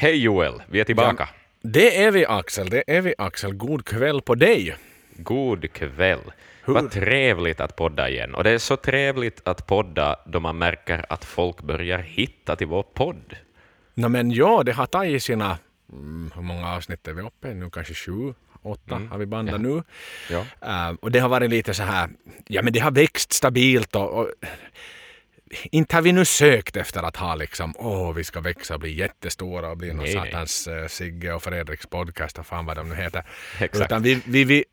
Hej 0.00 0.16
Joel, 0.16 0.62
vi 0.68 0.80
är 0.80 0.84
tillbaka. 0.84 1.28
Ja, 1.32 1.68
det 1.70 2.02
är 2.02 2.10
vi 2.10 2.26
Axel, 2.26 2.70
det 2.70 2.84
är 2.86 3.00
vi 3.00 3.14
Axel. 3.18 3.54
God 3.54 3.84
kväll 3.84 4.22
på 4.22 4.34
dig. 4.34 4.76
God 5.16 5.72
kväll. 5.72 6.20
Hur? 6.64 6.74
Vad 6.74 6.90
trevligt 6.90 7.60
att 7.60 7.76
podda 7.76 8.08
igen. 8.08 8.34
Och 8.34 8.44
det 8.44 8.50
är 8.50 8.58
så 8.58 8.76
trevligt 8.76 9.48
att 9.48 9.66
podda 9.66 10.16
då 10.26 10.40
man 10.40 10.58
märker 10.58 11.04
att 11.08 11.24
folk 11.24 11.62
börjar 11.62 11.98
hitta 11.98 12.56
till 12.56 12.66
vår 12.66 12.82
podd. 12.82 13.36
No, 13.94 14.08
men 14.08 14.30
ja, 14.30 14.62
det 14.62 14.72
har 14.72 14.86
tagit 14.86 15.22
sina... 15.22 15.58
Mm, 15.92 16.30
hur 16.34 16.42
många 16.42 16.74
avsnitt 16.74 17.08
är 17.08 17.12
vi 17.12 17.22
uppe 17.22 17.54
nu? 17.54 17.70
Kanske 17.70 17.94
sju? 17.94 18.34
Åtta 18.62 18.96
mm. 18.96 19.10
har 19.10 19.18
vi 19.18 19.26
bandat 19.26 19.52
ja. 19.52 19.58
nu. 19.58 19.82
Ja. 20.30 20.90
Uh, 20.90 20.96
och 21.00 21.10
det 21.10 21.18
har 21.18 21.28
varit 21.28 21.50
lite 21.50 21.74
så 21.74 21.82
här... 21.82 22.08
Ja, 22.46 22.62
men 22.62 22.72
det 22.72 22.80
har 22.80 22.90
växt 22.90 23.32
stabilt 23.32 23.96
och, 23.96 24.20
och 24.20 24.28
inte 25.50 25.96
har 25.96 26.02
vi 26.02 26.12
nu 26.12 26.24
sökt 26.24 26.76
efter 26.76 27.02
att 27.02 27.16
ha 27.16 27.34
liksom, 27.34 27.74
åh, 27.78 28.12
vi 28.12 28.24
ska 28.24 28.40
växa 28.40 28.74
och 28.74 28.80
bli 28.80 28.98
jättestora 28.98 29.70
och 29.70 29.76
bli 29.76 29.92
någon 29.92 30.06
satans 30.06 30.68
uh, 30.68 30.86
Sigge 30.86 31.32
och 31.32 31.42
Fredriks 31.42 31.86
podcast 31.86 32.38
och 32.38 32.46
fan 32.46 32.66
vad 32.66 32.76
de 32.76 32.88
nu 32.88 32.94
heter. 32.94 33.24
Exakt. 33.58 33.84
Utan 33.84 34.02
vi, 34.02 34.20
vi, 34.24 34.44
vi, 34.44 34.64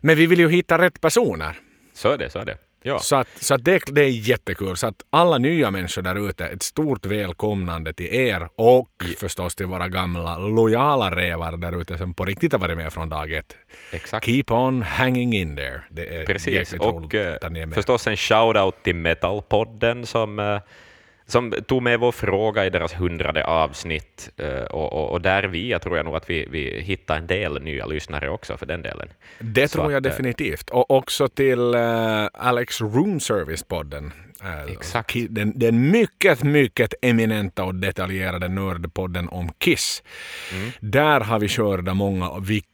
men 0.00 0.16
vi 0.16 0.26
vill 0.26 0.38
ju 0.38 0.50
hitta 0.50 0.78
rätt 0.78 1.00
personer. 1.00 1.56
Så 1.94 2.12
är 2.12 2.18
det, 2.18 2.30
så 2.30 2.38
är 2.38 2.44
det. 2.44 2.58
Ja. 2.88 2.98
Så, 2.98 3.16
att, 3.16 3.28
så 3.40 3.54
att 3.54 3.64
det, 3.64 3.82
det 3.86 4.00
är 4.00 4.08
jättekul. 4.08 4.76
Så 4.76 4.86
att 4.86 5.02
alla 5.10 5.38
nya 5.38 5.70
människor 5.70 6.02
där 6.02 6.28
ute, 6.28 6.46
ett 6.46 6.62
stort 6.62 7.06
välkomnande 7.06 7.92
till 7.92 8.14
er 8.14 8.48
och 8.56 8.90
ja. 8.98 9.06
förstås 9.18 9.54
till 9.54 9.66
våra 9.66 9.88
gamla 9.88 10.38
lojala 10.38 11.16
rävar 11.16 11.56
där 11.56 11.80
ute 11.80 11.98
som 11.98 12.14
på 12.14 12.24
riktigt 12.24 12.52
har 12.52 12.58
varit 12.58 12.76
med 12.76 12.92
från 12.92 13.08
dag 13.08 13.32
ett. 13.32 13.56
Exakt. 13.92 14.26
Keep 14.26 14.44
on 14.48 14.82
hanging 14.82 15.34
in 15.34 15.56
there. 15.56 15.80
Det 15.90 16.16
är 16.16 16.26
Precis. 16.26 16.72
Och 16.72 17.14
eh, 17.14 17.70
förstås 17.74 18.06
en 18.06 18.16
shout-out 18.16 18.72
till 18.82 18.94
Metalpodden 18.94 20.06
som 20.06 20.38
eh, 20.38 20.60
som 21.28 21.52
tog 21.66 21.82
med 21.82 22.00
vår 22.00 22.12
fråga 22.12 22.66
i 22.66 22.70
deras 22.70 22.94
hundrade 22.94 23.44
avsnitt 23.44 24.30
eh, 24.36 24.62
och, 24.62 24.92
och, 24.92 25.10
och 25.10 25.20
där 25.20 25.42
via 25.42 25.78
tror 25.78 25.96
jag 25.96 26.06
nog 26.06 26.16
att 26.16 26.30
vi, 26.30 26.48
vi 26.50 26.80
hittar 26.80 27.16
en 27.16 27.26
del 27.26 27.62
nya 27.62 27.86
lyssnare 27.86 28.30
också 28.30 28.56
för 28.56 28.66
den 28.66 28.82
delen. 28.82 29.08
Det 29.38 29.68
Så 29.68 29.78
tror 29.78 29.92
jag 29.92 29.98
att, 29.98 30.02
definitivt. 30.02 30.70
Och 30.70 30.90
också 30.90 31.28
till 31.28 31.74
uh, 31.74 32.28
Alex 32.32 32.80
Room 32.80 33.18
Service-podden 33.18 34.12
Exakt. 34.68 35.16
Den, 35.30 35.58
den 35.58 35.90
mycket, 35.90 36.42
mycket 36.42 36.94
eminenta 37.02 37.64
och 37.64 37.74
detaljerade 37.74 38.48
nördpodden 38.48 39.28
om 39.28 39.52
Kiss. 39.58 40.02
Mm. 40.52 40.70
Där 40.80 41.20
har 41.20 41.40
vi 41.40 41.48
körda 41.48 41.94
många, 41.94 42.30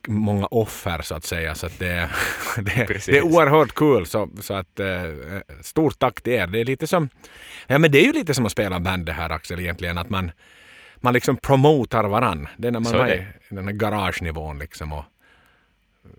många 0.08 0.46
offer 0.46 1.02
så 1.02 1.14
att 1.14 1.24
säga. 1.24 1.54
Så 1.54 1.66
att 1.66 1.78
det, 1.78 2.10
det, 2.56 3.06
det, 3.06 3.18
är 3.18 3.22
oerhört 3.22 3.74
kul. 3.74 4.06
Så, 4.06 4.30
så 4.40 4.54
att, 4.54 4.80
eh, 4.80 5.02
stort 5.60 5.98
tack 5.98 6.22
till 6.22 6.32
er. 6.32 6.46
Det 6.46 6.60
är 6.60 6.64
lite 6.64 6.86
som, 6.86 7.08
ja, 7.66 7.78
men 7.78 7.90
det 7.90 7.98
är 7.98 8.06
ju 8.06 8.12
lite 8.12 8.34
som 8.34 8.46
att 8.46 8.52
spela 8.52 8.80
band 8.80 9.06
det 9.06 9.12
här 9.12 9.30
Axel 9.30 9.60
egentligen. 9.60 9.98
Att 9.98 10.10
man, 10.10 10.30
man 10.96 11.14
liksom 11.14 11.36
promotar 11.36 12.04
varann. 12.04 12.48
Det 12.56 12.68
är 12.68 12.72
när 12.72 12.80
man 12.80 12.94
är 12.94 13.16
i 13.50 13.54
den 13.54 13.64
här 13.64 13.74
garagenivån 13.74 14.58
liksom. 14.58 14.92
Och 14.92 15.04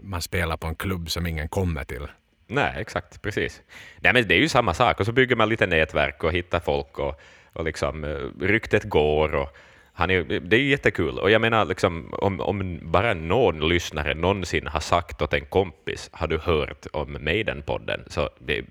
man 0.01 0.21
spelar 0.21 0.57
på 0.57 0.67
en 0.67 0.75
klubb 0.75 1.11
som 1.11 1.27
ingen 1.27 1.49
kommer 1.49 1.83
till. 1.83 2.07
Nej, 2.47 2.73
exakt, 2.77 3.21
precis. 3.21 3.61
Nej, 3.99 4.13
men 4.13 4.27
det 4.27 4.35
är 4.35 4.39
ju 4.39 4.49
samma 4.49 4.73
sak, 4.73 4.99
och 4.99 5.05
så 5.05 5.11
bygger 5.11 5.35
man 5.35 5.49
lite 5.49 5.67
nätverk 5.67 6.23
och 6.23 6.33
hittar 6.33 6.59
folk 6.59 6.99
och, 6.99 7.21
och 7.53 7.65
liksom, 7.65 8.03
eh, 8.03 8.45
ryktet 8.45 8.83
går. 8.83 9.35
Och 9.35 9.57
han 9.93 10.11
är, 10.11 10.23
det 10.23 10.55
är 10.55 10.59
ju 10.59 10.69
jättekul. 10.69 11.19
Och 11.19 11.31
jag 11.31 11.41
menar, 11.41 11.65
liksom, 11.65 12.13
om, 12.13 12.41
om 12.41 12.79
bara 12.81 13.13
någon 13.13 13.69
lyssnare 13.69 14.13
någonsin 14.13 14.67
har 14.67 14.79
sagt 14.79 15.21
åt 15.21 15.33
en 15.33 15.45
kompis, 15.45 16.09
har 16.13 16.27
du 16.27 16.37
hört 16.37 16.85
om 16.93 17.17
Maiden-podden? 17.17 17.99
Så 18.07 18.29
det, 18.39 18.65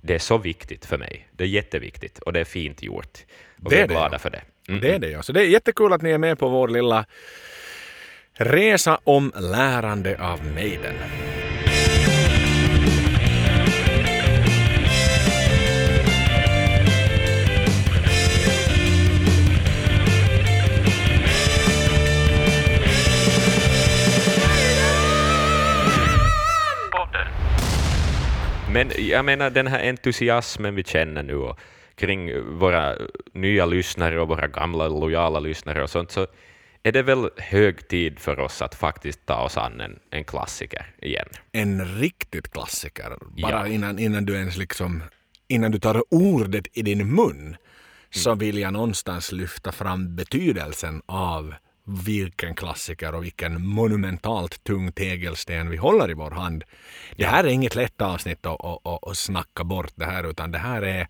det 0.00 0.14
är 0.14 0.18
så 0.18 0.38
viktigt 0.38 0.86
för 0.86 0.98
mig. 0.98 1.28
Det 1.30 1.44
är 1.44 1.48
jätteviktigt 1.48 2.18
och 2.18 2.32
det 2.32 2.40
är 2.40 2.44
fint 2.44 2.82
gjort. 2.82 3.18
Och 3.64 3.70
det 3.70 3.76
vi 3.76 3.80
är, 3.80 3.84
är 3.84 3.88
glada 3.88 4.08
det. 4.08 4.18
för 4.18 4.30
det. 4.30 4.42
Mm. 4.68 4.80
Det 4.80 4.94
är 4.94 4.98
det, 4.98 5.10
ja. 5.10 5.22
Så 5.22 5.32
det 5.32 5.40
är 5.40 5.44
jättekul 5.44 5.92
att 5.92 6.02
ni 6.02 6.10
är 6.10 6.18
med 6.18 6.38
på 6.38 6.48
vår 6.48 6.68
lilla 6.68 7.04
resa 8.32 9.00
om 9.04 9.32
lärande 9.36 10.18
av 10.20 10.40
Maiden. 10.54 10.94
Men 28.72 28.90
jag 28.98 29.24
menar 29.24 29.50
den 29.50 29.66
här 29.66 29.88
entusiasmen 29.88 30.74
vi 30.74 30.84
känner 30.84 31.22
nu 31.22 31.34
och 31.34 31.58
kring 31.94 32.42
våra 32.58 32.96
nya 33.32 33.66
lyssnare 33.66 34.20
och 34.20 34.28
våra 34.28 34.46
gamla 34.46 34.88
lojala 34.88 35.40
lyssnare 35.40 35.82
och 35.82 35.90
sånt, 35.90 36.10
så 36.10 36.26
är 36.82 36.92
det 36.92 37.02
väl 37.02 37.30
hög 37.36 37.88
tid 37.88 38.18
för 38.18 38.40
oss 38.40 38.62
att 38.62 38.74
faktiskt 38.74 39.26
ta 39.26 39.34
oss 39.34 39.56
an 39.56 39.80
en, 39.80 39.98
en 40.10 40.24
klassiker 40.24 40.86
igen. 41.02 41.28
En 41.52 41.98
riktigt 41.98 42.50
klassiker. 42.50 43.16
Bara 43.42 43.50
ja. 43.52 43.66
innan, 43.66 43.98
innan 43.98 44.24
du 44.24 44.34
ens 44.34 44.56
liksom, 44.56 45.02
innan 45.48 45.70
du 45.70 45.78
tar 45.78 46.02
ordet 46.10 46.66
i 46.72 46.82
din 46.82 47.14
mun, 47.14 47.40
mm. 47.40 47.56
så 48.10 48.34
vill 48.34 48.58
jag 48.58 48.72
någonstans 48.72 49.32
lyfta 49.32 49.72
fram 49.72 50.16
betydelsen 50.16 51.02
av 51.06 51.54
vilken 51.88 52.54
klassiker 52.54 53.14
och 53.14 53.24
vilken 53.24 53.66
monumentalt 53.66 54.64
tung 54.64 54.92
tegelsten 54.92 55.70
vi 55.70 55.76
håller 55.76 56.10
i 56.10 56.14
vår 56.14 56.30
hand. 56.30 56.64
Det 57.16 57.26
här 57.26 57.44
är 57.44 57.48
inget 57.48 57.74
lätt 57.74 58.00
avsnitt 58.00 58.46
att, 58.46 58.64
att, 58.64 58.86
att, 58.86 59.08
att 59.08 59.18
snacka 59.18 59.64
bort 59.64 59.92
det 59.94 60.04
här 60.04 60.30
utan 60.30 60.52
det 60.52 60.58
här 60.58 60.82
är, 60.82 61.08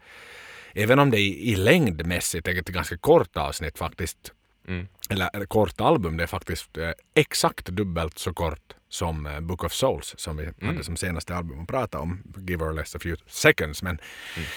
även 0.72 0.98
om 0.98 1.10
det 1.10 1.18
i, 1.18 1.52
i 1.52 1.56
längdmässigt 1.56 2.48
är 2.48 2.58
ett 2.58 2.68
ganska 2.68 2.96
kort 2.96 3.36
avsnitt 3.36 3.78
faktiskt, 3.78 4.32
mm. 4.68 4.88
eller 5.10 5.46
kort 5.46 5.80
album, 5.80 6.16
det 6.16 6.22
är 6.22 6.26
faktiskt 6.26 6.76
eh, 6.76 6.90
exakt 7.14 7.66
dubbelt 7.66 8.18
så 8.18 8.34
kort 8.34 8.74
som 8.88 9.26
eh, 9.26 9.40
Book 9.40 9.64
of 9.64 9.72
Souls 9.72 10.14
som 10.18 10.36
vi 10.36 10.42
mm. 10.42 10.54
hade 10.60 10.84
som 10.84 10.96
senaste 10.96 11.36
album 11.36 11.60
och 11.60 11.68
pratade 11.68 12.02
om, 12.02 12.22
Give 12.48 12.64
or 12.64 12.72
less 12.72 12.94
a 12.94 12.98
few 13.02 13.22
seconds. 13.26 13.82
Men, 13.82 13.98
mm. 14.36 14.48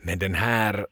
men 0.00 0.18
den 0.18 0.34
här, 0.34 0.86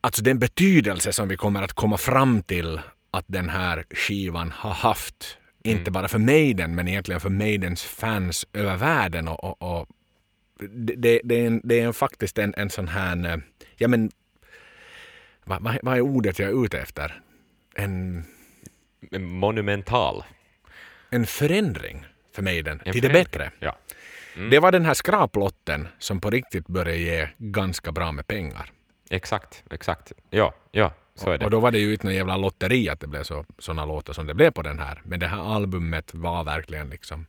alltså 0.00 0.22
den 0.22 0.38
betydelse 0.38 1.12
som 1.12 1.28
vi 1.28 1.36
kommer 1.36 1.62
att 1.62 1.72
komma 1.72 1.96
fram 1.96 2.42
till 2.42 2.80
att 3.10 3.24
den 3.28 3.48
här 3.48 3.84
skivan 3.90 4.50
har 4.50 4.74
haft, 4.74 5.38
mm. 5.64 5.78
inte 5.78 5.90
bara 5.90 6.08
för 6.08 6.18
Maiden 6.18 6.74
men 6.74 6.88
egentligen 6.88 7.20
för 7.20 7.30
Maidens 7.30 7.82
fans 7.82 8.46
över 8.52 8.76
världen. 8.76 9.28
Och, 9.28 9.44
och, 9.44 9.80
och 9.80 9.86
det, 10.70 11.20
det, 11.24 11.34
är 11.34 11.46
en, 11.46 11.60
det 11.64 11.80
är 11.80 11.92
faktiskt 11.92 12.38
en, 12.38 12.54
en 12.56 12.70
sån 12.70 12.88
här, 12.88 13.26
eh, 13.26 13.36
ja 13.76 13.88
men 13.88 14.10
vad, 15.44 15.62
vad, 15.62 15.78
vad 15.82 15.96
är 15.96 16.00
ordet 16.00 16.38
jag 16.38 16.48
är 16.48 16.64
ute 16.64 16.78
efter? 16.78 17.20
En... 17.74 18.24
Monumental. 19.18 20.24
En 21.10 21.26
förändring 21.26 22.06
för 22.34 22.42
Maiden 22.42 22.80
en 22.84 22.92
till 22.92 23.02
det 23.02 23.08
bättre. 23.08 23.50
Ja. 23.58 23.76
Mm. 24.36 24.50
Det 24.50 24.58
var 24.58 24.72
den 24.72 24.84
här 24.84 24.94
skraplotten 24.94 25.88
som 25.98 26.20
på 26.20 26.30
riktigt 26.30 26.66
började 26.66 26.98
ge 26.98 27.28
ganska 27.38 27.92
bra 27.92 28.12
med 28.12 28.26
pengar. 28.26 28.72
Exakt, 29.10 29.64
exakt. 29.70 30.12
Ja, 30.30 30.54
ja. 30.70 30.92
Så 31.20 31.30
är 31.30 31.38
det. 31.38 31.44
Och 31.44 31.50
då 31.50 31.60
var 31.60 31.70
det 31.70 31.78
ju 31.78 31.92
inte 31.92 32.06
någon 32.06 32.14
jävla 32.14 32.36
lotteri 32.36 32.88
att 32.88 33.00
det 33.00 33.06
blev 33.06 33.22
så, 33.22 33.44
såna 33.58 33.84
låtar 33.84 34.12
som 34.12 34.26
det 34.26 34.34
blev 34.34 34.50
på 34.50 34.62
den 34.62 34.78
här. 34.78 35.02
Men 35.04 35.20
det 35.20 35.26
här 35.26 35.54
albumet 35.54 36.14
var 36.14 36.44
verkligen 36.44 36.90
liksom... 36.90 37.26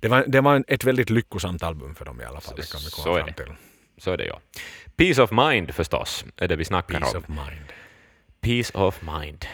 Det 0.00 0.08
var, 0.08 0.24
det 0.26 0.40
var 0.40 0.64
ett 0.68 0.84
väldigt 0.84 1.10
lyckosamt 1.10 1.62
album 1.62 1.94
för 1.94 2.04
dem 2.04 2.20
i 2.20 2.24
alla 2.24 2.40
fall. 2.40 2.54
Det 2.56 2.72
kan 2.72 2.80
vi 2.84 2.90
komma 2.90 3.04
så 3.04 3.24
fram 3.24 3.34
till. 3.34 3.54
Så 3.98 4.12
är 4.12 4.16
det 4.16 4.24
ja. 4.26 4.40
Peace 4.96 5.22
of 5.22 5.30
mind 5.30 5.74
förstås 5.74 6.24
är 6.36 6.48
det 6.48 6.56
vi 6.56 6.64
snackar 6.64 7.00
Peace 7.00 7.16
om. 7.16 7.22
Peace 7.22 7.40
of 7.40 7.48
mind. 7.48 7.72
Peace 8.40 8.78
of 8.78 9.02
mind. 9.02 9.46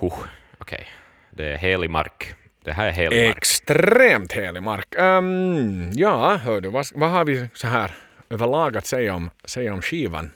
Huh. 0.00 0.12
Okej. 0.12 0.26
Okay. 0.58 0.84
Det 1.30 1.52
är 1.52 1.56
helig 1.56 1.90
mark. 1.90 2.34
Det 2.64 2.72
här 2.72 2.86
är 2.86 2.92
helig 2.92 3.26
mark. 3.26 3.36
Extremt 3.36 4.32
helig 4.32 4.62
mark. 4.62 4.94
Um, 4.98 5.92
ja, 5.92 6.36
hör 6.36 6.60
du, 6.60 6.68
vad, 6.68 6.86
vad 6.94 7.10
har 7.10 7.24
vi 7.24 7.48
så 7.54 7.66
här 7.66 7.94
överlag 8.30 8.76
att 8.76 8.86
säga 8.86 9.14
om, 9.14 9.30
säga 9.44 9.74
om 9.74 9.82
skivan? 9.82 10.30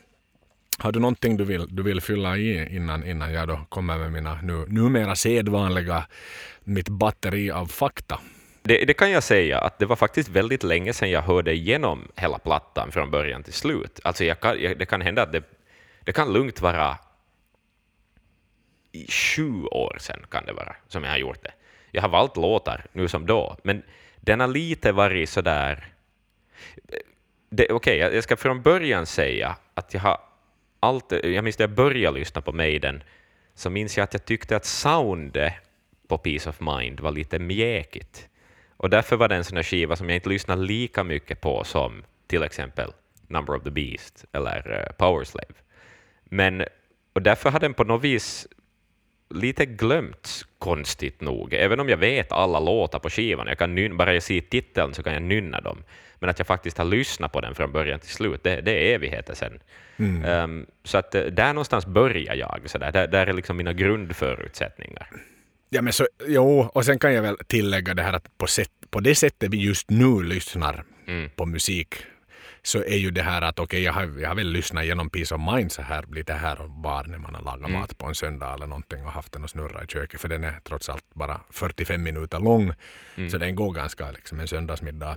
Har 0.84 0.92
du 0.92 1.00
någonting 1.00 1.36
du 1.36 1.44
vill, 1.44 1.76
du 1.76 1.82
vill 1.82 2.00
fylla 2.00 2.36
i 2.36 2.76
innan, 2.76 3.06
innan 3.06 3.32
jag 3.32 3.48
då 3.48 3.60
kommer 3.68 3.98
med 3.98 4.12
mina 4.12 4.38
nu, 4.42 4.64
numera 4.68 5.16
sedvanliga, 5.16 6.06
mitt 6.64 6.88
batteri 6.88 7.50
av 7.50 7.66
fakta? 7.66 8.20
Det, 8.62 8.84
det, 8.84 8.94
kan 8.94 9.10
jag 9.10 9.22
säga 9.22 9.58
att 9.58 9.78
det 9.78 9.86
var 9.86 9.96
faktiskt 9.96 10.28
väldigt 10.28 10.62
länge 10.62 10.92
sedan 10.92 11.10
jag 11.10 11.22
hörde 11.22 11.52
igenom 11.52 12.08
hela 12.16 12.38
plattan 12.38 12.92
från 12.92 13.10
början 13.10 13.42
till 13.42 13.52
slut. 13.52 14.00
Alltså 14.04 14.24
jag 14.24 14.40
kan, 14.40 14.62
jag, 14.62 14.78
det 14.78 14.86
kan 14.86 15.00
hända 15.00 15.22
att 15.22 15.32
det, 15.32 15.42
det 16.04 16.12
kan 16.12 16.32
lugnt 16.32 16.60
vara 16.60 16.98
i 18.92 19.06
sju 19.10 19.64
år 19.64 19.96
sedan 20.00 20.20
kan 20.30 20.44
det 20.44 20.52
vara 20.52 20.76
som 20.88 21.04
jag 21.04 21.10
har 21.10 21.18
gjort 21.18 21.42
det. 21.42 21.52
Jag 21.90 22.02
har 22.02 22.08
valt 22.08 22.36
låtar 22.36 22.84
nu 22.92 23.08
som 23.08 23.26
då, 23.26 23.56
men 23.62 23.82
den 24.20 24.40
har 24.40 24.48
lite 24.48 24.92
varit 24.92 25.28
sådär... 25.28 25.86
Okej, 27.52 27.72
okay, 27.72 27.96
jag 27.96 28.24
ska 28.24 28.36
från 28.36 28.62
början 28.62 29.06
säga 29.06 29.56
att 29.74 29.94
jag 29.94 30.00
har 30.00 30.18
allt, 30.84 31.12
jag 31.12 31.44
minns 31.44 31.58
när 31.58 31.66
jag 31.66 31.74
började 31.74 32.18
lyssna 32.18 32.40
på 32.40 32.52
Maiden, 32.52 33.02
så 33.54 33.70
minns 33.70 33.96
jag 33.96 34.04
att 34.04 34.14
jag 34.14 34.24
tyckte 34.24 34.56
att 34.56 34.64
soundet 34.64 35.52
på 36.08 36.18
Peace 36.18 36.50
of 36.50 36.60
Mind 36.60 37.00
var 37.00 37.10
lite 37.10 37.38
mjäkigt. 37.38 38.28
Och 38.76 38.90
därför 38.90 39.16
var 39.16 39.28
det 39.28 39.36
en 39.36 39.44
sån 39.44 39.56
här 39.56 39.62
skiva 39.62 39.96
som 39.96 40.08
jag 40.08 40.16
inte 40.16 40.28
lyssnade 40.28 40.62
lika 40.62 41.04
mycket 41.04 41.40
på 41.40 41.64
som 41.64 42.02
till 42.26 42.42
exempel 42.42 42.92
Number 43.28 43.56
of 43.56 43.62
the 43.62 43.70
Beast 43.70 44.24
eller 44.32 44.70
uh, 44.70 44.92
Power 44.96 45.24
Slave. 45.24 45.54
Men, 46.24 46.64
och 47.12 47.22
därför 47.22 47.50
har 47.50 47.60
den 47.60 47.74
på 47.74 47.84
något 47.84 48.02
vis 48.02 48.48
lite 49.34 49.66
glömts 49.66 50.46
konstigt 50.58 51.20
nog, 51.20 51.54
även 51.54 51.80
om 51.80 51.88
jag 51.88 51.96
vet 51.96 52.32
alla 52.32 52.60
låtar 52.60 52.98
på 52.98 53.10
skivan. 53.10 53.46
Jag 53.46 53.58
kan 53.58 53.96
bara 53.96 54.14
jag 54.14 54.22
ser 54.22 54.40
titeln 54.40 54.94
så 54.94 55.02
kan 55.02 55.12
jag 55.12 55.22
nynna 55.22 55.60
dem. 55.60 55.84
Men 56.18 56.30
att 56.30 56.38
jag 56.38 56.46
faktiskt 56.46 56.78
har 56.78 56.84
lyssnat 56.84 57.32
på 57.32 57.40
den 57.40 57.54
från 57.54 57.72
början 57.72 58.00
till 58.00 58.10
slut, 58.10 58.42
det, 58.42 58.60
det 58.60 58.70
är 58.72 58.94
evigheter 58.94 59.34
sedan. 59.34 59.58
Mm. 59.96 60.42
Um, 60.44 60.66
så 60.84 60.98
att 60.98 61.14
eh, 61.14 61.22
där 61.22 61.52
någonstans 61.52 61.86
börjar 61.86 62.34
jag. 62.34 62.60
Så 62.66 62.78
där, 62.78 62.92
där, 62.92 63.06
där 63.06 63.26
är 63.26 63.32
liksom 63.32 63.56
mina 63.56 63.72
grundförutsättningar. 63.72 65.08
Ja, 65.68 65.82
men 65.82 65.92
så, 65.92 66.06
jo, 66.26 66.70
och 66.74 66.84
sen 66.84 66.98
kan 66.98 67.14
jag 67.14 67.22
väl 67.22 67.36
tillägga 67.46 67.94
det 67.94 68.02
här 68.02 68.12
att 68.12 68.38
på, 68.38 68.46
sätt, 68.46 68.70
på 68.90 69.00
det 69.00 69.14
sättet 69.14 69.50
vi 69.50 69.56
just 69.56 69.90
nu 69.90 70.22
lyssnar 70.22 70.84
mm. 71.06 71.30
på 71.36 71.46
musik 71.46 71.94
så 72.66 72.78
är 72.84 72.96
ju 72.96 73.10
det 73.10 73.22
här 73.22 73.42
att 73.42 73.58
okej, 73.58 73.64
okay, 73.64 73.80
jag, 73.80 73.92
har, 73.92 74.20
jag 74.20 74.28
har 74.28 74.36
väl 74.36 74.46
lyssnat 74.46 74.84
igenom 74.84 75.10
Peace 75.10 75.34
of 75.34 75.40
Mind 75.54 75.72
så 75.72 75.82
här 75.82 76.04
lite 76.12 76.32
här 76.32 76.60
och 76.60 76.70
var 76.70 77.04
när 77.04 77.18
man 77.18 77.34
har 77.34 77.42
lagat 77.42 77.68
mm. 77.68 77.80
mat 77.80 77.98
på 77.98 78.06
en 78.06 78.14
söndag 78.14 78.54
eller 78.54 78.66
någonting 78.66 79.04
och 79.04 79.12
haft 79.12 79.32
den 79.32 79.44
och 79.44 79.50
snurra 79.50 79.84
i 79.84 79.86
köket 79.86 80.20
för 80.20 80.28
den 80.28 80.44
är 80.44 80.60
trots 80.64 80.88
allt 80.88 81.04
bara 81.14 81.40
45 81.50 82.02
minuter 82.02 82.40
lång 82.40 82.72
mm. 83.16 83.30
så 83.30 83.38
den 83.38 83.54
går 83.54 83.72
ganska 83.72 84.10
liksom 84.10 84.40
en 84.40 84.48
söndagsmiddag 84.48 85.16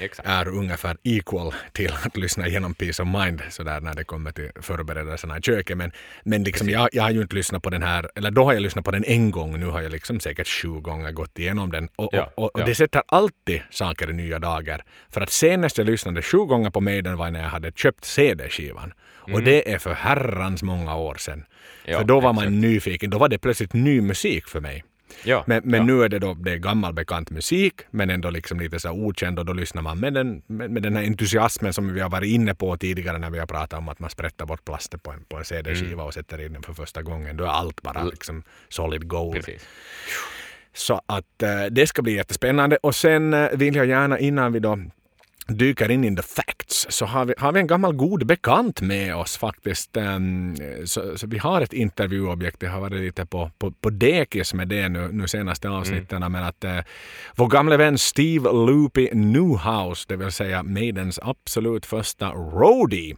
Exakt. 0.00 0.28
är 0.28 0.48
ungefär 0.48 0.96
equal 1.02 1.54
till 1.72 1.92
att 2.04 2.16
lyssna 2.16 2.46
igenom 2.46 2.74
Peace 2.74 3.02
of 3.02 3.08
Mind 3.08 3.42
så 3.50 3.62
där 3.62 3.80
när 3.80 3.94
det 3.94 4.04
kommer 4.04 4.32
till 4.32 4.50
förberedelserna 4.60 5.38
i 5.38 5.42
köket 5.42 5.76
men, 5.76 5.92
men 6.24 6.44
liksom 6.44 6.68
jag, 6.68 6.88
jag 6.92 7.02
har 7.02 7.10
ju 7.10 7.22
inte 7.22 7.36
lyssnat 7.36 7.62
på 7.62 7.70
den 7.70 7.82
här 7.82 8.10
eller 8.14 8.30
då 8.30 8.44
har 8.44 8.52
jag 8.52 8.62
lyssnat 8.62 8.84
på 8.84 8.90
den 8.90 9.04
en 9.04 9.30
gång 9.30 9.60
nu 9.60 9.66
har 9.66 9.80
jag 9.80 9.92
liksom 9.92 10.20
säkert 10.20 10.48
sju 10.48 10.68
gånger 10.68 11.12
gått 11.12 11.38
igenom 11.38 11.72
den 11.72 11.88
och, 11.96 12.08
ja, 12.12 12.32
och, 12.36 12.44
och, 12.44 12.54
och 12.54 12.60
ja. 12.60 12.64
det 12.64 12.74
sätter 12.74 13.02
alltid 13.06 13.62
saker 13.70 14.10
i 14.10 14.12
nya 14.12 14.38
dagar 14.38 14.84
för 15.10 15.20
att 15.20 15.30
senast 15.30 15.78
jag 15.78 15.86
lyssnade 15.86 16.22
sju 16.22 16.38
gånger 16.38 16.67
gånger 16.68 16.72
på 16.72 16.80
Maiden 16.80 17.16
var 17.16 17.30
när 17.30 17.40
jag 17.40 17.48
hade 17.48 17.72
köpt 17.72 18.04
CD-skivan. 18.04 18.92
Mm. 19.26 19.34
Och 19.34 19.42
det 19.42 19.72
är 19.72 19.78
för 19.78 19.94
herrans 19.94 20.62
många 20.62 20.96
år 20.96 21.16
sedan. 21.18 21.44
Ja, 21.84 21.98
för 21.98 22.04
då 22.04 22.20
var 22.20 22.32
man 22.32 22.44
exakt. 22.44 22.62
nyfiken, 22.62 23.10
då 23.10 23.18
var 23.18 23.28
det 23.28 23.38
plötsligt 23.38 23.74
ny 23.74 24.00
musik 24.00 24.48
för 24.48 24.60
mig. 24.60 24.84
Ja, 25.24 25.44
men, 25.46 25.62
men 25.64 25.80
ja. 25.80 25.86
nu 25.86 26.04
är 26.04 26.08
det 26.08 26.18
då 26.18 26.34
det 26.34 26.52
är 26.52 26.58
gammal 26.58 26.92
bekant 26.92 27.30
musik, 27.30 27.74
men 27.90 28.10
ändå 28.10 28.30
liksom 28.30 28.60
lite 28.60 28.78
så 28.78 28.90
okänd 28.90 29.38
och 29.38 29.44
då 29.44 29.52
lyssnar 29.52 29.82
man 29.82 29.98
med 29.98 30.14
den, 30.14 30.42
med, 30.46 30.70
med 30.70 30.82
den 30.82 30.96
här 30.96 31.04
entusiasmen 31.04 31.72
som 31.72 31.94
vi 31.94 32.00
har 32.00 32.10
varit 32.10 32.28
inne 32.28 32.54
på 32.54 32.76
tidigare 32.76 33.18
när 33.18 33.30
vi 33.30 33.38
har 33.38 33.46
pratat 33.46 33.78
om 33.78 33.88
att 33.88 34.00
man 34.00 34.10
sprättar 34.10 34.46
bort 34.46 34.64
plasten 34.64 35.00
på 35.00 35.10
en, 35.10 35.24
på 35.28 35.36
en 35.36 35.44
CD-skiva 35.44 35.92
mm. 35.92 36.06
och 36.06 36.14
sätter 36.14 36.40
in 36.40 36.52
den 36.52 36.62
för 36.62 36.74
första 36.74 37.02
gången. 37.02 37.36
Då 37.36 37.44
är 37.44 37.48
allt 37.48 37.82
bara 37.82 38.02
liksom 38.04 38.42
solid 38.68 39.08
gold. 39.08 39.34
Precis. 39.34 39.68
Så 40.72 41.00
att 41.06 41.42
äh, 41.42 41.64
det 41.70 41.86
ska 41.86 42.02
bli 42.02 42.12
jättespännande. 42.12 42.76
Och 42.82 42.94
sen 42.94 43.34
äh, 43.34 43.48
vill 43.52 43.74
jag 43.74 43.86
gärna 43.86 44.18
innan 44.18 44.52
vi 44.52 44.60
då 44.60 44.78
dyker 45.48 45.90
in 45.90 46.04
in 46.04 46.16
the 46.16 46.22
facts 46.22 46.86
så 46.88 47.06
har 47.06 47.24
vi, 47.24 47.34
har 47.38 47.52
vi 47.52 47.60
en 47.60 47.66
gammal 47.66 47.92
god 47.92 48.26
bekant 48.26 48.80
med 48.80 49.14
oss 49.14 49.36
faktiskt. 49.36 49.96
Um, 49.96 50.56
så, 50.84 51.18
så, 51.18 51.26
vi 51.26 51.38
har 51.38 51.60
ett 51.60 51.72
intervjuobjekt. 51.72 52.60
Det 52.60 52.66
har 52.66 52.80
varit 52.80 53.00
lite 53.00 53.26
på, 53.26 53.50
på, 53.58 53.70
på 53.70 53.90
dekis 53.90 54.54
med 54.54 54.68
det 54.68 54.88
nu, 54.88 55.08
nu 55.12 55.28
senaste 55.28 55.68
mm. 55.68 55.78
avsnitten. 55.78 56.22
Mm. 56.22 56.32
Men 56.32 56.44
att 56.44 56.64
uh, 56.64 56.78
vår 57.36 57.48
gamle 57.48 57.76
vän 57.76 57.98
Steve 57.98 58.52
Loopy 58.52 59.08
Newhouse, 59.12 60.04
det 60.08 60.16
vill 60.16 60.32
säga 60.32 60.62
Maidens 60.62 61.18
absolut 61.22 61.86
första 61.86 62.30
roadie 62.30 63.16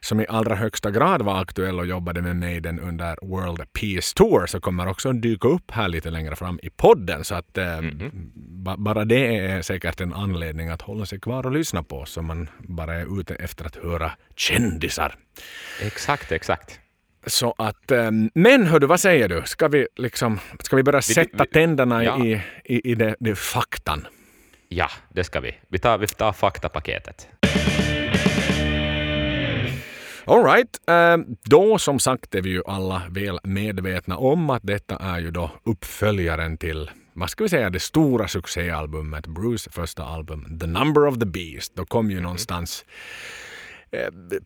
som 0.00 0.20
i 0.20 0.26
allra 0.28 0.54
högsta 0.54 0.90
grad 0.90 1.22
var 1.22 1.40
aktuell 1.40 1.78
och 1.78 1.86
jobbade 1.86 2.22
med 2.22 2.36
Maiden 2.36 2.80
under 2.80 3.16
World 3.22 3.72
Peace 3.72 4.14
Tour 4.14 4.46
så 4.46 4.60
kommer 4.60 4.88
också 4.88 5.12
dyka 5.12 5.48
upp 5.48 5.70
här 5.70 5.88
lite 5.88 6.10
längre 6.10 6.36
fram 6.36 6.60
i 6.62 6.70
podden. 6.70 7.24
Så 7.24 7.34
att 7.34 7.58
eh, 7.58 7.78
mm 7.78 7.98
-hmm. 7.98 8.76
bara 8.78 9.04
det 9.04 9.36
är 9.36 9.62
säkert 9.62 10.00
en 10.00 10.14
anledning 10.14 10.68
att 10.68 10.82
hålla 10.82 11.06
sig 11.06 11.20
kvar 11.20 11.46
och 11.46 11.52
lyssna 11.52 11.82
på 11.82 12.04
så 12.04 12.22
man 12.22 12.48
bara 12.58 12.94
är 12.94 13.20
ute 13.20 13.34
efter 13.34 13.64
att 13.64 13.76
höra 13.76 14.12
kändisar. 14.36 15.14
Exakt, 15.82 16.32
exakt. 16.32 16.80
Så 17.26 17.54
att, 17.58 17.90
eh, 17.90 18.10
men 18.34 18.66
hördu, 18.66 18.86
vad 18.86 19.00
säger 19.00 19.28
du? 19.28 19.42
Ska 19.44 19.68
vi, 19.68 19.86
liksom, 19.96 20.40
ska 20.60 20.76
vi 20.76 20.82
börja 20.82 21.02
sätta 21.02 21.30
vi, 21.32 21.44
vi, 21.44 21.52
tänderna 21.52 22.04
ja. 22.04 22.24
i, 22.24 22.42
i, 22.64 22.90
i 22.90 22.94
det, 22.94 23.16
det 23.20 23.34
faktan? 23.34 24.06
Ja, 24.68 24.90
det 25.08 25.24
ska 25.24 25.40
vi. 25.40 25.54
Vi 25.68 25.78
tar, 25.78 25.98
vi 25.98 26.06
tar 26.06 26.32
faktapaketet. 26.32 27.28
Alright, 30.28 30.80
ehm, 30.86 31.36
då 31.44 31.78
som 31.78 31.98
sagt 31.98 32.34
är 32.34 32.42
vi 32.42 32.50
ju 32.50 32.62
alla 32.66 33.02
väl 33.10 33.38
medvetna 33.42 34.16
om 34.16 34.50
att 34.50 34.62
detta 34.62 34.96
är 34.96 35.18
ju 35.18 35.30
då 35.30 35.50
uppföljaren 35.64 36.58
till 36.58 36.90
vad 37.12 37.30
ska 37.30 37.44
vi 37.44 37.48
säga, 37.48 37.70
det 37.70 37.80
stora 37.80 38.28
succéalbumet, 38.28 39.26
Bruce 39.26 39.70
första 39.70 40.04
album, 40.04 40.58
The 40.60 40.66
Number 40.66 41.06
of 41.06 41.18
the 41.18 41.26
Beast. 41.26 41.76
Då 41.76 41.84
kom 41.84 42.06
ju 42.10 42.12
mm. 42.12 42.22
någonstans 42.22 42.84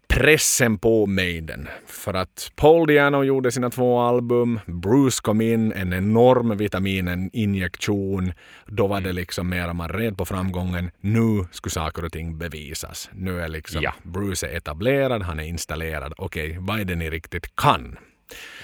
pressen 0.09 0.79
på 0.79 1.07
Maiden. 1.07 1.69
För 1.87 2.15
att 2.15 2.53
Paul 2.57 2.87
Diano 2.87 3.23
gjorde 3.25 3.53
sina 3.53 3.71
två 3.71 4.01
album, 4.01 4.61
Bruce 4.67 5.21
kom 5.23 5.41
in, 5.41 5.73
en 5.73 5.93
enorm 5.93 6.57
vitamininjektion. 6.57 8.33
Då 8.67 8.87
var 8.87 9.01
det 9.01 9.11
mm. 9.11 9.17
liksom 9.17 9.49
mer 9.49 9.73
man 9.73 9.89
red 9.89 10.19
på 10.19 10.25
framgången. 10.25 10.91
Nu 11.01 11.47
skulle 11.51 11.71
saker 11.71 12.05
och 12.05 12.13
ting 12.13 12.39
bevisas. 12.39 13.11
Nu 13.13 13.41
är 13.41 13.49
liksom 13.49 13.83
ja. 13.83 13.95
Bruce 14.03 14.47
är 14.47 14.57
etablerad, 14.57 15.23
han 15.23 15.41
är 15.41 15.45
installerad. 15.45 16.15
Okej, 16.17 16.51
okay, 16.51 16.59
vad 16.61 16.81
är 16.81 16.85
det 16.85 16.95
ni 16.95 17.11
riktigt 17.11 17.57
kan? 17.57 17.99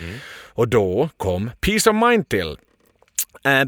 Mm. 0.01 0.15
Och 0.55 0.69
då 0.69 1.09
kom 1.17 1.51
Peace 1.61 1.91
of 1.91 1.97
Mind 1.97 2.29
till. 2.29 2.57
Äh, 3.45 3.65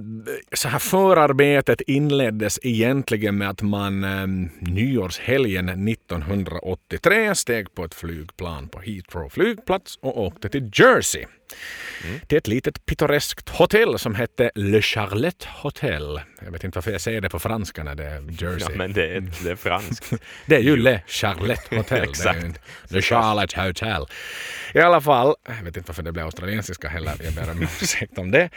så 0.53 0.69
här 0.69 0.79
förarbetet 0.79 1.81
inleddes 1.81 2.59
egentligen 2.63 3.39
med 3.39 3.51
att 3.51 3.63
man 3.63 4.05
ähm, 4.05 4.51
nyårshelgen 4.61 5.89
1983 5.89 7.35
steg 7.35 7.75
på 7.75 7.85
ett 7.85 7.95
flygplan 7.95 8.69
på 8.69 8.81
Heathrow 8.81 9.29
flygplats 9.29 9.99
och 10.03 10.21
åkte 10.21 10.49
till 10.49 10.71
Jersey. 10.75 11.25
Mm. 12.05 12.21
Till 12.21 12.39
ett 12.39 12.47
litet 12.47 12.87
pittoreskt 12.87 13.49
hotell 13.49 13.99
som 13.99 14.15
hette 14.15 14.51
Le 14.55 14.83
Charlotte 14.83 15.45
Hotel. 15.45 16.21
Jag 16.45 16.51
vet 16.51 16.65
inte 16.65 16.77
varför 16.77 16.91
jag 16.91 17.01
säger 17.01 17.21
det 17.21 17.29
på 17.29 17.39
franska 17.39 17.85
när 17.85 17.95
det 17.95 18.05
är 18.05 18.21
Jersey. 18.21 18.69
Ja, 18.71 18.77
men 18.77 18.93
det 18.93 19.17
är, 19.17 19.33
det 19.45 19.51
är 19.51 19.57
franskt. 19.57 20.13
det 20.47 20.57
är 20.57 20.61
ju 20.61 20.77
Le 20.77 21.01
Charlotte 21.07 21.69
Hotel. 21.77 22.09
Exakt. 22.09 22.61
Le 22.89 23.03
Charlotte 23.03 23.53
Hotel. 23.53 24.07
I 24.75 24.79
alla 24.79 25.01
fall, 25.01 25.35
jag 25.47 25.65
vet 25.65 25.77
inte 25.77 25.89
varför 25.89 26.03
det 26.03 26.13
blev 26.13 26.25
australiensiska 26.25 26.89
heller. 26.89 27.15
Jag 27.25 27.35
ber 27.35 27.51
om 27.51 27.63
ursäkt 27.63 28.19
om 28.19 28.31
det. 28.31 28.51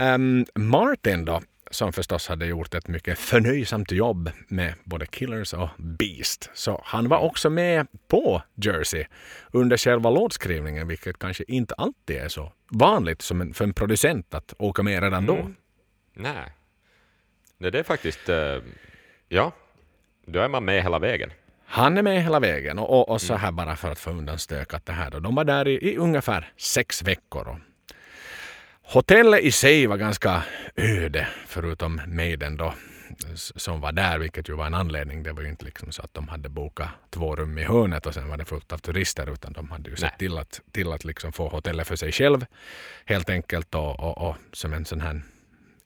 Um, 0.00 0.46
Martin 0.54 1.24
då, 1.24 1.40
som 1.70 1.92
förstås 1.92 2.28
hade 2.28 2.46
gjort 2.46 2.74
ett 2.74 2.88
mycket 2.88 3.18
förnöjsamt 3.18 3.92
jobb 3.92 4.30
med 4.48 4.74
både 4.84 5.06
Killers 5.06 5.54
och 5.54 5.68
Beast. 5.78 6.50
Så 6.54 6.82
han 6.84 7.08
var 7.08 7.18
också 7.18 7.50
med 7.50 7.86
på 8.08 8.42
Jersey 8.54 9.04
under 9.52 9.76
själva 9.76 10.10
låtskrivningen, 10.10 10.88
vilket 10.88 11.18
kanske 11.18 11.44
inte 11.48 11.74
alltid 11.74 12.16
är 12.16 12.28
så 12.28 12.52
vanligt 12.70 13.22
som 13.22 13.40
en, 13.40 13.54
för 13.54 13.64
en 13.64 13.74
producent 13.74 14.34
att 14.34 14.54
åka 14.58 14.82
med 14.82 15.02
redan 15.02 15.26
då. 15.26 15.36
Mm. 15.36 15.56
Nej, 16.14 16.52
det 17.58 17.78
är 17.78 17.82
faktiskt, 17.82 18.28
uh, 18.28 18.62
ja, 19.28 19.52
då 20.26 20.40
är 20.40 20.48
man 20.48 20.64
med 20.64 20.82
hela 20.82 20.98
vägen. 20.98 21.32
Han 21.64 21.98
är 21.98 22.02
med 22.02 22.22
hela 22.22 22.40
vägen 22.40 22.78
och, 22.78 22.90
och, 22.90 23.08
och 23.08 23.20
så 23.20 23.32
mm. 23.32 23.40
här 23.40 23.52
bara 23.52 23.76
för 23.76 23.90
att 23.90 23.98
få 23.98 24.10
undan 24.10 24.38
stökat 24.38 24.86
det 24.86 24.92
här 24.92 25.10
då. 25.10 25.20
De 25.20 25.34
var 25.34 25.44
där 25.44 25.68
i, 25.68 25.92
i 25.92 25.96
ungefär 25.96 26.52
sex 26.56 27.02
veckor 27.02 27.60
Hotellet 28.92 29.40
i 29.40 29.52
sig 29.52 29.86
var 29.86 29.96
ganska 29.96 30.42
öde, 30.76 31.28
förutom 31.46 32.00
Maiden 32.06 32.56
då, 32.56 32.74
som 33.34 33.80
var 33.80 33.92
där, 33.92 34.18
vilket 34.18 34.48
ju 34.48 34.54
var 34.54 34.66
en 34.66 34.74
anledning. 34.74 35.22
Det 35.22 35.32
var 35.32 35.42
ju 35.42 35.48
inte 35.48 35.64
liksom 35.64 35.92
så 35.92 36.02
att 36.02 36.14
de 36.14 36.28
hade 36.28 36.48
bokat 36.48 36.88
två 37.10 37.36
rum 37.36 37.58
i 37.58 37.62
hörnet 37.62 38.06
och 38.06 38.14
sen 38.14 38.28
var 38.28 38.36
det 38.36 38.44
fullt 38.44 38.72
av 38.72 38.78
turister, 38.78 39.32
utan 39.32 39.52
de 39.52 39.70
hade 39.70 39.90
ju 39.90 39.96
sett 39.96 40.18
till 40.18 40.38
att, 40.38 40.60
till 40.72 40.92
att 40.92 41.04
liksom 41.04 41.32
få 41.32 41.48
hotellet 41.48 41.86
för 41.86 41.96
sig 41.96 42.12
själv, 42.12 42.46
helt 43.04 43.30
enkelt. 43.30 43.74
Och, 43.74 44.00
och, 44.00 44.28
och 44.28 44.36
som 44.52 44.72
en 44.72 44.84
sån 44.84 45.00
här 45.00 45.22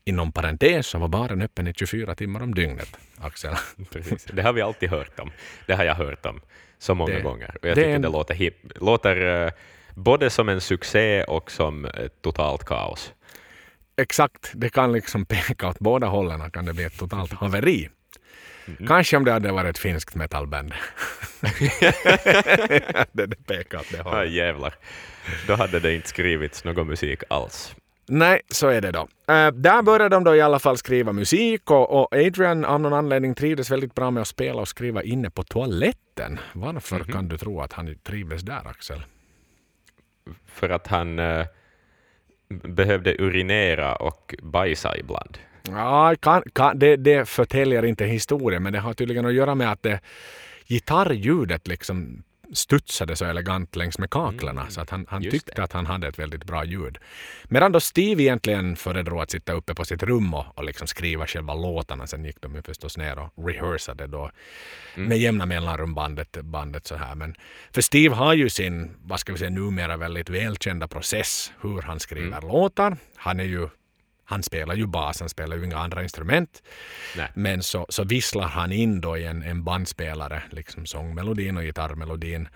Inom 0.06 0.32
parentes 0.32 0.86
så 0.86 0.98
var 0.98 1.08
baren 1.08 1.42
öppen 1.42 1.66
i 1.66 1.74
24 1.74 2.14
timmar 2.14 2.42
om 2.42 2.54
dygnet, 2.54 2.96
Axel. 3.18 3.54
Precis. 3.90 4.24
Det 4.24 4.42
har 4.42 4.52
vi 4.52 4.62
alltid 4.62 4.90
hört 4.90 5.20
om. 5.20 5.30
Det 5.66 5.74
har 5.74 5.84
jag 5.84 5.94
hört 5.94 6.26
om 6.26 6.40
så 6.78 6.94
många 6.94 7.14
det, 7.14 7.20
gånger. 7.20 7.56
Och 7.62 7.68
jag 7.68 7.76
det 7.76 7.82
tycker 7.82 7.98
det 7.98 8.08
låter, 8.08 8.34
hip, 8.34 8.54
låter 8.80 9.16
uh, 9.16 9.50
både 9.94 10.30
som 10.30 10.48
en 10.48 10.60
succé 10.60 11.24
och 11.24 11.50
som 11.50 11.84
ett 11.84 12.22
totalt 12.22 12.64
kaos. 12.64 13.12
Exakt, 13.96 14.50
det 14.54 14.68
kan 14.68 14.92
liksom 14.92 15.24
peka 15.24 15.68
åt 15.68 15.78
båda 15.78 16.06
hållen 16.06 16.50
kan 16.50 16.64
det 16.64 16.72
bli 16.72 16.84
ett 16.84 16.98
totalt 16.98 17.32
haveri. 17.32 17.88
Mm. 18.66 18.86
Kanske 18.86 19.16
om 19.16 19.24
det 19.24 19.32
hade 19.32 19.52
varit 19.52 19.70
ett 19.70 19.78
finskt 19.78 20.14
metallband. 20.14 20.72
det, 23.12 23.26
det 23.26 23.46
pekar 23.46 23.78
åt 23.78 23.90
det 23.90 24.02
hållet. 24.02 24.18
Ja, 24.18 24.24
jävlar. 24.24 24.74
Då 25.46 25.54
hade 25.54 25.80
det 25.80 25.94
inte 25.94 26.08
skrivits 26.08 26.64
någon 26.64 26.86
musik 26.86 27.22
alls. 27.28 27.74
Nej, 28.06 28.40
så 28.48 28.68
är 28.68 28.80
det 28.80 28.92
då. 28.92 29.00
Uh, 29.00 29.06
där 29.52 29.82
började 29.82 30.16
de 30.16 30.24
då 30.24 30.36
i 30.36 30.40
alla 30.40 30.58
fall 30.58 30.78
skriva 30.78 31.12
musik 31.12 31.70
och, 31.70 32.00
och, 32.00 32.14
Adrian 32.14 32.64
av 32.64 32.80
någon 32.80 32.92
anledning 32.92 33.34
trivdes 33.34 33.70
väldigt 33.70 33.94
bra 33.94 34.10
med 34.10 34.20
att 34.20 34.28
spela 34.28 34.60
och 34.60 34.68
skriva 34.68 35.02
inne 35.02 35.30
på 35.30 35.42
toaletten. 35.42 36.38
Varför 36.52 36.96
mm 36.96 37.08
-hmm. 37.08 37.12
kan 37.12 37.28
du 37.28 37.38
tro 37.38 37.60
att 37.60 37.72
han 37.72 37.94
trivdes 38.02 38.42
där, 38.42 38.68
Axel? 38.68 39.02
För 40.46 40.68
att 40.68 40.86
han 40.86 41.18
eh, 41.18 41.46
behövde 42.48 43.16
urinera 43.18 43.96
och 43.96 44.34
bajsa 44.42 44.98
ibland. 44.98 45.38
Ja, 45.68 46.14
kan, 46.20 46.42
kan, 46.52 46.78
det, 46.78 46.96
det 46.96 47.28
förtäljer 47.28 47.84
inte 47.84 48.04
historien, 48.04 48.62
men 48.62 48.72
det 48.72 48.78
har 48.78 48.94
tydligen 48.94 49.26
att 49.26 49.34
göra 49.34 49.54
med 49.54 49.72
att 49.72 49.82
det, 49.82 50.00
gitarrljudet 50.66 51.68
liksom 51.68 52.22
studsade 52.52 53.16
så 53.16 53.24
elegant 53.24 53.76
längs 53.76 53.98
med 53.98 54.10
kaklarna 54.10 54.60
Mm, 54.60 54.70
så 54.72 54.80
att 54.80 54.90
han, 54.90 55.06
han 55.08 55.22
tyckte 55.22 55.52
det. 55.56 55.62
att 55.64 55.72
han 55.72 55.86
hade 55.86 56.08
ett 56.08 56.18
väldigt 56.18 56.44
bra 56.44 56.64
ljud. 56.64 56.98
Medan 57.44 57.72
då 57.72 57.80
Steve 57.80 58.22
egentligen 58.22 58.76
föredrog 58.76 59.20
att 59.22 59.30
sitta 59.30 59.52
uppe 59.52 59.74
på 59.74 59.84
sitt 59.84 60.02
rum 60.02 60.34
och, 60.34 60.58
och 60.58 60.64
liksom 60.64 60.86
skriva 60.86 61.26
själva 61.26 61.54
låtarna. 61.54 62.06
Sen 62.06 62.24
gick 62.24 62.40
de 62.40 62.54
ju 62.54 62.62
förstås 62.62 62.96
ner 62.98 63.18
och 63.18 63.46
rehearsade 63.48 64.06
då 64.06 64.30
Mm. 64.96 65.08
med 65.08 65.18
jämna 65.18 65.46
mellanrum 65.46 65.94
bandet, 65.94 66.36
bandet 66.42 66.86
så 66.86 66.96
här. 66.96 67.14
Men 67.14 67.34
för 67.72 67.82
Steve 67.82 68.14
har 68.14 68.34
ju 68.34 68.48
sin, 68.50 68.96
vad 69.04 69.20
ska 69.20 69.32
vi 69.32 69.38
säga, 69.38 69.50
numera 69.50 69.96
väldigt 69.96 70.28
välkända 70.30 70.88
process 70.88 71.52
hur 71.60 71.82
han 71.82 72.00
skriver 72.00 72.26
Mm. 72.38 72.48
låtar. 72.48 72.96
Han 73.16 73.40
är 73.40 73.44
ju 73.44 73.68
han 74.24 74.42
spelar 74.42 74.74
ju 74.74 74.86
bas, 74.86 75.20
han 75.20 75.28
spelar 75.28 75.56
ju 75.56 75.64
inga 75.64 75.78
andra 75.78 76.02
instrument. 76.02 76.62
Nej. 77.16 77.30
Men 77.34 77.62
så, 77.62 77.86
så 77.88 78.04
visslar 78.04 78.48
han 78.48 78.72
in 78.72 79.00
då 79.00 79.16
i 79.16 79.24
en, 79.24 79.42
en 79.42 79.64
bandspelare, 79.64 80.42
liksom 80.50 80.86
sångmelodin 80.86 81.56
och 81.56 81.62
gitarrmelodin. 81.62 82.48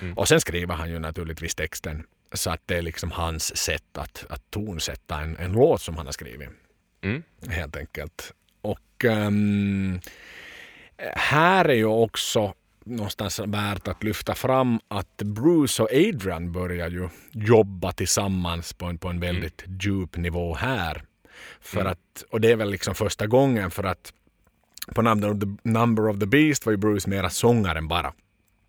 Mm. 0.00 0.18
Och 0.18 0.28
sen 0.28 0.40
skriver 0.40 0.74
han 0.74 0.90
ju 0.90 0.98
naturligtvis 0.98 1.54
texten. 1.54 2.06
Så 2.32 2.50
att 2.50 2.60
det 2.66 2.76
är 2.76 2.82
liksom 2.82 3.10
hans 3.10 3.56
sätt 3.56 3.98
att, 3.98 4.24
att 4.28 4.50
tonsätta 4.50 5.20
en, 5.20 5.36
en 5.36 5.52
låt 5.52 5.82
som 5.82 5.96
han 5.96 6.06
har 6.06 6.12
skrivit. 6.12 6.48
Mm. 7.02 7.22
Helt 7.48 7.76
enkelt. 7.76 8.32
Och 8.62 9.04
ehm, 9.04 10.00
här 11.16 11.64
är 11.64 11.74
ju 11.74 11.84
också 11.84 12.54
någonstans 12.84 13.38
värt 13.38 13.88
att 13.88 14.02
lyfta 14.02 14.34
fram 14.34 14.80
att 14.88 15.16
Bruce 15.16 15.82
och 15.82 15.88
Adrian 15.92 16.52
börjar 16.52 16.90
ju 16.90 17.08
jobba 17.32 17.92
tillsammans 17.92 18.72
på 18.72 18.86
en, 18.86 18.98
på 18.98 19.08
en 19.08 19.20
väldigt 19.20 19.64
djup 19.80 20.16
nivå 20.16 20.54
här. 20.54 21.04
För 21.60 21.80
Mm. 21.80 21.92
att, 21.92 22.24
och 22.30 22.40
det 22.40 22.50
är 22.52 22.56
väl 22.56 22.70
liksom 22.70 22.94
första 22.94 23.26
gången 23.26 23.70
för 23.70 23.84
att 23.84 24.12
på 24.94 25.02
Number 25.02 25.30
of 25.30 25.40
the, 25.40 25.46
Number 25.70 26.08
of 26.08 26.18
the 26.18 26.26
Beast 26.26 26.66
var 26.66 26.70
ju 26.70 26.76
Bruce 26.76 27.10
mera 27.10 27.30
sångaren 27.30 27.88
bara. 27.88 28.12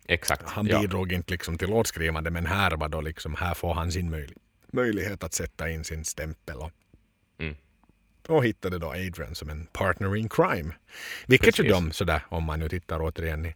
Exakt. 0.06 0.42
Han 0.50 0.66
ja. 0.66 0.80
bidrog 0.80 1.12
inte 1.12 1.32
liksom 1.32 1.58
till 1.58 1.70
låtskrivande 1.70 2.30
men 2.30 2.46
här 2.46 2.70
var 2.76 2.88
då 2.88 3.00
liksom, 3.00 3.34
här 3.34 3.54
får 3.54 3.74
han 3.74 3.92
sin 3.92 4.10
möj, 4.10 4.28
möjlighet 4.72 5.24
att 5.24 5.34
sätta 5.34 5.70
in 5.70 5.84
sin 5.84 6.04
stämpel. 6.04 6.56
Och, 6.56 6.70
Mm. 7.38 7.54
och 8.28 8.44
hittade 8.44 8.78
då 8.78 8.88
Adrian 8.90 9.34
som 9.34 9.50
en 9.50 9.66
partner 9.66 10.16
in 10.16 10.28
crime. 10.28 10.74
Vilket 11.26 11.58
ju 11.58 11.62
Precis. 11.62 11.72
de 11.72 11.92
sådär, 11.92 12.22
om 12.28 12.44
man 12.44 12.58
nu 12.60 12.68
tittar 12.68 13.00
återigen 13.02 13.46
i, 13.46 13.54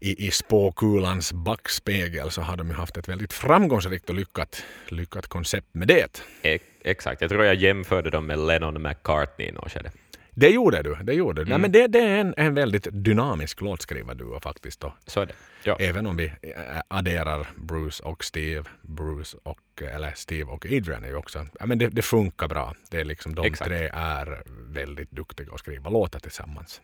i, 0.00 0.26
i 0.26 0.30
spåkulans 0.30 1.32
backspegel 1.32 2.30
så 2.30 2.42
har 2.42 2.56
de 2.56 2.68
ju 2.68 2.74
haft 2.74 2.96
ett 2.96 3.08
väldigt 3.08 3.32
framgångsrikt 3.32 4.08
och 4.08 4.14
lyckat, 4.14 4.64
lyckat 4.88 5.26
koncept 5.26 5.68
med 5.72 5.88
det. 5.88 6.22
E- 6.42 6.58
exakt. 6.84 7.20
Jag 7.20 7.30
tror 7.30 7.44
jag 7.44 7.54
jämförde 7.54 8.10
dem 8.10 8.26
med 8.26 8.38
Lennon 8.38 8.76
och 8.76 8.82
McCartney 8.82 9.48
i 9.48 9.52
något 9.52 9.72
skede. 9.72 9.90
Det 10.30 10.48
gjorde 10.48 10.82
du. 10.82 10.94
Det, 11.02 11.14
gjorde 11.14 11.44
du. 11.44 11.50
Mm. 11.50 11.60
men 11.60 11.72
det, 11.72 11.86
det 11.86 11.98
är 11.98 12.18
en, 12.18 12.34
en 12.36 12.54
väldigt 12.54 12.88
dynamisk 12.90 13.60
låtskrivarduo 13.60 14.40
faktiskt. 14.40 14.80
Då. 14.80 14.94
Så 15.06 15.24
det. 15.24 15.32
Ja. 15.64 15.76
Även 15.80 16.06
om 16.06 16.16
vi 16.16 16.24
eh, 16.24 16.32
adderar 16.88 17.46
Bruce 17.56 18.02
och 18.04 18.24
Steve, 18.24 18.64
Bruce 18.82 19.36
och, 19.42 19.82
eller 19.82 20.12
Steve 20.16 20.50
och 20.50 20.66
Adrian 20.66 21.04
är 21.04 21.08
ju 21.08 21.16
också, 21.16 21.46
ja, 21.60 21.66
men 21.66 21.78
det, 21.78 21.88
det 21.88 22.02
funkar 22.02 22.48
bra. 22.48 22.74
Det 22.90 23.00
är 23.00 23.04
liksom, 23.04 23.34
de 23.34 23.46
Exakt. 23.46 23.68
tre 23.68 23.90
är 23.92 24.42
väldigt 24.46 25.10
duktiga 25.10 25.46
att 25.52 25.60
skriva 25.60 25.90
låtar 25.90 26.20
tillsammans. 26.20 26.80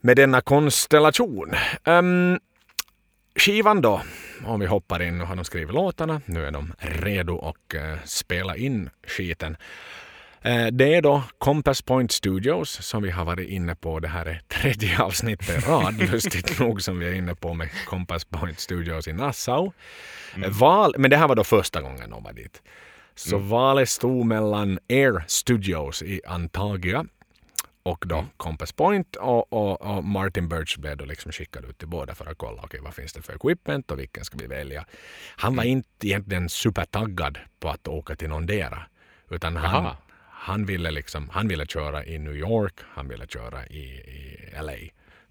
Med 0.00 0.16
denna 0.16 0.40
konstellation. 0.40 1.54
Um, 1.84 2.38
skivan 3.36 3.80
då, 3.80 4.02
om 4.44 4.60
vi 4.60 4.66
hoppar 4.66 5.02
in, 5.02 5.18
nu 5.18 5.24
har 5.24 5.36
de 5.36 5.44
skrivit 5.44 5.74
låtarna, 5.74 6.20
nu 6.26 6.46
är 6.46 6.50
de 6.50 6.72
redo 6.78 7.38
att 7.48 7.74
eh, 7.74 7.94
spela 8.04 8.56
in 8.56 8.90
skiten. 9.06 9.56
Eh, 10.42 10.66
Det 10.66 10.94
är 10.94 11.02
då 11.02 11.22
Compass 11.38 11.82
Point 11.82 12.12
Studios 12.12 12.70
som 12.86 13.02
vi 13.02 13.10
har 13.10 13.24
varit 13.24 13.48
inne 13.48 13.74
på. 13.74 14.00
Det 14.00 14.08
här 14.08 14.26
är 14.26 14.40
tredje 14.48 14.98
avsnittet 15.02 15.48
i 15.48 15.60
rad, 15.70 15.98
lustigt 16.10 16.58
nog, 16.60 16.82
som 16.82 16.98
vi 16.98 17.08
är 17.08 17.12
inne 17.14 17.34
på 17.34 17.54
med 17.54 17.68
Compass 17.86 18.24
Point 18.24 18.60
Studios 18.60 19.08
i 19.08 19.12
Nassau. 19.12 19.72
Eh, 20.44 20.50
Val, 20.50 20.94
men 20.98 21.10
det 21.10 21.16
här 21.16 21.28
var 21.28 21.34
då 21.36 21.44
första 21.44 21.80
gången 21.82 22.10
de 22.10 22.22
var 22.22 22.32
dit. 22.32 22.62
Så 23.14 23.38
valet 23.38 23.88
stod 23.88 24.26
mellan 24.26 24.78
Air 24.88 25.24
Studios 25.26 26.02
i 26.02 26.20
Antagia 26.26 27.04
och 27.86 28.04
då 28.06 28.26
Compass 28.36 28.72
Point 28.72 29.16
och, 29.16 29.52
och, 29.52 29.82
och 29.82 30.04
Martin 30.04 30.48
Birch 30.48 30.78
blev 30.78 30.96
då 30.96 31.04
liksom 31.04 31.32
skickad 31.32 31.64
ut 31.64 31.78
till 31.78 31.88
båda 31.88 32.14
för 32.14 32.26
att 32.26 32.38
kolla 32.38 32.62
okej, 32.62 32.80
vad 32.82 32.94
finns 32.94 33.12
det 33.12 33.22
för 33.22 33.34
equipment 33.34 33.90
och 33.90 33.98
vilken 33.98 34.24
ska 34.24 34.38
vi 34.38 34.46
välja. 34.46 34.84
Han 35.36 35.56
var 35.56 35.64
inte 35.64 36.06
egentligen 36.06 36.48
supertaggad 36.48 37.38
på 37.60 37.68
att 37.68 37.88
åka 37.88 38.16
till 38.16 38.28
någondera. 38.28 38.82
Utan 39.30 39.56
han, 39.56 39.94
han, 40.30 40.66
ville 40.66 40.90
liksom, 40.90 41.28
han 41.28 41.48
ville 41.48 41.66
köra 41.66 42.04
i 42.06 42.18
New 42.18 42.36
York, 42.36 42.74
han 42.94 43.08
ville 43.08 43.26
köra 43.26 43.66
i, 43.66 43.82
i 43.82 44.50
LA. 44.62 44.72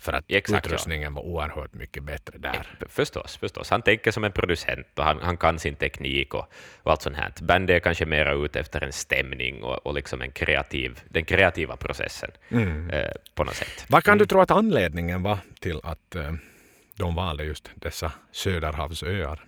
För 0.06 0.14
att 0.14 0.26
Exakt, 0.28 0.66
ja. 0.66 0.70
utrustningen 0.70 1.14
var 1.14 1.22
oerhört 1.22 1.74
mycket 1.74 2.04
bättre 2.04 2.38
där. 2.38 2.68
Förstås, 2.90 3.38
förstås. 3.38 3.70
Han 3.70 3.82
tänker 3.82 4.12
som 4.12 4.24
en 4.24 4.32
producent 4.32 4.88
och 4.96 5.04
han, 5.04 5.20
han 5.22 5.38
kan 5.38 5.60
sin 5.60 5.76
teknik 5.76 6.34
och, 6.34 6.46
och 6.84 6.92
allt 6.92 7.02
sånt 7.02 7.18
här. 7.18 7.34
Bandet 7.42 7.76
är 7.76 7.80
kanske 7.80 8.06
mera 8.06 8.34
ute 8.34 8.60
efter 8.60 8.84
en 8.84 8.92
stämning 8.94 9.64
och, 9.64 9.86
och 9.86 9.94
liksom 9.94 10.22
en 10.22 10.32
kreativ, 10.32 11.00
den 11.10 11.26
kreativa 11.26 11.78
processen 11.78 12.32
eh, 12.92 13.12
på 13.36 13.44
något 13.44 13.56
sätt. 13.56 13.86
Vad 13.88 14.04
kan 14.04 14.18
du 14.18 14.26
tro 14.26 14.42
att 14.42 14.52
anledningen 14.52 15.24
var 15.24 15.38
till 15.60 15.80
att 15.84 16.16
eh, 16.16 16.34
de 16.96 17.16
valde 17.16 17.44
just 17.44 17.72
dessa 17.76 18.12
Söderhavsöar? 18.32 19.44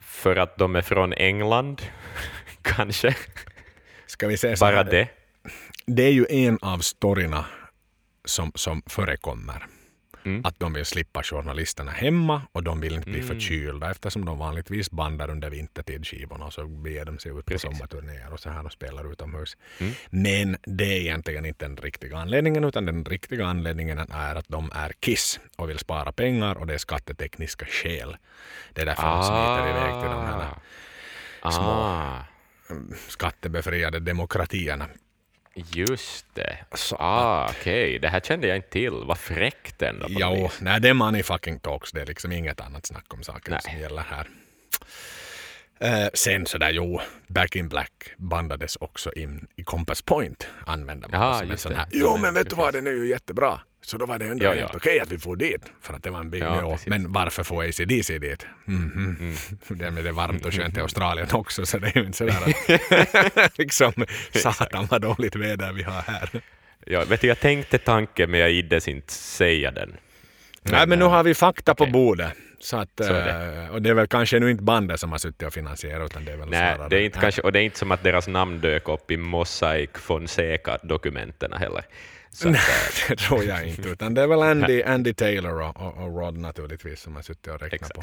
För 0.00 0.36
att 0.36 0.58
de 0.58 0.76
är 0.76 0.82
från 0.82 1.12
England, 1.12 1.82
kanske. 2.62 3.16
Ska 4.06 4.26
vi 4.28 4.36
säga 4.36 4.56
så 4.56 4.64
Bara 4.64 4.84
det. 4.84 5.08
Det 5.86 6.02
är 6.02 6.12
ju 6.12 6.26
en 6.30 6.58
av 6.62 6.78
storyna 6.78 7.44
som, 8.26 8.52
som 8.54 8.82
förekommer. 8.86 9.66
Mm. 10.24 10.44
Att 10.44 10.58
de 10.60 10.72
vill 10.72 10.84
slippa 10.84 11.22
journalisterna 11.22 11.90
hemma 11.90 12.42
och 12.52 12.62
de 12.62 12.80
vill 12.80 12.94
inte 12.94 13.10
bli 13.10 13.20
Mm. 13.20 13.28
förkylda 13.28 13.90
eftersom 13.90 14.24
de 14.24 14.38
vanligtvis 14.38 14.90
bandar 14.90 15.30
under 15.30 15.50
vintertid 15.50 16.06
skivorna 16.06 16.44
och 16.44 16.52
så 16.52 16.66
beger 16.66 17.04
de 17.04 17.18
sig 17.18 17.30
ut 17.32 17.36
på 17.36 17.42
Precis. 17.42 17.62
sommarturnéer 17.70 18.32
och 18.32 18.40
så 18.40 18.50
här 18.50 18.66
och 18.66 18.72
spelar 18.72 19.12
utomhus. 19.12 19.56
Mm. 19.78 19.92
Men 20.10 20.56
det 20.62 20.84
är 20.84 21.00
egentligen 21.00 21.44
inte 21.46 21.64
den 21.64 21.76
riktiga 21.76 22.16
anledningen 22.18 22.64
utan 22.64 22.86
den 22.86 23.04
riktiga 23.04 23.46
anledningen 23.46 23.98
är 23.98 24.34
att 24.34 24.48
de 24.48 24.70
är 24.74 24.92
Kiss 25.00 25.40
och 25.56 25.70
vill 25.70 25.78
spara 25.78 26.12
pengar 26.12 26.54
och 26.54 26.66
det 26.66 26.74
är 26.74 26.78
skattetekniska 26.78 27.66
skäl. 27.66 28.16
Det 28.72 28.80
är 28.82 28.86
därför 28.86 29.02
de 29.02 29.22
smiter 29.22 29.70
iväg 29.70 30.02
till 30.02 30.10
de 30.10 30.24
här 30.24 30.50
små- 31.50 31.82
ah, 31.82 32.24
skattebefriade 33.08 34.00
demokratierna. 34.00 34.86
Just 35.56 36.26
det. 36.34 36.58
Så 36.74 36.96
Ah, 36.98 37.48
okej. 37.50 37.98
Det 37.98 38.08
här 38.08 38.20
kände 38.20 38.46
jag 38.46 38.56
inte 38.56 38.68
till. 38.70 38.90
Vad 38.90 39.18
fräckt 39.18 39.82
ändå. 39.82 40.06
Jo, 40.08 40.50
nej, 40.60 40.80
det 40.80 40.88
är 40.88 40.94
money 40.94 41.22
fucking 41.22 41.58
talks. 41.58 41.92
Det 41.92 42.00
är 42.00 42.06
liksom 42.06 42.32
inget 42.32 42.60
annat 42.60 42.86
snack 42.86 43.14
om 43.14 43.22
saker 43.22 43.50
Nej. 43.50 43.60
som 43.62 43.78
gäller 43.78 44.02
här. 44.02 44.26
Eh, 45.80 46.08
sen 46.14 46.46
sådär, 46.46 46.70
jo, 46.70 47.00
Back 47.26 47.56
in 47.56 47.68
Black 47.68 47.92
bandades 48.16 48.76
också 48.76 49.12
in 49.12 49.46
i 49.56 49.62
Compass 49.64 50.02
Point. 50.02 50.46
Använde 50.66 51.08
man 51.08 51.20
Jaha, 51.20 51.38
som 51.38 51.50
en 51.50 51.58
sån 51.58 51.72
det. 51.72 51.78
här. 51.78 51.86
Jo, 51.92 52.16
men 52.16 52.34
vet 52.34 52.50
du 52.50 52.56
vad, 52.56 52.74
den 52.74 52.86
är 52.86 52.90
ju 52.90 53.08
jättebra. 53.08 53.60
Så 53.80 53.98
då 53.98 54.06
var 54.06 54.18
det 54.18 54.24
ändå 54.24 54.44
Ja, 54.44 54.48
helt 54.48 54.60
ja. 54.60 54.76
okej 54.76 55.00
att 55.00 55.12
vi 55.12 55.18
får 55.18 55.36
dit. 55.36 55.62
För 55.82 55.94
att 55.94 56.02
det 56.02 56.10
var 56.10 56.20
en 56.20 56.30
big 56.30 56.42
Ja, 56.42 56.70
precis. 56.72 56.86
Men 56.86 57.12
varför 57.12 57.44
får 57.44 57.64
ACDC 57.64 58.18
dit? 58.18 58.46
Mhm. 58.64 59.34
Det, 59.68 59.90
men 59.90 60.02
det 60.04 60.08
är 60.08 60.12
varmt 60.12 60.46
och 60.46 60.54
skönt 60.54 60.76
i 60.76 60.80
Australien 60.80 61.28
också, 61.32 61.66
så 61.66 61.78
det 61.78 61.86
är 61.86 61.98
ju 61.98 62.04
inte 62.06 62.18
sådär 62.18 62.54
att 63.36 63.58
liksom, 63.58 63.92
satan 64.34 64.86
vad 64.90 65.02
dåligt 65.02 65.36
väder 65.36 65.72
vi 65.72 65.82
har 65.82 66.02
här. 66.02 66.30
Ja, 66.86 67.04
vet 67.04 67.20
du, 67.20 67.26
jag 67.26 67.40
tänkte 67.40 67.78
tanken, 67.78 68.30
men 68.30 68.40
jag 68.40 68.50
iddes 68.50 68.88
inte 68.88 69.12
säga 69.12 69.70
den. 69.70 69.96
Nej, 70.70 70.86
men 70.86 70.98
nu 70.98 71.04
eh, 71.04 71.10
har 71.10 71.22
vi 71.22 71.34
fakta 71.34 71.74
på 71.74 71.84
okej. 71.84 71.92
bordet. 71.92 72.32
Så 72.60 72.76
att, 72.76 72.90
Så 72.96 73.12
är 73.12 73.64
eh, 73.64 73.70
och 73.70 73.82
det 73.82 73.90
är 73.90 73.94
väl 73.94 74.06
kanske 74.06 74.40
nu 74.40 74.50
inte 74.50 74.62
bandet 74.62 75.00
som 75.00 75.12
har 75.12 75.18
suttit 75.18 75.42
och 75.42 75.52
finansierat 75.52 76.10
utan 76.10 76.24
det 76.24 76.32
är 76.32 76.36
väl 76.36 76.48
Nej, 76.48 76.74
snarare... 76.74 76.88
det 76.88 76.96
är 76.96 77.00
inte 77.00 77.18
Nej. 77.18 77.22
kanske, 77.22 77.42
och 77.42 77.52
det 77.52 77.58
är 77.58 77.62
inte 77.62 77.78
som 77.78 77.92
att 77.92 78.02
deras 78.02 78.28
namn 78.28 78.60
dök 78.60 78.88
upp 78.88 79.10
i 79.10 79.16
Mosaic 79.16 79.90
Fonseca-dokumenten 79.94 81.52
heller. 81.52 81.84
Så 82.30 82.48
att, 82.48 82.52
Nej, 82.52 82.62
eh, 82.62 83.08
det 83.08 83.16
tror 83.16 83.44
jag 83.44 83.68
inte. 83.68 83.88
Utan 83.88 84.14
det 84.14 84.22
är 84.22 84.26
väl 84.26 84.42
Andy, 84.42 84.82
Andy 84.86 85.14
Taylor 85.14 85.60
och, 85.60 85.80
och, 85.80 85.96
och 85.96 86.18
Rod 86.18 86.38
naturligtvis 86.38 87.00
som 87.00 87.16
har 87.16 87.22
suttit 87.22 87.46
och 87.46 87.60
räknat 87.60 87.94
på. 87.94 88.02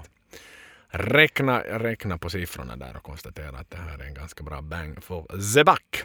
Räkna, 0.90 1.60
räkna 1.60 2.18
på 2.18 2.30
siffrorna 2.30 2.76
där 2.76 2.96
och 2.98 3.04
konstatera 3.04 3.58
att 3.58 3.72
det 3.72 3.78
här 3.78 4.00
är 4.00 4.04
en 4.04 4.14
ganska 4.14 4.44
bra 4.44 4.62
bang 4.62 5.04
for 5.04 5.54
the 5.56 5.64
buck. 5.64 6.04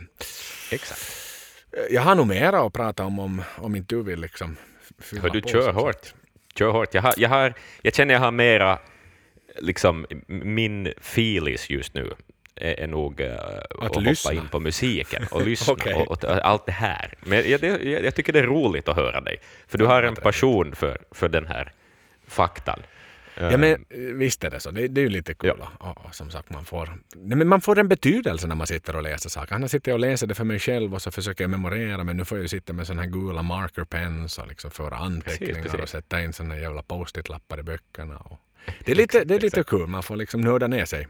exakt. 0.72 1.28
Jag 1.90 2.02
har 2.02 2.14
nog 2.14 2.26
mera 2.26 2.60
att 2.60 2.72
prata 2.72 3.04
om 3.04 3.18
om, 3.18 3.42
om 3.56 3.76
inte 3.76 3.94
du 3.94 4.02
vill 4.02 4.20
liksom 4.20 4.56
Hör 5.22 5.30
du, 5.30 5.40
kör 5.40 5.72
hårt. 5.72 6.14
Kör 6.58 6.70
hårt. 6.70 6.94
Jag, 6.94 7.02
har, 7.02 7.14
jag, 7.16 7.28
har, 7.28 7.54
jag 7.82 7.94
känner 7.94 8.14
jag 8.14 8.20
har 8.20 8.30
mera, 8.30 8.78
liksom, 9.58 10.06
min 10.26 10.92
filis 11.00 11.70
just 11.70 11.94
nu 11.94 12.12
är, 12.56 12.80
är 12.80 12.86
nog 12.86 13.20
uh, 13.20 13.32
att, 13.70 13.82
hoppa 13.82 14.00
lyssna. 14.00 14.32
in 14.32 14.48
på 14.48 14.60
musiken 14.60 15.26
och 15.30 15.42
lyssna 15.46 15.72
Okej. 15.72 15.94
och, 15.94 16.24
och, 16.24 16.24
allt 16.24 16.66
det 16.66 16.72
här. 16.72 17.14
Men 17.20 17.50
jag, 17.50 17.62
jag, 17.62 17.84
jag 18.04 18.14
tycker 18.14 18.32
det 18.32 18.38
är 18.38 18.46
roligt 18.46 18.88
att 18.88 18.96
höra 18.96 19.20
dig, 19.20 19.40
för 19.66 19.78
du 19.78 19.86
har 19.86 20.02
en 20.02 20.14
passion 20.14 20.74
för, 20.74 20.98
för 21.10 21.28
den 21.28 21.46
här 21.46 21.72
faktan. 22.26 22.82
Ja, 23.40 23.57
men 23.57 23.73
eh, 23.73 23.99
visst 23.99 24.45
är 24.45 24.50
det 24.50 24.61
så. 24.61 24.71
Det, 24.71 24.88
det 24.88 25.00
är 25.00 25.02
ju 25.02 25.09
lite 25.09 25.35
kul. 25.35 25.52
Ja. 25.80 25.92
Och, 26.04 26.14
som 26.14 26.30
sagt, 26.30 26.50
man 26.50 26.64
får, 26.64 26.99
nej, 27.16 27.38
men 27.38 27.49
man 27.49 27.61
får 27.61 27.78
en 27.78 27.88
betydelse 27.88 28.47
när 28.47 28.54
man 28.54 28.66
sitter 28.66 28.97
och 28.97 29.02
läser 29.02 29.30
saker. 29.30 29.52
Han 29.52 29.68
sitter 29.68 29.92
och 29.92 29.99
läser 29.99 30.26
det 30.26 30.35
för 30.35 30.45
mig 30.45 30.59
själv 30.59 30.95
och 30.95 31.02
så 31.02 31.11
försöker 31.11 31.45
jag 31.45 31.50
memorera, 31.50 32.04
men 32.04 32.16
nu 32.16 32.25
får 32.25 32.38
jag 32.38 32.42
ju 32.42 32.49
sitta 32.49 32.73
med 32.73 32.87
sådana 32.87 33.02
här 33.02 33.09
gula 33.09 33.42
marker 33.42 33.85
pens 33.85 34.38
och 34.38 34.49
liksom 34.49 34.71
föra 34.71 34.97
anteckningar 34.97 35.54
precis, 35.54 35.73
precis. 35.73 35.83
och 35.83 35.88
sätta 35.88 36.23
in 36.23 36.33
sådana 36.33 36.59
jävla 36.59 36.83
post-it-lappar 36.83 37.61
i 37.61 37.62
böckerna. 37.62 38.16
Och 38.16 38.38
det 38.85 38.92
är 38.92 38.97
lite, 38.97 39.25
det 39.25 39.35
är 39.35 39.40
lite 39.40 39.62
kul, 39.62 39.87
man 39.87 40.02
får 40.02 40.16
liksom 40.16 40.40
nörda 40.40 40.66
ner 40.66 40.85
sig. 40.85 41.09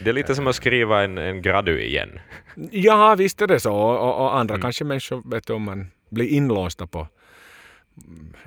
Det 0.00 0.10
är 0.10 0.14
lite 0.14 0.34
som 0.34 0.46
att 0.46 0.56
skriva 0.56 1.04
en, 1.04 1.18
en 1.18 1.42
gradu 1.42 1.82
igen. 1.82 2.18
Ja, 2.70 3.14
visst 3.14 3.42
är 3.42 3.46
det 3.46 3.60
så. 3.60 3.74
Och, 3.74 4.20
och 4.20 4.38
andra 4.38 4.54
mm. 4.54 4.62
kanske 4.62 4.84
människor, 4.84 5.30
vet 5.30 5.50
om 5.50 5.62
man 5.62 5.90
blir 6.10 6.28
inlåsta 6.28 6.86
på 6.86 7.08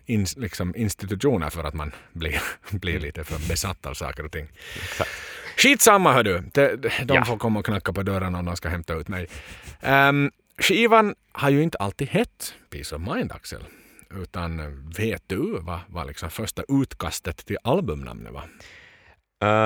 in, 0.06 0.25
liksom 0.38 0.75
institutioner 0.75 1.50
för 1.50 1.63
att 1.63 1.74
man 1.74 1.91
blir, 2.13 2.41
blir 2.70 2.94
mm. 2.94 3.03
lite 3.03 3.24
för 3.24 3.50
besatt 3.50 3.86
av 3.86 3.94
saker 3.94 4.25
och 4.25 4.32
ting. 4.32 4.48
Exakt. 4.84 5.10
Skitsamma 5.58 6.13
hördu, 6.13 6.44
de, 6.53 6.68
de 7.03 7.15
ja. 7.15 7.25
får 7.25 7.38
komma 7.38 7.60
och 7.60 7.65
knacka 7.65 7.94
på 7.94 8.03
dörren 8.03 8.36
om 8.36 8.46
de 8.46 8.56
ska 8.56 8.70
hämta 8.70 8.94
ut 8.94 9.08
mig. 9.08 9.27
Um, 9.82 10.32
skivan 10.58 11.15
har 11.32 11.50
ju 11.50 11.63
inte 11.63 11.77
alltid 11.77 12.08
hett 12.08 12.53
Peace 12.70 12.96
of 12.96 13.01
Mind, 13.01 13.32
Axel. 13.32 13.63
Utan 14.15 14.84
vet 14.98 15.24
du 15.27 15.60
vad, 15.62 15.79
vad 15.88 16.08
liksom 16.08 16.29
första 16.29 16.63
utkastet 16.68 17.46
till 17.46 17.58
albumnamnet 17.63 18.34
var? 18.34 18.44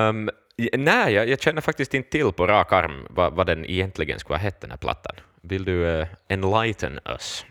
Um, 0.09 0.29
nej, 0.73 1.13
jag, 1.13 1.29
jag, 1.29 1.41
känner 1.41 1.61
faktiskt 1.61 1.93
inte 1.93 2.09
till 2.09 2.31
på 2.31 2.47
rak 2.47 2.73
arm 2.73 3.07
vad, 3.09 3.33
vad 3.33 3.47
den 3.47 3.65
egentligen 3.65 4.19
skulle 4.19 4.37
ha 4.37 4.43
hett, 4.43 4.61
den 4.61 4.71
här 4.71 4.77
plattan. 4.77 5.15
Vill 5.41 5.65
du 5.65 5.73
uh, 5.73 6.07
enlighten 6.27 6.99
us? 7.05 7.45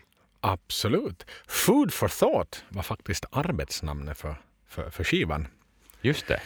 Absolut. 0.45 1.25
Food 1.47 1.93
for 1.93 2.07
thought 2.07 2.63
var 2.69 2.83
faktiskt 2.83 3.25
arbetsnamnet 3.31 4.17
för, 4.17 4.35
för, 4.67 4.89
för 4.89 5.03
skivan. 5.03 5.47
Just 6.01 6.27
det. 6.27 6.41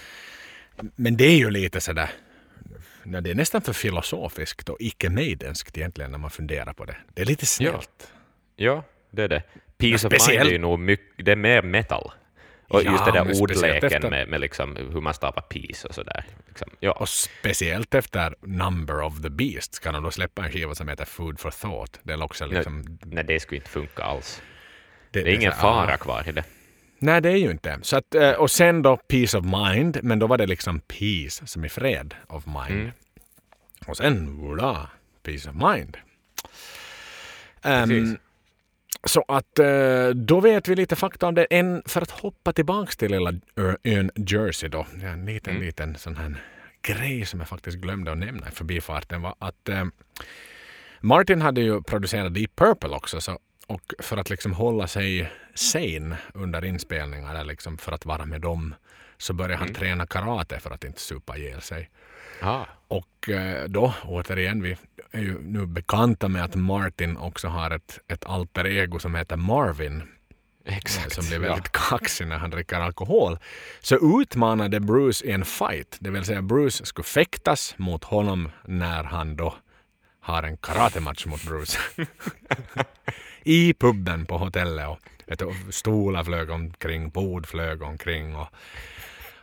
Men 0.95 1.17
det 1.17 1.25
är 1.25 1.37
ju 1.37 1.49
lite 1.49 1.81
sådär, 1.81 2.09
det 3.03 3.31
är 3.31 3.35
nästan 3.35 3.61
för 3.61 3.73
filosofiskt 3.73 4.69
och 4.69 4.77
icke-maidenskt 4.79 5.77
egentligen 5.77 6.11
när 6.11 6.17
man 6.17 6.29
funderar 6.29 6.73
på 6.73 6.85
det. 6.85 6.97
Det 7.13 7.21
är 7.21 7.25
lite 7.25 7.45
snällt. 7.45 8.13
Ja, 8.55 8.65
ja 8.65 8.83
det 9.11 9.23
är 9.23 9.27
det. 9.27 9.43
Peace 9.77 10.07
of 10.07 10.27
Mind 10.27 10.41
är 10.41 10.51
ju 10.51 10.57
nog 10.57 10.79
mycket, 10.79 11.25
det 11.25 11.31
är 11.31 11.35
mer 11.35 11.61
metal. 11.61 12.11
Och 12.69 12.83
ja, 12.83 12.91
just 12.91 13.05
det 13.05 13.11
där 13.11 13.41
ordleken 13.41 13.95
efter... 13.95 14.09
med, 14.09 14.27
med 14.27 14.41
liksom 14.41 14.75
hur 14.75 15.01
man 15.01 15.13
stavar 15.13 15.41
peace 15.41 15.87
och 15.87 15.95
sådär. 15.95 16.25
Liksom, 16.47 16.69
ja. 16.79 16.91
Och 16.91 17.09
speciellt 17.09 17.95
efter 17.95 18.35
Number 18.41 19.01
of 19.01 19.21
the 19.21 19.29
Beast 19.29 19.79
kan 19.79 19.93
de 19.93 20.03
då 20.03 20.11
släppa 20.11 20.45
en 20.45 20.51
skiva 20.51 20.75
som 20.75 20.87
heter 20.87 21.05
Food 21.05 21.39
for 21.39 21.51
Thought. 21.51 21.99
Det 22.03 22.13
är 22.13 22.23
också 22.23 22.45
liksom... 22.45 22.81
nej, 22.81 22.97
nej, 23.05 23.23
det 23.23 23.39
skulle 23.39 23.57
inte 23.57 23.69
funka 23.69 24.03
alls. 24.03 24.41
Det, 25.11 25.23
det 25.23 25.31
är 25.31 25.35
ingen 25.35 25.51
fara 25.51 25.93
ah. 25.93 25.97
kvar 25.97 26.29
i 26.29 26.31
det. 26.31 26.43
Nej, 26.99 27.21
det 27.21 27.29
är 27.29 27.35
ju 27.35 27.51
inte. 27.51 27.79
Så 27.81 27.97
att, 27.97 28.15
eh, 28.15 28.31
och 28.31 28.51
sen 28.51 28.81
då 28.81 28.97
Peace 28.97 29.37
of 29.37 29.45
Mind, 29.45 29.99
men 30.03 30.19
då 30.19 30.27
var 30.27 30.37
det 30.37 30.45
liksom 30.45 30.79
peace 30.79 31.47
som 31.47 31.65
i 31.65 31.69
fred 31.69 32.15
of 32.27 32.45
mind. 32.45 32.81
Mm. 32.81 32.91
Och 33.87 33.97
sen, 33.97 34.37
voila, 34.37 34.89
Peace 35.23 35.49
of 35.49 35.55
Mind. 35.55 35.97
Um, 37.63 38.17
så 39.03 39.25
att 39.27 39.59
eh, 39.59 40.09
då 40.09 40.39
vet 40.39 40.67
vi 40.67 40.75
lite 40.75 40.95
fakta 40.95 41.27
om 41.27 41.35
det. 41.35 41.47
En, 41.49 41.83
för 41.85 42.01
att 42.01 42.11
hoppa 42.11 42.53
tillbaka 42.53 42.91
till 42.91 43.11
lilla 43.11 43.33
ön 43.83 44.11
Jersey 44.15 44.69
då. 44.69 44.85
En 45.03 45.25
liten, 45.25 45.53
mm. 45.53 45.65
liten 45.65 45.95
sån 45.95 46.15
här 46.15 46.43
grej 46.81 47.25
som 47.25 47.39
jag 47.39 47.49
faktiskt 47.49 47.77
glömde 47.77 48.11
att 48.11 48.17
nämna 48.17 48.47
i 48.47 48.51
förbifarten 48.51 49.21
var 49.21 49.35
att 49.39 49.69
eh, 49.69 49.85
Martin 50.99 51.41
hade 51.41 51.61
ju 51.61 51.81
producerat 51.81 52.33
Deep 52.33 52.55
Purple 52.55 52.89
också. 52.89 53.21
Så, 53.21 53.39
och 53.67 53.93
för 53.99 54.17
att 54.17 54.29
liksom 54.29 54.53
hålla 54.53 54.87
sig 54.87 55.31
sane 55.53 56.17
under 56.33 56.65
inspelningar, 56.65 57.43
liksom 57.43 57.77
för 57.77 57.91
att 57.91 58.05
vara 58.05 58.25
med 58.25 58.41
dem, 58.41 58.75
så 59.17 59.33
började 59.33 59.55
han 59.55 59.67
mm. 59.67 59.75
träna 59.75 60.07
karate 60.07 60.59
för 60.59 60.71
att 60.71 60.83
inte 60.83 61.01
supa 61.01 61.37
ihjäl 61.37 61.61
sig. 61.61 61.89
Ah. 62.41 62.65
Och 62.87 63.29
eh, 63.29 63.67
då, 63.67 63.93
återigen, 64.03 64.61
vi 64.61 64.77
är 65.11 65.21
ju 65.21 65.41
nu 65.41 65.65
bekanta 65.65 66.27
med 66.27 66.43
att 66.43 66.55
Martin 66.55 67.17
också 67.17 67.47
har 67.47 67.71
ett, 67.71 67.99
ett 68.07 68.25
alter 68.25 68.67
ego 68.67 68.99
som 68.99 69.15
heter 69.15 69.35
Marvin. 69.35 70.03
Exakt, 70.65 71.13
som 71.13 71.25
blir 71.27 71.39
väldigt 71.39 71.69
ja. 71.73 71.79
kaxig 71.89 72.27
när 72.27 72.37
han 72.37 72.49
dricker 72.49 72.79
alkohol. 72.79 73.37
Så 73.79 74.21
utmanade 74.21 74.79
Bruce 74.79 75.25
i 75.25 75.31
en 75.31 75.45
fight, 75.45 75.97
det 75.99 76.09
vill 76.09 76.25
säga 76.25 76.41
Bruce 76.41 76.85
skulle 76.85 77.05
fäktas 77.05 77.75
mot 77.77 78.03
honom 78.03 78.51
när 78.65 79.03
han 79.03 79.35
då 79.35 79.55
har 80.19 80.43
en 80.43 80.57
karatematch 80.57 81.25
mot 81.25 81.43
Bruce. 81.43 81.79
I 83.43 83.73
puben 83.73 84.25
på 84.25 84.37
hotellet 84.37 84.87
och 84.87 84.99
vet 85.25 85.39
du, 85.39 85.71
stolar 85.71 86.23
flög 86.23 86.49
omkring, 86.49 87.09
bord 87.09 87.47
flög 87.47 87.81
omkring 87.81 88.35
och, 88.35 88.47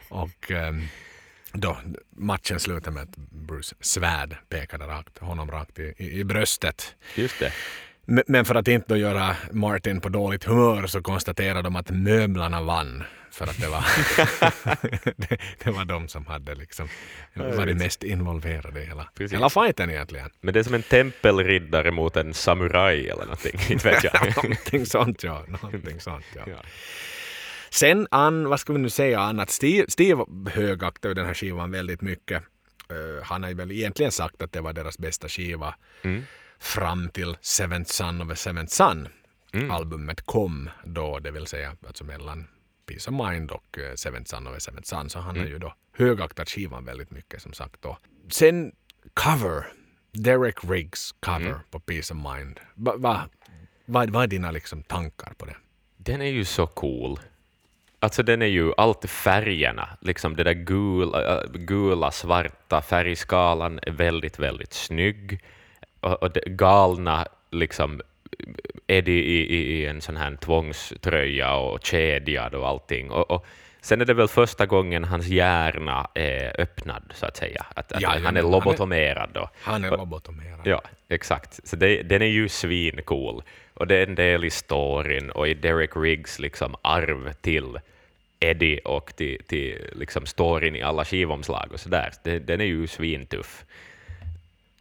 och 0.09 0.51
um, 0.51 0.89
då 1.55 1.77
matchen 2.17 2.61
slutade 2.61 2.91
med 2.91 3.03
att 3.03 3.17
Bruce 3.17 3.75
svärd 3.81 4.37
pekade 4.49 4.87
rakt, 4.87 5.19
honom 5.19 5.51
rakt 5.51 5.79
i, 5.79 5.95
i, 5.97 6.21
i 6.21 6.25
bröstet. 6.25 6.95
Just 7.15 7.39
det. 7.39 7.53
Men 8.27 8.45
för 8.45 8.55
att 8.55 8.69
inte 8.69 8.95
göra 8.95 9.37
Martin 9.51 10.01
på 10.01 10.09
dåligt 10.09 10.45
humör 10.45 10.87
så 10.87 11.03
konstaterade 11.03 11.63
de 11.63 11.77
att 11.77 11.91
möblerna 11.91 12.63
vann. 12.63 13.05
För 13.31 13.45
att 13.45 13.61
det 13.61 13.69
var, 13.69 13.85
det, 15.17 15.39
det, 15.65 15.71
var 15.71 15.85
de 15.85 16.09
som 16.09 16.27
hade 16.27 16.55
liksom 16.55 16.89
varit 17.35 17.77
mest 17.77 18.03
involverade 18.03 18.83
i 18.83 18.87
hela, 18.87 19.09
hela 19.31 19.51
fighten 19.51 19.91
egentligen. 19.91 20.31
Men 20.41 20.55
det 20.55 20.61
är 20.61 20.65
som 20.65 20.75
en 20.75 20.83
tempelriddare 20.83 21.91
mot 21.91 22.17
en 22.17 22.35
samuraj 22.35 23.09
eller 23.09 23.25
någonting, 23.25 23.61
inte 23.71 23.89
vet 23.91 24.05
jag. 24.05 24.37
någonting 24.37 24.87
sånt 24.87 25.23
ja. 25.23 25.45
Någonting 25.49 26.01
sånt, 26.01 26.25
ja. 26.37 26.43
ja. 26.47 26.57
Sen, 27.75 28.07
an, 28.11 28.49
vad 28.49 28.61
ska 28.61 28.73
vi 28.73 28.79
nu 28.79 28.91
säga 28.91 29.21
annat? 29.21 29.51
Steve, 29.51 29.85
Steve 29.89 30.25
högaktar 30.51 31.09
ju 31.09 31.15
den 31.15 31.27
här 31.27 31.35
skivan 31.35 31.71
väldigt 31.71 32.01
mycket. 32.01 32.43
Uh, 32.93 33.23
han 33.23 33.43
har 33.43 33.51
ju 33.51 33.57
väl 33.57 33.73
egentligen 33.73 34.13
sagt 34.13 34.43
att 34.43 34.53
det 34.53 34.61
var 34.61 34.73
deras 34.73 34.99
bästa 34.99 35.29
skiva 35.29 35.75
mm. 36.03 36.23
fram 36.59 37.09
till 37.09 37.37
Seventh 37.41 37.91
Son 37.91 38.21
of 38.23 38.31
a 38.31 38.35
Seventh 38.35 38.73
Son. 38.73 39.09
Mm. 39.53 39.71
Albumet 39.71 40.21
kom 40.21 40.71
då, 40.85 41.19
det 41.19 41.31
vill 41.31 41.47
säga 41.47 41.77
alltså 41.87 42.05
mellan 42.05 42.47
Peace 42.87 43.11
of 43.11 43.29
Mind 43.29 43.51
och 43.51 43.79
uh, 43.79 43.95
Seventh 43.95 44.31
Son 44.31 44.47
of 44.47 44.57
a 44.57 44.61
Seventh 44.61 44.89
Son. 44.89 45.11
Så 45.11 45.19
han 45.19 45.31
mm. 45.31 45.43
har 45.43 45.51
ju 45.51 45.59
då 45.59 45.75
högaktat 45.93 46.51
skivan 46.51 46.85
väldigt 46.85 47.11
mycket 47.11 47.43
som 47.43 47.53
sagt 47.53 47.83
då. 47.83 47.99
Sen 48.31 48.73
cover, 49.15 49.67
Derek 50.13 50.65
Riggs 50.65 51.15
cover 51.21 51.47
mm. 51.47 51.59
på 51.71 51.81
Peace 51.81 52.15
of 52.15 52.35
Mind. 52.35 52.61
Vad 52.75 53.01
va, 53.01 53.29
va, 53.87 54.07
va 54.07 54.23
är 54.23 54.27
dina 54.27 54.51
liksom 54.51 54.83
tankar 54.83 55.33
på 55.39 55.45
det? 55.45 55.57
Den 55.97 56.21
är 56.21 56.31
ju 56.31 56.45
så 56.45 56.67
cool. 56.67 57.19
Alltså 58.05 58.23
den 58.23 58.43
är 58.43 58.47
ju 58.47 58.73
allt 58.77 59.11
färgerna, 59.11 59.89
liksom 60.01 60.37
det 60.37 60.45
där 60.45 60.53
gula, 60.53 61.43
äh, 61.43 61.51
gula 61.53 62.11
svarta 62.11 62.83
färgskalan 62.83 63.81
är 63.83 63.91
väldigt, 63.91 64.39
väldigt 64.39 64.73
snygg. 64.73 65.41
Och, 66.01 66.23
och 66.23 66.33
galna 66.33 67.27
liksom 67.51 68.01
Eddie 68.87 69.13
i, 69.13 69.57
i, 69.57 69.77
i, 69.77 69.87
en 69.87 70.01
sån 70.01 70.17
här 70.17 70.37
tvångströja 70.37 71.55
och 71.55 71.85
kedjad 71.85 72.55
och 72.55 72.69
allting. 72.69 73.11
Och, 73.11 73.31
och, 73.31 73.47
sen 73.81 74.01
är 74.01 74.05
det 74.05 74.15
väl 74.15 74.29
första 74.29 74.67
gången 74.67 75.05
hans 75.05 75.27
hjärna 75.27 76.09
är 76.15 76.61
öppnad, 76.61 77.13
så 77.15 77.27
att 77.27 77.37
säga. 77.37 77.67
Att, 77.75 77.93
att 77.93 78.03
ja, 78.03 78.15
han 78.25 78.37
är 78.37 78.43
lobotomerad. 78.43 79.31
Då. 79.33 79.51
Han 79.63 79.85
är 79.85 79.91
lobotomerad. 79.91 80.61
Ja, 80.65 80.83
exakt. 81.09 81.69
Så 81.69 81.77
det, 81.77 82.03
den 82.03 82.23
är 82.23 82.27
ju 82.27 82.49
svincool. 82.49 83.43
Och 83.75 83.87
det 83.87 83.97
är 83.97 84.07
en 84.07 84.15
del 84.15 84.45
i 84.45 84.51
storyn 84.51 85.31
och 85.31 85.49
i 85.49 85.55
Derek 85.55 85.97
Riggs 85.97 86.39
liksom 86.39 86.77
arv 86.83 87.33
till 87.33 87.79
Eddie 88.51 88.79
och 88.85 89.17
till, 89.17 89.43
till 89.47 89.91
liksom 89.93 90.27
storyn 90.27 90.77
i 90.77 90.83
alla 90.83 91.05
skivomslag 91.05 91.69
och 91.73 91.81
sådär. 91.81 92.13
Den 92.23 92.61
är 92.61 92.65
ju 92.65 92.87
svintuff. 92.87 93.65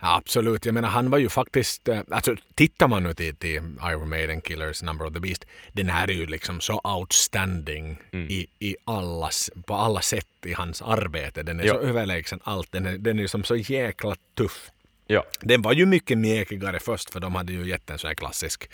Ja, 0.04 0.15
absolut, 0.15 0.65
jag 0.65 0.73
menar 0.73 0.89
han 0.89 1.10
var 1.10 1.17
ju 1.17 1.30
faktiskt, 1.30 1.88
eh, 1.88 1.99
alltså 2.12 2.36
tittar 2.56 2.88
man 2.88 3.04
nu 3.04 3.13
till, 3.13 3.36
till 3.36 3.62
Iron 3.84 4.10
Maiden 4.10 4.41
Killers 4.41 4.84
Number 4.84 5.06
of 5.06 5.13
the 5.13 5.19
Beast, 5.19 5.45
den 5.71 5.89
här 5.89 6.08
är 6.10 6.13
ju 6.13 6.26
liksom 6.26 6.62
så 6.62 6.82
outstanding 6.84 7.97
mm. 8.12 8.28
i, 8.28 8.47
i 8.60 8.76
allas, 8.86 9.52
på 9.65 9.73
alla 9.76 10.02
sätt 10.02 10.28
i 10.45 10.54
hans 10.54 10.82
arbete. 10.82 11.43
Den 11.43 11.60
är 11.60 11.63
ja. 11.63 11.73
så 11.73 11.80
överlägsen 11.80 12.39
allt, 12.43 12.71
den 12.71 12.86
är, 12.86 12.97
den 12.97 13.19
är 13.19 13.28
som 13.28 13.43
så 13.43 13.56
jäkla 13.56 14.15
tuff. 14.38 14.71
Ja. 15.07 15.25
Den 15.39 15.61
var 15.61 15.73
ju 15.73 15.85
mycket 15.85 16.17
mjäkigare 16.17 16.79
först 16.79 17.09
för 17.09 17.19
de 17.19 17.35
hade 17.35 17.53
ju 17.53 17.67
gett 17.67 17.89
en 17.89 17.97
sån 17.97 18.07
här 18.07 18.15
klassisk 18.15 18.69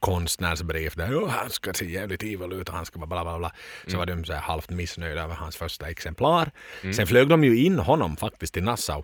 konstnärsbrief 0.00 0.94
där 0.94 1.24
oh, 1.24 1.28
han 1.28 1.50
ska 1.50 1.72
se 1.72 1.90
jävligt 1.90 2.22
evil 2.22 2.52
ut 2.52 2.68
och 2.68 2.74
han 2.74 2.86
ska 2.86 2.98
bla 2.98 3.24
bla 3.24 3.38
bla. 3.38 3.52
Så 3.84 3.88
mm. 3.88 3.98
var 3.98 4.06
de 4.06 4.24
så 4.24 4.32
här 4.32 4.40
halvt 4.40 4.70
missnöjda 4.70 5.22
över 5.22 5.34
hans 5.34 5.56
första 5.56 5.90
exemplar. 5.90 6.50
Mm. 6.82 6.94
Sen 6.94 7.06
flög 7.06 7.28
de 7.28 7.44
ju 7.44 7.58
in 7.64 7.78
honom 7.78 8.16
faktiskt 8.16 8.54
till 8.54 8.64
Nassau 8.64 9.02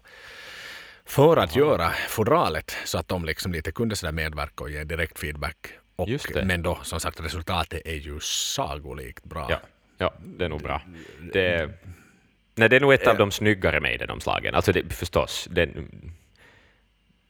för 1.04 1.36
att 1.36 1.56
ja. 1.56 1.62
göra 1.62 1.90
fodralet 2.08 2.76
så 2.84 2.98
att 2.98 3.08
de 3.08 3.24
liksom 3.24 3.52
lite 3.52 3.72
kunde 3.72 3.96
sådär 3.96 4.12
medverka 4.12 4.64
och 4.64 4.70
ge 4.70 4.84
direkt 4.84 5.18
feedback. 5.18 5.56
Och, 5.96 6.08
men 6.44 6.62
då 6.62 6.78
som 6.82 7.00
sagt 7.00 7.20
resultatet 7.20 7.82
är 7.84 7.94
ju 7.94 8.20
sagolikt 8.20 9.24
bra. 9.24 9.46
Ja, 9.50 9.60
ja 9.98 10.14
det 10.24 10.44
är 10.44 10.48
nog 10.48 10.62
bra. 10.62 10.82
Det, 11.32 11.70
nej, 12.54 12.68
det 12.68 12.76
är 12.76 12.80
nog 12.80 12.92
ett 12.92 13.06
av 13.06 13.16
de 13.16 13.30
snyggare 13.30 13.80
Maiden-omslagen. 13.80 14.54
Alltså 14.54 14.72
det, 14.72 14.92
förstås, 14.92 15.48
den, 15.50 15.88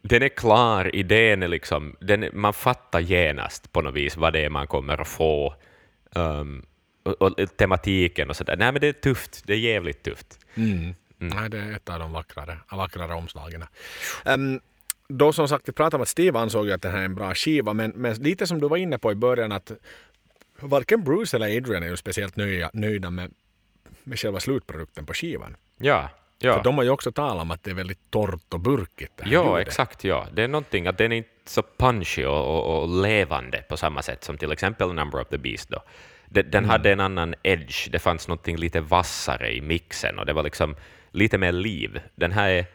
den 0.02 0.22
är 0.22 0.28
klar, 0.28 0.96
idén 0.96 1.42
är 1.42 1.48
liksom, 1.48 1.96
den, 2.00 2.30
man 2.32 2.52
fattar 2.52 3.00
genast 3.00 3.72
på 3.72 3.82
något 3.82 3.94
vis 3.94 4.16
vad 4.16 4.32
det 4.32 4.44
är 4.44 4.50
man 4.50 4.66
kommer 4.66 5.00
att 5.00 5.08
få. 5.08 5.54
Um, 6.14 6.66
och, 7.02 7.22
och 7.22 7.56
tematiken 7.56 8.30
och 8.30 8.36
sådär. 8.36 8.56
Nej, 8.56 8.72
men 8.72 8.80
det 8.80 8.88
är 8.88 8.92
tufft. 8.92 9.42
Det 9.46 9.52
är 9.52 9.58
jävligt 9.58 10.02
tufft. 10.02 10.38
Mm. 10.54 10.94
Nej, 11.18 11.50
det 11.50 11.58
är 11.58 11.72
ett 11.72 11.88
av 11.88 11.98
de 11.98 12.12
vackrare, 12.12 12.58
vackrare 12.70 13.14
omslagen. 13.14 13.64
Um, 14.24 14.60
då 15.08 15.32
som 15.32 15.48
sagt, 15.48 15.68
vi 15.68 15.72
pratade 15.72 15.96
om 15.96 16.02
att 16.02 16.08
Steve 16.08 16.38
ansåg 16.38 16.70
att 16.70 16.82
det 16.82 16.88
här 16.88 16.98
är 16.98 17.04
en 17.04 17.14
bra 17.14 17.34
skiva, 17.34 17.72
men, 17.72 17.90
men 17.90 18.14
lite 18.14 18.46
som 18.46 18.60
du 18.60 18.68
var 18.68 18.76
inne 18.76 18.98
på 18.98 19.12
i 19.12 19.14
början 19.14 19.52
att 19.52 19.72
varken 20.60 21.04
Bruce 21.04 21.36
eller 21.36 21.56
Adrian 21.56 21.82
är 21.82 21.88
ju 21.88 21.96
speciellt 21.96 22.36
nöjda, 22.36 22.70
nöjda 22.72 23.10
med, 23.10 23.34
med 24.04 24.18
själva 24.18 24.40
slutprodukten 24.40 25.06
på 25.06 25.14
skivan. 25.14 25.56
Ja, 25.78 26.10
ja. 26.44 26.56
För 26.56 26.64
de 26.64 26.76
har 26.76 26.84
ju 26.84 26.90
också 26.90 27.12
talat 27.12 27.42
om 27.42 27.50
att 27.50 27.62
det 27.64 27.70
är 27.70 27.74
väldigt 27.74 28.10
torrt 28.10 28.54
och 28.54 28.60
burkigt. 28.60 29.12
Det 29.16 29.24
här 29.24 29.32
Ja, 29.32 29.58
ljudet. 29.58 29.68
exakt. 29.68 30.04
Ja. 30.04 30.26
Det 30.32 30.42
är 30.42 30.48
någonting 30.48 30.86
att 30.86 30.98
den 30.98 31.12
är 31.12 31.16
inte 31.16 31.28
så 31.44 31.62
punchy 31.78 32.24
och, 32.24 32.44
och, 32.46 32.82
och 32.82 33.02
levande 33.02 33.62
på 33.68 33.76
samma 33.76 34.02
sätt 34.02 34.24
som 34.24 34.38
till 34.38 34.52
exempel 34.52 34.92
Number 34.92 35.20
of 35.20 35.28
the 35.28 35.38
Beast. 35.38 35.68
Då. 35.68 35.82
Den, 36.26 36.50
den 36.50 36.64
hade 36.64 36.92
en 36.92 37.00
annan 37.00 37.34
edge, 37.42 37.88
det 37.90 37.98
fanns 37.98 38.28
någonting 38.28 38.56
lite 38.56 38.80
vassare 38.80 39.54
i 39.56 39.60
mixen 39.60 40.18
och 40.18 40.26
det 40.26 40.32
var 40.32 40.42
liksom 40.42 40.76
lite 41.10 41.38
mer 41.38 41.52
liv. 41.52 42.00
Den 42.14 42.32
här 42.32 42.50
är, 42.50 42.66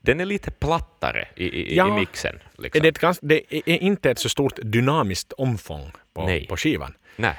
den 0.00 0.20
är 0.20 0.24
lite 0.24 0.50
plattare 0.50 1.28
i, 1.36 1.44
i, 1.44 1.76
Ja. 1.76 1.88
i 1.88 2.00
mixen. 2.00 2.34
Är 2.58 2.62
Liksom. 2.62 2.82
det, 2.82 2.88
ett 2.88 2.98
ganska, 2.98 3.26
det 3.26 3.54
är 3.70 3.82
inte 3.82 4.10
ett 4.10 4.18
så 4.18 4.28
stort 4.28 4.58
dynamiskt 4.62 5.32
omfång 5.32 5.92
på, 6.14 6.40
på 6.48 6.56
skivan. 6.56 6.94
Nej. 7.16 7.34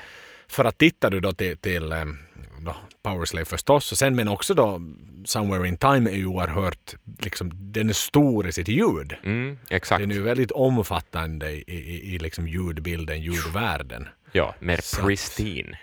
För 0.48 0.66
att 0.66 0.78
tittar 0.78 1.10
du 1.10 1.20
då 1.20 1.34
till, 1.34 1.58
till 1.58 1.92
em, 1.92 2.18
då, 2.60 2.76
Powerslave 3.04 3.46
förstås, 3.46 3.92
och 3.92 3.98
sen, 3.98 4.16
men 4.16 4.28
också 4.28 4.54
då 4.54 4.82
Somewhere 5.26 5.68
in 5.68 5.78
Time 5.78 6.10
är 6.10 6.16
ju 6.16 6.26
oerhört, 6.26 6.96
liksom, 7.20 7.52
den 7.54 7.90
är 7.90 7.94
stor 7.94 8.48
i 8.48 8.52
sitt 8.52 8.68
ljud. 8.68 9.16
Mm, 9.24 9.58
exakt. 9.70 10.02
Den 10.02 10.12
är 10.12 10.16
ju 10.16 10.22
väldigt 10.22 10.52
omfattande 10.52 11.52
i, 11.52 11.64
i, 11.68 12.16
i 12.16 12.20
liksom 12.20 12.48
ljudbilden, 12.48 13.22
ljudvärlden. 13.22 14.08
Ja, 14.32 14.56
mer 14.60 14.80
Så 14.82 15.02
pristine. 15.02 15.78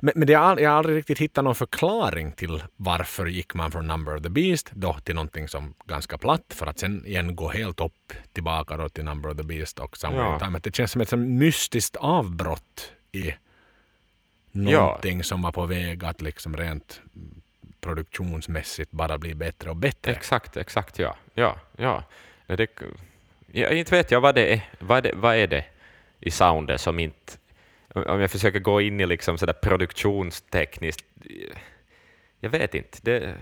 Men, 0.00 0.12
men 0.16 0.26
det 0.26 0.34
har, 0.34 0.56
jag 0.58 0.70
har 0.70 0.76
aldrig 0.76 0.96
riktigt 0.96 1.18
hittat 1.18 1.44
någon 1.44 1.54
förklaring 1.54 2.32
till 2.32 2.62
varför 2.76 3.26
gick 3.26 3.54
man 3.54 3.72
från 3.72 3.86
Number 3.86 4.16
of 4.16 4.22
the 4.22 4.28
Beast 4.28 4.70
då 4.74 4.96
till 5.04 5.14
någonting 5.14 5.48
som 5.48 5.74
ganska 5.86 6.18
platt 6.18 6.44
för 6.48 6.66
att 6.66 6.78
sen 6.78 7.06
igen 7.06 7.36
gå 7.36 7.48
helt 7.48 7.80
upp 7.80 8.12
tillbaka 8.32 8.76
då 8.76 8.88
till 8.88 9.04
Number 9.04 9.30
of 9.30 9.36
the 9.36 9.42
Beast 9.42 9.78
och 9.78 9.96
Somewhere 9.96 10.28
Ja. 10.28 10.38
Time. 10.38 10.58
Det 10.62 10.76
känns 10.76 10.92
som 10.92 11.00
ett 11.00 11.12
mystiskt 11.18 11.96
avbrott 11.96 12.92
i 13.12 13.34
någonting 14.56 15.24
som 15.24 15.42
var 15.42 15.52
på 15.52 15.66
väg 15.66 16.04
att 16.04 16.22
liksom 16.22 16.56
rent 16.56 17.00
produktionsmässigt 17.80 18.90
bara 18.90 19.18
bli 19.18 19.34
bättre 19.34 19.70
och 19.70 19.76
bättre. 19.76 20.12
Exakt, 20.12 20.56
exakt, 20.56 20.98
ja. 20.98 21.16
ja, 21.34 21.58
ja. 21.76 22.02
Det, 22.46 22.70
ja 23.52 23.68
inte 23.68 23.96
vet 23.96 24.10
jag 24.10 24.20
vad 24.20 24.34
det 24.34 24.54
är. 24.54 24.60
Vad, 24.78 25.02
det, 25.02 25.12
vad 25.14 25.36
är 25.36 25.46
det 25.46 25.64
i 26.20 26.30
soundet 26.30 26.80
som 26.80 26.98
inte... 26.98 27.32
Om 27.94 28.20
jag 28.20 28.30
försöker 28.30 28.60
gå 28.60 28.80
in 28.80 29.00
i 29.00 29.06
liksom 29.06 29.38
sådär 29.38 29.52
produktionstekniskt... 29.52 31.04
Jag 32.40 32.50
vet 32.50 32.74
inte. 32.74 32.98
Det, 33.02 33.34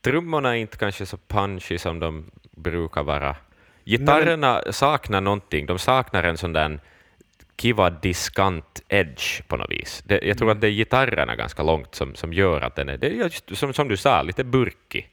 trummorna 0.00 0.56
är 0.56 0.60
inte 0.60 0.76
kanske 0.76 1.06
så 1.06 1.16
punchy 1.16 1.78
som 1.78 2.00
de 2.00 2.30
brukar 2.50 3.02
vara. 3.02 3.36
Gitarrerna 3.84 4.62
saknar 4.70 5.20
någonting. 5.20 5.66
De 5.66 5.78
saknar 5.78 6.24
en 6.24 6.36
sån 6.36 6.52
där 6.52 6.80
kiva 7.56 7.90
diskant 7.90 8.82
edge 8.88 9.42
på 9.48 9.56
något 9.56 9.70
vis. 9.70 10.02
Det, 10.06 10.20
jag 10.22 10.38
tror 10.38 10.50
att 10.50 10.60
det 10.60 10.66
är 10.66 10.70
gitarrerna 10.70 11.36
ganska 11.36 11.62
långt 11.62 11.94
som, 11.94 12.14
som 12.14 12.32
gör 12.32 12.60
att 12.60 12.76
den 12.76 12.88
är, 12.88 12.96
det 12.96 13.06
är 13.06 13.10
just, 13.10 13.56
som, 13.56 13.72
som 13.72 13.88
du 13.88 13.96
sa, 13.96 14.22
lite 14.22 14.44
burkig. 14.44 15.10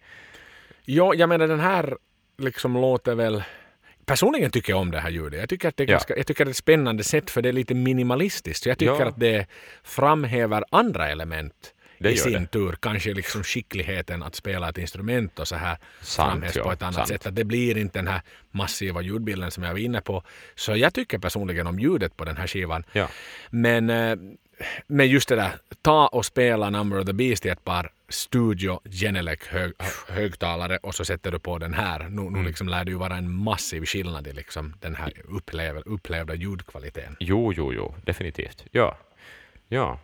Ja, 0.86 1.14
jag 1.14 1.30
menar 1.30 1.48
den 1.48 1.60
här 1.60 1.98
liksom 2.38 2.74
låter 2.74 3.16
väl... 3.16 3.44
Personligen 4.06 4.52
tycker 4.52 4.74
jag 4.74 4.80
om 4.80 4.92
det 4.92 5.00
här 5.00 5.10
ljudet. 5.10 5.40
Jag 5.40 5.50
tycker 5.50 5.68
att 5.70 5.78
det 5.78 5.84
är, 5.84 5.88
Ja. 5.88 5.92
ganska, 5.92 6.18
jag 6.18 6.28
tycker 6.28 6.44
att 6.44 6.48
det 6.48 6.50
är 6.50 6.52
ett 6.52 6.58
spännande 6.58 7.04
sätt 7.04 7.30
för 7.30 7.42
det 7.42 7.50
är 7.50 7.54
lite 7.54 7.74
minimalistiskt. 7.74 8.66
Jag 8.66 8.78
tycker 8.78 9.00
Ja. 9.00 9.06
att 9.08 9.20
det 9.20 9.48
framhäver 9.84 10.64
andra 10.70 11.10
element 11.10 11.74
Det 12.04 12.12
i 12.12 12.18
sin 12.18 12.34
det. 12.34 12.46
tur. 12.48 12.76
Kanske 12.80 13.14
liksom 13.14 13.44
skickligheten 13.44 14.24
att 14.24 14.36
spela 14.36 14.70
ett 14.70 14.78
instrument 14.78 15.40
och 15.40 15.48
så 15.48 15.56
här 15.56 15.78
framhävs 16.02 16.54
på 16.58 16.72
ett 16.72 16.82
annat 16.82 16.96
sant. 16.96 17.08
sätt. 17.08 17.26
Att 17.26 17.36
det 17.36 17.44
blir 17.44 17.78
inte 17.78 18.00
den 18.00 18.08
här 18.08 18.22
massiva 18.52 19.02
ljudbilden 19.02 19.52
som 19.52 19.64
jag 19.64 19.72
var 19.72 19.80
inne 19.80 20.02
på. 20.02 20.24
Så 20.56 20.76
jag 20.76 20.94
tycker 20.94 21.18
personligen 21.18 21.68
om 21.68 21.80
ljudet 21.80 22.18
på 22.18 22.26
den 22.26 22.38
här 22.38 22.48
skivan. 22.48 22.84
Ja. 22.92 23.08
Men, 23.50 23.90
eh, 23.90 24.18
men 24.88 25.08
just 25.08 25.30
det 25.30 25.36
där, 25.36 25.52
ta 25.82 26.08
och 26.08 26.26
spela 26.26 26.70
Number 26.70 27.00
of 27.00 27.06
the 27.06 27.14
Beast 27.14 27.46
i 27.46 27.50
ett 27.50 27.64
par 27.64 27.92
Studio 28.10 28.80
Genelec 28.86 29.40
hög, 29.48 29.72
hö- 29.80 30.14
högtalare 30.14 30.78
och 30.78 30.96
så 30.96 31.06
sätter 31.06 31.32
du 31.32 31.40
på 31.40 31.58
den 31.58 31.74
här. 31.74 32.00
Nu, 32.00 32.22
Mm. 32.22 32.34
nu 32.34 32.44
liksom 32.48 32.68
lär 32.70 32.86
det 32.86 32.92
ju 32.92 32.98
vara 32.98 33.16
en 33.18 33.32
massiv 33.36 33.86
skillnad 33.86 34.28
i 34.28 34.34
liksom 34.34 34.74
den 34.82 34.96
här 34.96 35.14
upplev, 35.24 35.78
upplevda 35.86 36.34
ljudkvaliteten. 36.36 37.16
Jo, 37.20 37.54
jo, 37.54 37.74
jo, 37.74 37.96
definitivt. 38.06 38.64
Ja. 38.72 38.98
Ja. 39.68 40.00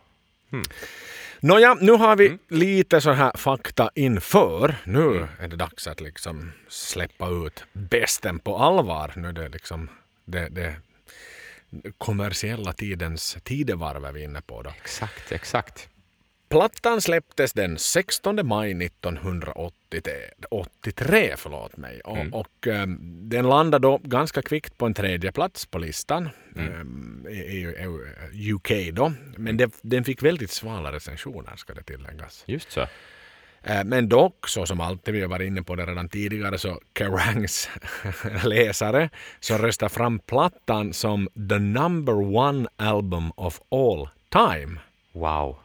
Nåja, 1.40 1.74
nu 1.80 1.92
har 1.92 2.16
vi 2.16 2.26
Mm. 2.26 2.38
lite 2.48 3.00
så 3.00 3.12
här 3.12 3.32
fakta 3.36 3.90
inför. 3.94 4.76
Nu 4.84 5.26
är 5.40 5.48
det 5.48 5.56
dags 5.56 5.86
att 5.86 6.00
liksom 6.00 6.52
släppa 6.68 7.28
ut 7.28 7.64
bästen 7.72 8.38
på 8.38 8.58
allvar. 8.58 9.12
Nu 9.16 9.28
är 9.28 9.32
det 9.32 9.48
liksom 9.48 9.88
det, 10.24 10.48
det 10.48 10.74
kommersiella 11.98 12.72
tidens 12.72 13.36
tidevarv 13.44 14.04
är 14.04 14.12
vi 14.12 14.22
inne 14.22 14.40
på 14.42 14.62
då. 14.62 14.70
Exakt, 14.82 15.32
exakt. 15.32 15.88
Plattan 16.50 17.00
släpptes 17.00 17.52
den 17.52 17.78
16 17.78 18.46
maj 18.46 18.84
1983. 18.84 21.34
Förlåt 21.36 21.76
mig. 21.76 22.00
Och, 22.00 22.16
Mm. 22.16 22.34
och 22.34 22.66
ehm, 22.66 22.98
den 23.28 23.48
landade 23.48 23.86
då 23.88 23.98
ganska 24.02 24.42
kvickt 24.42 24.78
på 24.78 24.86
en 24.86 24.94
tredje 24.94 25.32
plats 25.32 25.66
på 25.66 25.78
listan. 25.78 26.28
Mm. 26.56 26.72
ehm, 26.74 27.26
i, 27.30 27.38
i, 27.38 27.74
i 28.32 28.52
UK 28.52 28.70
då. 28.92 29.12
Men 29.36 29.56
det, 29.56 29.72
den 29.82 30.04
fick 30.04 30.22
väldigt 30.22 30.50
svala 30.50 30.92
recensioner 30.92 31.56
ska 31.56 31.74
det 31.74 31.82
tilläggas. 31.82 32.44
Just 32.46 32.72
så. 32.72 32.80
Eh, 33.62 33.84
Men 33.84 34.08
dock, 34.08 34.48
så 34.48 34.66
som 34.66 34.80
alltid, 34.80 35.14
vi 35.14 35.20
har 35.20 35.28
varit 35.28 35.46
inne 35.46 35.62
på 35.62 35.76
det 35.76 35.86
redan 35.86 36.08
tidigare, 36.08 36.58
så 36.58 36.80
Kerrangs 36.98 37.70
läsare 38.44 39.10
så 39.40 39.58
röstar 39.58 39.88
fram 39.88 40.18
plattan 40.18 40.92
som 40.92 41.28
the 41.50 41.58
number 41.58 42.14
one 42.36 42.68
album 42.76 43.32
of 43.36 43.60
all 43.70 44.08
time. 44.30 44.80
Wow. 45.12 45.56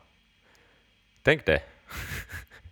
Tänk 1.26 1.46
det. 1.46 1.62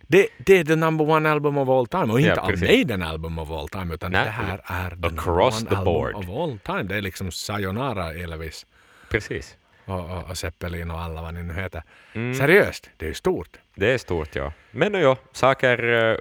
Det, 0.06 0.28
det 0.38 0.58
är 0.58 0.64
the 0.64 0.76
number 0.76 1.10
one 1.10 1.30
album 1.30 1.58
of 1.58 1.68
all 1.68 1.86
time 1.86 2.12
och 2.12 2.20
inte 2.20 2.30
Ja, 2.36 2.40
av 2.40 2.48
precis. 2.48 2.68
Maiden 2.68 3.02
album 3.02 3.38
of 3.38 3.50
all 3.50 3.68
time 3.68 3.94
utan 3.94 4.12
Nej, 4.12 4.24
det 4.24 4.30
här 4.30 4.60
är 4.66 4.90
the 4.90 4.94
number 4.96 5.08
across 5.20 5.60
one 5.60 5.70
the 5.70 5.76
album 5.76 5.84
board. 5.94 6.14
of 6.14 6.28
all 6.28 6.58
time. 6.58 6.82
Det 6.82 6.96
är 6.96 7.00
liksom 7.00 7.30
Sayonara 7.32 8.12
Elvis 8.12 8.66
Precis. 9.10 9.56
och, 9.84 10.10
och, 10.10 10.30
och 10.30 10.38
Zeppelin 10.38 10.90
och 10.90 11.00
alla 11.00 11.22
vad 11.22 11.34
ni 11.34 11.42
nu 11.42 11.54
heter. 11.54 11.82
Mm. 12.12 12.34
Seriöst, 12.34 12.90
det 12.96 13.08
är 13.08 13.12
stort. 13.12 13.56
Det 13.74 13.92
är 13.92 13.98
stort, 13.98 14.36
ja. 14.36 14.52
Men 14.70 14.94
ja, 14.94 15.16
saker 15.32 15.92
eh, 16.12 16.16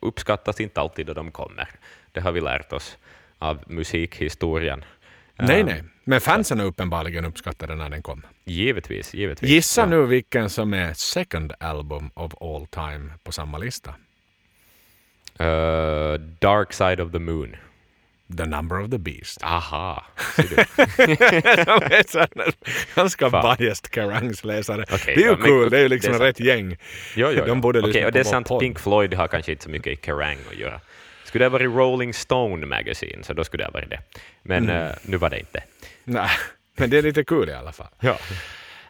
uppskattas 0.00 0.60
inte 0.60 0.80
alltid 0.80 1.06
då 1.06 1.14
de 1.14 1.30
kommer. 1.30 1.68
Det 2.12 2.20
har 2.20 2.32
vi 2.32 2.40
lärt 2.40 2.72
oss 2.72 2.98
av 3.38 3.58
musikhistorien. 3.66 4.84
Nej, 5.36 5.60
Eh, 5.60 5.66
nej. 5.66 5.84
Men 6.04 6.20
fansen 6.20 6.60
uppenbarligen 6.60 7.24
uppskattat 7.24 7.68
den 7.68 7.78
när 7.78 7.88
den 7.90 8.02
kom. 8.02 8.22
Givetvis, 8.48 9.14
givetvis. 9.14 9.50
Gissa 9.50 9.80
ja. 9.80 9.86
nu 9.86 10.06
vilken 10.06 10.50
som 10.50 10.74
är 10.74 10.92
second 10.94 11.52
album 11.60 12.10
of 12.14 12.32
all 12.40 12.66
time 12.66 13.10
på 13.22 13.32
samma 13.32 13.58
lista. 13.58 13.94
Eh, 15.38 16.12
Dark 16.40 16.72
Side 16.72 17.00
of 17.00 17.12
the 17.12 17.18
Moon. 17.18 17.56
The 18.36 18.44
number 18.44 18.80
of 18.80 18.90
the 18.90 18.98
beast. 18.98 19.42
Aha. 19.42 20.04
Ganska 22.94 23.30
biased 23.58 23.90
Kerrangs-läsare. 23.90 24.84
Okej, 24.92 25.14
det 25.16 25.24
är 25.24 25.28
ju 25.30 25.36
kul, 25.36 25.70
det 25.70 25.78
är 25.78 25.82
ju 25.82 25.88
liksom 25.88 26.14
är 26.14 26.18
rätt 26.18 26.40
gäng. 26.40 26.76
Jo, 27.16 27.28
jo, 27.30 27.44
De 27.44 27.60
borde 27.60 27.80
lyssna 27.80 28.06
och 28.06 28.12
det 28.12 28.20
är 28.20 28.24
sant, 28.24 28.48
podd. 28.48 28.60
Pink 28.60 28.78
Floyd 28.78 29.14
har 29.14 29.28
kanske 29.28 29.52
inte 29.52 29.64
så 29.64 29.70
mycket 29.70 29.92
i 29.92 29.96
Kerrang 30.06 30.36
att 30.50 30.58
göra. 30.58 30.80
Skulle 31.24 31.44
det 31.44 31.48
ha 31.48 31.52
varit 31.58 31.70
Rolling 31.76 32.14
Stone 32.14 32.66
Magazine 32.66 33.22
så 33.24 33.32
då 33.32 33.44
skulle 33.44 33.62
det 33.62 33.66
ha 33.66 33.72
varit 33.72 33.90
det. 33.90 34.00
Men 34.42 34.64
Mm. 34.70 34.86
eh, 34.86 34.92
nu 35.02 35.16
var 35.16 35.30
det 35.30 35.38
inte. 35.38 35.62
Nej, 36.04 36.30
men 36.78 36.90
det 36.90 36.98
är 36.98 37.02
lite 37.02 37.24
kul 37.24 37.48
i 37.48 37.54
alla 37.54 37.72
fall. 37.72 37.88
Ja. 38.00 38.18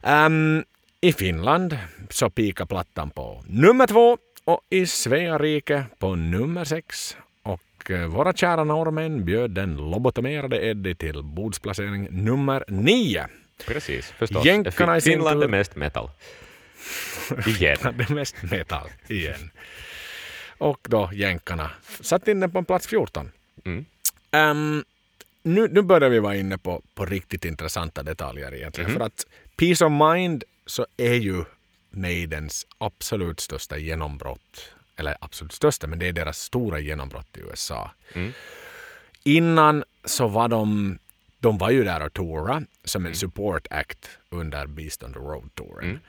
Ehm, 0.03 0.64
I 1.01 1.12
Finland 1.12 1.79
så 2.11 2.31
pikar 2.31 2.66
plattan 2.66 3.11
på 3.11 3.42
nummer 3.46 3.87
två 3.87 4.18
och 4.44 4.61
i 4.70 4.87
Svea 4.87 5.38
rike 5.38 5.85
på 5.98 6.14
nummer 6.14 6.64
sex. 6.64 7.16
Och 7.42 7.90
eh, 7.90 8.07
våra 8.07 8.33
kära 8.33 8.64
norrmän 8.64 9.24
bjöd 9.24 9.51
den 9.51 9.77
lobotomerade 9.77 10.66
Eddie 10.66 10.94
till 10.94 11.22
bordsplacering 11.22 12.09
nummer 12.11 12.64
nio. 12.68 13.27
Precis, 13.66 14.07
förstås. 14.07 14.44
Jänkarna 14.44 14.96
i 14.96 15.01
sin 15.01 15.12
Finland 15.12 15.42
är 15.42 15.48
mest 15.48 15.77
metal. 15.77 16.11
Igen. 17.46 17.77
Det 17.83 18.11
är 18.11 18.14
mest 18.14 18.42
metall 18.42 18.88
igen. 19.09 19.51
Och 20.59 20.79
då 20.88 21.11
jänkarna 21.12 21.70
satt 22.01 22.29
in 22.29 22.40
den 22.40 22.51
på 22.51 22.59
en 22.59 22.64
plats 22.64 22.87
14. 22.87 23.31
Mm. 23.64 23.85
Ehm, 24.31 24.85
nu, 25.54 25.68
nu 25.68 25.82
börjar 25.82 26.11
vi 26.11 26.18
vara 26.18 26.37
inne 26.37 26.58
på, 26.58 26.82
på 26.94 27.06
riktigt 27.06 27.44
intressanta 27.44 28.02
detaljer 28.02 28.54
egentligen. 28.54 28.90
Mhm. 28.90 28.98
För 28.98 29.06
att 29.06 29.26
Peace 29.56 29.84
of 29.84 29.92
Mind 29.92 30.44
så 30.66 30.87
är 30.96 31.14
ju 31.14 31.44
Maidens 31.90 32.66
absolut 32.78 33.40
största 33.40 33.78
genombrott. 33.78 34.72
Eller 34.96 35.16
absolut 35.20 35.52
största, 35.52 35.87
men 35.87 35.98
det 35.98 36.08
är 36.08 36.12
deras 36.12 36.38
stora 36.38 36.78
genombrott 36.78 37.37
i 37.37 37.40
USA. 37.40 37.90
Mm. 38.12 38.32
Innan 39.24 39.84
så 40.04 40.28
var 40.28 40.48
de, 40.48 40.98
de 41.38 41.58
var 41.58 41.70
ju 41.70 41.84
där 41.84 42.06
och 42.06 42.12
toura. 42.12 42.62
som 42.84 43.06
en 43.06 43.14
support 43.14 43.66
act 43.70 44.08
under 44.28 44.66
Beast 44.66 45.02
on 45.02 45.12
the 45.12 45.18
Road-touren. 45.18 46.00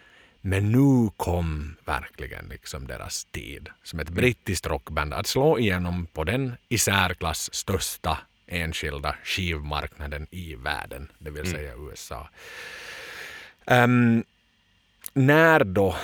Men 0.42 0.72
nu 0.72 1.10
kom 1.18 1.76
verkligen 1.86 2.46
liksom 2.46 2.88
deras 2.88 3.26
tid 3.26 3.70
som 3.84 4.00
ett 4.00 4.10
brittiskt 4.10 4.68
rockband 4.68 5.14
att 5.14 5.28
slå 5.28 5.60
igenom 5.60 6.06
på 6.06 6.24
den 6.24 6.56
i 6.70 6.78
särklass 6.78 7.54
största 7.54 8.18
enskilda 8.52 9.16
skivmarknaden 9.24 10.28
i 10.32 10.56
världen, 10.56 11.12
det 11.20 11.30
vill 11.32 11.52
säga 11.52 11.74
USA. 11.92 12.30
Ehm, 13.66 14.24
när 15.14 15.64
då, 15.64 15.96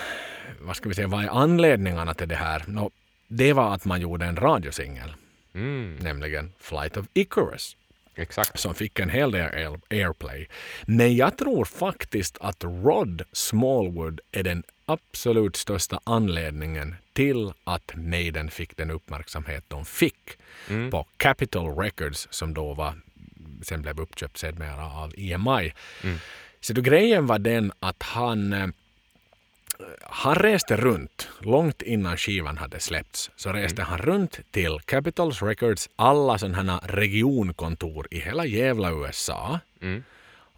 vad 0.60 0.76
ska 0.76 0.88
vi 0.88 0.94
säga, 0.94 1.08
vad 1.08 1.24
är 1.24 1.28
anledningarna 1.28 2.14
till 2.14 2.28
det 2.28 2.36
här? 2.36 2.62
Nå, 2.66 2.90
det 3.28 3.52
var 3.52 3.74
att 3.74 3.84
man 3.84 4.00
gjorde 4.00 4.26
en 4.26 4.36
radiosingel, 4.36 5.14
Mm, 5.54 5.96
nämligen 5.96 6.52
Flight 6.58 6.96
of 6.96 7.06
Icarus 7.14 7.76
exakt. 8.14 8.58
som 8.60 8.74
fick 8.74 8.98
en 8.98 9.10
hel 9.10 9.30
del 9.30 9.42
air- 9.52 9.80
airplay. 9.90 10.48
Men 10.86 11.16
jag 11.16 11.38
tror 11.38 11.64
faktiskt 11.64 12.38
att 12.40 12.64
Rod 12.64 13.22
Smallwood 13.32 14.20
är 14.32 14.42
den 14.42 14.62
absolut 14.86 15.56
största 15.56 16.00
anledningen 16.04 16.94
till 17.12 17.52
att 17.64 17.92
Maiden 17.96 18.50
fick 18.50 18.76
den 18.76 18.90
uppmärksamhet 18.90 19.64
de 19.68 19.84
fick 19.84 20.38
på 20.90 21.06
Capitol 21.16 21.78
Records 21.78 22.28
som 22.30 22.54
då 22.54 22.74
var, 22.74 22.94
sen 23.62 23.82
blev 23.82 24.00
uppköpt 24.00 24.38
sedermera 24.38 24.86
av 24.86 25.12
EMI. 25.16 25.72
Så 26.60 26.72
då 26.72 26.80
grejen 26.80 27.26
var 27.26 27.38
den 27.38 27.72
att 27.80 28.02
han 28.02 28.52
eh, 28.52 28.66
han 30.02 30.34
reste 30.34 30.76
runt, 30.76 31.28
långt 31.40 31.82
innan 31.82 32.16
skivan 32.16 32.56
hade 32.58 32.80
släppts, 32.80 33.30
så 33.36 33.52
reste 33.52 33.82
han 33.82 33.98
runt 33.98 34.40
till 34.50 34.78
Capitals 34.84 35.42
Records 35.42 35.88
alla 35.96 36.38
sådana 36.38 36.80
regionkontor 36.84 38.08
i 38.10 38.20
hela 38.20 38.46
jävla 38.46 38.90
USA 38.92 39.60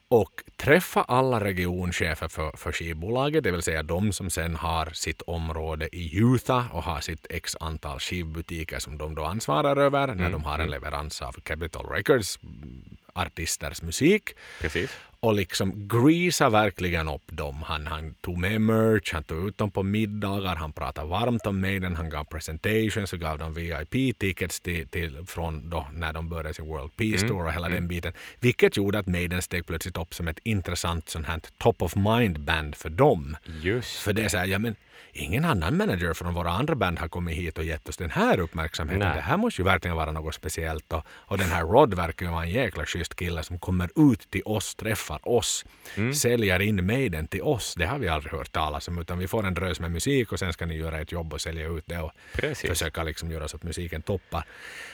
och 0.09 0.43
träffa 0.57 1.03
alla 1.03 1.41
regionchefer 1.45 2.29
för, 2.29 2.57
för 2.57 2.73
skivbolaget, 2.73 3.45
det 3.45 3.51
vill 3.51 3.63
säga 3.63 3.83
de 3.83 4.13
som 4.13 4.31
sen 4.31 4.57
har 4.57 4.91
sitt 4.93 5.23
område 5.23 5.89
i 5.93 6.19
Utah 6.19 6.77
och 6.77 6.83
har 6.83 7.01
sitt 7.01 7.27
x 7.31 7.57
antal 7.61 7.99
skivbutiker 7.99 8.79
som 8.79 8.99
de 8.99 9.15
då 9.15 9.25
ansvarar 9.25 9.77
över 9.77 10.15
när 10.15 10.31
de 10.31 10.45
har 10.45 10.59
en 10.59 10.71
leverans 10.71 11.23
av 11.23 11.33
Capitol 11.33 11.87
Records 11.87 12.39
mm, 12.43 12.97
artisters 13.13 13.83
musik 13.83 14.31
Precis. 14.61 14.91
Och 15.21 15.35
liksom 15.35 15.89
greasa 15.89 16.49
verkligen 16.49 17.09
upp 17.09 17.23
dem. 17.27 17.63
Han, 17.63 17.87
han 17.87 18.15
tog 18.15 18.39
med 18.39 18.61
merch, 18.61 19.13
han 19.13 19.25
tog 19.25 19.49
ut 19.49 19.59
dem 19.59 19.71
på 19.71 19.83
middagar, 19.83 20.57
han 20.57 20.73
pratade 20.73 21.09
varmt 21.09 21.47
om 21.47 21.61
Maiden, 21.61 21.97
han 21.97 22.11
gav 22.11 22.25
presentations 22.25 23.13
och 23.13 23.19
gav 23.19 23.39
dem 23.39 23.55
VIP-tickets 23.55 24.61
till, 24.61 24.89
till, 24.89 25.27
från 25.27 25.71
då 25.71 25.87
när 25.93 26.13
de 26.13 26.29
började 26.29 26.55
sin 26.55 26.67
World 26.67 26.97
Peace 26.97 27.29
Tour 27.29 27.45
och 27.45 27.53
hela 27.53 27.69
den 27.69 27.89
biten. 27.89 28.13
Vilket 28.41 28.77
gjorde 28.77 28.99
att 28.99 29.07
Maiden 29.07 29.43
steg 29.43 29.67
plötsligt 29.67 29.99
upp 29.99 30.15
som 30.15 30.29
ett 30.29 30.39
intressant 30.43 31.09
sånt 31.09 31.27
här 31.27 31.41
top 31.59 31.83
of 31.83 31.97
mind-band 31.97 32.75
för 32.75 32.91
dem. 32.91 33.37
Just 33.63 33.99
För 33.99 34.13
det 34.13 34.23
är 34.23 34.29
så 34.29 34.39
här, 34.39 34.47
ja 34.47 34.59
men 34.59 34.77
ingen 35.13 35.45
annan 35.45 35.77
manager 35.77 36.15
från 36.15 36.35
våra 36.35 36.51
andra 36.51 36.75
band 36.75 36.99
har 36.99 37.09
kommit 37.09 37.37
hit 37.37 37.59
och 37.59 37.65
gett 37.65 37.89
oss 37.89 37.97
den 37.97 38.11
här 38.11 38.41
uppmärksamheten. 38.41 38.99
Nej. 39.09 39.15
Det 39.17 39.21
här 39.23 39.37
måste 39.37 39.61
ju 39.63 39.65
verkligen 39.65 39.97
vara 39.97 40.13
något 40.13 40.35
speciellt. 40.35 40.93
Och, 40.93 41.05
och 41.11 41.39
den 41.39 41.49
här 41.49 41.63
Rod 41.65 41.95
verkar 41.95 42.27
ju 42.27 42.33
vara 42.33 42.43
en 42.43 42.51
jäkla 42.51 42.87
schysst 42.87 43.15
kille 43.17 43.43
som 43.43 43.59
kommer 43.59 43.91
ut 44.13 44.31
till 44.31 44.43
oss, 44.45 44.75
träffar 44.75 45.29
oss, 45.29 45.65
Mm. 45.97 46.15
säljer 46.15 46.61
in 46.61 46.87
Maiden 46.87 47.27
till 47.27 47.43
oss. 47.43 47.75
Det 47.75 47.87
har 47.87 47.99
vi 47.99 48.09
aldrig 48.09 48.33
hört 48.33 48.53
talas 48.53 48.89
om. 48.89 48.99
Utan 48.99 49.19
vi 49.19 49.29
får 49.29 49.47
en 49.47 49.55
drös 49.55 49.81
med 49.81 49.91
musik 49.91 50.33
och 50.33 50.39
sen 50.39 50.53
ska 50.53 50.67
ni 50.67 50.77
göra 50.77 51.01
ett 51.01 51.13
jobb 51.13 51.33
och 51.33 51.41
sälja 51.41 51.67
ut 51.69 51.85
det 51.87 51.99
och 51.99 52.13
Precis. 52.35 52.71
försöka 52.71 53.03
liksom 53.03 53.31
göra 53.31 53.49
så 53.49 53.57
att 53.57 53.63
musiken 53.63 54.03
toppar. 54.03 54.45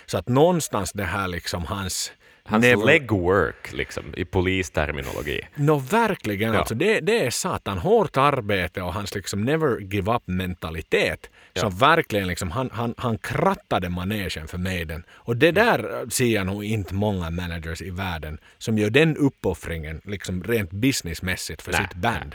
Så 0.07 0.19
att 0.19 0.29
någonstans 0.29 0.93
det 0.93 1.05
här 1.05 1.29
liksom 1.29 1.64
hans 1.67 2.12
Hans 2.48 2.64
never- 2.64 2.85
legwork, 2.87 3.72
liksom, 3.72 4.04
i 4.16 4.24
polisterminologi. 4.24 5.40
Nå 5.54 5.78
verkligen, 5.78 6.52
Ja. 6.52 6.59
alltså 6.59 6.74
det, 6.74 7.00
det 7.00 7.26
är 7.26 7.30
satan 7.30 7.78
hårt 7.78 8.16
arbete 8.16 8.83
och 8.83 8.92
hans 8.94 9.14
liksom 9.14 9.44
never 9.44 9.80
give 9.80 10.12
up 10.12 10.22
mentalitet 10.26 11.30
som 11.54 11.76
verkligen 11.76 12.26
liksom, 12.28 12.50
han, 12.50 12.70
han, 12.72 12.94
han 12.96 13.18
krattade 13.18 13.88
manegen 13.88 14.48
för 14.48 14.59
Maiden. 14.59 15.04
Och 15.11 15.37
det 15.37 15.52
där 15.52 16.00
eh, 16.02 16.09
ser 16.09 16.35
jag 16.35 16.46
nog 16.46 16.64
inte 16.64 16.94
många 16.94 17.30
managers 17.30 17.83
i 17.83 17.90
världen 17.90 18.38
som 18.59 18.78
gör 18.78 18.90
den 18.90 19.16
uppoffringen 19.16 20.00
liksom 20.04 20.42
rent 20.42 20.70
businessmässigt 20.70 21.62
för 21.62 21.72
Nej, 21.72 21.80
sitt 21.83 21.94
band. 21.94 22.35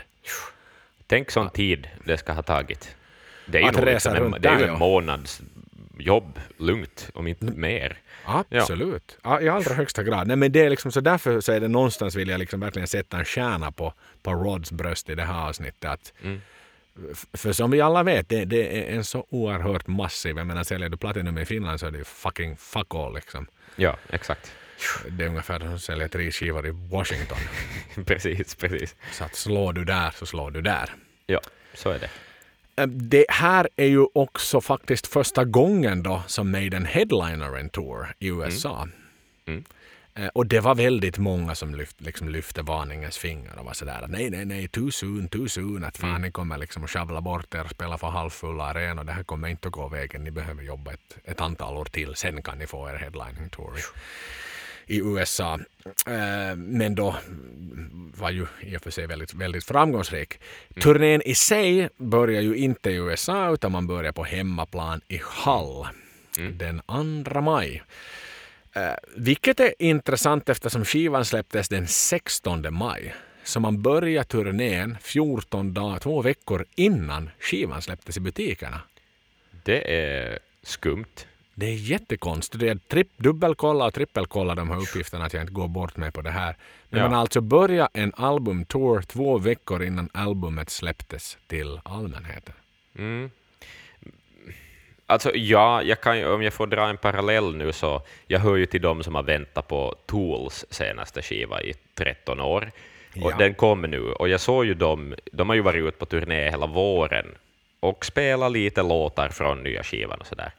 Tänk 1.06 1.30
sån 1.30 1.50
tid 1.50 1.88
det 2.04 2.18
ska 2.18 2.32
ha 2.32 2.42
tagit. 2.42 2.96
Det 3.46 3.58
är 3.58 3.62
ju 3.62 3.70
nog 3.70 3.84
liksom 3.84 4.14
en, 4.14 4.30
det 4.40 4.48
är 4.48 4.58
ju 4.58 4.64
en 4.64 4.70
ja. 4.70 4.78
månads 4.78 5.42
jobb, 5.98 6.40
lugnt, 6.58 7.10
om 7.14 7.26
inte 7.26 7.44
mer. 7.44 7.98
Absolut, 8.24 9.18
ja. 9.22 9.40
i 9.40 9.48
allra 9.48 9.74
högsta 9.74 10.02
grad. 10.02 10.26
Nej, 10.26 10.36
men 10.36 10.52
det 10.52 10.60
är 10.60 10.70
liksom, 10.70 10.92
så 10.92 11.00
därför 11.00 11.40
så 11.40 11.52
är 11.52 11.60
det 11.60 11.68
någonstans 11.68 12.14
vill 12.16 12.28
jag 12.28 12.38
liksom 12.38 12.60
verkligen 12.60 12.88
sätta 12.88 13.18
en 13.18 13.24
stjärna 13.24 13.72
på, 13.72 13.94
på 14.22 14.32
Rods 14.32 14.72
bröst 14.72 15.10
i 15.10 15.14
det 15.14 15.24
här 15.24 15.48
avsnittet. 15.48 15.84
Att, 15.90 16.12
f- 17.12 17.26
För 17.32 17.52
som 17.52 17.70
vi 17.70 17.80
alla 17.80 18.02
vet, 18.02 18.28
det, 18.28 18.44
det 18.44 18.88
är 18.92 18.96
en 18.96 19.04
så 19.04 19.26
oerhört 19.30 19.86
massiv, 19.86 20.36
jag 20.38 20.46
menar 20.46 20.64
säljer 20.64 20.88
du 20.88 20.96
Platinum 20.96 21.38
i 21.38 21.44
Finland 21.44 21.80
så 21.80 21.86
är 21.86 21.90
det 21.90 21.98
ju 21.98 22.04
fucking 22.04 22.56
fuck 22.56 22.94
all 22.94 23.14
liksom. 23.14 23.46
Ja, 23.76 23.96
exakt. 24.10 24.52
Det 25.08 25.24
är 25.24 25.28
ungefär 25.28 25.58
som 25.58 25.74
att 25.74 25.82
sälja 25.82 26.08
tre 26.08 26.30
skivor 26.32 26.66
i 26.66 26.70
Washington. 26.90 27.38
precis, 28.06 28.54
precis. 28.54 28.96
Så 29.12 29.24
att 29.24 29.34
slår 29.34 29.72
du 29.72 29.84
där 29.84 30.10
så 30.10 30.26
slår 30.26 30.50
du 30.50 30.62
där. 30.62 30.94
Ja, 31.26 31.40
så 31.74 31.90
är 31.90 31.98
det. 31.98 32.10
Eh, 32.76 32.86
Det 32.86 33.26
här 33.28 33.68
är 33.76 33.86
ju 33.86 34.06
också 34.14 34.60
faktiskt 34.60 35.06
första 35.06 35.44
gången 35.44 36.02
då 36.02 36.22
som 36.26 36.50
Maiden 36.50 36.86
headliner 36.86 37.58
en 37.58 37.68
tour 37.70 38.06
i 38.18 38.26
USA. 38.28 38.88
Mm. 39.46 39.64
Eh, 40.14 40.26
Och 40.34 40.46
det 40.46 40.60
var 40.60 40.74
väldigt 40.74 41.18
många 41.18 41.54
som 41.54 41.74
lyft, 41.74 42.00
liksom 42.00 42.28
lyfte 42.28 42.62
varningens 42.62 43.18
finger 43.18 43.58
och 43.58 43.64
var 43.64 43.72
sådär 43.72 44.02
att 44.02 44.10
nej, 44.10 44.30
nej, 44.30 44.44
nej, 44.44 44.68
too 44.68 44.90
soon, 44.90 45.28
too 45.28 45.48
soon, 45.48 45.84
att 45.84 45.96
fan 45.96 46.22
ni 46.22 46.30
kommer 46.30 46.58
liksom 46.58 46.84
att 46.84 46.90
sjabbla 46.90 47.20
bort 47.20 47.54
er 47.54 47.64
och 47.64 47.70
spela 47.70 47.98
för 47.98 48.06
halvfulla 48.08 48.64
arenor, 48.64 49.04
det 49.04 49.12
här 49.12 49.22
kommer 49.22 49.48
inte 49.48 49.68
att 49.68 49.74
gå 49.74 49.88
vägen, 49.88 50.24
ni 50.24 50.30
behöver 50.30 50.62
jobba 50.62 50.92
ett, 50.92 51.18
ett 51.24 51.40
antal 51.40 51.76
år 51.76 51.84
till, 51.84 52.14
sen 52.14 52.42
kan 52.42 52.58
ni 52.58 52.66
få 52.66 52.88
er 52.90 52.94
headlining 52.94 53.48
tour 53.50 53.72
i, 54.90 54.98
USA. 54.98 55.54
Eh, 56.06 56.56
Men 56.56 56.94
då 56.94 57.16
var 58.16 58.30
ju 58.30 58.46
i 58.60 58.76
och 58.76 58.82
för 58.82 58.90
sig 58.90 59.06
väldigt, 59.06 59.34
väldigt 59.34 59.64
framgångsrik. 59.64 60.40
Turnén 60.82 61.22
i 61.22 61.34
sig 61.34 61.88
börjar 61.96 62.40
ju 62.40 62.56
inte 62.56 62.90
i 62.90 62.94
USA 62.94 63.52
utan 63.52 63.72
man 63.72 63.86
börjar 63.86 64.12
på 64.12 64.24
hemmaplan 64.24 65.00
i 65.08 65.20
Hull 65.44 65.86
den 66.36 66.82
2 67.24 67.40
maj. 67.40 67.82
Eh, 68.72 68.94
vilket 69.16 69.60
är 69.60 69.74
intressant 69.78 70.48
eftersom 70.48 70.84
skivan 70.84 71.24
släpptes 71.24 71.68
den 71.68 71.86
16 71.86 72.74
maj. 72.74 73.14
Så 73.44 73.60
man 73.60 73.82
börjar 73.82 74.24
turnén 74.24 74.96
14 75.00 75.74
dagar, 75.74 75.98
två 75.98 76.22
veckor 76.22 76.64
innan 76.74 77.30
skivan 77.40 77.82
släpptes 77.82 78.16
i 78.16 78.20
butikerna. 78.20 78.80
Det 79.64 79.96
är 79.96 80.38
skumt. 80.62 81.26
Det 81.54 81.66
är 81.66 81.74
jättekonstigt. 81.74 82.64
Jag 82.64 82.88
tripp, 82.88 83.08
dubbelkolla 83.16 83.84
och 83.86 83.94
trippelkolla 83.94 84.54
de 84.54 84.70
här 84.70 84.80
uppgifterna 84.80 85.24
att 85.24 85.32
jag 85.32 85.42
inte 85.42 85.52
går 85.52 85.68
bort 85.68 85.96
mig 85.96 86.12
på 86.12 86.22
det 86.22 86.30
här. 86.30 86.56
Men 86.88 87.00
Ja. 87.00 87.08
man 87.08 87.18
alltså 87.18 87.40
börjar 87.40 87.88
en 87.92 88.12
albumtour 88.16 89.02
två 89.02 89.38
veckor 89.38 89.82
innan 89.82 90.08
albumet 90.14 90.70
släpptes 90.70 91.38
till 91.46 91.80
allmänheten. 91.84 92.54
Mm. 92.98 93.30
Alltså 95.06 95.34
ja, 95.34 95.82
jag 95.82 96.00
kan, 96.00 96.24
om 96.24 96.42
jag 96.42 96.52
får 96.52 96.66
dra 96.66 96.88
en 96.88 96.96
parallell 96.96 97.56
nu 97.56 97.72
så, 97.72 98.02
jag 98.26 98.40
hör 98.40 98.56
ju 98.56 98.66
till 98.66 98.80
dem 98.82 99.02
som 99.02 99.14
har 99.14 99.22
väntat 99.22 99.68
på 99.68 99.94
Tools 100.06 100.64
senaste 100.70 101.22
skiva 101.22 101.62
i 101.62 101.74
13 101.94 102.40
år. 102.40 102.70
Och 103.22 103.32
Ja. 103.32 103.36
Den 103.38 103.54
kom 103.54 103.82
nu, 103.82 104.00
och 104.00 104.28
jag 104.28 104.40
såg 104.40 104.64
ju 104.64 104.74
dem, 104.74 105.14
de 105.32 105.48
har 105.48 105.56
ju 105.56 105.62
varit 105.62 105.84
ute 105.84 105.98
på 105.98 106.06
turné 106.06 106.50
hela 106.50 106.66
våren 106.66 107.26
och 107.80 108.04
spelat 108.04 108.52
lite 108.52 108.82
låtar 108.82 109.28
från 109.28 109.62
nya 109.62 109.82
skivan 109.82 110.20
och 110.20 110.26
sådär. 110.26 110.52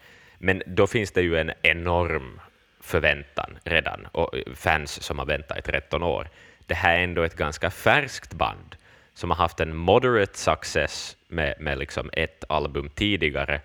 Men 0.44 0.64
då 0.66 0.88
finns 0.88 1.12
det 1.12 1.22
ju 1.22 1.38
en 1.38 1.52
enorm 1.62 2.40
förväntan 2.80 3.58
redan, 3.64 4.08
och 4.12 4.36
fans 4.56 5.04
som 5.04 5.20
har 5.20 5.26
väntat 5.26 5.58
i 5.58 5.62
13 5.62 6.04
år. 6.04 6.30
Det 6.66 6.74
här 6.74 7.00
är 7.00 7.04
ändå 7.04 7.24
ett 7.24 7.36
ganska 7.36 7.72
färskt 7.72 8.34
band 8.34 8.76
som 9.14 9.30
har 9.30 9.38
haft 9.38 9.60
en 9.60 9.76
moderate 9.76 10.38
success 10.38 11.18
med, 11.28 11.56
med 11.60 11.78
liksom 11.78 12.10
ett 12.14 12.44
album 12.50 12.90
tidigare. 12.90 13.62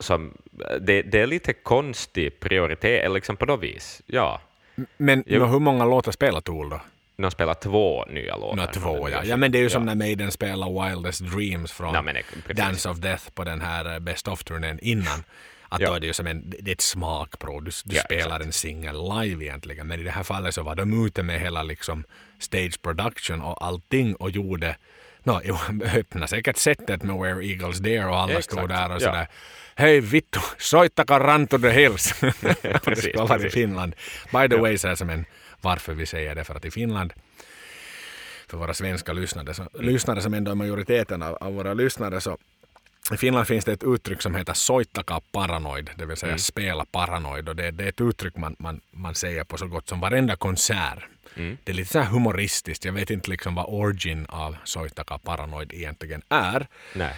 Som, 0.00 0.36
det, 0.80 1.02
det 1.02 1.20
är 1.20 1.26
lite 1.26 1.52
konstig 1.52 2.40
prioritet, 2.40 3.12
liksom 3.12 3.36
på 3.36 3.46
något 3.46 3.62
vis. 3.62 4.02
Ja, 4.06 4.40
Men 4.96 5.24
nå, 5.26 5.46
hur 5.46 5.58
många 5.58 5.84
låtar 5.84 6.12
spelar 6.12 6.40
Tool 6.40 6.70
då? 6.70 6.80
De 7.22 7.30
spelar 7.30 7.54
två 7.54 8.04
nya 8.04 8.36
låtar. 8.36 8.56
Nå, 8.56 8.66
två 8.66 9.08
ja. 9.08 9.24
ja. 9.24 9.36
men 9.36 9.52
det 9.52 9.58
är 9.58 9.62
ju 9.62 9.70
som 9.70 9.84
när 9.86 9.94
Maiden 9.94 10.30
spelar 10.32 10.88
Wildest 10.90 11.20
Dreams 11.20 11.72
från 11.72 11.94
Ja, 11.94 12.02
det-. 12.46 12.52
Dance 12.54 12.88
of 12.88 12.98
Death 12.98 13.30
på 13.30 13.44
den 13.44 13.60
här 13.60 13.92
eh, 13.94 13.98
Best 13.98 14.28
of-turnén 14.28 14.78
innan. 14.82 15.24
Att 15.70 15.80
Ja. 15.80 15.88
då 15.88 15.94
är 15.94 16.00
det 16.00 16.06
ju 16.06 16.12
som 16.12 16.26
en, 16.26 16.50
det 16.60 16.70
är 16.70 16.74
ett 16.74 16.80
smakprov. 16.80 17.64
Du, 17.64 17.70
du 17.84 17.96
Ja, 17.96 18.02
spelar 18.02 18.26
exakt. 18.26 18.44
en 18.44 18.52
singel 18.52 18.94
live 19.20 19.44
egentligen. 19.44 19.86
Men 19.86 20.00
i 20.00 20.02
det 20.02 20.10
här 20.10 20.22
fallet 20.22 20.54
så 20.54 20.62
var 20.62 20.74
de 20.74 21.06
ute 21.06 21.22
med 21.22 21.40
hela 21.40 21.62
liksom 21.62 22.04
stage 22.38 22.82
production 22.82 23.40
och 23.42 23.64
allting 23.66 24.14
och 24.14 24.30
gjorde 24.30 24.76
No, 25.22 25.40
öppna 25.98 26.26
säkert 26.26 26.56
sättet 26.56 27.02
med 27.02 27.16
Where 27.16 27.46
Eagles 27.46 27.78
Dare 27.78 28.06
och 28.06 28.16
alla 28.18 28.32
Exakt, 28.32 28.52
stod 28.52 28.68
där 28.68 28.88
och 28.88 28.94
ja. 28.94 29.00
sådär. 29.00 29.26
Hej 29.74 30.00
vittu, 30.00 30.40
soittakaa 30.58 31.18
Run 31.18 31.46
to 31.46 31.58
the 31.58 31.70
Hills. 31.70 32.14
det 32.62 32.84
Precis, 32.84 33.16
varit 33.16 33.44
i. 33.44 33.50
Finland. 33.50 33.94
By 34.32 34.48
the 34.48 34.54
Ja. 34.54 34.60
way, 34.60 34.78
så 34.78 34.88
här 34.88 34.94
som 34.94 35.10
en 35.10 35.24
Varför 35.60 35.94
vi 35.94 36.06
säger 36.06 36.34
det, 36.34 36.44
för 36.44 36.54
att 36.54 36.64
i 36.64 36.70
Finland 36.70 37.12
för 38.48 38.58
våra 38.58 38.74
svenska 38.74 39.12
lyssnare, 39.12 39.54
så, 39.54 39.68
lyssnare 39.80 40.20
som 40.20 40.34
ändå 40.34 40.50
är 40.50 40.54
majoriteten 40.54 41.22
av, 41.22 41.34
av 41.34 41.54
våra 41.54 41.74
lyssnare, 41.74 42.20
så 42.20 42.38
i 43.14 43.16
Finland 43.16 43.46
finns 43.46 43.64
det 43.64 43.72
ett 43.72 43.84
uttryck 43.84 44.22
som 44.22 44.34
heter 44.34 44.52
soittaka 44.52 45.20
paranoid, 45.32 45.90
det 45.96 46.06
vill 46.06 46.16
säga 46.16 46.30
mm. 46.30 46.38
spela 46.38 46.84
paranoid. 46.84 47.48
Och 47.48 47.56
det, 47.56 47.70
det, 47.70 47.84
är 47.84 47.88
ett 47.88 48.00
uttryck 48.00 48.36
man, 48.36 48.56
man, 48.58 48.80
man 48.90 49.14
säger 49.14 49.44
på 49.44 49.56
så 49.56 49.66
gott 49.66 49.88
som 49.88 50.00
varenda 50.00 50.36
konsert. 50.36 51.04
Mm. 51.36 51.58
Det 51.64 51.72
är 51.72 51.76
lite 51.76 51.92
så 51.92 51.98
här 51.98 52.10
humoristiskt. 52.10 52.84
Jag 52.84 52.92
vet 52.92 53.10
inte 53.10 53.30
liksom 53.30 53.54
vad 53.54 53.66
origin 53.68 54.26
av 54.28 54.56
soittaka 54.64 55.18
paranoid 55.18 55.72
egentligen 55.72 56.22
är. 56.28 56.66
Nej. 56.94 57.16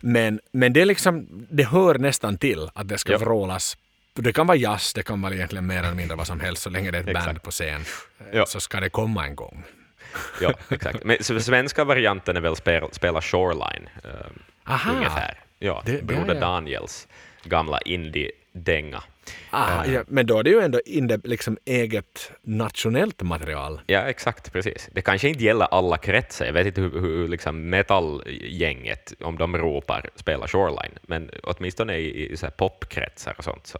Men, 0.00 0.40
men 0.52 0.72
det, 0.72 0.80
är 0.80 0.86
liksom, 0.86 1.46
det 1.50 1.64
hör 1.64 1.98
nästan 1.98 2.38
till 2.38 2.70
att 2.74 2.88
det 2.88 2.98
ska 2.98 3.12
ja. 3.12 3.18
vrålas 3.18 3.76
det 4.16 4.32
kan 4.32 4.46
vara 4.46 4.56
jazz, 4.56 4.92
det 4.92 5.02
kan 5.02 5.20
vara 5.22 5.34
egentligen 5.34 5.66
mer 5.66 5.78
eller 5.78 5.94
mindre 5.94 6.16
vad 6.16 6.26
som 6.26 6.40
helst 6.40 6.62
så 6.62 6.70
länge 6.70 6.90
det 6.90 6.98
är 6.98 7.08
ett 7.08 7.24
band 7.24 7.42
på 7.42 7.50
scen. 7.50 7.84
Ja. 8.32 8.46
Så 8.46 8.60
ska 8.60 8.80
det 8.80 8.90
komma 8.90 9.26
en 9.26 9.36
gång. 9.36 9.64
ja, 10.40 10.54
exakt. 10.68 11.04
Men 11.04 11.22
svenska 11.22 11.84
varianten 11.84 12.36
är 12.36 12.40
väl 12.40 12.56
spela, 12.56 12.88
spela 12.92 13.20
Shoreline. 13.20 13.88
Uh, 14.04 14.10
Aha. 14.64 14.92
Ungefär. 14.92 15.40
Ja, 15.58 15.82
det, 15.86 16.04
Broder 16.04 16.34
det 16.34 16.40
Daniels 16.40 17.08
gamla 17.44 17.80
indie-dänga. 17.80 19.02
Uh, 19.54 19.94
ja, 19.94 20.04
men 20.08 20.26
då 20.26 20.38
är 20.38 20.42
det 20.42 20.50
ju 20.50 20.60
ändå 20.60 20.80
in 20.86 21.20
liksom 21.24 21.58
eget 21.64 22.32
nationellt 22.42 23.22
material. 23.22 23.80
Ja, 23.86 24.00
exakt, 24.00 24.52
precis. 24.52 24.88
Det 24.92 25.02
kanske 25.02 25.28
inte 25.28 25.44
gäller 25.44 25.66
alla 25.70 25.96
kretsar. 25.96 26.46
Jag 26.46 26.52
vet 26.52 26.66
inte 26.66 26.80
hur, 26.80 27.00
hur 27.00 27.28
liksom 27.28 27.70
metallgänget, 27.70 29.14
om 29.20 29.38
de 29.38 29.56
ropar 29.56 30.10
spela 30.14 30.48
Shoreline, 30.48 30.98
men 31.02 31.30
åtminstone 31.42 31.96
i, 31.96 32.32
i 32.32 32.36
så 32.36 32.50
popkretsar 32.50 33.34
och 33.38 33.44
sånt 33.44 33.66
så, 33.66 33.78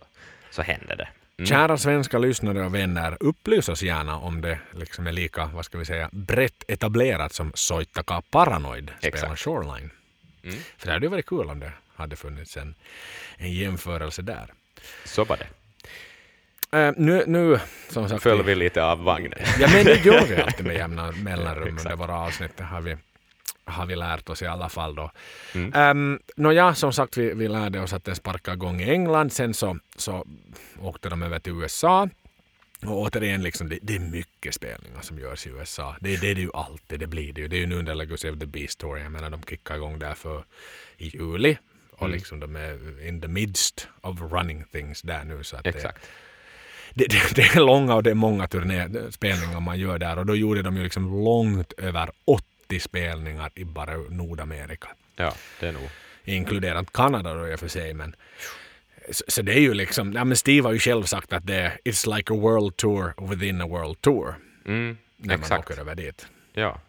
så 0.57 0.63
händer 0.63 0.97
det. 0.97 1.09
Mm. 1.39 1.47
Kära 1.47 1.79
svenska 1.79 2.19
lyssnare 2.19 2.65
och 2.65 2.75
vänner, 2.75 3.17
upplys 3.21 3.69
oss 3.69 3.83
gärna 3.83 4.19
om 4.19 4.41
det 4.41 4.59
liksom 4.73 5.07
är 5.07 5.13
lika, 5.13 5.51
vad 5.55 5.65
ska 5.65 5.79
vi 5.79 5.85
säga, 5.85 6.09
brett 6.13 6.65
etablerat 6.69 7.33
som 7.33 7.53
Soittaka 7.55 8.23
Paranoid 8.31 8.91
spelar 8.99 9.37
Shoreline. 9.37 9.91
Mm. 10.45 10.57
För 10.79 10.87
det 10.87 10.93
hade 10.93 11.07
ju 11.07 11.11
varit 11.11 11.27
kul 11.27 11.51
om 11.51 11.61
det 11.61 11.73
hade 11.95 12.17
funnits 12.17 12.57
en, 12.57 12.75
en 13.37 13.53
jämförelse 13.53 14.23
där. 14.23 14.53
Så 15.05 15.25
var 15.25 15.37
det. 15.37 15.47
Uh, 16.77 16.95
nu, 16.97 17.25
nu 17.27 17.59
som 17.89 18.09
sagt, 18.09 18.23
Föll 18.23 18.43
vi 18.43 18.55
lite 18.55 18.85
av 18.85 19.05
vagnen. 19.05 19.39
ja, 19.59 19.69
men 19.73 19.85
det 19.85 20.05
gör 20.05 20.27
vi 20.27 20.37
alltid 20.43 20.67
med 20.67 20.77
jämna 20.77 21.13
mellanrum 21.13 21.79
under 21.79 21.97
våra 21.97 22.15
avsnitt. 22.15 22.61
Har 22.61 22.81
vi, 22.81 22.97
har 23.67 23.87
vi 23.87 23.97
lärt 23.97 24.29
oss 24.29 24.43
i 24.43 24.47
alla 24.47 24.69
fall 24.69 24.95
då. 24.95 25.11
Mm. 25.55 25.99
Um, 25.99 26.21
Nåja, 26.37 26.75
som 26.75 26.93
sagt, 26.93 27.17
vi, 27.17 27.35
vi 27.35 27.49
lärde 27.49 27.81
oss 27.81 27.93
att 27.93 28.05
den 28.05 28.17
sparkade 28.17 28.55
igång 28.55 28.81
i 28.81 28.91
England. 28.91 29.33
Sen 29.33 29.55
så, 29.55 29.79
så 29.97 30.27
åkte 30.81 31.09
de 31.09 31.23
över 31.23 31.39
till 31.39 31.53
USA. 31.53 32.09
Och 32.83 33.01
återigen, 33.01 33.43
liksom, 33.43 33.69
det, 33.69 33.79
det, 33.83 33.97
är 33.97 34.01
mycket 34.01 34.55
spelningar 34.55 35.01
som 35.01 35.19
görs 35.19 35.47
i 35.47 35.51
USA. 35.51 35.97
Det, 36.01 36.21
det 36.21 36.31
är 36.31 36.35
det 36.35 36.41
ju 36.41 36.51
alltid, 36.55 37.01
det 37.01 37.07
blir 37.07 37.33
det 37.33 37.41
ju. 37.41 37.49
Det 37.49 37.57
är 37.57 37.61
ju 37.61 37.67
nu 37.67 37.79
under 37.79 37.95
Legacy 37.95 38.31
of 38.31 38.39
the 38.39 38.47
Beast 38.47 38.79
Tour, 38.79 38.99
jag 38.99 39.13
menar 39.13 39.31
de 39.31 39.43
kickar 39.43 39.77
igång 39.77 39.99
där 39.99 40.15
för 40.15 40.45
i 40.97 41.09
juli. 41.09 41.57
Och 41.93 42.03
mm. 42.03 42.13
liksom 42.13 42.41
de 42.41 42.57
är 42.57 43.07
in 43.09 43.21
the 43.21 43.29
midst 43.29 43.89
of 44.01 44.21
running 44.21 44.65
things 44.73 45.03
där 45.03 45.25
nu. 45.25 45.45
Så 45.45 45.57
att 45.57 45.67
Exakt. 45.67 46.07
Det, 46.95 47.07
det, 47.07 47.35
det, 47.35 47.43
är 47.43 47.61
långa 47.61 47.95
och 47.95 48.03
det 48.03 48.11
är 48.11 48.15
många 48.15 48.49
turnéspelningar 48.49 49.61
man 49.61 49.79
gör 49.79 49.99
där 49.99 50.19
och 50.19 50.27
då 50.27 50.37
gjorde 50.37 50.63
de 50.63 50.77
ju 50.77 50.83
liksom 50.83 51.25
långt 51.25 51.73
över 51.73 52.11
80 52.25 52.56
spelningar 52.81 53.51
i 53.55 53.65
bara 53.65 53.97
Nordamerika. 53.97 54.89
Ja, 55.17 55.33
det 55.61 55.69
är 55.69 55.73
nog. 55.73 55.89
Inkluderat 56.25 56.93
Kanada 56.93 57.35
då 57.35 57.49
i 57.49 57.55
och 57.55 57.61
för 57.61 57.69
sig 57.69 57.95
men 57.95 58.17
så, 59.11 59.25
så, 59.29 59.43
det 59.43 59.53
är 59.53 59.61
ju 59.61 59.75
liksom, 59.75 60.13
ja 60.13 60.25
men 60.25 60.37
Steve 60.37 60.69
har 60.69 60.73
ju 60.73 60.79
själv 60.79 61.03
sagt 61.03 61.33
att 61.33 61.47
det 61.47 61.55
är 61.55 61.79
it's 61.85 62.17
like 62.17 62.33
a 62.33 62.37
world 62.37 62.77
tour 62.77 63.31
within 63.31 63.61
a 63.61 63.67
world 63.67 64.01
tour. 64.01 64.35
Mm, 64.67 64.99
när 65.17 65.35
exakt. 65.35 65.51
man 65.51 65.59
åker 65.59 65.81
över 65.81 65.95
dit. 65.95 66.27
Ja. 66.53 66.81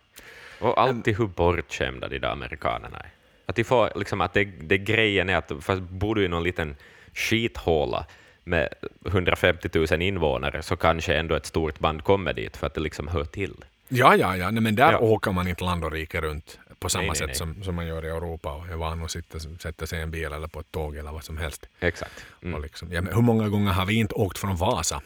Och 0.60 0.82
alltid 0.82 1.18
hur 1.18 1.28
bortskämda 1.28 2.08
de 2.08 2.20
där 2.20 2.30
amerikanerna 2.30 2.98
är. 2.98 3.10
Att, 3.46 3.56
de 3.56 3.64
får, 3.64 3.92
liksom, 3.96 4.22
att 4.22 4.34
det, 4.34 4.44
det 4.44 4.78
grejen 4.78 5.30
är 5.30 5.36
att 5.36 5.52
fast 5.62 5.82
bor 5.82 6.16
du 6.16 6.26
i 6.26 6.28
någon 6.28 6.44
liten 6.44 6.76
skithåla 7.14 8.06
med 8.44 8.70
150 9.06 9.70
000 9.74 10.02
invånare 10.02 10.62
så 10.62 10.76
kanske 10.76 11.16
ändå 11.16 11.36
ett 11.36 11.46
stort 11.46 11.80
band 11.80 12.04
kommer 12.04 12.34
dit 12.34 12.58
för 12.58 12.68
att 12.68 12.74
det 12.74 12.82
liksom 12.82 13.08
hör 13.08 13.26
till. 13.26 13.66
Ja, 13.88 14.16
ja, 14.16 14.38
ja, 14.38 14.52
nej, 14.52 14.62
men 14.62 14.76
där 14.76 14.92
ja. 14.92 15.00
åker 15.00 15.32
man 15.32 15.48
inte 15.48 15.64
land 15.64 15.84
och 15.84 15.92
rike 15.92 16.22
runt 16.22 16.60
på 16.80 16.90
samma 16.90 17.06
nej, 17.06 17.16
sätt 17.16 17.28
nej, 17.28 17.36
Som, 17.36 17.64
som 17.64 17.76
man 17.76 17.88
gör 17.88 18.06
i 18.06 18.10
Europa 18.10 18.54
och 18.54 18.68
är 18.68 18.76
van 18.76 19.04
att 19.04 19.12
sitta, 19.12 19.40
sätta 19.40 19.88
sig 19.88 20.00
i 20.00 20.02
en 20.02 20.12
bil 20.12 20.26
eller 20.26 20.48
på 20.48 20.60
ett 20.60 20.72
tåg 20.72 20.96
eller 20.96 21.12
vad 21.12 21.24
som 21.24 21.38
helst. 21.38 21.66
Exakt. 21.80 22.26
Mm. 22.42 22.56
Och 22.56 22.62
liksom, 22.62 22.92
ja, 22.92 23.02
men 23.02 23.14
hur 23.14 23.22
många 23.22 23.50
gånger 23.50 23.72
har 23.72 23.86
vi 23.86 23.94
inte 23.94 24.16
åkt 24.16 24.38
från 24.38 24.56
Vasa 24.56 25.02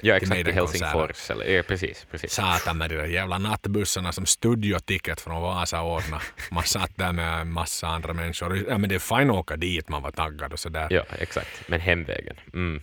Ja, 0.00 0.16
exakt, 0.16 0.44
till 0.44 0.54
Helsingfors. 0.54 1.30
Eller, 1.30 1.44
ja, 1.44 1.62
precis, 1.62 2.06
precis. 2.10 2.32
Satan 2.32 2.78
med 2.78 2.90
de 2.90 2.96
där 2.96 3.06
jävla 3.06 3.38
nattbussarna 3.38 4.12
som 4.12 4.26
studioticket 4.26 5.20
från 5.20 5.42
Vasa 5.42 5.82
ordnade. 5.82 6.22
Man 6.50 6.64
satt 6.64 6.96
där 6.96 7.12
med 7.12 7.40
en 7.40 7.52
massa 7.52 7.86
andra 7.86 8.12
människor. 8.12 8.64
Ja, 8.68 8.78
men 8.78 8.88
det 8.88 8.94
är 8.94 8.98
fint 9.18 9.30
att 9.30 9.36
åka 9.36 9.56
dit, 9.56 9.88
man 9.88 10.02
var 10.02 10.10
taggad 10.10 10.52
och 10.52 10.58
sådär. 10.58 10.86
Ja, 10.90 11.02
exakt. 11.18 11.68
Men 11.68 11.80
hemvägen. 11.80 12.36
Mm. 12.52 12.82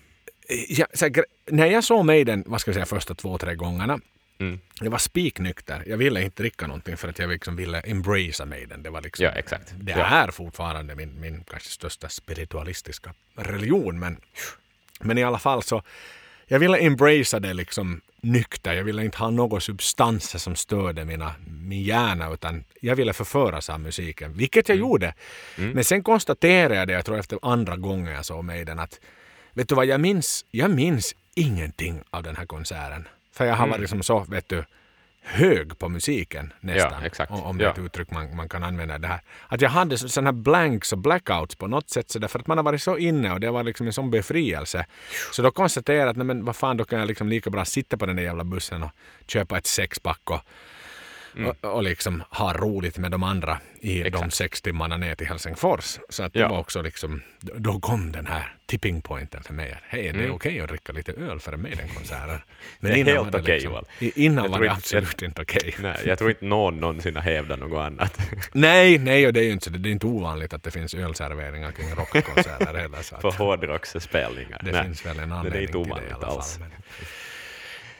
Ja, 0.69 0.85
så, 0.93 1.09
när 1.45 1.65
jag 1.67 1.83
såg 1.83 2.05
mig 2.05 2.23
den, 2.23 2.43
vad 2.47 2.61
ska 2.61 2.69
jag 2.69 2.75
säga, 2.75 2.85
första 2.85 3.15
två, 3.15 3.37
tre 3.37 3.55
gångerna 3.55 3.99
Mm. 4.39 4.59
Jag 4.81 4.91
var 4.91 4.97
spiknykter. 4.97 5.83
Jag 5.85 5.97
ville 5.97 6.21
inte 6.23 6.43
dricka 6.43 6.67
någonting 6.67 6.97
för 6.97 7.07
att 7.07 7.19
jag 7.19 7.29
liksom 7.29 7.55
ville 7.55 7.79
embracea 7.79 8.45
Maiden. 8.45 8.83
Det, 8.83 8.89
var 8.89 9.01
liksom, 9.01 9.25
ja, 9.25 9.31
exakt. 9.31 9.73
det 9.77 9.91
ja. 9.91 10.05
är 10.05 10.31
fortfarande 10.31 10.95
min, 10.95 11.19
min 11.19 11.43
kanske 11.43 11.69
största 11.69 12.09
spiritualistiska 12.09 13.13
religion. 13.35 13.99
Men, 13.99 14.17
men 14.99 15.17
i 15.17 15.23
alla 15.23 15.39
fall 15.39 15.63
så 15.63 15.83
jag 16.47 16.59
ville 16.59 16.77
embracea 16.77 17.39
det 17.39 17.53
liksom 17.53 18.01
nykter. 18.21 18.73
Jag 18.73 18.83
ville 18.83 19.03
inte 19.05 19.17
ha 19.17 19.29
några 19.29 19.59
substanser 19.59 20.39
som 20.39 20.55
störde 20.55 21.05
mina, 21.05 21.35
min 21.47 21.83
hjärna 21.83 22.33
utan 22.33 22.63
jag 22.81 22.95
ville 22.95 23.13
förföras 23.13 23.69
av 23.69 23.79
musiken, 23.79 24.33
vilket 24.33 24.69
jag 24.69 24.75
mm. 24.75 24.87
gjorde. 24.89 25.13
Mm. 25.57 25.71
Men 25.71 25.83
sen 25.83 26.03
konstaterade 26.03 26.75
jag 26.75 26.87
det, 26.87 26.93
jag 26.93 27.05
tror 27.05 27.19
efter 27.19 27.39
andra 27.41 27.75
gången 27.75 28.13
jag 28.13 28.25
såg 28.25 28.43
Maiden 28.43 28.79
att 28.79 28.99
vet 29.53 29.69
du 29.69 29.75
vad, 29.75 29.85
jag 29.85 30.01
minns, 30.01 30.45
jag 30.51 30.71
minns 30.71 31.15
ingenting 31.35 32.01
av 32.09 32.23
den 32.23 32.35
här 32.35 32.45
konserten. 32.45 33.07
För 33.35 33.45
jag 33.45 33.55
har 33.55 33.65
mm. 33.65 33.79
varit 33.79 33.89
som 33.89 34.03
så, 34.03 34.19
vet 34.19 34.49
du, 34.49 34.63
hög 35.25 35.79
på 35.79 35.89
musiken 35.89 36.53
nästan. 36.59 37.09
Ja. 37.17 37.25
Om 37.29 37.57
det 37.57 37.65
är 37.65 37.69
ett 37.69 37.79
uttryck 37.79 38.11
man, 38.11 38.35
man 38.35 38.49
kan 38.49 38.63
använda 38.63 38.97
det 38.97 39.07
här. 39.07 39.21
Att 39.47 39.61
jag 39.61 39.69
hade 39.69 39.97
sådana 39.97 40.27
här 40.27 40.33
blanks 40.33 40.91
och 40.93 40.97
blackouts 40.97 41.55
på 41.55 41.67
något 41.67 41.89
sätt 41.89 42.09
så 42.09 42.19
därför 42.19 42.39
att 42.39 42.47
man 42.47 42.57
har 42.57 42.63
varit 42.63 42.81
så 42.81 42.97
inne 42.97 43.33
och 43.33 43.39
det 43.39 43.51
var 43.51 43.63
liksom 43.63 43.87
en 43.87 43.93
sån 43.93 44.11
befrielse. 44.11 44.85
Så 45.31 45.41
då 45.41 45.51
konstaterade 45.51 46.01
jag 46.01 46.09
att 46.09 46.17
nej, 46.17 46.25
men 46.25 46.45
vad 46.45 46.55
fan 46.55 46.77
då 46.77 46.83
kan 46.83 46.99
jag 46.99 47.07
liksom 47.07 47.29
lika 47.29 47.49
bra 47.49 47.65
sitta 47.65 47.97
på 47.97 48.05
den 48.05 48.15
där 48.15 48.23
jävla 48.23 48.43
bussen 48.43 48.83
och 48.83 48.91
köpa 49.27 49.57
ett 49.57 49.67
sexpack 49.67 50.21
och 50.29 50.41
mm. 51.37 51.49
och, 51.49 51.75
och 51.75 51.83
liksom 51.83 52.23
ha 52.29 52.53
roligt 52.53 52.97
med 52.97 53.11
de 53.11 53.23
andra 53.23 53.59
i 53.79 54.01
Exakt. 54.01 54.23
de 54.23 54.31
sex 54.31 54.61
timmarna 54.61 54.97
ner 54.97 55.15
till 55.15 55.27
Helsingfors. 55.27 55.99
Så 56.09 56.23
att 56.23 56.33
det 56.33 56.39
ja. 56.39 56.47
var 56.47 56.59
också 56.59 56.81
liksom, 56.81 57.21
då 57.39 57.79
kom 57.79 58.11
den 58.11 58.25
här 58.25 58.55
tipping 58.65 59.01
pointen 59.01 59.43
för 59.43 59.53
mig. 59.53 59.77
Hej, 59.83 60.01
det 60.01 60.09
är 60.09 60.13
mm. 60.13 60.31
okej 60.31 60.51
okay 60.51 60.59
att 60.61 60.69
dricka 60.69 60.93
lite 60.93 61.11
öl 61.11 61.39
för 61.39 61.53
en 61.53 61.67
konsert 61.95 62.41
Men 62.79 62.91
det 62.91 62.99
är 62.99 63.05
helt 63.05 63.33
var 63.33 63.41
det 63.41 63.53
liksom, 63.53 63.73
okay, 63.73 64.11
Innan 64.15 64.51
var 64.51 64.59
det 64.59 64.71
absolut 64.71 65.21
inte 65.21 65.41
okej. 65.41 65.61
Okay. 65.67 65.73
Nej, 65.91 66.01
jag 66.05 66.17
tror 66.17 66.29
inte 66.29 66.45
någon 66.45 66.77
någonsin 66.77 67.15
har 67.15 67.23
hävdat 67.23 67.59
något 67.59 67.79
annat. 67.79 68.19
nej, 68.51 68.97
nej, 68.97 69.27
och 69.27 69.33
det 69.33 69.39
är 69.39 69.43
ju 69.43 69.51
inte, 69.51 69.69
det 69.69 69.89
är 69.89 69.91
inte 69.91 70.07
ovanligt 70.07 70.53
att 70.53 70.63
det 70.63 70.71
finns 70.71 70.93
ölserveringar 70.93 71.71
kring 71.71 71.89
rockkonserter 71.95 72.73
heller. 72.73 73.21
För 73.21 73.31
hårdrocksspelningar. 73.31 74.61
Det 74.63 74.71
nej. 74.71 74.83
finns 74.83 75.05
väl 75.05 75.19
en 75.19 75.31
anledning 75.31 75.51
det 75.51 75.57
är 75.57 75.79
inte 75.79 75.95
till 75.95 76.03
det 76.03 76.09
i 76.09 76.13
alla 76.13 76.27
alls. 76.27 76.57
fall. 76.57 76.67
Men, 76.67 76.71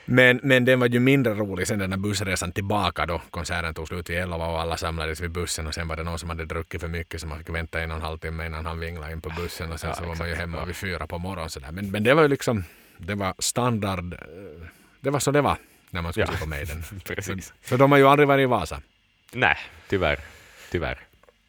men, 0.06 0.40
men 0.42 0.64
den 0.64 0.80
var 0.80 0.86
ju 0.86 1.00
mindre 1.00 1.34
rolig 1.34 1.66
sen 1.66 1.78
den 1.78 1.90
där 1.90 1.96
bussresan 1.96 2.52
tillbaka 2.52 3.06
då 3.06 3.22
konserten 3.30 3.74
tog 3.74 3.88
slut 3.88 4.10
vid 4.10 4.16
elva 4.16 4.46
och 4.46 4.60
alla 4.60 4.76
samlades 4.76 5.20
vid 5.20 5.30
bussen 5.30 5.66
och 5.66 5.74
sen 5.74 5.88
var 5.88 5.96
det 5.96 6.02
någon 6.02 6.18
som 6.18 6.28
hade 6.28 6.44
druckit 6.44 6.80
för 6.80 6.88
mycket 6.88 7.20
så 7.20 7.26
man 7.26 7.38
fick 7.38 7.50
vänta 7.50 7.80
en 7.80 7.90
och 7.90 7.96
en 7.96 8.02
halv 8.02 8.18
timme 8.18 8.46
innan 8.46 8.66
han 8.66 8.80
vinglade 8.80 9.12
in 9.12 9.20
på 9.20 9.30
bussen 9.36 9.72
och 9.72 9.80
sen 9.80 9.90
ja, 9.90 9.96
så 9.96 10.04
var 10.04 10.16
man 10.16 10.28
ju 10.28 10.34
hemma 10.34 10.64
vid 10.64 10.76
fyra 10.76 11.06
på 11.06 11.18
morgonen 11.18 11.50
sådär. 11.50 11.72
Men, 11.72 11.90
men 11.90 12.04
det 12.04 12.14
var 12.14 12.22
ju 12.22 12.28
liksom, 12.28 12.64
det 12.98 13.14
var 13.14 13.34
standard, 13.38 14.12
eh, 14.12 14.68
det 15.00 15.10
var 15.10 15.20
så 15.20 15.30
det 15.30 15.40
var 15.40 15.56
när 15.90 16.02
man 16.02 16.12
skulle 16.12 16.26
ja. 16.26 16.32
se 16.32 16.38
på 16.38 16.48
Maiden. 16.48 16.82
Precis. 17.04 17.52
För, 17.60 17.68
för 17.68 17.78
de 17.78 17.92
har 17.92 17.98
ju 17.98 18.06
aldrig 18.06 18.28
varit 18.28 18.42
i 18.42 18.46
Vasa. 18.46 18.80
Nej, 19.32 19.56
tyvärr. 19.88 20.18
Tyvärr. 20.70 21.00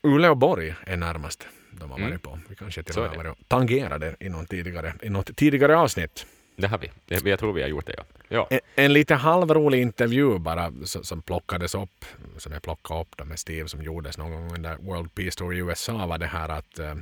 Uleåborg 0.01 0.75
är 0.85 0.97
närmast 0.97 1.47
de 1.79 1.91
har 1.91 1.97
varit 1.97 2.07
mm. 2.07 2.19
på. 2.19 2.39
Vi 2.49 2.55
kanske 2.55 2.83
till 2.83 2.99
och 2.99 3.17
med 3.17 3.25
har 3.25 3.35
tangerade 3.47 4.15
i, 4.19 4.29
någon 4.29 4.45
tidigare, 4.45 4.93
i 5.01 5.09
något 5.09 5.35
tidigare 5.35 5.77
avsnitt. 5.77 6.25
Det 6.59 6.67
har 6.67 6.77
vi. 6.77 6.91
Jag 7.29 7.39
tror 7.39 7.53
vi 7.53 7.61
har 7.61 7.69
gjort 7.69 7.85
det, 7.85 7.95
ja. 7.97 8.03
ja. 8.27 8.47
En, 8.49 8.59
en 8.75 8.93
lite 8.93 9.15
halvrolig 9.15 9.81
intervju 9.81 10.39
bara 10.39 10.73
som, 10.83 11.03
som 11.03 11.21
plockades 11.21 11.75
upp, 11.75 12.05
som 12.37 12.51
jag 12.51 12.61
plockade 12.61 13.01
upp 13.01 13.25
med 13.25 13.39
Steve 13.39 13.67
som 13.67 13.81
gjordes 13.81 14.17
någon 14.17 14.31
gång 14.31 14.53
under 14.55 14.77
World 14.77 15.15
Peace 15.15 15.37
Tour 15.37 15.53
i 15.53 15.57
USA 15.57 16.05
var 16.05 16.17
det 16.17 16.25
här 16.25 16.49
att 16.49 16.79
uh, 16.79 16.95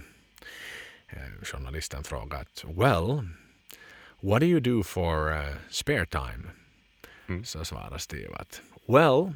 journalisten 1.43 2.03
frågade 2.03 2.45
Well, 2.63 3.27
what 4.19 4.39
do 4.39 4.45
you 4.45 4.59
do 4.59 4.83
for 4.83 5.31
uh, 5.31 5.55
spare 5.69 6.05
time? 6.05 6.51
Mm. 7.27 7.45
Så 7.45 7.65
svarade 7.65 7.99
Steve 7.99 8.35
att 8.35 8.61
Well, 8.87 9.33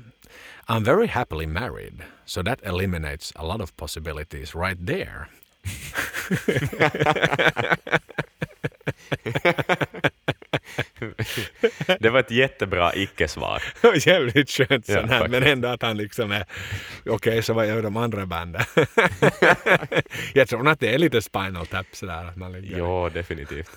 I'm 0.68 0.84
very 0.84 1.08
happily 1.08 1.48
married, 1.48 2.04
so 2.26 2.44
that 2.44 2.60
eliminates 2.64 3.34
a 3.36 3.44
lot 3.44 3.62
of 3.62 3.76
possibilities 3.76 4.56
right 4.56 4.88
there. 4.88 5.28
Det 12.00 12.10
var 12.10 12.20
ett 12.20 12.32
jättebra 12.32 12.96
icke-svar. 12.96 13.64
Jävligt 14.08 14.50
skönt 14.50 14.86
sån 14.86 15.10
här, 15.10 15.28
men 15.28 15.44
ändå 15.44 15.68
att 15.68 15.82
han 15.82 15.98
liksom 15.98 16.32
är 16.32 16.46
okej, 17.06 17.44
så 17.44 17.54
vad 17.54 17.68
gör 17.68 17.82
de 17.82 17.98
andra 17.98 18.26
banden? 18.26 18.62
jag 20.34 20.48
tror 20.50 20.68
att 20.68 20.80
det 20.80 20.94
är 20.94 20.98
lite 20.98 21.22
spinal 21.22 21.68
tap 21.68 21.86
sådär. 21.92 22.26
Att 22.26 22.36
man 22.36 22.52
ligger. 22.52 22.78
Ja, 22.78 23.10
definitivt. 23.14 23.72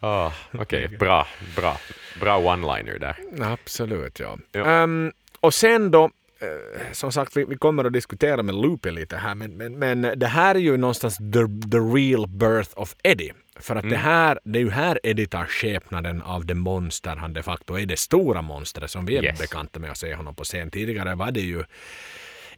Ah, 0.00 0.32
Okej, 0.52 0.88
bra, 0.88 1.26
bra, 1.56 1.76
bra 2.20 2.38
one-liner 2.40 2.98
där. 2.98 3.16
Absolut, 3.52 4.20
ja. 4.20 4.38
Ja. 4.52 4.64
Ehm, 4.64 5.12
och 5.40 5.54
sen 5.54 5.90
då, 5.90 6.10
som 6.92 7.12
sagt, 7.12 7.36
vi, 7.36 7.44
vi 7.44 7.56
kommer 7.56 7.84
att 7.84 7.92
diskutera 7.92 8.42
med 8.42 8.54
Loopy 8.54 8.90
lite 8.90 9.16
här, 9.16 9.34
men, 9.34 9.56
men, 9.56 9.78
men 9.78 10.18
det 10.18 10.26
här 10.26 10.54
är 10.54 10.58
ju 10.58 10.76
någonstans 10.76 11.16
the, 11.16 11.70
the 11.70 11.78
real 11.78 12.26
birth 12.28 12.70
of 12.74 12.96
Eddie. 13.02 13.32
För 13.56 13.76
att 13.76 13.90
det 13.90 13.96
här, 13.96 14.40
det 14.44 14.58
är 14.58 14.62
ju 14.62 14.70
här 14.70 15.00
Eddie 15.02 15.26
tar 15.26 15.46
skepnaden 15.46 16.22
av 16.22 16.46
det 16.46 16.54
monster 16.54 17.16
han 17.16 17.32
de 17.32 17.42
facto 17.42 17.78
är, 17.78 17.86
det 17.86 17.98
stora 17.98 18.42
monstret 18.42 18.90
som 18.90 19.06
vi 19.06 19.16
är 19.16 19.24
Yes. 19.24 19.38
bekanta 19.38 19.80
med 19.80 19.90
att 19.90 19.98
se 19.98 20.14
honom 20.14 20.34
på 20.34 20.44
scen. 20.44 20.70
Tidigare 20.70 21.14
var 21.14 21.30
det 21.30 21.40
ju 21.40 21.64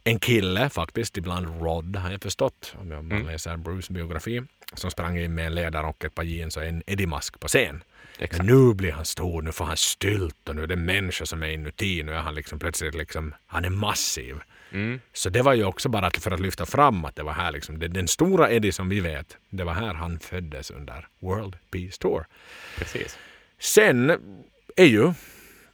en 0.03 0.19
kille 0.19 0.69
faktiskt, 0.69 1.17
ibland 1.17 1.61
Rod 1.61 1.95
har 1.95 2.11
jag 2.11 2.21
förstått, 2.21 2.75
om 2.79 2.89
man 2.89 3.23
läser 3.23 3.57
Bruce 3.57 3.93
biografi, 3.93 4.41
som 4.73 4.91
sprang 4.91 5.17
in 5.17 5.35
med 5.35 5.45
en 5.45 5.55
ledarrock, 5.55 6.03
ett 6.03 6.15
par 6.15 6.23
jeans 6.23 6.57
och 6.57 6.63
en 6.63 6.83
Eddie-mask 6.87 7.39
på 7.39 7.47
scen. 7.47 7.83
Exakt. 8.19 8.37
Men 8.37 8.45
nu 8.45 8.73
blir 8.73 8.91
han 8.91 9.05
stor, 9.05 9.41
nu 9.41 9.51
får 9.51 9.65
han 9.65 9.77
stylt 9.77 10.49
och 10.49 10.55
nu 10.55 10.63
är 10.63 10.67
det 10.67 10.75
människa 10.75 11.25
som 11.25 11.43
är 11.43 11.47
inuti. 11.47 12.03
Nu 12.03 12.11
är 12.11 12.19
han 12.19 12.35
liksom 12.35 12.59
plötsligt 12.59 12.95
liksom, 12.95 13.33
han 13.47 13.65
är 13.65 13.69
massiv. 13.69 14.35
Mm. 14.71 14.99
Så 15.13 15.29
det 15.29 15.41
var 15.41 15.53
ju 15.53 15.63
också 15.63 15.89
bara 15.89 16.11
för 16.11 16.31
att 16.31 16.39
lyfta 16.39 16.65
fram 16.65 17.05
att 17.05 17.15
det 17.15 17.23
var 17.23 17.33
här 17.33 17.51
liksom, 17.51 17.79
det, 17.79 17.87
den 17.87 18.07
stora 18.07 18.51
Eddie 18.51 18.71
som 18.71 18.89
vi 18.89 18.99
vet, 18.99 19.37
det 19.49 19.63
var 19.63 19.73
här 19.73 19.93
han 19.93 20.19
föddes 20.19 20.71
under 20.71 21.07
World 21.19 21.55
Peace 21.71 21.97
Tour. 21.99 22.25
Precis. 22.77 23.17
Sen 23.59 24.09
är 24.75 24.85
ju 24.85 25.13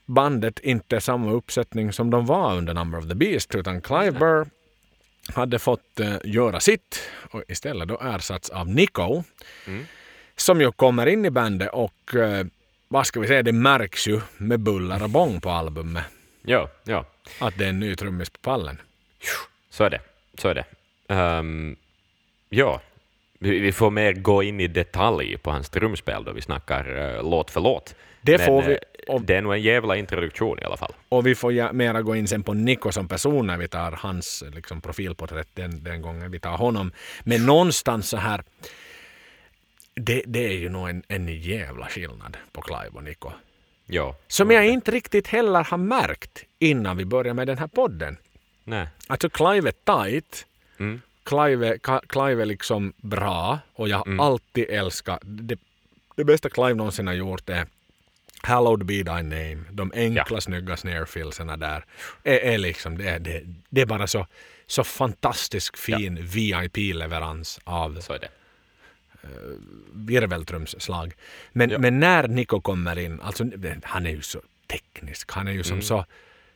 bandet 0.05 0.59
inte 0.59 1.01
samma 1.01 1.31
uppsättning 1.31 1.93
som 1.93 2.09
de 2.09 2.25
var 2.25 2.57
under 2.57 2.73
Number 2.73 2.99
of 2.99 3.07
the 3.07 3.15
Beast 3.15 3.55
utan 3.55 3.81
Clive 3.81 4.11
Burr 4.11 4.47
hade 5.33 5.59
fått 5.59 5.99
eh, 5.99 6.15
göra 6.23 6.59
sitt 6.59 6.99
och 7.31 7.43
istället 7.47 7.87
då 7.87 7.99
ersatts 8.01 8.49
av 8.49 8.69
Nico 8.69 9.23
Mm. 9.67 9.85
Som 10.35 10.61
ju 10.61 10.71
kommer 10.71 11.05
in 11.07 11.25
i 11.25 11.29
bandet 11.29 11.69
och 11.73 12.15
eh, 12.15 12.45
vad 12.87 13.07
ska 13.07 13.19
vi 13.19 13.27
säga, 13.27 13.43
det 13.43 13.51
märks 13.51 14.07
ju 14.07 14.21
med 14.37 14.59
buller 14.59 15.03
och 15.03 15.09
bång 15.09 15.41
på 15.41 15.49
albumet 15.49 16.03
Ja, 16.45 16.69
ja. 16.83 17.05
att 17.39 17.57
det 17.57 17.65
är 17.65 17.69
en 17.69 17.79
ny 17.79 17.95
trummis 17.95 18.29
på 18.29 18.39
pallen. 18.41 18.81
Så 19.69 19.83
är 19.83 19.89
det. 19.89 19.99
Så 20.37 20.47
är 20.49 20.53
det. 20.55 20.65
Ehm, 21.07 21.75
ja, 22.49 22.81
vi, 23.39 23.71
får 23.71 23.91
mer 23.91 24.13
gå 24.13 24.43
in 24.43 24.59
i 24.59 24.67
detalj 24.67 25.37
på 25.37 25.51
hans 25.51 25.69
trumspel 25.69 26.23
då 26.23 26.31
vi 26.31 26.41
snackar 26.41 27.15
eh, 27.15 27.23
låt 27.29 27.51
för 27.51 27.61
låt. 27.61 27.95
Det 28.21 28.37
Men, 28.37 28.45
får 28.47 28.61
vi. 28.61 28.71
eh, 28.73 28.77
Och, 29.13 29.21
Det 29.21 29.35
är 29.35 29.41
nog 29.41 29.53
en 29.53 29.61
jävla 29.61 29.95
introduktion 29.95 30.59
i 30.59 30.63
alla 30.63 30.77
fall. 30.77 30.93
och 31.09 31.27
vi 31.27 31.35
får 31.35 31.73
mera 31.73 32.01
gå 32.01 32.15
in 32.15 32.27
sen 32.27 32.43
på 32.43 32.53
Nico 32.53 32.91
som 32.91 33.07
person 33.07 33.47
när 33.47 33.57
vi 33.57 33.67
tar 33.67 33.91
hans 33.91 34.43
liksom, 34.55 34.81
profilporträtt 34.81 35.49
den, 35.53 35.83
den 35.83 36.01
gången 36.01 36.31
vi 36.31 36.39
tar 36.39 36.57
honom. 36.57 36.91
Men 37.23 37.45
någonstans 37.45 38.09
så 38.09 38.17
här, 38.17 38.43
det, 39.95 40.23
det 40.27 40.45
är 40.45 40.53
ju 40.57 40.69
nog 40.69 40.89
en, 40.89 41.03
en 41.07 41.27
jävla 41.27 41.87
skillnad 41.87 42.37
på 42.51 42.61
Clive 42.61 42.89
och 42.93 43.03
Nico. 43.03 43.31
Ja. 43.85 44.15
Som 44.27 44.51
jag 44.51 44.65
inte 44.67 44.91
riktigt 44.91 45.27
heller 45.27 45.63
har 45.63 45.77
märkt 45.77 46.43
innan 46.59 46.97
vi 46.97 47.05
börjar 47.05 47.33
med 47.33 47.47
den 47.47 47.57
här 47.57 47.67
podden. 47.67 48.17
Nej. 48.63 48.87
Alltså 49.07 49.29
Clive 49.29 49.69
är 49.69 50.03
tight. 50.03 50.45
Mm. 50.79 51.01
Clive, 51.23 51.77
Clive 52.07 52.41
är 52.41 52.45
liksom 52.45 52.93
bra 52.97 53.59
och 53.73 53.89
jag 53.89 53.97
har 53.97 54.25
alltid 54.25 54.69
älskat 54.69 55.19
det, 55.23 55.59
det 56.15 56.23
bästa 56.23 56.49
Clive 56.49 56.73
någonsin 56.73 57.07
har 57.07 57.13
gjort 57.13 57.49
är 57.49 57.67
Hallowed 58.41 58.85
be 58.85 58.93
thy 58.93 59.03
name. 59.23 59.63
De 59.71 59.91
enkla 59.95 60.25
Ja. 60.29 60.41
snygga 60.41 60.77
snarefillserna 60.77 61.57
där 61.57 61.85
är, 62.23 62.37
är 62.39 62.57
liksom 62.57 62.97
det, 62.97 63.09
är- 63.09 63.19
det, 63.19 63.43
det 63.69 63.81
är 63.81 63.85
bara 63.85 64.07
så, 64.07 64.27
så 64.67 64.83
fantastisk 64.83 65.77
fin 65.77 66.17
VIP-leverans 66.21 67.59
av 67.63 67.99
Så 68.01 68.13
är 68.13 68.19
det. 68.19 68.29
Virveltrumsslag. 69.93 71.13
Men, 71.51 71.69
Ja. 71.69 71.77
men 71.79 71.99
när 71.99 72.27
Nico 72.27 72.61
kommer 72.61 72.99
in, 72.99 73.21
alltså 73.21 73.45
han 73.83 74.05
är 74.05 74.09
ju 74.09 74.21
så 74.21 74.41
teknisk, 74.67 75.31
han 75.31 75.47
är 75.47 75.51
ju 75.51 75.55
Mm. 75.57 75.63
som 75.63 75.81
så 75.81 76.05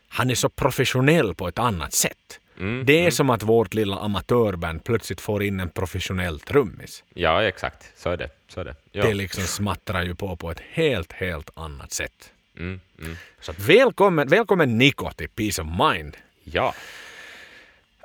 han 0.10 0.30
är 0.30 0.36
så 0.36 0.50
professionell 0.50 1.36
på 1.36 1.48
ett 1.48 1.60
annat 1.60 1.94
sätt. 1.94 2.40
Mm, 2.60 2.86
Det 2.86 3.06
är 3.06 3.12
som 3.12 3.30
att 3.30 3.44
vårt 3.44 3.74
lilla 3.74 3.96
amatörband 4.00 4.84
plötsligt 4.84 5.22
får 5.22 5.44
in 5.44 5.60
en 5.60 5.70
professionell 5.70 6.40
trummis. 6.40 7.04
Ja, 7.14 7.44
exakt. 7.44 7.92
Så 7.98 8.10
är 8.10 8.18
det. 8.18 8.30
Så 8.48 8.60
är 8.60 8.66
det. 8.66 8.76
Ja. 8.92 9.04
Det 9.06 9.14
liksom 9.14 9.44
smattrar 9.44 10.04
ju 10.04 10.16
på 10.16 10.36
på 10.36 10.52
ett 10.52 10.62
helt, 10.72 11.14
helt 11.14 11.50
annat 11.56 11.92
sätt. 11.92 12.32
Mm, 12.58 12.80
mm. 13.00 13.16
Så 13.42 13.54
välkommen, 13.58 14.28
välkommen 14.28 14.78
Nico 14.78 15.12
till 15.12 15.30
Peace 15.30 15.62
of 15.62 15.68
Mind. 15.94 16.18
ja. 16.44 16.74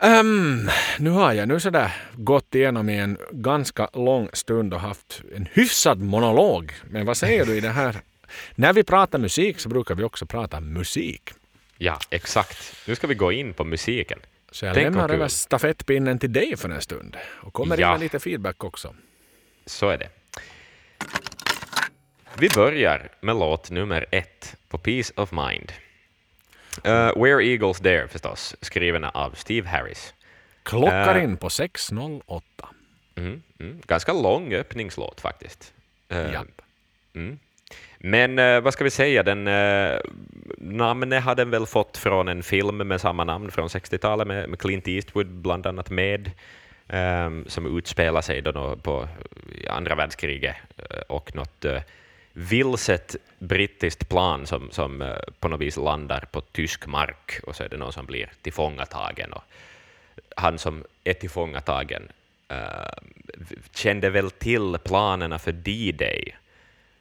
Ehm, 0.03 0.71
nu 0.99 1.11
har 1.11 1.33
jag 1.33 1.49
nu 1.49 1.61
sådär 1.61 1.93
gått 2.13 2.55
igenom 2.55 2.89
i 2.89 2.99
en 2.99 3.19
ganska 3.33 3.89
lång 3.93 4.29
stund 4.33 4.75
och 4.75 4.81
haft 4.81 5.23
en 5.37 5.49
hyfsad 5.53 6.01
monolog. 6.01 6.73
Men 6.91 7.07
vad 7.07 7.17
säger 7.17 7.47
du 7.47 7.57
i 7.57 7.61
det 7.61 7.69
här? 7.69 7.97
När 8.55 8.73
vi 8.73 8.83
pratar 8.85 9.19
musik 9.19 9.61
så 9.61 9.69
brukar 9.69 9.95
vi 9.95 10.03
också 10.03 10.27
prata 10.27 10.61
musik. 10.61 11.31
ja, 11.79 11.99
exakt. 12.11 12.77
Nu 12.87 12.95
ska 12.95 13.07
vi 13.07 13.15
gå 13.15 13.33
in 13.33 13.55
på 13.55 13.65
musiken. 13.65 14.19
Så 14.51 14.65
jag 14.67 14.75
Tänk 14.75 14.85
lämnar 14.85 15.09
över 15.09 15.29
stafettpinnen 15.29 16.19
till 16.19 16.33
dig 16.33 16.57
för 16.57 16.69
en 16.69 16.81
stund. 16.83 17.17
Och 17.25 17.53
kommer 17.53 17.77
in 17.77 17.81
Ja. 17.81 17.91
med 17.93 18.01
lite 18.01 18.19
feedback 18.21 18.65
också. 18.65 18.95
Så 19.67 19.89
är 19.89 19.99
det. 19.99 20.09
Vi 22.39 22.49
börjar 22.49 23.09
med 23.21 23.37
låt 23.37 23.71
nummer 23.71 24.07
ett 24.11 24.57
på 24.69 24.79
Peace 24.79 25.13
of 25.17 25.33
Mind. 25.33 25.73
Uh, 26.79 27.23
Where 27.23 27.45
Eagles 27.45 27.79
Dare 27.79 28.09
förstås, 28.09 28.57
skriven 28.61 29.05
av 29.05 29.31
Steve 29.31 29.69
Harris. 29.69 30.15
Klockar 30.63 31.17
Äh. 31.17 31.25
in 31.25 31.37
på 31.37 31.49
6.08. 31.49 32.43
Mm, 33.17 33.43
mm. 33.61 33.81
Ganska 33.87 34.13
lång 34.13 34.55
öppningslåt 34.55 35.21
faktiskt. 35.21 35.73
Uh. 36.13 36.41
Mm. 37.15 37.39
Men 37.99 38.39
eh, 38.39 38.61
vad 38.61 38.73
ska 38.73 38.85
vi 38.85 38.91
säga, 38.91 39.23
den, 39.23 39.49
uh, 39.49 39.99
namnet 40.59 41.25
har 41.25 41.35
den 41.35 41.51
väl 41.51 41.67
fått 41.67 41.97
från 41.97 42.29
en 42.29 42.43
film 42.43 42.77
med 42.77 43.01
samma 43.01 43.25
namn 43.25 43.51
från 43.51 43.69
60-talet 43.69 44.27
med, 44.27 44.49
med 44.49 44.59
Clint 44.59 44.89
Eastwood 44.89 45.27
bland 45.27 45.67
annat 45.67 45.91
med, 45.91 46.31
ehm, 46.89 47.45
som 47.49 47.79
utspelar 47.79 48.21
sig 48.21 48.43
då 48.43 48.77
på 48.77 49.09
andra 49.69 49.95
världskriget 49.95 50.57
eh, 50.77 51.01
och 51.09 51.35
något 51.35 51.65
uh, 51.65 51.79
vilset 52.33 53.17
brittiskt 53.39 54.09
plan 54.09 54.47
som, 54.47 54.71
som 54.71 55.03
eh, 55.03 55.17
på 55.41 55.49
något 55.49 55.61
vis 55.61 55.77
landar 55.77 56.25
på 56.33 56.41
tysk 56.41 56.87
mark 56.87 57.41
och 57.47 57.57
så 57.57 57.65
är 57.65 57.69
det 57.69 57.77
någon 57.77 57.93
som 57.93 58.07
blir 58.07 58.31
tillfångatagen. 58.43 59.33
Och 59.33 59.43
han 60.37 60.59
som 60.59 60.85
är 61.05 61.13
tillfångatagen 61.13 62.09
eh, 62.49 62.59
kände 63.75 64.11
väl 64.11 64.31
till 64.31 64.79
planerna 64.85 65.39
för 65.39 65.53
D-Day 65.53 66.37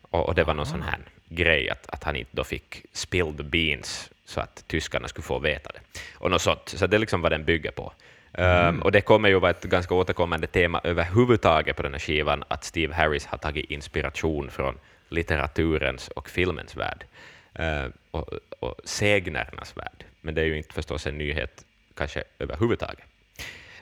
och, 0.01 0.27
och 0.27 0.35
det 0.35 0.43
var 0.43 0.53
någon 0.53 0.65
sån 0.65 0.81
här 0.81 0.99
grej 1.29 1.69
att, 1.69 1.89
att 1.89 2.03
han 2.03 2.15
inte 2.15 2.31
då 2.31 2.43
fick 2.43 2.85
spill 2.93 3.33
the 3.37 3.43
beans 3.43 4.09
så 4.25 4.41
att 4.41 4.63
tyskarna 4.67 5.07
skulle 5.07 5.23
få 5.23 5.39
veta 5.39 5.71
det. 5.71 5.79
Och 6.13 6.31
något 6.31 6.41
sånt. 6.41 6.69
Så 6.69 6.87
det 6.87 6.97
är 6.97 6.99
liksom 6.99 7.21
vad 7.21 7.31
den 7.31 7.45
bygger 7.45 7.71
på. 7.71 7.93
Um, 8.37 8.81
och 8.81 8.91
det 8.91 9.01
kommer 9.01 9.29
ju 9.29 9.39
vara 9.39 9.51
ett 9.51 9.63
ganska 9.63 9.95
återkommande 9.95 10.47
tema 10.47 10.81
överhuvudtaget 10.83 11.75
på 11.75 11.83
den 11.83 11.91
här 11.91 11.99
skivan, 11.99 12.43
att 12.47 12.63
Steve 12.63 12.93
Harris 12.93 13.25
har 13.25 13.37
tagit 13.37 13.71
inspiration 13.71 14.51
från 14.51 14.77
litteraturens 15.11 16.07
och 16.07 16.29
filmens 16.29 16.77
värld, 16.77 17.05
eh, 17.53 17.85
och, 18.11 18.29
och 18.59 18.75
segnernas 18.83 19.77
värld. 19.77 20.05
Men 20.21 20.35
det 20.35 20.41
är 20.41 20.45
ju 20.45 20.57
inte 20.57 20.73
förstås 20.73 21.07
en 21.07 21.17
nyhet 21.17 21.65
kanske 21.95 22.23
överhuvudtaget. 22.39 23.05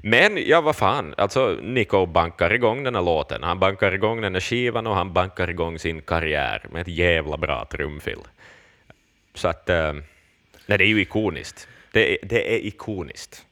Men 0.04 0.38
ja, 0.48 0.62
vad 0.62 0.76
fan, 0.76 1.14
alltså 1.18 1.58
Nico 1.62 2.06
bankar 2.06 2.54
igång 2.54 2.84
den 2.84 2.96
här 2.96 3.02
låten, 3.02 3.44
han 3.44 3.60
bankar 3.60 3.92
igång 3.92 4.22
den 4.22 4.34
här 4.34 4.42
skivan 4.42 4.88
och 4.88 4.96
han 4.96 5.14
bankar 5.14 5.50
igång 5.50 5.80
sin 5.80 6.02
karriär 6.02 6.66
med 6.72 6.82
ett 6.82 6.88
jävla 6.88 7.38
bra 7.38 7.66
trumfill. 7.66 8.20
Så 9.34 9.48
att, 9.48 9.70
eh, 9.70 9.94
nej, 10.66 10.78
det 10.78 10.84
är 10.84 10.88
ju 10.88 11.02
ikoniskt. 11.02 11.68
Det 11.92 12.14
är, 12.14 12.18
det 12.24 12.56
är 12.56 12.66
ikoniskt. 12.66 13.46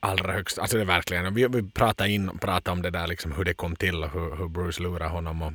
Allra 0.00 0.32
högst. 0.32 0.58
Alltså 0.58 0.76
det 0.76 0.82
är 0.82 0.86
verkligen. 0.86 1.34
Vi, 1.34 1.48
vi 1.48 1.70
pratade, 1.70 2.10
in, 2.10 2.38
pratade 2.38 2.72
om 2.72 2.82
det 2.82 2.90
där 2.90 3.06
liksom 3.06 3.32
hur 3.32 3.44
det 3.44 3.54
kom 3.54 3.76
till 3.76 4.04
och 4.04 4.10
hur, 4.10 4.36
hur 4.36 4.48
Bruce 4.48 4.82
lurade 4.82 5.10
honom. 5.10 5.42
Och, 5.42 5.52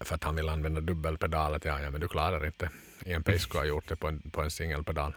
för 0.00 0.14
att 0.14 0.24
han 0.24 0.36
vill 0.36 0.48
använda 0.48 0.80
dubbelpedal. 0.80 1.54
Att 1.54 1.64
ja, 1.64 1.80
ja, 1.82 1.90
men 1.90 2.00
du 2.00 2.08
klarar 2.08 2.46
inte. 2.46 2.70
Ian 3.06 3.22
Pace 3.22 3.38
skulle 3.38 3.60
ha 3.60 3.66
gjort 3.66 3.88
det 3.88 3.96
på 3.96 4.08
en, 4.08 4.30
på 4.30 4.42
en 4.42 4.50
singelpedal. 4.50 5.14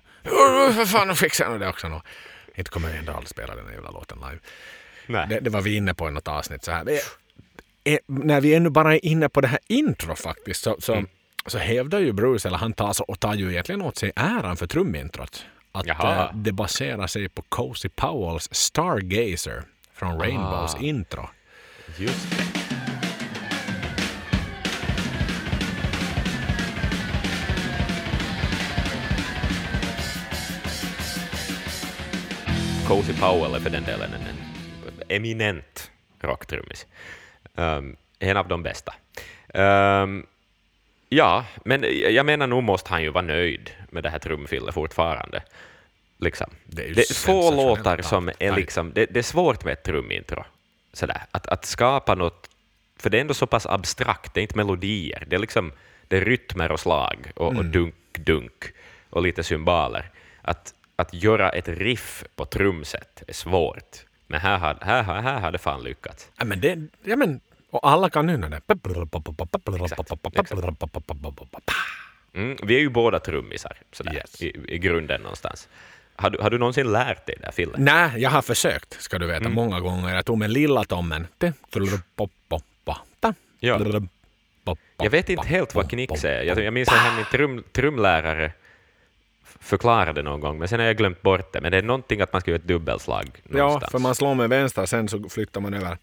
För 0.75 0.85
fan, 0.85 1.07
nu 1.07 1.15
fixar 1.15 1.51
jag 1.51 1.59
det 1.59 1.67
också. 1.69 1.87
Nå. 1.89 2.01
Inte 2.55 2.71
kommer 2.71 2.89
jag 2.89 2.97
ändå 2.97 3.11
aldrig 3.11 3.29
spela 3.29 3.55
den 3.55 3.65
här 3.67 3.73
jävla 3.73 3.91
låten 3.91 4.17
live. 4.19 4.39
Nej. 5.07 5.27
Det, 5.29 5.39
det 5.39 5.49
var 5.49 5.61
vi 5.61 5.75
inne 5.75 5.93
på 5.93 6.07
i 6.07 6.11
något 6.11 6.27
avsnitt. 6.27 6.63
Så 6.63 6.71
här. 6.71 6.85
Det, 6.85 7.01
är, 7.83 7.99
när 8.05 8.41
vi 8.41 8.55
ännu 8.55 8.69
bara 8.69 8.95
är 8.95 9.05
inne 9.05 9.29
på 9.29 9.41
det 9.41 9.47
här 9.47 9.59
intro 9.67 10.15
faktiskt 10.15 10.63
så, 10.63 10.75
så, 10.81 11.03
så 11.47 11.57
hävdar 11.57 11.99
ju 11.99 12.11
Bruce, 12.13 12.47
eller 12.47 12.57
han 12.57 12.73
tar, 12.73 12.93
så, 12.93 13.03
och 13.03 13.19
tar 13.19 13.33
ju 13.33 13.51
egentligen 13.51 13.81
åt 13.81 13.97
sig 13.97 14.11
äran 14.15 14.57
för 14.57 14.67
trumintrot. 14.67 15.45
Att 15.71 15.85
Jaha. 15.85 16.23
eh, 16.29 16.35
det 16.35 16.51
baserar 16.51 17.07
sig 17.07 17.29
på 17.29 17.41
Cozy 17.41 17.89
Powells 17.89 18.49
Stargazer 18.53 19.63
från 19.93 20.19
Rainbows 20.19 20.75
Ah. 20.75 20.79
intro. 20.79 21.29
Just 21.97 22.31
det. 22.31 22.62
Cozy 32.93 33.13
Powell 33.13 33.55
är 33.55 33.59
för 33.59 33.69
den 33.69 33.83
delen 33.83 34.13
en 34.13 34.35
eminent 35.07 35.91
rocktrummis. 36.19 36.87
Um, 37.55 37.95
en 38.19 38.37
av 38.37 38.47
de 38.47 38.63
bästa. 38.63 38.93
Um, 39.53 40.25
ja, 41.09 41.45
men 41.65 41.85
jag 42.13 42.25
menar 42.25 42.47
nog 42.47 42.63
måste 42.63 42.89
han 42.89 43.03
ju 43.03 43.09
vara 43.09 43.25
nöjd 43.25 43.71
med 43.89 44.03
det 44.03 44.09
här 44.09 44.19
trumfillet 44.19 44.73
fortfarande. 44.73 45.43
Liksom. 46.17 46.47
Det 46.65 46.89
är, 46.89 46.95
det 46.95 47.13
få 47.13 47.51
låtar 47.51 48.01
som 48.01 48.31
är 48.39 48.55
liksom, 48.55 48.91
det, 48.93 49.05
det, 49.05 49.19
är 49.19 49.23
svårt 49.23 49.63
med 49.63 49.73
ett 49.73 49.83
trumintro. 49.83 50.43
Sådär. 50.93 51.21
Att, 51.31 51.47
att 51.47 51.65
skapa 51.65 52.15
något, 52.15 52.49
för 52.97 53.09
det 53.09 53.17
är 53.17 53.21
ändå 53.21 53.33
så 53.33 53.47
pass 53.47 53.65
abstrakt, 53.65 54.33
det 54.33 54.39
är 54.39 54.41
inte 54.41 54.57
melodier, 54.57 55.23
det 55.27 55.35
är 55.35 55.39
liksom 55.39 55.71
det 56.07 56.17
är 56.17 56.25
rytmer 56.25 56.71
och 56.71 56.79
slag 56.79 57.31
och, 57.35 57.51
mm. 57.51 57.57
och 57.57 57.65
dunk, 57.65 57.95
dunk 58.13 58.63
och 59.09 59.21
lite 59.23 59.43
symboler. 59.43 60.09
Att, 60.41 60.73
att 61.03 61.13
göra 61.13 61.49
ett 61.49 61.67
riff 61.67 62.23
på 62.35 62.45
trumset 62.45 63.23
är 63.27 63.33
svårt, 63.33 64.05
men 64.27 64.39
här 64.39 64.57
har, 64.57 64.77
här, 64.81 65.03
här, 65.03 65.21
här 65.21 65.39
har 65.39 65.51
det 65.51 65.57
fan 65.57 65.83
lyckats. 65.83 66.29
Ja, 66.37 66.45
men 66.45 66.59
det, 66.59 66.87
ja, 67.03 67.15
men, 67.15 67.39
och 67.69 67.87
alla 67.87 68.09
kan 68.09 68.25
nynna 68.25 68.49
det. 68.49 68.61
Mm, 72.33 72.57
vi 72.63 72.75
är 72.75 72.79
ju 72.79 72.89
båda 72.89 73.19
trummisar 73.19 73.77
sådär, 73.91 74.13
yes. 74.13 74.41
i, 74.41 74.65
i 74.67 74.77
grunden 74.77 75.21
någonstans. 75.21 75.67
Har 76.15 76.29
du, 76.29 76.37
har 76.41 76.49
du 76.49 76.57
någonsin 76.57 76.91
lärt 76.91 77.25
dig 77.25 77.35
det 77.39 77.45
här 77.45 77.51
fillet? 77.51 77.77
Nej, 77.77 78.21
jag 78.21 78.29
har 78.29 78.41
försökt, 78.41 79.01
ska 79.01 79.19
du 79.19 79.27
veta, 79.27 79.39
mm. 79.39 79.53
många 79.53 79.79
gånger. 79.79 80.15
Jag 80.15 80.25
tog 80.25 80.37
med 80.37 80.51
lilla 80.51 80.83
tommen. 80.83 81.27
Ja. 83.59 83.79
Jag 84.97 85.09
vet 85.09 85.29
inte 85.29 85.47
helt 85.47 85.75
vad 85.75 85.89
knix 85.89 86.25
är. 86.25 86.43
Jag, 86.43 86.63
jag 86.63 86.73
minns 86.73 86.89
att 86.89 87.15
min 87.15 87.25
trum, 87.25 87.63
trumlärare 87.71 88.51
förklarade 89.63 90.23
någon 90.23 90.39
gång, 90.39 90.59
men 90.59 90.67
sen 90.67 90.79
har 90.79 90.87
jag 90.87 90.97
glömt 90.97 91.21
bort 91.21 91.53
det. 91.53 91.61
Men 91.61 91.71
det 91.71 91.77
är 91.77 91.81
någonting 91.81 92.21
att 92.21 92.33
man 92.33 92.41
ska 92.41 92.51
göra 92.51 92.59
ett 92.59 92.67
dubbelslag 92.67 93.41
någonstans. 93.43 93.83
Ja, 93.83 93.89
för 93.91 93.99
man 93.99 94.15
slår 94.15 94.35
med 94.35 94.49
vänster, 94.49 94.85
sen 94.85 95.07
så 95.07 95.29
flyttar 95.29 95.61
man 95.61 95.73
över. 95.73 95.97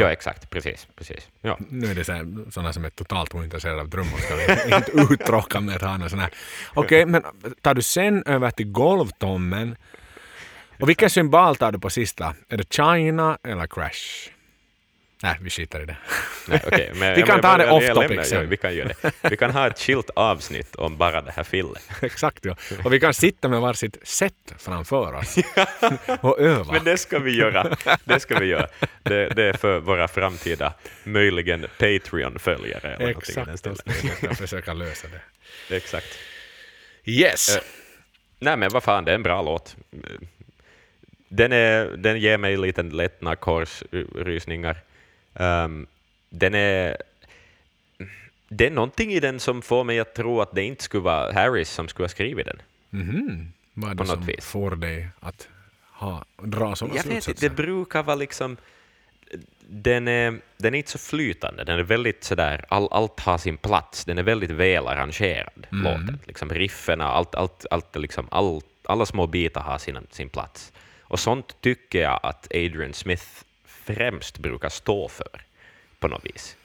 Ja, 0.00 0.12
exakt. 0.12 0.50
Precis. 0.50 0.88
precis. 0.96 1.28
Ja. 1.40 1.58
Nu 1.68 1.86
är 1.86 1.94
det 1.94 2.04
sådana 2.52 2.72
som 2.72 2.84
är 2.84 2.90
totalt 2.90 3.34
ointresserade 3.34 3.80
av 3.80 3.90
trummor, 3.90 4.18
ska 4.18 4.34
vi 4.36 4.74
inte 4.76 5.14
uttråka 5.14 5.60
med 5.60 5.76
att 5.76 5.82
ha 5.82 5.96
någon 5.96 6.10
sån 6.10 6.18
här. 6.18 6.30
Okej, 6.74 7.02
okay, 7.02 7.06
men 7.06 7.22
tar 7.60 7.74
du 7.74 7.82
sen 7.82 8.22
över 8.26 8.50
till 8.50 8.72
golvtommen, 8.72 9.76
och 10.80 10.88
vilken 10.88 11.10
symbol 11.10 11.56
tar 11.56 11.72
du 11.72 11.78
på 11.78 11.90
sista? 11.90 12.34
Är 12.48 12.56
det 12.56 12.74
China 12.74 13.38
eller 13.42 13.66
Crash? 13.66 14.33
Nej, 15.24 15.36
vi 15.40 15.50
skiter 15.50 15.82
i 15.82 15.84
det. 15.84 15.96
Nej, 16.48 16.60
okay, 16.66 16.88
men, 16.94 17.16
vi 17.16 17.22
kan 17.22 17.40
ta 17.40 17.56
det 17.56 17.70
off 17.70 17.88
topic 17.94 18.28
sen. 18.28 18.40
Ja, 18.40 18.46
vi 18.48 18.56
kan 18.56 18.74
göra 18.74 18.88
det. 18.88 19.30
Vi 19.30 19.36
kan 19.36 19.50
ha 19.50 19.66
ett 19.66 19.78
skilt 19.78 20.10
avsnitt 20.16 20.74
om 20.76 20.96
bara 20.96 21.20
det 21.22 21.30
här 21.30 21.44
fillet. 21.44 21.82
Exakt, 22.02 22.44
ja. 22.44 22.56
Och 22.84 22.92
vi 22.92 23.00
kan 23.00 23.14
sitta 23.14 23.48
med 23.48 23.60
varsitt 23.60 23.98
set 24.02 24.54
framför 24.58 25.14
oss 25.14 25.36
och 26.20 26.40
öva. 26.40 26.72
Men 26.72 26.84
det 26.84 26.96
ska 26.96 27.18
vi 27.18 27.36
göra. 27.36 27.76
Det 28.04 28.20
ska 28.20 28.38
vi 28.38 28.46
göra. 28.46 28.68
Det, 29.02 29.28
det 29.28 29.42
är 29.44 29.52
för 29.52 29.78
våra 29.78 30.08
framtida, 30.08 30.74
möjligen 31.04 31.66
Patreon-följare. 31.78 32.96
Exakt, 33.10 33.66
vi 33.84 34.08
ska 34.08 34.34
försöka 34.34 34.72
lösa 34.72 35.08
det. 35.08 35.76
Exakt. 35.76 36.18
Yes. 37.04 37.56
Uh, 37.56 37.62
nej, 38.38 38.56
men 38.56 38.70
vad 38.70 38.82
fan, 38.82 39.04
det 39.04 39.10
är 39.10 39.14
en 39.14 39.22
bra 39.22 39.42
låt. 39.42 39.76
Den, 41.28 41.52
är, 41.52 41.84
den 41.96 42.20
ger 42.20 42.38
mig 42.38 42.56
lite 42.56 42.82
lättnad 42.82 43.40
korsrysningar. 43.40 44.76
Um, 45.34 45.86
den 46.30 46.54
är... 46.54 46.96
Det 48.48 48.66
är 48.66 48.70
någonting 48.70 49.12
i 49.12 49.20
den 49.20 49.40
som 49.40 49.62
får 49.62 49.84
mig 49.84 50.00
att 50.00 50.14
tro 50.14 50.40
att 50.40 50.54
det 50.54 50.62
inte 50.62 50.82
skulle 50.82 51.02
vara 51.02 51.32
Harris 51.32 51.70
som 51.70 51.88
skulle 51.88 52.04
ha 52.04 52.08
skrivit 52.08 52.46
den. 52.46 52.62
Mm 52.92 53.10
-hmm. 53.10 53.46
Vad 53.74 53.90
är 53.90 53.94
det 53.94 54.06
som 54.06 54.26
vis. 54.26 54.44
får 54.44 54.70
dig 54.76 55.08
att 55.20 55.48
ha, 55.92 56.24
dra 56.42 56.76
sådana 56.76 56.96
Jag 56.96 57.04
vet 57.04 57.28
inte, 57.28 57.48
det 57.48 57.56
brukar 57.56 58.02
vara 58.02 58.16
liksom... 58.16 58.56
Den 59.68 60.08
är, 60.08 60.40
den 60.56 60.74
är 60.74 60.78
inte 60.78 60.90
så 60.90 60.98
flytande, 60.98 61.64
den 61.64 61.78
är 61.78 61.82
väldigt 61.82 62.24
sådär, 62.24 62.64
all, 62.68 62.88
allt 62.90 63.20
har 63.20 63.38
sin 63.38 63.56
plats, 63.56 64.04
den 64.04 64.18
är 64.18 64.22
väldigt 64.22 64.50
väl 64.50 64.86
arrangerad, 64.86 65.66
mm. 65.72 65.84
låten. 65.84 66.18
Liksom 66.26 66.50
rifferna, 66.50 67.04
allt, 67.04 67.34
allt, 67.34 67.66
allt, 67.70 67.96
liksom, 67.96 68.28
all, 68.30 68.60
alla 68.84 69.06
små 69.06 69.26
bitar 69.26 69.60
har 69.60 69.78
sin, 69.78 69.98
sin 70.10 70.28
plats. 70.28 70.72
Och 71.00 71.20
sånt 71.20 71.60
tycker 71.60 72.02
jag 72.02 72.20
att 72.22 72.46
Adrian 72.50 72.92
Smith 72.92 73.26
främst 73.86 74.38
brukar 74.38 74.68
stå 74.68 75.08
för 75.08 75.42
på 75.98 76.08
något 76.08 76.24
vis. 76.24 76.56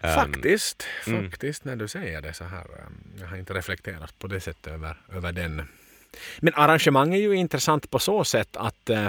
Ehm, 0.00 0.14
faktiskt, 0.14 0.86
um, 1.06 1.30
faktiskt 1.30 1.64
när 1.64 1.76
du 1.76 1.88
säger 1.88 2.22
det 2.22 2.32
så 2.32 2.44
här. 2.44 2.64
Ehm, 2.64 2.94
jag 3.20 3.26
har 3.26 3.36
inte 3.36 3.54
reflekterat 3.54 4.18
på 4.18 4.26
det 4.26 4.40
sättet 4.40 4.66
över, 4.66 4.96
över 5.12 5.32
den. 5.32 5.68
Men 6.38 6.54
arrangemang 6.54 7.14
är 7.14 7.18
ju 7.18 7.34
intressant 7.34 7.90
på 7.90 7.98
så 7.98 8.24
sätt 8.24 8.56
att 8.56 8.90
uh, 8.90 9.08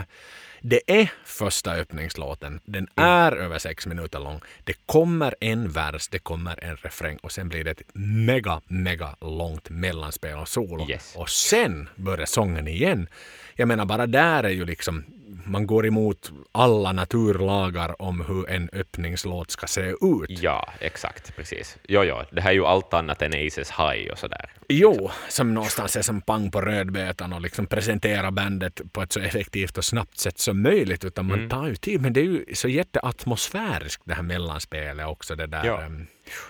det 0.68 0.82
är 0.88 1.12
första 1.26 1.72
öppningslåten. 1.72 2.60
Den 2.66 2.88
mm. 2.96 3.10
är 3.10 3.32
över 3.32 3.60
sex 3.60 3.88
minuter 3.88 4.20
lång. 4.20 4.42
Det 4.64 4.74
kommer 4.86 5.36
en 5.40 5.70
vers, 5.70 6.08
det 6.08 6.20
kommer 6.20 6.64
en 6.64 6.78
refräng 6.78 7.18
och 7.18 7.32
sen 7.32 7.50
blir 7.50 7.64
det 7.64 7.72
ett 7.72 7.82
mega, 7.94 8.62
mega 8.68 9.16
långt 9.22 9.70
mellanspel 9.70 10.38
och 10.38 10.48
solo. 10.48 10.90
Yes. 10.90 11.16
Och 11.16 11.30
sen 11.30 11.90
börjar 11.96 12.26
sången 12.26 12.68
igen. 12.68 13.08
Jag 13.56 13.68
menar 13.68 13.86
bara 13.86 14.08
där 14.08 14.44
är 14.44 14.50
ju 14.50 14.66
liksom 14.66 15.04
man 15.44 15.68
går 15.68 15.86
emot 15.88 16.32
alla 16.52 16.92
naturlagar 16.92 18.02
om 18.02 18.22
hur 18.22 18.50
en 18.50 18.70
öppningslåt 18.74 19.52
ska 19.52 19.68
se 19.68 19.82
ut. 19.82 20.30
Ja, 20.30 20.74
exakt, 20.80 21.36
precis. 21.36 21.78
Jo, 21.88 22.04
jo, 22.04 22.16
det 22.32 22.42
här 22.42 22.50
är 22.50 22.54
ju 22.54 22.66
allt 22.66 22.94
annat 22.94 23.22
än 23.22 23.48
Aces 23.48 23.72
High 23.72 24.12
och 24.12 24.20
sådär. 24.20 24.50
Jo, 24.68 25.12
som 25.30 25.54
någonstans 25.54 25.96
är 25.96 26.02
som 26.02 26.22
pang 26.22 26.52
på 26.52 26.62
rödbetan 26.62 27.34
och 27.34 27.42
liksom 27.42 27.66
presentera 27.68 28.32
bandet 28.32 28.82
på 28.92 29.02
ett 29.02 29.12
så 29.12 29.20
effektivt 29.20 29.78
och 29.78 29.86
snabbt 29.86 30.18
sätt 30.18 30.40
som 30.40 30.62
möjligt, 30.62 31.06
utan 31.06 31.26
man 31.26 31.38
mm. 31.38 31.50
tar 31.50 31.68
ju 31.68 31.76
tid. 31.76 32.02
Men 32.02 32.14
det 32.14 32.20
är 32.20 32.24
ju 32.24 32.46
så 32.54 32.68
jätteatmosfäriskt 32.68 34.04
det 34.06 34.14
här 34.14 34.24
mellanspelet 34.24 35.08
också, 35.08 35.36
det 35.36 35.48
där. 35.48 35.66
Ja. 35.66 35.80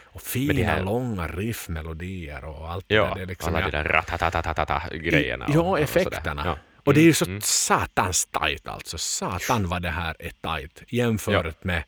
Och 0.06 0.22
fina 0.22 0.68
här... 0.68 0.84
långa 0.84 1.28
riffmelodier 1.28 2.46
och 2.46 2.72
allt 2.72 2.86
ja, 2.88 3.14
det 3.14 3.20
där. 3.20 3.26
Liksom, 3.28 3.56
alla 3.56 3.66
de 3.66 3.72
där 3.72 3.84
ratatatatata 3.84 4.82
grejerna. 4.92 5.46
Ja, 5.54 5.80
effekterna. 5.80 6.58
Och 6.86 6.94
det 6.94 7.00
är 7.00 7.04
ju 7.04 7.14
så 7.14 7.26
mm. 7.26 7.42
satans 7.42 8.26
tajt 8.26 8.68
alltså. 8.68 8.98
Satan 8.98 9.68
vad 9.68 9.82
det 9.82 9.90
här 9.90 10.16
är 10.20 10.32
tajt 10.42 10.84
jämfört 10.88 11.46
ja. 11.46 11.54
med, 11.62 11.84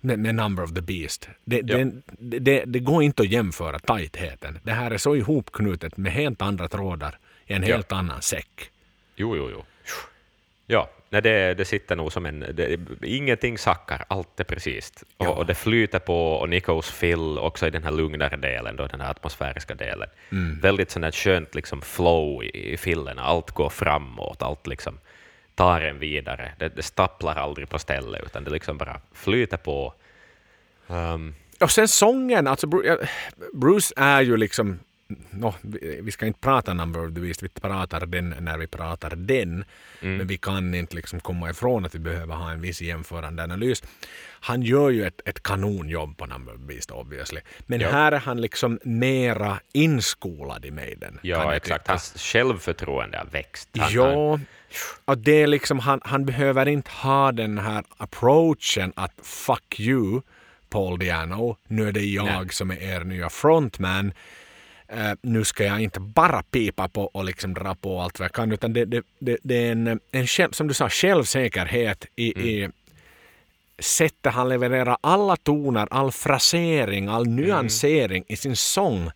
med, 0.00 0.18
med, 0.18 0.34
Number 0.34 0.62
of 0.64 0.74
the 0.74 0.80
Beast. 0.80 1.28
Det, 1.44 1.56
ja. 1.66 1.84
det, 2.18 2.38
det, 2.38 2.64
det, 2.64 2.78
går 2.78 3.02
inte 3.02 3.22
att 3.22 3.28
jämföra 3.28 3.78
tajtheten. 3.78 4.58
Det 4.62 4.72
här 4.72 4.90
är 4.90 4.98
så 4.98 5.16
ihopknutet 5.16 5.96
med 5.96 6.12
helt 6.12 6.42
andra 6.42 6.68
trådar 6.68 7.18
i 7.46 7.52
en 7.52 7.62
helt 7.62 7.86
ja. 7.90 7.96
annan 7.96 8.22
säck. 8.22 8.70
Jo, 9.16 9.36
jo, 9.36 9.50
jo. 9.52 9.64
Ja, 10.66 10.90
Nej, 11.12 11.22
det, 11.22 11.54
det 11.54 11.64
sitter 11.64 11.96
nog 11.96 12.12
som 12.12 12.26
en... 12.26 12.40
Det, 12.40 12.80
ingenting 13.02 13.58
sackar, 13.58 14.04
allt 14.08 14.40
är 14.40 14.44
precis. 14.44 14.92
Och, 15.16 15.38
och, 15.38 15.46
det 15.46 15.54
flyter 15.54 15.98
på, 15.98 16.32
och 16.32 16.48
Nikos 16.48 16.90
fill 16.90 17.38
också 17.38 17.66
i 17.66 17.70
den 17.70 17.84
här 17.84 17.90
lugnare 17.90 18.36
delen, 18.36 18.76
då, 18.76 18.86
den 18.86 19.00
här 19.00 19.10
atmosfäriska 19.10 19.74
delen. 19.74 20.08
Mm. 20.30 20.60
Väldigt 20.60 20.90
sånt 20.90 21.02
där 21.02 21.10
skönt 21.10 21.54
liksom, 21.54 21.82
flow 21.82 22.44
i, 22.44 22.72
i 22.72 22.76
fillen, 22.76 23.18
allt 23.18 23.50
går 23.50 23.68
framåt, 23.68 24.42
allt 24.42 24.66
liksom 24.66 24.98
tar 25.54 25.80
en 25.80 25.98
vidare. 25.98 26.52
Det, 26.58 26.68
det 26.68 26.82
stapplar 26.82 27.34
aldrig 27.34 27.68
på 27.68 27.78
stället, 27.78 28.22
utan 28.26 28.44
det 28.44 28.50
liksom 28.50 28.78
bara 28.78 29.00
flyter 29.12 29.56
på. 29.56 29.94
Um, 30.86 31.34
och 31.60 31.70
sen 31.70 31.88
sången, 31.88 32.46
alltså 32.46 32.66
Bruce 33.52 33.94
är 33.96 34.20
ju 34.20 34.36
liksom 34.36 34.78
no, 35.30 35.54
vi 36.02 36.10
ska 36.10 36.26
inte 36.26 36.40
prata 36.40 36.74
number 36.74 37.08
of 37.08 37.14
the 37.14 37.20
beast, 37.20 37.42
vi 37.42 37.48
pratar 37.48 38.06
den 38.06 38.34
när 38.40 38.58
vi 38.58 38.66
pratar 38.66 39.10
den. 39.16 39.64
Mm. 40.00 40.16
Men 40.16 40.26
vi 40.26 40.38
kan 40.38 40.74
inte 40.74 40.96
liksom 40.96 41.20
komma 41.20 41.50
ifrån 41.50 41.84
att 41.84 41.94
vi 41.94 41.98
behöver 41.98 42.34
ha 42.34 42.50
en 42.50 42.60
viss 42.60 42.82
jämförande 42.82 43.42
analys. 43.42 43.82
Han 44.40 44.62
gör 44.62 44.90
ju 44.90 45.06
ett, 45.06 45.20
ett 45.24 45.42
kanonjobb 45.42 46.16
på 46.16 46.26
number 46.26 46.54
of 46.54 46.60
the 46.60 46.66
beast 46.66 46.90
obviously. 46.90 47.40
Men 47.66 47.80
ja. 47.80 47.90
här 47.90 48.12
är 48.12 48.20
han 48.20 48.40
liksom 48.40 48.78
mera 48.84 49.60
inskolad 49.72 50.64
i 50.64 50.70
Maiden. 50.70 51.18
Ja, 51.22 51.54
exakt. 51.54 51.88
Hans 51.88 52.14
självförtroende 52.16 53.18
har 53.18 53.26
växt. 53.26 53.68
Han, 53.78 53.92
ja, 53.92 54.38
och 55.04 55.18
det 55.18 55.42
är 55.42 55.46
liksom, 55.46 55.78
han, 55.78 56.00
han 56.04 56.24
behöver 56.24 56.68
inte 56.68 56.90
ha 56.90 57.32
den 57.32 57.58
här 57.58 57.84
approachen 57.98 58.92
att 58.96 59.12
fuck 59.22 59.80
you 59.80 60.22
Paul 60.72 60.98
Diano, 60.98 61.56
nu 61.68 61.88
är 61.88 61.92
det 61.92 62.04
jag 62.04 62.24
Nej. 62.24 62.48
som 62.48 62.70
är 62.70 62.82
er 62.82 63.00
nya 63.04 63.30
frontman 63.30 64.12
Uh, 64.92 65.12
nu 65.22 65.44
ska 65.44 65.64
jag 65.64 65.80
inte 65.80 66.00
bara 66.00 66.42
pipa 66.42 66.88
på 66.88 67.04
och 67.04 67.24
liksom 67.24 67.54
dra 67.54 67.74
på 67.74 68.00
allt 68.00 68.18
vad 68.18 68.24
jag 68.24 68.32
kan, 68.32 68.52
utan 68.52 68.72
det, 68.72 68.84
det, 68.84 69.04
det, 69.18 69.38
det 69.42 69.54
är 69.54 69.72
en, 69.72 70.00
en 70.12 70.26
själv, 70.26 70.52
som 70.52 70.68
du 70.68 70.74
sa, 70.74 70.88
självsäkerhet 70.88 72.06
i, 72.16 72.34
mm. 72.34 72.48
i 72.48 72.68
sättet 73.78 74.34
han 74.34 74.48
levererar 74.48 74.96
alla 75.00 75.36
toner, 75.36 75.88
all 75.90 76.12
frasering, 76.12 77.08
all 77.08 77.26
mm. 77.26 77.36
nyansering 77.36 78.16
mm. 78.16 78.26
i 78.28 78.36
sin 78.36 78.56
sång. 78.56 79.10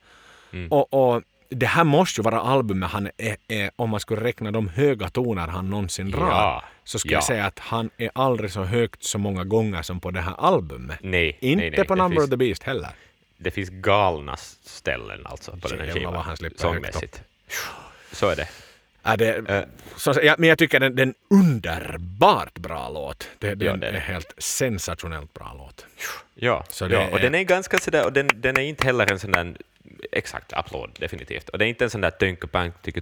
Mm. 0.52 0.72
Och, 0.72 0.94
och, 0.94 1.22
det 1.48 1.66
här 1.66 1.84
måste 1.84 2.20
ju 2.20 2.22
vara 2.22 2.40
albumet 2.40 2.90
han 2.90 3.08
är, 3.16 3.36
är, 3.48 3.70
om 3.76 3.90
man 3.90 4.00
skulle 4.00 4.20
räkna 4.20 4.50
de 4.50 4.68
höga 4.68 5.08
toner 5.08 5.46
han 5.46 5.70
någonsin 5.70 6.10
drar, 6.10 6.30
ja. 6.30 6.64
så 6.84 6.98
skulle 6.98 7.14
ja. 7.14 7.16
jag 7.16 7.24
säga 7.24 7.46
att 7.46 7.58
han 7.58 7.90
är 7.96 8.10
aldrig 8.14 8.50
så 8.50 8.62
högt 8.62 9.04
så 9.04 9.18
många 9.18 9.44
gånger 9.44 9.82
som 9.82 10.00
på 10.00 10.10
det 10.10 10.20
här 10.20 10.34
albumet. 10.38 10.98
Nej, 11.02 11.38
Inte 11.40 11.62
nej, 11.62 11.70
nej, 11.76 11.86
på 11.86 11.94
Number 11.94 12.16
finns... 12.16 12.24
of 12.24 12.30
the 12.30 12.36
Beast 12.36 12.62
heller 12.62 12.90
det 13.36 13.50
finns 13.50 13.68
galna 13.70 14.36
ställen 14.62 15.26
alltså 15.26 15.56
på 15.56 15.68
den 15.68 15.80
här 15.80 15.92
skivan, 15.94 16.36
sångmässigt. 16.56 17.22
Så 18.12 18.28
är 18.28 18.36
det. 18.36 18.48
Ja, 19.02 19.16
det, 19.16 19.66
så, 19.96 20.14
ja, 20.22 20.34
men 20.38 20.48
jag 20.48 20.58
tycker 20.58 20.80
den, 20.80 20.96
den 20.96 21.08
är 21.08 21.12
en 21.12 21.40
underbart 21.44 22.58
bra 22.58 22.88
låt. 22.88 23.28
Det, 23.38 23.54
det, 23.54 23.64
Ja, 23.64 23.76
det 23.76 23.86
är 23.86 23.92
är 23.92 23.96
en 23.96 24.00
helt 24.02 24.34
sensationellt 24.38 25.34
bra 25.34 25.54
låt. 25.58 25.86
Ja, 26.34 26.64
Så 26.68 26.84
ja 26.84 27.00
är- 27.00 27.12
och 27.12 27.20
den 27.20 27.34
är 27.34 27.42
ganska 27.42 27.78
sådär, 27.78 28.04
och 28.04 28.12
den, 28.12 28.28
den 28.34 28.58
är 28.58 28.62
inte 28.62 28.84
heller 28.84 29.12
en 29.12 29.18
sån 29.18 29.32
där 29.32 29.56
exakt 30.12 30.52
applåd, 30.52 30.90
definitivt. 30.98 31.48
Och 31.48 31.58
det 31.58 31.64
är 31.64 31.68
inte 31.68 31.84
en 31.84 31.90
sån 31.90 32.00
där 32.00 32.10
tönkepank. 32.10 32.74
Det 32.82 32.96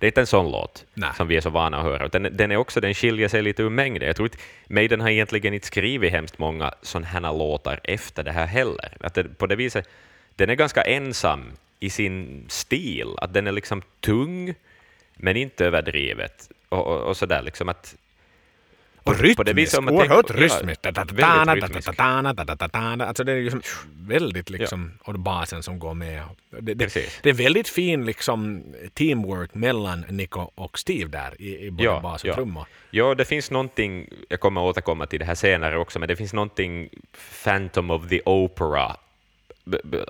är 0.00 0.06
inte 0.06 0.20
en 0.20 0.26
sån 0.26 0.50
låt 0.50 0.84
Nej. 0.94 1.10
som 1.16 1.28
vi 1.28 1.36
är 1.36 1.40
så 1.40 1.50
vana 1.50 1.76
att 1.76 1.82
höra. 1.82 2.08
Den, 2.08 2.28
den 2.32 2.52
är 2.52 2.56
också, 2.56 2.80
den 2.80 2.94
skiljer 2.94 3.28
sig 3.28 3.42
lite 3.42 3.62
ur 3.62 3.70
mängden. 3.70 4.06
Jag 4.06 4.16
tror 4.16 4.26
inte, 4.26 4.38
Maiden 4.66 5.00
har 5.00 5.08
egentligen 5.08 5.54
inte 5.54 5.66
skrivit 5.66 6.12
hemskt 6.12 6.38
många 6.38 6.74
såna 6.82 7.06
här 7.06 7.20
låtar 7.20 7.80
efter 7.84 8.22
det 8.22 8.32
här 8.32 8.46
heller. 8.46 8.96
Att 9.00 9.14
det, 9.14 9.24
på 9.24 9.46
det 9.46 9.56
viset, 9.56 9.88
den 10.36 10.50
är 10.50 10.54
ganska 10.54 10.82
ensam 10.82 11.52
i 11.80 11.90
sin 11.90 12.46
stil, 12.48 13.14
att 13.18 13.32
den 13.34 13.46
är 13.46 13.52
liksom 13.52 13.82
tung, 14.00 14.54
men 15.14 15.36
inte 15.36 15.66
överdrivet. 15.66 16.50
Och, 16.68 16.86
och, 16.86 17.00
och 17.00 17.16
sådär 17.16 17.42
liksom 17.42 17.68
att 17.68 17.96
Och 19.04 19.16
på- 19.16 19.34
på 19.36 19.42
det 19.42 19.52
rytmiskt, 19.52 19.58
viset 19.58 19.78
om 19.78 19.84
man 19.84 19.94
oerhört 19.94 20.26
tänker- 20.26 20.42
ja, 20.42 20.48
rytmiskt. 20.58 22.00
Alltså 23.02 23.24
det 23.24 23.32
är 23.32 23.40
liksom 23.42 23.62
väldigt 24.06 24.50
liksom, 24.50 24.92
och 25.02 25.18
basen 25.18 25.62
som 25.62 25.78
går 25.78 25.94
med. 25.94 26.22
Det, 26.50 26.74
det, 26.74 26.94
det 27.22 27.28
är 27.30 27.32
väldigt 27.34 27.68
fin 27.68 28.04
liksom 28.06 28.62
teamwork 28.94 29.54
mellan 29.54 30.04
Nico 30.08 30.50
och 30.54 30.78
Steve 30.78 31.10
där 31.10 31.34
i, 31.42 31.66
i 31.66 31.70
både 31.70 31.84
Ja, 31.84 32.00
bas 32.00 32.22
och 32.24 32.28
ja. 32.30 32.34
trummor. 32.34 32.66
Ja, 32.90 33.14
det 33.14 33.24
finns 33.24 33.50
någonting, 33.50 34.08
jag 34.28 34.40
kommer 34.40 34.60
återkomma 34.60 35.06
till 35.06 35.18
det 35.18 35.24
här 35.24 35.34
senare 35.34 35.78
också, 35.78 35.98
men 35.98 36.08
det 36.08 36.16
finns 36.16 36.32
någonting 36.32 36.88
Phantom 37.44 37.90
of 37.90 38.08
the 38.08 38.20
Opera 38.24 38.96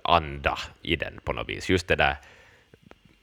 anda 0.05 0.59
i 0.83 0.97
den 0.97 1.21
på 1.25 1.33
något 1.33 1.49
vis. 1.49 1.71
Just 1.71 1.89
det 1.89 1.97
där 1.97 2.17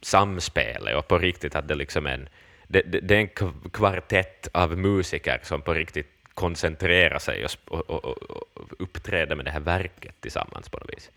samspelet 0.02 0.96
och 0.98 1.08
på 1.08 1.18
riktigt 1.18 1.56
att 1.56 1.68
det 1.68 1.76
liksom 1.76 2.06
är 2.06 2.12
en, 2.14 2.30
det, 2.72 2.82
det, 2.82 3.00
det 3.00 3.16
är 3.16 3.20
en 3.20 3.28
kv- 3.28 3.70
kvartett 3.72 4.48
av 4.54 4.78
musiker 4.78 5.40
som 5.44 5.62
på 5.62 5.74
riktigt 5.74 6.08
koncentrerar 6.34 7.20
sig 7.20 7.46
och, 7.46 7.90
och, 7.90 8.06
och, 8.06 8.18
och 8.54 8.68
uppträder 8.80 9.36
med 9.36 9.46
det 9.46 9.52
här 9.52 9.60
verket 9.60 10.16
tillsammans 10.22 10.70
på 10.70 10.78
något 10.78 10.90
vis. 10.94 11.12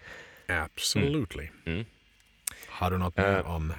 Absolutely. 0.47 1.49
Mm. 1.65 1.85
Har 2.69 2.91
du 2.91 2.99
något 2.99 3.17
mer 3.17 3.43
om 3.47 3.73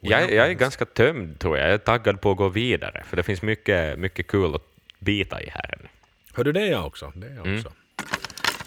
Jag, 0.00 0.32
jag 0.32 0.48
är 0.48 0.52
ganska 0.52 0.84
tömd 0.84 1.38
tror 1.38 1.58
jag, 1.58 1.66
jag 1.66 1.74
är 1.74 1.78
taggad 1.78 2.20
på 2.20 2.30
att 2.30 2.36
gå 2.36 2.48
vidare, 2.48 3.02
för 3.06 3.16
det 3.16 3.22
finns 3.22 3.42
mycket, 3.42 3.98
mycket 3.98 4.26
kul 4.26 4.54
att 4.54 4.66
bita 4.98 5.42
i 5.42 5.50
här. 5.50 5.90
Hör 6.34 6.44
du 6.44 6.52
det 6.52 6.60
är 6.60 6.70
jag 6.70 6.86
också? 6.86 7.12
Det 7.14 7.26
är 7.26 7.34
jag 7.34 7.46
Mm. 7.46 7.62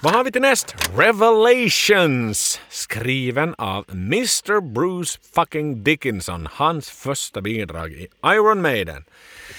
Vad 0.04 0.14
har 0.14 0.24
vi 0.24 0.32
till 0.32 0.42
näst? 0.42 0.76
Revelations! 0.98 2.62
Skriven 2.70 3.56
av 3.58 3.86
Mr. 3.92 4.62
Bruce 4.62 5.20
fucking 5.36 5.84
Dickinson. 5.84 6.48
Hans 6.52 6.90
första 6.90 7.42
bidrag 7.42 7.92
i 7.92 8.08
Iron 8.26 8.62
Maiden. 8.62 9.06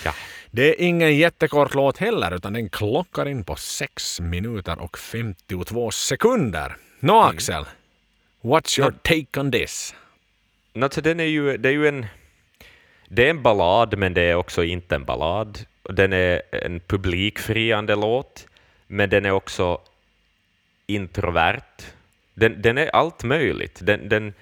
Ja. 0.05 0.15
Det 0.51 0.69
är 0.69 0.81
ingen 0.81 1.17
jättekort 1.17 1.75
låt 1.75 1.99
heller 1.99 2.35
utan 2.35 2.53
den 2.53 2.69
klockar 2.69 3.29
in 3.29 3.45
på 3.45 3.57
6 3.57 4.21
minuter 4.21 4.79
och 4.79 4.99
52 4.99 5.91
sekunder. 5.91 6.77
Nå 7.01 7.23
Mm. 7.23 7.37
Axel, 7.37 7.65
what's 8.43 8.81
your 8.81 8.95
take 9.03 9.41
on 9.41 9.53
this? 9.53 9.95
Alltså, 10.83 11.01
den 11.01 11.21
är 11.21 11.25
ju, 11.25 11.57
det 11.57 11.69
är 11.69 11.73
ju 11.73 11.89
en... 11.89 12.07
Det 13.09 13.27
är 13.27 13.31
en 13.31 13.43
ballad, 13.43 13.99
men 13.99 14.15
det 14.15 14.23
är 14.23 14.35
också 14.35 14.65
inte 14.65 14.95
en 14.95 15.05
ballad. 15.05 15.59
Den 15.83 16.13
är 16.13 16.43
en 16.53 16.81
publikfriande 16.81 17.95
låt, 17.97 18.47
men 18.87 19.11
den 19.11 19.25
är 19.27 19.31
också 19.31 19.81
introvert. 20.87 21.93
Den, 22.35 22.62
den 22.62 22.78
är 22.78 22.87
allt 22.87 23.24
möjligt. 23.24 23.78
Den, 23.82 24.09
den, 24.09 24.35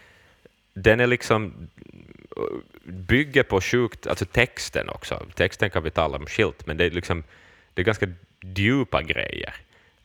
den 0.75 1.01
är 1.01 1.07
liksom 1.07 1.69
bygger 2.85 3.43
på 3.43 3.61
sjukt, 3.61 4.07
alltså 4.07 4.25
texten 4.25 4.89
också. 4.89 5.27
Texten 5.35 5.71
kan 5.71 5.83
vi 5.83 5.91
tala 5.91 6.17
om 6.19 6.27
skilt, 6.27 6.67
men 6.67 6.77
det 6.77 6.85
är 6.85 6.91
liksom 6.91 7.25
det 7.75 7.83
är 7.83 7.85
ganska 7.85 8.09
djupa 8.41 9.03
grejer. 9.03 9.55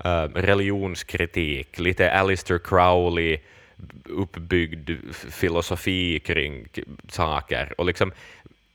Uh, 0.05 0.33
religionskritik, 0.33 1.79
lite 1.79 2.11
Alistair 2.11 2.59
Crowley 2.59 3.39
uppbyggd 4.05 4.91
filosofi 5.13 6.19
kring 6.19 6.67
saker. 7.09 7.73
Och 7.77 7.85
liksom, 7.85 8.11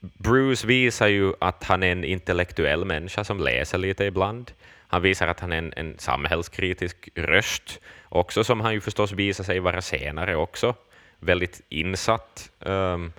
Bruce 0.01 0.67
visar 0.67 1.09
ju 1.09 1.33
att 1.41 1.65
han 1.65 1.83
är 1.83 1.93
en 1.93 2.05
intellektuell 2.05 2.85
människa 2.85 3.25
som 3.25 3.41
läser 3.41 3.79
lite 3.79 4.05
ibland. 4.05 4.53
Han 4.93 5.03
visar 5.03 5.27
att 5.27 5.41
han 5.41 5.53
är 5.53 5.59
en, 5.59 5.73
en 5.77 5.99
samhällskritisk 5.99 7.09
röst, 7.15 7.81
också 8.09 8.45
som 8.45 8.61
han 8.61 8.75
ju 8.75 8.81
förstås 8.81 9.13
visar 9.13 9.45
sig 9.45 9.61
vara 9.61 9.83
senare 9.83 10.37
också. 10.37 10.75
Väldigt 11.19 11.61
insatt. 11.69 12.51
Um, 12.59 13.13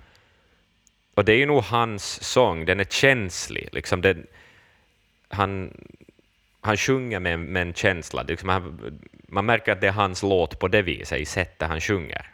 och 1.14 1.24
det 1.24 1.32
är 1.32 1.36
ju 1.36 1.46
nog 1.46 1.62
hans 1.62 2.22
sång, 2.22 2.64
den 2.64 2.80
är 2.80 2.84
känslig. 2.84 3.68
Liksom 3.72 4.00
den, 4.00 4.26
han, 5.28 5.76
han 6.60 6.76
sjunger 6.76 7.20
med, 7.20 7.38
med 7.38 7.62
en 7.62 7.74
känsla. 7.74 8.22
Liksom 8.22 8.48
han, 8.48 9.00
man 9.28 9.46
märker 9.46 9.72
att 9.72 9.80
det 9.80 9.86
är 9.86 9.92
hans 9.92 10.22
låt 10.22 10.58
på 10.58 10.68
det 10.68 10.82
viset, 10.82 11.20
i 11.20 11.24
sättet 11.24 11.68
han 11.68 11.80
sjunger. 11.80 12.26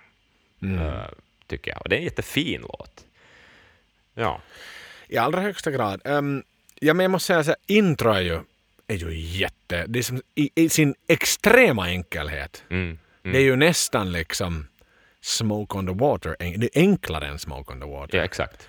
eh, 0.80 1.08
tycker 1.46 1.70
jag. 1.70 1.82
Och 1.82 1.88
det 1.88 1.96
är 1.96 1.98
en 1.98 2.04
jättefin 2.04 2.60
låt. 2.60 3.04
Ja. 4.14 4.40
I 5.08 5.16
allra 5.16 5.40
högsta 5.40 5.70
grad. 5.70 6.00
Um, 6.04 6.42
ja, 6.74 6.94
men 6.94 7.04
jag 7.04 7.10
måste 7.10 7.26
säga 7.26 7.44
så 7.44 7.50
här, 7.50 7.58
intro 7.66 8.10
är 8.10 8.20
ju, 8.20 8.40
är 8.90 8.96
ju 8.96 9.18
jätte... 9.18 9.84
Det 9.88 9.98
är 9.98 10.02
som, 10.02 10.22
i, 10.34 10.50
I 10.54 10.68
sin 10.68 10.94
extrema 11.08 11.86
enkelhet. 11.86 12.64
Mm. 12.70 12.98
Det 13.22 13.38
är 13.38 13.42
ju 13.42 13.56
nästan 13.56 14.12
liksom 14.12 14.66
Smoke 15.20 15.78
on 15.78 15.86
the 15.86 15.92
Water. 15.92 16.36
Det 16.38 16.76
är 16.76 16.80
enklare 16.80 17.26
än 17.28 17.38
Smoke 17.38 17.72
on 17.72 17.80
the 17.80 17.86
Water. 17.86 18.18
ja, 18.18 18.24
exakt. 18.24 18.68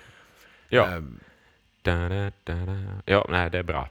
Ja. 0.68 0.86
Ehm, 0.88 1.20
Da, 1.84 2.08
da, 2.08 2.32
da, 2.44 2.54
ja, 3.04 3.26
nej, 3.30 3.50
det 3.50 3.58
är 3.58 3.62
bra. 3.62 3.88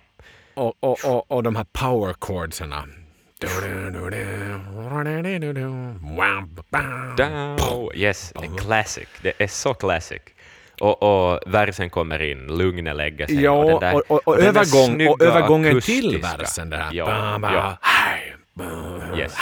och, 0.53 0.75
och, 0.79 1.05
och, 1.05 1.31
och 1.31 1.43
de 1.43 1.55
här 1.55 1.65
power 1.71 2.15
chordserna. 2.19 2.87
Da, 7.17 7.91
yes, 7.95 8.33
classic. 8.57 9.07
Det 9.21 9.33
är 9.37 9.47
så 9.47 9.73
classic. 9.73 10.21
Och, 10.81 11.03
och 11.03 11.39
versen 11.45 11.89
kommer 11.89 12.21
in, 12.21 12.47
lugnet 12.57 12.95
lägger 12.95 13.27
sig. 13.27 13.41
Ja, 13.41 13.63
den 13.65 13.79
där- 13.79 13.95
och, 13.95 14.03
och, 14.11 14.27
och, 14.27 14.37
den 14.37 14.53
där 14.53 14.61
övergång, 14.61 15.07
och 15.07 15.21
övergången 15.21 15.81
till 15.81 16.07
akustiska. 16.07 16.37
versen. 16.37 16.69
Det 16.69 16.77
här. 16.77 16.93
Ja, 16.93 17.05
Ba, 17.05 17.39
ba, 17.39 17.53
ja. 17.53 19.17
Yes. 19.17 19.33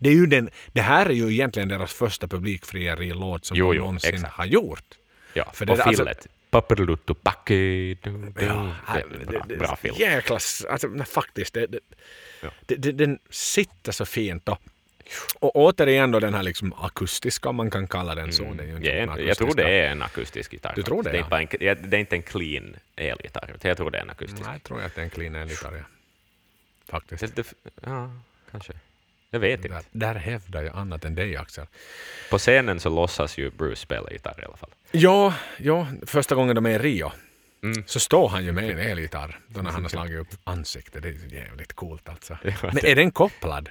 Det, 0.00 0.08
är 0.10 0.14
ju 0.14 0.26
den, 0.26 0.50
det 0.72 0.80
här 0.80 1.06
är 1.06 1.10
ju 1.14 1.32
egentligen 1.32 1.68
deras 1.68 1.92
första 1.92 2.28
publikfrieri-låt 2.28 3.44
som 3.44 3.56
Jo, 3.56 3.72
de 3.72 3.78
någonsin 3.78 4.14
exakt. 4.14 4.34
har 4.34 4.44
gjort. 4.44 4.84
Ja, 5.34 5.44
För 5.54 5.70
och 5.70 5.76
det- 5.76 5.82
alltså- 5.82 6.02
fillet. 6.04 6.26
Papperluttu 6.50 7.14
packe. 7.14 7.54
Ja, 8.40 8.72
bra, 9.58 9.76
film. 9.76 9.94
Jäkla, 9.98 10.34
alltså, 10.70 10.88
faktiskt. 11.14 11.54
Det, 11.54 11.66
det, 11.66 11.78
Ja. 12.42 12.48
det, 12.66 12.92
den 12.92 13.18
sitter 13.30 13.92
så 13.92 14.04
fint. 14.06 14.48
Och, 14.48 14.58
och 15.38 15.56
återigen 15.56 16.10
då 16.10 16.20
den 16.20 16.34
här 16.34 16.42
liksom 16.42 16.72
akustiska, 16.72 17.48
om 17.48 17.56
man 17.56 17.70
kan 17.70 17.88
kalla 17.88 18.14
den 18.14 18.32
så. 18.32 18.42
Det 18.54 18.62
är 18.62 18.66
ju 18.66 18.72
Ja, 18.72 19.02
akustiska. 19.02 19.22
jag 19.28 19.36
tror 19.36 19.54
det 19.54 19.78
är 19.80 19.90
en 19.90 20.02
akustisk 20.02 20.52
gitarr. 20.52 20.72
Du 20.76 20.82
tror 20.82 21.02
det, 21.02 21.10
det, 21.10 21.18
är 21.18 21.26
ja. 21.30 21.40
inte 21.40 21.56
en, 21.66 21.90
det 21.90 21.96
är 21.96 22.00
inte 22.00 22.16
en 22.16 22.22
clean 22.22 22.76
elgitarr, 22.96 23.56
jag 23.62 23.76
tror 23.76 23.90
det 23.90 23.98
är 23.98 24.02
en 24.02 24.10
akustisk. 24.10 24.42
Nej, 24.44 24.52
jag 24.52 24.62
tror 24.62 24.82
att 24.82 24.94
det 24.94 25.00
är 25.00 25.04
en 25.04 25.10
clean 25.10 25.34
elgitarr. 25.34 25.72
Ja. 25.76 25.84
Faktiskt. 26.88 27.20
Det, 27.20 27.36
det, 27.36 27.44
ja, 27.82 28.10
kanske. 28.50 28.72
Jag 29.30 29.40
vet 29.40 29.62
Där, 29.62 29.68
inte. 29.76 29.84
där 29.92 30.14
hävdar 30.14 30.62
jag 30.62 30.76
annat 30.76 31.04
än 31.04 31.14
dig 31.14 31.36
Axel. 31.36 31.66
På 32.30 32.38
scenen 32.38 32.80
så 32.80 32.88
låtsas 32.90 33.38
ju 33.38 33.50
Bruce 33.50 33.76
spela 33.76 34.10
gitarr 34.10 34.40
i 34.42 34.44
alla 34.44 34.56
fall. 34.56 34.70
Ja, 34.90 35.34
ja, 35.58 35.86
första 36.06 36.34
gången 36.34 36.54
de 36.54 36.66
är 36.66 36.70
i 36.70 36.78
Rio 36.78 37.12
Mm. 37.62 37.84
så 37.86 38.00
står 38.00 38.28
han 38.28 38.44
ju 38.44 38.52
med 38.52 38.70
en 38.70 38.78
elgitarr 38.78 39.38
då 39.46 39.62
när 39.62 39.70
han 39.70 39.82
har 39.82 39.88
slagit 39.88 40.18
upp 40.20 40.28
ansiktet. 40.44 41.02
Det 41.02 41.08
är 41.08 41.34
jävligt 41.34 41.72
coolt 41.72 42.08
alltså. 42.08 42.38
Men 42.62 42.86
är 42.86 42.96
den 42.96 43.10
kopplad? 43.10 43.68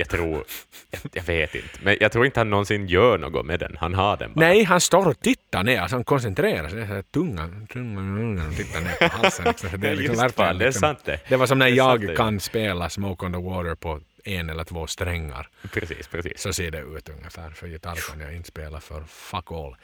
Jag 0.00 0.08
tror, 0.08 0.44
jag, 0.90 1.00
jag 1.12 1.22
vet 1.22 1.54
inte, 1.54 1.68
men 1.82 1.96
jag 2.00 2.12
tror 2.12 2.26
inte 2.26 2.40
han 2.40 2.50
någonsin 2.50 2.86
gör 2.88 3.18
något 3.18 3.46
med 3.46 3.60
den. 3.60 3.76
Han 3.80 3.94
har 3.94 4.16
den 4.16 4.32
bara. 4.34 4.40
Nej, 4.46 4.64
han 4.64 4.80
står 4.80 5.08
och 5.08 5.20
tittar 5.20 5.62
ner, 5.62 5.80
alltså 5.80 5.96
han 5.96 6.04
koncentrerar 6.04 6.68
sig. 6.68 6.86
Så 6.86 6.94
här 6.94 7.02
tungan, 7.02 7.66
tungan, 7.72 8.16
tungan 8.16 8.54
tittar 8.54 8.80
ner 8.80 9.08
på 9.08 9.16
halsen. 9.16 9.44
Liksom. 9.44 9.70
Så 9.70 9.76
Det, 9.76 9.88
är 9.88 9.94
liksom 9.96 10.24
Just 10.24 10.36
fan, 10.36 10.58
det 10.58 10.64
är 10.64 10.68
liksom- 10.68 10.80
sant 10.80 10.98
det. 11.04 11.20
Det 11.28 11.36
var 11.36 11.46
som 11.46 11.58
när 11.58 11.66
sant 11.66 11.76
jag 11.76 12.00
det. 12.06 12.16
kan 12.16 12.40
spela 12.40 12.88
Smoke 12.90 13.26
on 13.26 13.32
the 13.32 13.38
Water 13.38 13.74
på 13.74 14.00
en 14.24 14.50
eller 14.50 14.64
två 14.64 14.86
strängar. 14.86 15.48
Precis, 15.72 16.08
precis. 16.08 16.40
Så 16.40 16.52
ser 16.52 16.70
det 16.70 16.78
ut 16.80 17.08
ungefär. 17.08 17.50
För 17.50 17.66
gitarr 17.66 18.10
kan 18.10 18.20
jag 18.20 18.36
inte 18.36 18.48
spela 18.48 18.80
för 18.80 19.02
fuck 19.08 19.52
all. 19.52 19.76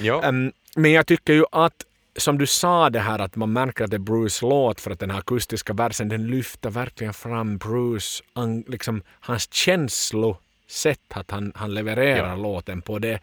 Ja, 0.00 0.22
Ehm, 0.22 0.52
men 0.76 0.92
jag 0.92 1.06
tycker 1.06 1.32
ju 1.32 1.44
att 1.52 1.72
som 2.16 2.38
du 2.38 2.46
sa 2.46 2.90
det 2.90 3.00
här 3.00 3.18
att 3.18 3.36
man 3.36 3.52
märker 3.52 3.84
att 3.84 3.90
det 3.90 3.96
är 3.96 3.98
Bruce 3.98 4.46
låt 4.46 4.80
för 4.80 4.90
att 4.90 5.00
den 5.00 5.10
här 5.10 5.18
akustiska 5.18 5.72
versen 5.72 6.08
den 6.08 6.26
lyfter 6.26 6.70
verkligen 6.70 7.14
fram 7.14 7.58
Bruce, 7.58 8.22
an, 8.32 8.64
liksom 8.68 9.02
hans 9.20 9.52
känslosätt 9.52 11.00
att 11.14 11.30
han, 11.30 11.52
han 11.54 11.74
levererar 11.74 12.28
Ja. 12.28 12.36
låten 12.36 12.82
på 12.82 12.98
det. 12.98 13.20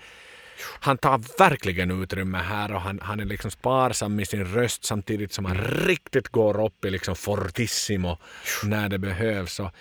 Han 0.80 0.98
tar 0.98 1.38
verkligen 1.40 2.04
utrymme 2.04 2.38
här 2.38 2.74
och 2.74 2.82
han, 2.82 3.00
han 3.04 3.20
är 3.20 3.26
liksom 3.26 3.52
sparsam 3.52 4.16
med 4.16 4.28
sin 4.28 4.46
röst 4.46 4.84
samtidigt 4.86 5.34
som 5.34 5.46
han 5.46 5.58
riktigt 5.58 6.28
går 6.28 6.66
upp 6.66 6.86
i 6.86 6.90
liksom 6.90 7.16
fortissimo 7.16 8.18
när 8.64 8.90
det 8.90 8.98
behövs. 8.98 9.60
Och 9.60 9.72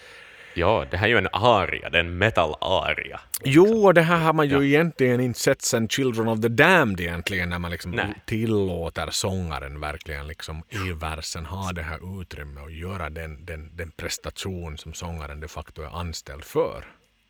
Ja, 0.58 0.84
det 0.90 0.96
här 0.96 1.06
är 1.06 1.10
ju 1.10 1.18
en 1.18 1.28
aria, 1.32 1.90
det 1.90 1.98
är 1.98 2.04
en 2.04 2.18
metal-aria. 2.18 3.20
Jo, 3.44 3.86
och 3.86 3.94
det 3.94 4.02
här 4.02 4.18
har 4.18 4.32
man 4.32 4.48
ju 4.48 4.68
egentligen 4.68 5.20
inte 5.20 5.40
sett 5.40 5.62
sen 5.62 5.88
Children 5.88 6.28
of 6.28 6.40
the 6.40 6.48
Damned 6.48 7.00
egentligen, 7.00 7.48
när 7.48 7.58
man 7.58 7.70
liksom 7.70 7.90
Nej. 7.90 8.14
tillåter 8.24 9.10
sångaren 9.10 9.80
verkligen 9.80 10.26
liksom 10.26 10.62
i 10.68 10.92
versen 10.92 11.46
ha 11.46 11.72
det 11.72 11.82
här 11.82 12.20
utrymmet 12.20 12.64
och 12.64 12.70
göra 12.70 13.10
den, 13.10 13.44
den, 13.44 13.76
den 13.76 13.90
prestation 13.90 14.78
som 14.78 14.94
sångaren 14.94 15.40
de 15.40 15.48
facto 15.48 15.82
är 15.82 16.00
anställd 16.00 16.44
för. 16.44 16.84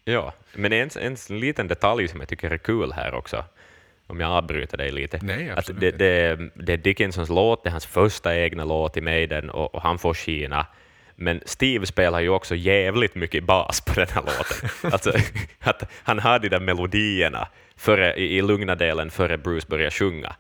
Ja, 0.05 0.35
men 0.55 0.73
en, 0.73 0.91
en 1.01 1.17
liten 1.41 1.69
detalj 1.69 2.09
som 2.09 2.21
jag 2.21 2.29
tycker 2.29 2.51
är 2.51 2.59
kul 2.59 2.93
här 2.93 3.15
också, 3.15 3.45
om 4.07 4.21
jag 4.21 4.31
avbryter 4.31 4.77
dig 4.77 4.93
lite. 4.93 5.19
Nej, 5.23 5.51
att 5.51 5.71
det, 5.81 5.91
det, 5.91 6.37
det 6.55 6.73
är 6.73 6.77
Dickinsons 6.77 7.29
låt, 7.29 7.63
det 7.65 7.69
är 7.69 7.71
hans 7.71 7.87
första 7.87 8.37
egna 8.37 8.65
låt 8.65 8.97
i 8.97 9.01
Maiden 9.01 9.51
och, 9.51 9.75
och 9.75 9.83
han 9.83 9.99
får 9.99 10.15
skina. 10.15 10.67
Men 11.21 11.41
Steve 11.47 11.87
spelar 11.87 12.21
ju 12.21 12.29
också 12.29 12.55
jävligt 12.55 13.15
mycket 13.15 13.45
bas 13.45 13.81
på 13.81 13.93
den 13.95 14.09
här 14.09 14.23
låten. 14.23 14.71
alltså, 14.93 15.13
att 15.61 15.91
han 16.03 16.19
har 16.19 16.39
de 16.39 16.49
där 16.49 16.61
melodierna 16.61 17.49
före, 17.77 18.15
i, 18.15 18.37
i 18.37 18.43
lugna 18.43 18.75
delen 18.75 19.11
före 19.11 19.39
Bruce 19.39 19.67
börjar 19.69 19.91
sjunga. 19.91 20.37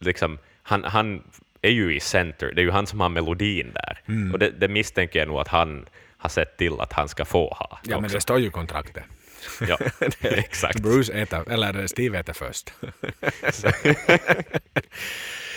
Liksom, 0.00 0.38
han, 0.62 0.84
han 0.84 1.22
är 1.62 1.70
ju 1.70 1.96
i 1.96 2.00
center, 2.00 2.52
det 2.54 2.60
är 2.60 2.64
ju 2.64 2.70
han 2.70 2.86
som 2.86 3.00
har 3.00 3.08
melodin 3.08 3.70
där. 3.74 3.98
Mm. 4.08 4.32
Och 4.32 4.38
det, 4.38 4.50
det 4.50 4.68
misstänker 4.68 5.18
jag 5.18 5.28
nog 5.28 5.40
att 5.40 5.48
han 5.48 5.86
har 6.16 6.28
sett 6.28 6.56
till 6.56 6.80
att 6.80 6.92
han 6.92 7.08
ska 7.08 7.24
få 7.24 7.48
ha. 7.48 7.78
Ja, 7.82 7.96
men 7.96 8.04
också. 8.04 8.16
det 8.16 8.20
står 8.20 8.38
ju 8.38 8.46
i 8.46 8.50
kontraktet. 8.50 9.04
Ja, 9.68 9.78
exakt. 10.20 10.80
Bruce 10.80 11.12
äter, 11.12 11.52
eller 11.52 11.86
Steve 11.86 12.18
äter 12.18 12.32
först. 12.32 12.72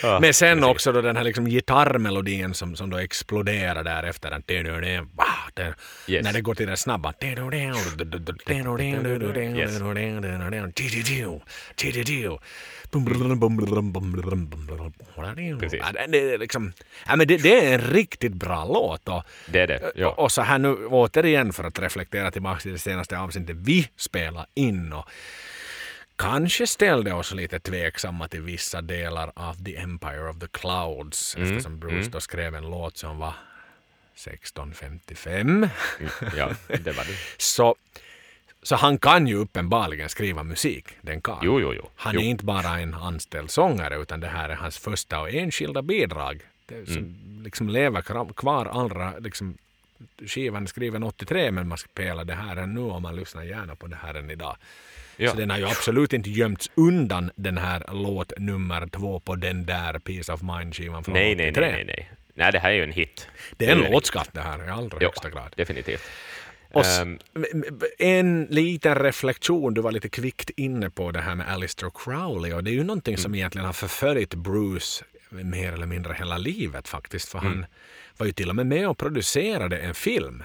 Ja, 0.04 0.20
Men 0.20 0.34
sen 0.34 0.58
precis. 0.58 0.72
också 0.72 0.92
då 0.92 1.02
den 1.02 1.18
här 1.18 1.24
liksom 1.24 1.46
gitarrmelodin 1.50 2.54
som, 2.54 2.76
som 2.76 2.90
då 2.90 2.98
exploderar 2.98 3.84
därefter. 3.84 4.30
Den, 4.30 4.44
den, 5.54 5.74
Yes. 6.08 6.24
När 6.24 6.34
det 6.34 6.42
går 6.42 6.56
till 6.56 6.68
den 6.68 6.78
snabba. 6.78 7.14
Precis. 15.60 15.80
Ja, 15.96 16.08
det, 16.08 16.34
är 16.34 16.38
liksom, 16.38 16.74
ja, 17.08 17.16
men 17.16 17.28
det, 17.28 17.38
det 17.38 17.66
är 17.66 17.74
en 17.74 17.82
riktigt 17.82 18.34
bra 18.34 18.66
låt. 18.66 19.10
Och, 19.10 19.24
Det 19.48 19.60
är 19.60 19.68
det, 19.68 19.92
ja. 19.96 20.10
och 20.10 20.32
så 20.32 20.42
här 20.42 20.60
nu 20.60 20.76
återigen 20.86 21.54
för 21.54 21.64
att 21.64 21.80
reflektera 21.80 22.32
tillbaka 22.32 22.60
till 22.60 22.72
det 22.72 22.80
senaste 22.80 23.20
avsnittet 23.20 23.56
vi 23.60 23.90
spelade 23.98 24.48
in. 24.56 24.94
Och, 24.94 25.06
kanske 26.20 26.68
ställde 26.68 27.14
oss 27.14 27.34
lite 27.34 27.60
tveksamma 27.60 28.28
till 28.28 28.42
vissa 28.42 28.82
delar 28.82 29.32
av 29.36 29.64
The 29.66 29.76
Empire 29.78 30.30
of 30.30 30.40
the 30.40 30.48
Clouds 30.48 31.36
Mm, 31.36 31.50
eftersom 31.50 31.80
Bruce 31.80 32.10
då 32.10 32.20
skrev 32.20 32.56
en 32.56 32.70
låt 32.70 32.98
som 32.98 33.18
var 33.20 33.34
1655. 34.16 35.68
Ja, 36.38 36.50
det 36.68 36.92
var 36.92 37.04
det. 37.04 37.16
Så, 37.38 37.76
så 38.64 38.76
han 38.76 38.98
kan 38.98 39.28
ju 39.28 39.36
uppenbarligen 39.36 40.10
skriva 40.10 40.44
musik, 40.44 40.86
den 41.02 41.22
karln. 41.22 41.40
Jo, 41.44 41.60
jo, 41.60 41.74
jo. 41.74 41.90
Han 41.96 42.16
jo. 42.16 42.22
är 42.22 42.26
inte 42.26 42.46
bara 42.46 42.80
en 42.80 42.94
anställd 42.94 43.52
sångare 43.52 43.98
utan 43.98 44.20
det 44.20 44.28
här 44.28 44.50
är 44.50 44.56
hans 44.56 44.78
första 44.78 45.20
och 45.20 45.30
enskilda 45.30 45.82
bidrag. 45.82 46.42
Det 46.66 46.86
som 46.86 46.98
Mm. 46.98 47.44
liksom 47.44 47.70
lever 47.70 48.34
kvar 48.34 48.66
allra, 48.66 49.14
liksom, 49.20 49.58
skivan 50.26 50.64
är 50.64 50.68
skriven 50.68 51.04
83 51.04 51.52
men 51.52 51.68
man 51.68 51.78
spelar 51.78 52.26
det 52.26 52.36
här 52.36 52.56
än 52.56 52.74
nu 52.74 52.82
och 52.82 53.02
man 53.02 53.16
lyssnar 53.16 53.44
gärna 53.44 53.76
på 53.76 53.88
det 53.88 53.96
här 53.96 54.14
än 54.14 54.30
idag. 54.30 54.58
Ja. 55.22 55.32
Så 55.32 55.38
den 55.38 55.50
har 55.50 55.58
ju 55.58 55.66
absolut 55.66 56.14
inte 56.14 56.30
gömts 56.30 56.72
undan 56.76 57.32
den 57.36 57.58
här 57.58 57.84
låt 57.94 58.34
nummer 58.38 58.88
två 58.88 59.20
på 59.20 59.36
den 59.36 59.66
där 59.66 60.00
Peace 60.00 60.34
of 60.34 60.42
Mind-skivan 60.42 61.04
från 61.04 61.14
Nej, 61.14 61.36
nej, 61.36 61.50
83. 61.52 61.62
nej, 61.66 61.72
nej, 61.76 61.86
nej. 61.98 62.10
Nej, 62.34 62.52
det 62.52 62.60
här 62.60 62.70
är 62.70 62.74
ju 62.76 62.84
en 62.84 62.92
hit. 62.92 63.28
Det 63.58 63.66
är 63.66 63.72
en 63.72 63.82
hit. 63.84 63.92
låtskatt 63.92 64.30
det 64.34 64.42
här 64.42 64.68
i 64.68 64.70
allra 64.70 64.98
Ja, 65.02 65.08
högsta 65.08 65.30
grad. 65.30 65.54
definitivt. 65.56 66.02
Och 66.74 66.86
Ehm, 66.86 67.20
en 68.00 68.48
liten 68.50 68.96
reflektion, 68.96 69.74
du 69.74 69.82
var 69.82 69.92
lite 69.92 70.10
kvickt 70.10 70.50
inne 70.50 70.90
på 70.90 71.12
det 71.12 71.22
här 71.22 71.36
med 71.36 71.50
Alistair 71.50 71.92
Crowley 71.96 72.54
och 72.54 72.64
det 72.64 72.72
är 72.72 72.74
ju 72.74 72.84
någonting 72.84 73.18
som 73.18 73.36
egentligen 73.36 73.66
har 73.66 73.74
förföljt 73.74 74.34
Bruce 74.36 75.04
mer 75.30 75.74
eller 75.74 75.86
mindre 75.86 76.14
hela 76.20 76.38
livet 76.38 76.88
faktiskt. 76.88 77.30
För 77.30 77.40
han 77.40 77.66
var 78.18 78.26
ju 78.26 78.32
till 78.32 78.50
och 78.50 78.56
med 78.56 78.66
med 78.68 78.90
och 78.90 78.98
producerade 78.98 79.78
en 79.78 79.96
film 79.96 80.44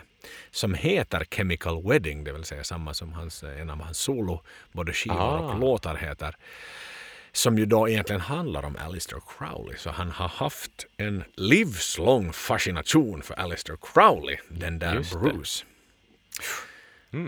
som 0.50 0.74
heter 0.74 1.24
Chemical 1.30 1.82
Wedding, 1.88 2.24
det 2.24 2.32
vill 2.32 2.44
säga 2.44 2.64
samma 2.64 2.94
som 2.94 3.12
hans, 3.12 3.42
en 3.42 3.70
av 3.70 3.80
hans 3.82 3.98
solo, 3.98 4.42
både 4.72 4.92
skivor 4.92 5.16
Ah. 5.20 5.38
och 5.38 5.58
låtar 5.60 5.94
heter. 5.94 6.36
Som 7.32 7.58
ju 7.58 7.66
då 7.66 7.88
egentligen 7.88 8.20
handlar 8.20 8.64
om 8.64 8.76
Alistair 8.76 9.20
Crowley. 9.38 9.76
Så 9.76 9.90
han 9.90 10.10
har 10.10 10.28
haft 10.28 10.86
en 10.96 11.24
livslång 11.36 12.32
fascination 12.32 13.22
för 13.22 13.34
Alistair 13.34 13.76
Crowley, 13.82 14.36
den 14.48 14.78
där. 14.78 15.18
Bruce. 15.22 15.64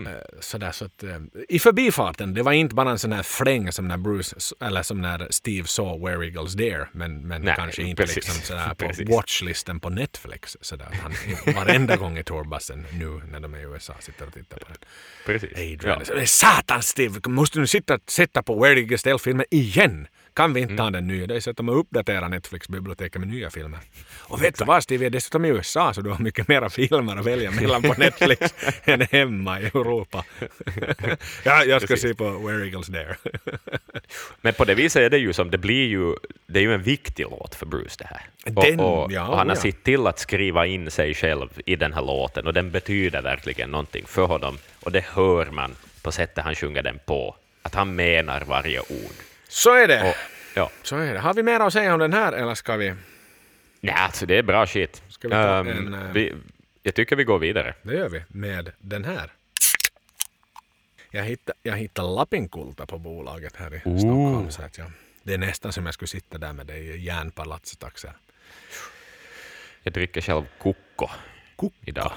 Eh, 0.07 0.13
Sådär, 0.39 0.71
så 0.71 0.85
att, 0.85 1.03
eh, 1.03 1.17
I 1.49 1.59
förbifarten, 1.59 2.33
det 2.33 2.43
var 2.43 2.51
inte 2.51 2.75
bara 2.75 2.89
en 2.91 2.99
sån 2.99 3.11
här 3.11 3.23
fläng 3.23 3.71
som 3.71 3.87
när 3.87 3.97
Bruce, 3.97 4.35
eller 4.61 4.83
som 4.83 5.01
när 5.01 5.27
Steve 5.29 5.67
såg 5.67 6.01
Where 6.07 6.25
Eagles 6.25 6.53
Dare, 6.53 6.87
men, 6.91 7.27
men 7.27 7.41
Nej, 7.41 7.53
kanske 7.57 7.83
inte 7.83 8.01
precis. 8.03 8.15
liksom 8.15 8.35
sådär 8.41 8.73
på 9.07 9.13
watchlisten 9.15 9.79
på 9.79 9.89
Netflix. 9.89 10.57
Sådär. 10.61 10.87
Han 11.01 11.13
varenda 11.55 11.95
gång 11.95 12.17
i 12.17 12.23
turbussen 12.23 12.85
nu 12.93 13.21
när 13.31 13.39
de 13.39 13.53
är 13.53 13.57
i 13.59 13.61
USA 13.61 13.93
sitter 13.99 14.27
och 14.27 14.33
tittar 14.33 14.57
på 14.57 14.65
den. 14.67 14.77
precis. 15.25 15.51
Adrian, 15.51 16.01
Ja. 16.19 16.25
Satan 16.25 16.83
Steve, 16.83 17.19
måste 17.27 17.59
du 17.59 17.67
sitta 17.67 17.99
sätta 18.07 18.43
på 18.43 18.59
Where 18.63 18.79
Eagles 18.79 19.03
Dale-filmen 19.03 19.45
igen? 19.51 20.07
Kan 20.37 20.53
vi 20.53 20.61
inte 20.61 20.75
ta 20.75 20.89
den 20.89 21.07
nya? 21.07 21.27
Det 21.27 21.35
är 21.35 21.39
så 21.39 21.49
att 21.49 21.57
de 21.57 21.67
har 21.67 21.75
uppdaterat 21.75 22.31
Netflix-biblioteket 22.31 23.19
med 23.19 23.27
nya 23.29 23.49
filmer. 23.49 23.79
Och 24.19 24.43
vet 24.43 24.57
du 24.57 24.65
vad 24.65 24.83
Steve, 24.83 24.99
vi 24.99 25.05
är 25.05 25.09
dessutom 25.09 25.45
i 25.45 25.47
USA 25.47 25.93
så 25.93 26.01
du 26.01 26.09
har 26.09 26.19
mycket 26.19 26.47
mera 26.47 26.69
filmer 26.69 27.17
att 27.17 27.25
välja 27.25 27.51
mellan 27.51 27.81
på 27.81 27.93
Netflix 27.97 28.53
än 28.83 29.01
hemma 29.01 29.61
i 29.61 29.65
Europa. 29.65 30.25
ja, 31.43 31.63
jag 31.63 31.81
ska 31.81 31.87
Precis. 31.93 32.01
se 32.09 32.15
på 32.15 32.29
Where 32.29 32.65
Eagles 32.65 32.87
Dare. 32.87 33.15
Men 34.41 34.53
på 34.53 34.65
det 34.65 34.75
viset 34.75 35.01
är 35.01 35.09
det 35.09 35.17
ju 35.17 35.33
som, 35.33 35.51
det 35.51 35.57
blir 35.57 35.87
ju, 35.87 36.15
det 36.47 36.59
är 36.59 36.63
ju 36.63 36.73
en 36.73 36.83
viktig 36.83 37.25
låt 37.29 37.55
för 37.55 37.65
Bruce 37.65 37.95
det 37.97 38.07
här. 38.07 38.21
Den- 38.43 38.79
och, 38.79 39.03
och, 39.03 39.11
ja, 39.11 39.27
och 39.27 39.37
han 39.37 39.49
har 39.49 39.55
ja. 39.55 39.61
sett 39.61 39.83
till 39.83 40.07
att 40.07 40.19
skriva 40.19 40.65
in 40.65 40.91
sig 40.91 41.13
själv 41.13 41.49
i 41.65 41.75
den 41.75 41.93
här 41.93 42.01
låten 42.01 42.47
och 42.47 42.53
den 42.53 42.71
betyder 42.71 43.21
verkligen 43.21 43.71
någonting 43.71 44.03
för 44.07 44.25
honom 44.25 44.57
och 44.83 44.91
det 44.91 45.05
hör 45.05 45.45
man 45.45 45.75
på 46.01 46.11
sättet 46.11 46.43
han 46.43 46.55
sjunger 46.55 46.83
den 46.83 46.99
på, 47.05 47.35
att 47.61 47.75
han 47.75 47.95
menar 47.95 48.43
varje 48.47 48.79
ord. 48.79 49.26
Så 49.47 49.73
är 49.73 49.87
det. 49.87 50.09
Och, 50.09 50.15
ja. 50.53 50.71
Så 50.83 50.95
är 50.97 51.13
det. 51.13 51.19
Har 51.19 51.33
vi 51.33 51.43
mer 51.43 51.59
att 51.59 51.73
säga 51.73 51.93
om 51.93 51.99
den 51.99 52.13
här 52.13 52.33
eller 52.33 52.55
ska 52.55 52.75
vi? 52.77 52.93
Nej, 53.81 53.95
alltså 53.97 54.25
det 54.25 54.37
är 54.37 54.43
bra 54.43 54.67
shit. 54.67 55.03
Ska 55.09 55.27
vi 55.27 55.31
ta 55.33 55.59
Ehm, 55.59 55.67
en, 55.67 55.93
eh, 55.93 56.11
vi, 56.11 56.33
jag 56.83 56.95
tycker 56.95 57.15
vi 57.15 57.23
går 57.23 57.39
vidare. 57.39 57.73
Det 57.81 57.93
gör 57.93 58.09
vi 58.09 58.23
med 58.27 58.71
den 58.79 59.05
här. 59.05 59.31
Jag 61.11 61.23
hittade, 61.23 61.57
jag 61.63 61.77
hittade 61.77 62.07
Lappinkulta 62.07 62.85
på 62.85 62.97
bolaget 62.97 63.55
här 63.55 63.73
i 63.75 63.81
Ooh. 63.85 63.97
Stockholm. 63.99 64.51
Så 64.51 64.61
att 64.61 64.77
jag, 64.77 64.91
det 65.23 65.33
är 65.33 65.37
nästan 65.37 65.73
som 65.73 65.85
jag 65.85 65.93
skulle 65.93 66.07
sitta 66.07 66.37
där 66.37 66.53
med 66.53 66.65
dig 66.67 66.87
i 66.87 66.97
järnpalatset 67.05 67.83
Axel. 67.83 68.11
Jag 69.83 69.93
dricker 69.93 70.21
själv 70.21 70.45
Kukko 70.61 71.09
idag. 71.81 72.11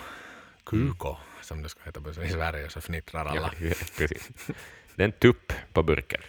Kuko, 0.67 1.17
som 1.43 1.63
det 1.63 1.69
ska 1.69 1.81
heta 1.85 2.01
på 2.01 2.11
i 2.11 2.15
Sverige, 2.31 2.69
så 2.71 2.81
fnittrar 2.81 3.25
alla. 3.25 3.53
Ja, 3.61 3.73
precis. 3.97 4.29
Det 4.95 5.03
är 5.03 5.05
en 5.05 5.13
tupp 5.13 5.53
på 5.73 5.83
burken. 5.83 6.21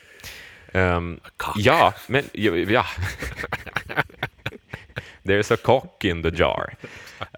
Cock. 1.37 1.55
ja, 1.57 1.93
men 2.07 2.23
ja. 2.33 2.85
There's 5.23 5.53
a 5.53 5.57
cock 5.63 6.05
in 6.05 6.23
the 6.23 6.29
jar. 6.29 6.73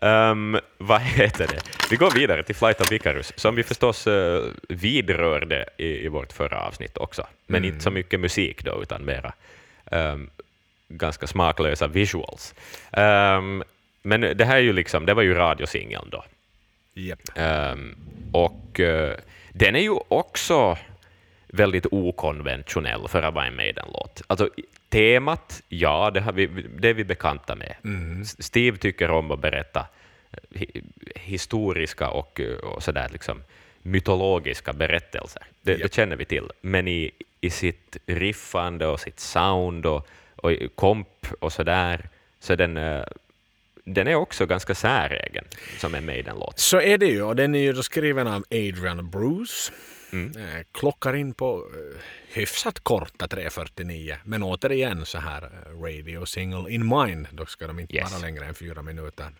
Um, 0.02 0.60
vad 0.78 1.02
heter 1.02 1.48
det? 1.48 1.62
Vi 1.90 1.96
går 1.96 2.12
vidare 2.12 2.44
till 2.44 2.56
Flight 2.56 2.82
of 2.82 2.92
Icarus, 2.92 3.34
som 3.36 3.56
vi 3.56 3.64
förstås 3.64 4.08
uh, 4.08 4.44
vidrörde 4.70 5.66
i, 5.78 6.06
i 6.06 6.08
vårt 6.08 6.34
förra 6.34 6.62
avsnitt 6.62 6.98
också. 6.98 7.28
Men 7.48 7.66
inte 7.66 7.80
så 7.80 7.92
mycket 7.92 8.20
musik 8.20 8.64
då, 8.64 8.82
utan 8.82 9.06
mera 9.06 9.34
ehm, 9.92 10.30
ganska 10.88 11.28
smaklösa 11.28 11.88
visuals. 11.88 12.56
Ehm, 12.92 13.64
men 14.02 14.22
det 14.22 14.46
här 14.46 14.56
är 14.56 14.62
ju 14.62 14.74
liksom, 14.74 15.06
det 15.06 15.14
var 15.14 15.24
ju 15.24 15.34
radiosingeln 15.34 16.10
då. 16.10 16.24
Ehm, 17.36 17.96
och 18.32 18.80
eh, 18.80 19.18
den 19.52 19.76
är 19.76 19.80
ju 19.80 19.96
också 20.08 20.78
väldigt 21.56 21.86
okonventionell 21.92 23.08
för 23.08 23.22
att 23.24 23.34
vara 23.34 23.46
en 23.48 23.56
Maiden-låt. 23.56 24.22
Alltså, 24.28 24.50
temat, 24.90 25.64
ja, 25.70 26.12
det, 26.14 26.22
har 26.22 26.34
vi, 26.34 26.48
det 26.80 26.90
är 26.90 26.94
vi 26.94 27.04
bekanta 27.04 27.56
med. 27.56 27.76
S- 28.22 28.44
Steve 28.44 28.78
tycker 28.78 29.12
om 29.12 29.32
att 29.32 29.40
berätta 29.40 29.80
eh, 30.32 30.60
hi, 30.60 30.82
historiska 31.16 32.10
och, 32.10 32.40
eh, 32.40 32.58
och 32.58 32.84
sådär 32.84 33.10
liksom 33.12 33.44
mytologiska 33.82 34.74
berättelser. 34.74 35.44
Det, 35.62 35.72
Japp. 35.72 35.82
det 35.82 35.94
känner 35.94 36.16
vi 36.16 36.26
till. 36.26 36.50
Men 36.62 36.88
i, 36.88 37.12
i 37.42 37.50
sitt 37.50 37.98
riffande 38.06 38.88
och 38.88 39.00
sitt 39.00 39.20
sound 39.20 39.86
och, 39.86 40.08
och 40.36 40.52
komp 40.76 41.28
och 41.40 41.54
sådär, 41.54 42.10
så 42.40 42.56
den, 42.56 42.78
eh, 42.78 43.04
den 43.84 44.08
är 44.08 44.16
också 44.16 44.46
ganska 44.46 44.76
säregen 44.76 45.46
som 45.78 45.96
en 45.96 46.06
Maiden-låt. 46.06 46.60
Så 46.60 46.82
är 46.82 46.98
det 46.98 47.06
ju, 47.06 47.24
och 47.24 47.36
den 47.36 47.56
är 47.56 47.60
ju 47.60 47.76
skriven 47.84 48.28
av 48.28 48.44
Adrian 48.52 49.10
Bruce. 49.10 49.72
Mm. 50.14 50.38
Eh, 50.38 50.64
Klockar 50.72 51.16
in 51.16 51.34
på 51.34 51.68
eh, 51.74 52.00
hyfsat 52.34 52.80
korta 52.80 53.28
3.49, 53.28 54.16
men 54.24 54.44
återigen 54.44 55.06
så 55.06 55.18
här 55.18 55.44
eh, 55.44 55.82
radio 55.82 56.26
single 56.26 56.72
in 56.72 56.88
mind. 56.88 57.28
Då 57.32 57.46
ska 57.46 57.68
de 57.68 57.80
inte 57.80 57.96
Yes. 57.96 58.12
vara 58.12 58.22
längre 58.22 58.46
än 58.46 58.54
fyra 58.54 58.82
minuter. 58.82 59.32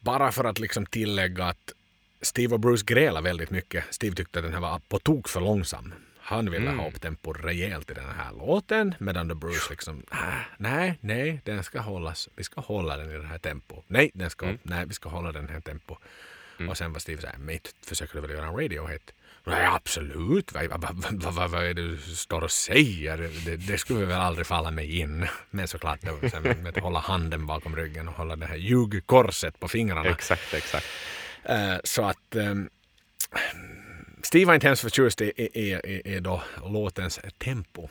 Bara 0.00 0.32
för 0.32 0.44
att 0.44 0.58
liksom 0.58 0.86
tillägga 0.86 1.44
att 1.44 1.72
Steve 2.20 2.54
och 2.54 2.60
Bruce 2.60 2.84
grälade 2.86 3.24
väldigt 3.24 3.50
mycket. 3.50 3.84
Steve 3.90 4.14
tyckte 4.16 4.38
att 4.38 4.44
den 4.44 4.52
här 4.54 4.60
var 4.60 4.78
på 4.88 4.98
tok 4.98 5.28
för 5.28 5.40
långsam. 5.40 5.94
Han 6.18 6.50
ville 6.50 6.66
Mm. 6.66 6.78
ha 6.78 6.88
upp 6.88 7.00
tempo 7.00 7.32
rejält 7.32 7.90
i 7.90 7.94
den 7.94 8.04
här 8.10 8.32
låten 8.32 8.94
medan 8.98 9.28
då 9.28 9.34
Bruce 9.34 9.66
liksom 9.70 10.02
"Ah, 10.10 10.38
nej, 10.58 10.98
nej, 11.00 11.40
den 11.44 11.64
ska 11.64 11.80
hållas. 11.80 12.28
Vi 12.36 12.44
ska 12.44 12.60
hålla 12.60 12.96
den 12.96 13.10
i 13.10 13.18
det 13.18 13.26
här 13.26 13.38
tempo. 13.38 13.82
Nej, 13.86 14.10
den 14.14 14.30
ska, 14.30 14.46
Mm. 14.46 14.58
nej, 14.62 14.86
vi 14.86 14.94
ska 14.94 15.08
hålla 15.08 15.32
den 15.32 15.48
här 15.48 15.60
tempo. 15.60 15.96
Och 16.68 16.76
sen 16.76 16.92
var 16.92 17.00
Steve 17.00 17.20
så 17.20 17.26
här, 17.26 17.38
mate, 17.38 17.70
försöker 17.86 18.14
du 18.14 18.20
väl 18.20 18.30
göra 18.30 18.46
en 18.46 18.56
radiohit? 18.56 19.12
Nej, 19.44 19.66
absolut. 19.66 20.52
Vad, 20.52 20.70
vad, 20.70 21.34
vad, 21.34 21.50
vad 21.50 21.64
är 21.64 21.74
det 21.74 21.88
du 21.88 21.98
står 21.98 22.40
och 22.40 22.50
säger? 22.50 23.30
Det, 23.44 23.56
det 23.56 23.78
skulle 23.78 24.04
väl 24.04 24.20
aldrig 24.20 24.46
falla 24.46 24.70
mig 24.70 24.98
in. 24.98 25.26
Men 25.50 25.68
såklart, 25.68 26.00
det, 26.00 26.30
sen, 26.30 26.42
med 26.42 26.66
att 26.76 26.82
hålla 26.82 26.98
handen 26.98 27.46
bakom 27.46 27.76
ryggen 27.76 28.08
och 28.08 28.14
hålla 28.14 28.36
det 28.36 28.46
här 28.46 28.56
ljugkorset 28.56 29.60
på 29.60 29.68
fingrarna. 29.68 30.10
Exakt, 30.10 30.54
exakt. 30.54 30.86
Eh, 31.44 31.76
så 31.84 32.04
att 32.04 32.34
ehm, 32.36 32.68
Steve 34.22 34.44
var 34.44 34.54
inte 34.54 34.66
hemskt 34.66 34.82
förtjust 34.82 35.20
i, 35.20 35.32
i, 35.36 35.72
i, 35.72 36.02
i 36.04 36.20
då 36.20 36.42
låtens 36.64 37.20
tempo. 37.38 37.88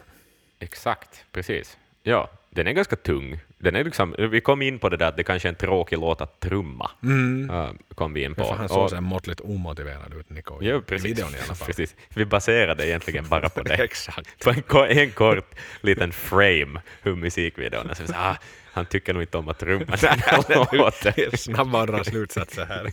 Exakt, 0.59 1.25
precis. 1.31 1.77
Ja, 2.03 2.29
den 2.53 2.67
är 2.67 2.71
ganska 2.71 2.95
tung. 2.95 3.39
Den 3.57 3.75
är 3.75 3.83
liksom, 3.83 4.15
vi 4.17 4.41
kom 4.41 4.61
in 4.61 4.79
på 4.79 4.89
det 4.89 4.97
där 4.97 5.07
att 5.07 5.17
det 5.17 5.23
kanske 5.23 5.47
är 5.47 5.49
en 5.49 5.55
tråkig 5.55 5.97
låt 5.99 6.21
att 6.21 6.39
trumma. 6.39 6.91
Uh, 7.03 7.71
kom 7.95 8.13
vi 8.13 8.23
in 8.23 8.35
på. 8.35 8.43
För 8.43 8.55
han 8.55 8.69
såg 8.69 8.89
så 8.89 9.01
måttligt 9.01 9.41
omotiverad 9.41 10.13
ut, 10.19 10.29
Nico, 10.29 10.63
i, 10.63 10.67
Ja, 10.67 10.81
i 10.89 10.95
videon 10.95 11.29
i 11.29 11.37
alla 11.45 11.55
fall. 11.55 11.65
precis. 11.67 11.95
Vi 12.09 12.25
baserade 12.25 12.87
egentligen 12.87 13.29
bara 13.29 13.49
på 13.49 13.63
det. 13.63 13.73
Exakt. 13.83 14.43
På 14.67 14.79
en, 14.79 14.97
en 14.97 15.11
kort 15.11 15.55
liten 15.81 16.11
frame 16.11 16.81
hur 17.01 17.15
musikvideon 17.15 17.89
är. 17.89 17.93
Så 17.93 18.03
ah, 18.15 18.37
han 18.73 18.85
tycker 18.85 19.13
nog 19.13 19.23
inte 19.23 19.37
om 19.37 19.49
att 19.49 19.59
trumma 19.59 19.85
den 19.85 20.19
här 20.19 20.77
låten. 20.77 21.13
Det 21.15 21.33
är 21.33 21.37
Snabba 21.37 21.81
att 21.81 21.87
dra 21.87 22.03
slutsatser 22.03 22.65
här. 22.65 22.91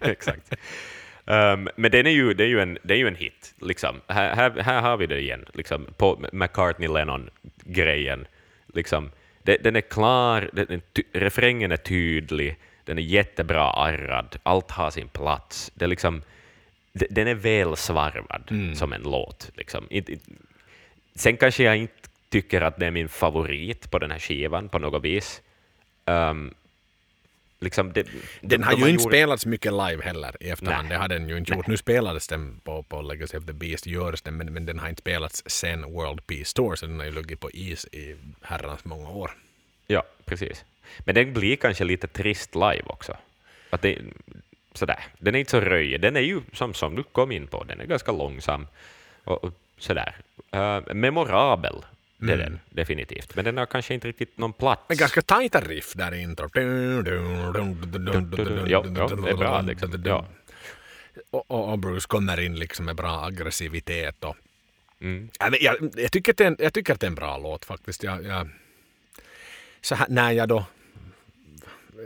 Exakt. 0.10 0.54
Um, 1.24 1.68
men 1.76 1.90
den 1.90 2.06
är 2.06 2.10
ju, 2.10 2.34
det, 2.34 2.44
är 2.44 2.48
ju 2.48 2.60
en, 2.60 2.78
det 2.82 2.94
är 2.94 2.98
ju 2.98 3.08
en 3.08 3.16
hit. 3.16 3.54
Liksom. 3.60 4.00
Här, 4.08 4.36
här, 4.36 4.50
här 4.50 4.80
har 4.80 4.96
vi 4.96 5.06
det 5.06 5.20
igen, 5.20 5.46
liksom, 5.54 5.86
på 5.96 6.16
McCartney-Lennon-grejen. 6.32 8.26
Liksom, 8.74 9.10
det, 9.42 9.56
den 9.56 9.76
är 9.76 9.80
klar, 9.80 10.50
den 10.52 10.82
ty, 10.92 11.02
refrängen 11.12 11.72
är 11.72 11.76
tydlig, 11.76 12.56
den 12.84 12.98
är 12.98 13.02
jättebra 13.02 13.70
arrad, 13.72 14.36
allt 14.42 14.70
har 14.70 14.90
sin 14.90 15.08
plats. 15.08 15.70
Det 15.74 15.84
är 15.84 15.88
liksom, 15.88 16.22
det, 16.92 17.06
den 17.10 17.28
är 17.28 17.34
väl 17.34 17.76
svarvad 17.76 18.74
som 18.74 18.92
en 18.92 19.02
låt. 19.02 19.50
Liksom. 19.54 19.88
Sen 21.14 21.36
kanske 21.36 21.62
jag 21.62 21.76
inte 21.76 22.08
tycker 22.28 22.60
att 22.60 22.76
det 22.76 22.86
är 22.86 22.90
min 22.90 23.08
favorit 23.08 23.90
på 23.90 23.98
den 23.98 24.10
här 24.10 24.18
skivan 24.18 24.68
på 24.68 24.78
något 24.78 25.04
vis. 25.04 25.42
Um, 26.04 26.54
liksom 27.60 27.92
det, 27.92 28.02
Den 28.40 28.60
de- 28.60 28.62
har 28.62 28.72
de 28.72 28.80
ju 28.80 28.88
inte 28.88 29.02
gjort- 29.02 29.12
spelats 29.12 29.46
mycket 29.46 29.72
live 29.72 30.02
heller 30.04 30.36
i 30.40 30.48
efterhand. 30.50 30.88
Nej. 30.88 30.96
Det 30.96 31.00
har 31.02 31.08
den 31.08 31.28
ju 31.28 31.36
inte 31.38 31.52
gjort. 31.54 31.66
Nu 31.66 31.76
spelades 31.76 32.28
den 32.28 32.60
på, 32.64 32.82
på 32.82 33.02
Legacy 33.02 33.36
of 33.38 33.46
the 33.46 33.52
Beast, 33.52 33.86
görs 33.86 34.22
den, 34.22 34.36
men, 34.36 34.52
men 34.52 34.66
den 34.66 34.78
har 34.78 34.88
inte 34.88 35.00
spelats 35.02 35.42
sen 35.46 35.82
World 35.92 36.26
Peace 36.26 36.52
Tour, 36.54 36.76
så 36.76 36.86
den 36.86 36.98
har 36.98 37.06
ju 37.06 37.12
legat 37.12 37.40
på 37.40 37.50
is 37.50 37.84
i 37.92 38.16
herrans 38.42 38.84
många 38.84 39.10
år. 39.10 39.30
Ja, 39.86 40.02
precis. 40.24 40.64
Men 40.98 41.14
den 41.14 41.32
blir 41.32 41.56
kanske 41.56 41.84
lite 41.84 42.06
trist 42.06 42.54
live 42.54 42.82
också. 42.86 43.16
Att 43.70 43.82
det, 43.82 43.98
sådär. 44.74 45.04
Den 45.18 45.34
är 45.34 45.38
inte 45.38 45.50
så 45.50 45.60
röjig. 45.60 46.00
Den 46.00 46.16
är 46.16 46.20
ju, 46.20 46.40
som, 46.52 46.74
som 46.74 46.94
du 46.96 47.02
kom 47.02 47.32
in 47.32 47.46
på, 47.46 47.64
den 47.64 47.80
är 47.80 47.84
ganska 47.86 48.12
långsam. 48.12 48.66
Och, 49.24 49.44
och 49.44 49.52
sådär. 49.78 50.16
Uh, 50.56 50.94
memorabel, 50.94 51.74
det 52.20 52.32
är 52.32 52.36
den 52.36 52.60
definitivt. 52.70 53.34
Men 53.34 53.44
den 53.44 53.56
har 53.56 53.66
kanske 53.66 53.94
inte 53.94 54.08
riktigt 54.08 54.38
någon 54.38 54.52
plats. 54.52 54.82
Men 54.88 54.96
ganska 54.96 55.22
tajta 55.22 55.60
riff 55.60 55.92
där 55.94 56.14
i 56.14 56.22
intro. 56.22 56.50
Ja, 56.54 56.60
det 58.82 59.30
är 59.30 59.36
bra 59.36 59.60
liksom. 59.60 60.02
Ja. 60.04 60.26
Och, 61.30 61.70
och, 61.70 61.78
Bruce 61.78 62.06
kommer 62.08 62.40
in 62.40 62.54
liksom 62.54 62.84
med 62.84 62.96
bra 62.96 63.24
aggressivitet. 63.24 64.24
Och, 64.24 64.36
Mm. 65.00 65.30
Ja, 65.38 65.50
men 65.50 65.58
jag, 65.62 65.76
jag, 65.96 66.12
tycker 66.12 66.32
att 66.32 66.38
det 66.38 66.44
är 66.44 66.48
en, 66.48 66.56
jag 66.58 66.72
tycker 66.72 66.94
att 66.94 67.00
det 67.00 67.06
är 67.06 67.08
en 67.08 67.14
bra 67.14 67.38
låt 67.38 67.64
faktiskt. 67.64 68.02
Jag, 68.02 68.24
jag, 68.24 68.48
så 69.80 69.94
här, 69.94 70.06
när 70.08 70.32
jag 70.32 70.48
då... 70.48 70.64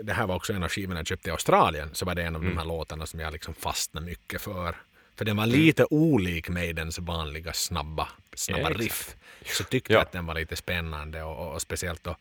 Det 0.02 0.12
här 0.12 0.26
var 0.26 0.34
också 0.34 0.52
en 0.52 0.62
av 0.62 0.68
skivorna 0.68 1.00
jag 1.00 1.06
köpte 1.06 1.28
i 1.28 1.32
Australien. 1.32 1.90
Så 1.92 2.04
var 2.04 2.14
det 2.14 2.22
en 2.22 2.36
av 2.36 2.42
de 2.42 2.58
här 2.58 2.64
låtarna 2.64 3.06
som 3.06 3.20
jag 3.20 3.32
liksom 3.32 3.54
fastnade 3.54 4.06
mycket 4.06 4.40
för. 4.40 4.74
För 5.16 5.24
den 5.24 5.36
var 5.36 5.46
lite 5.46 5.84
olik 5.84 6.48
Maidens 6.48 6.98
vanliga 6.98 7.52
snabba, 7.52 8.08
snabba 8.34 8.60
Exakt. 8.70 8.80
riff. 8.80 9.16
Så 9.44 9.64
tyckte 9.64 9.92
Ja. 9.92 9.98
jag 9.98 10.02
att 10.06 10.12
den 10.12 10.26
var 10.26 10.34
lite 10.34 10.56
spännande 10.56 11.22
och, 11.22 11.46
och, 11.46 11.52
och 11.54 11.62
speciellt 11.62 12.04
då 12.04 12.16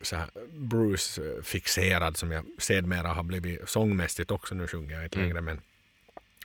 så 0.00 0.16
här, 0.16 0.26
Bruce 0.52 1.22
eh, 1.22 1.42
fixerad 1.42 2.16
som 2.16 2.30
jag 2.32 2.44
sedermera 2.58 3.08
har 3.08 3.22
blivit 3.22 3.68
sångmässigt 3.68 4.30
också. 4.30 4.54
Nu 4.54 4.66
sjunger 4.68 4.94
jag 4.94 5.04
inte 5.04 5.18
längre 5.18 5.40
men 5.40 5.60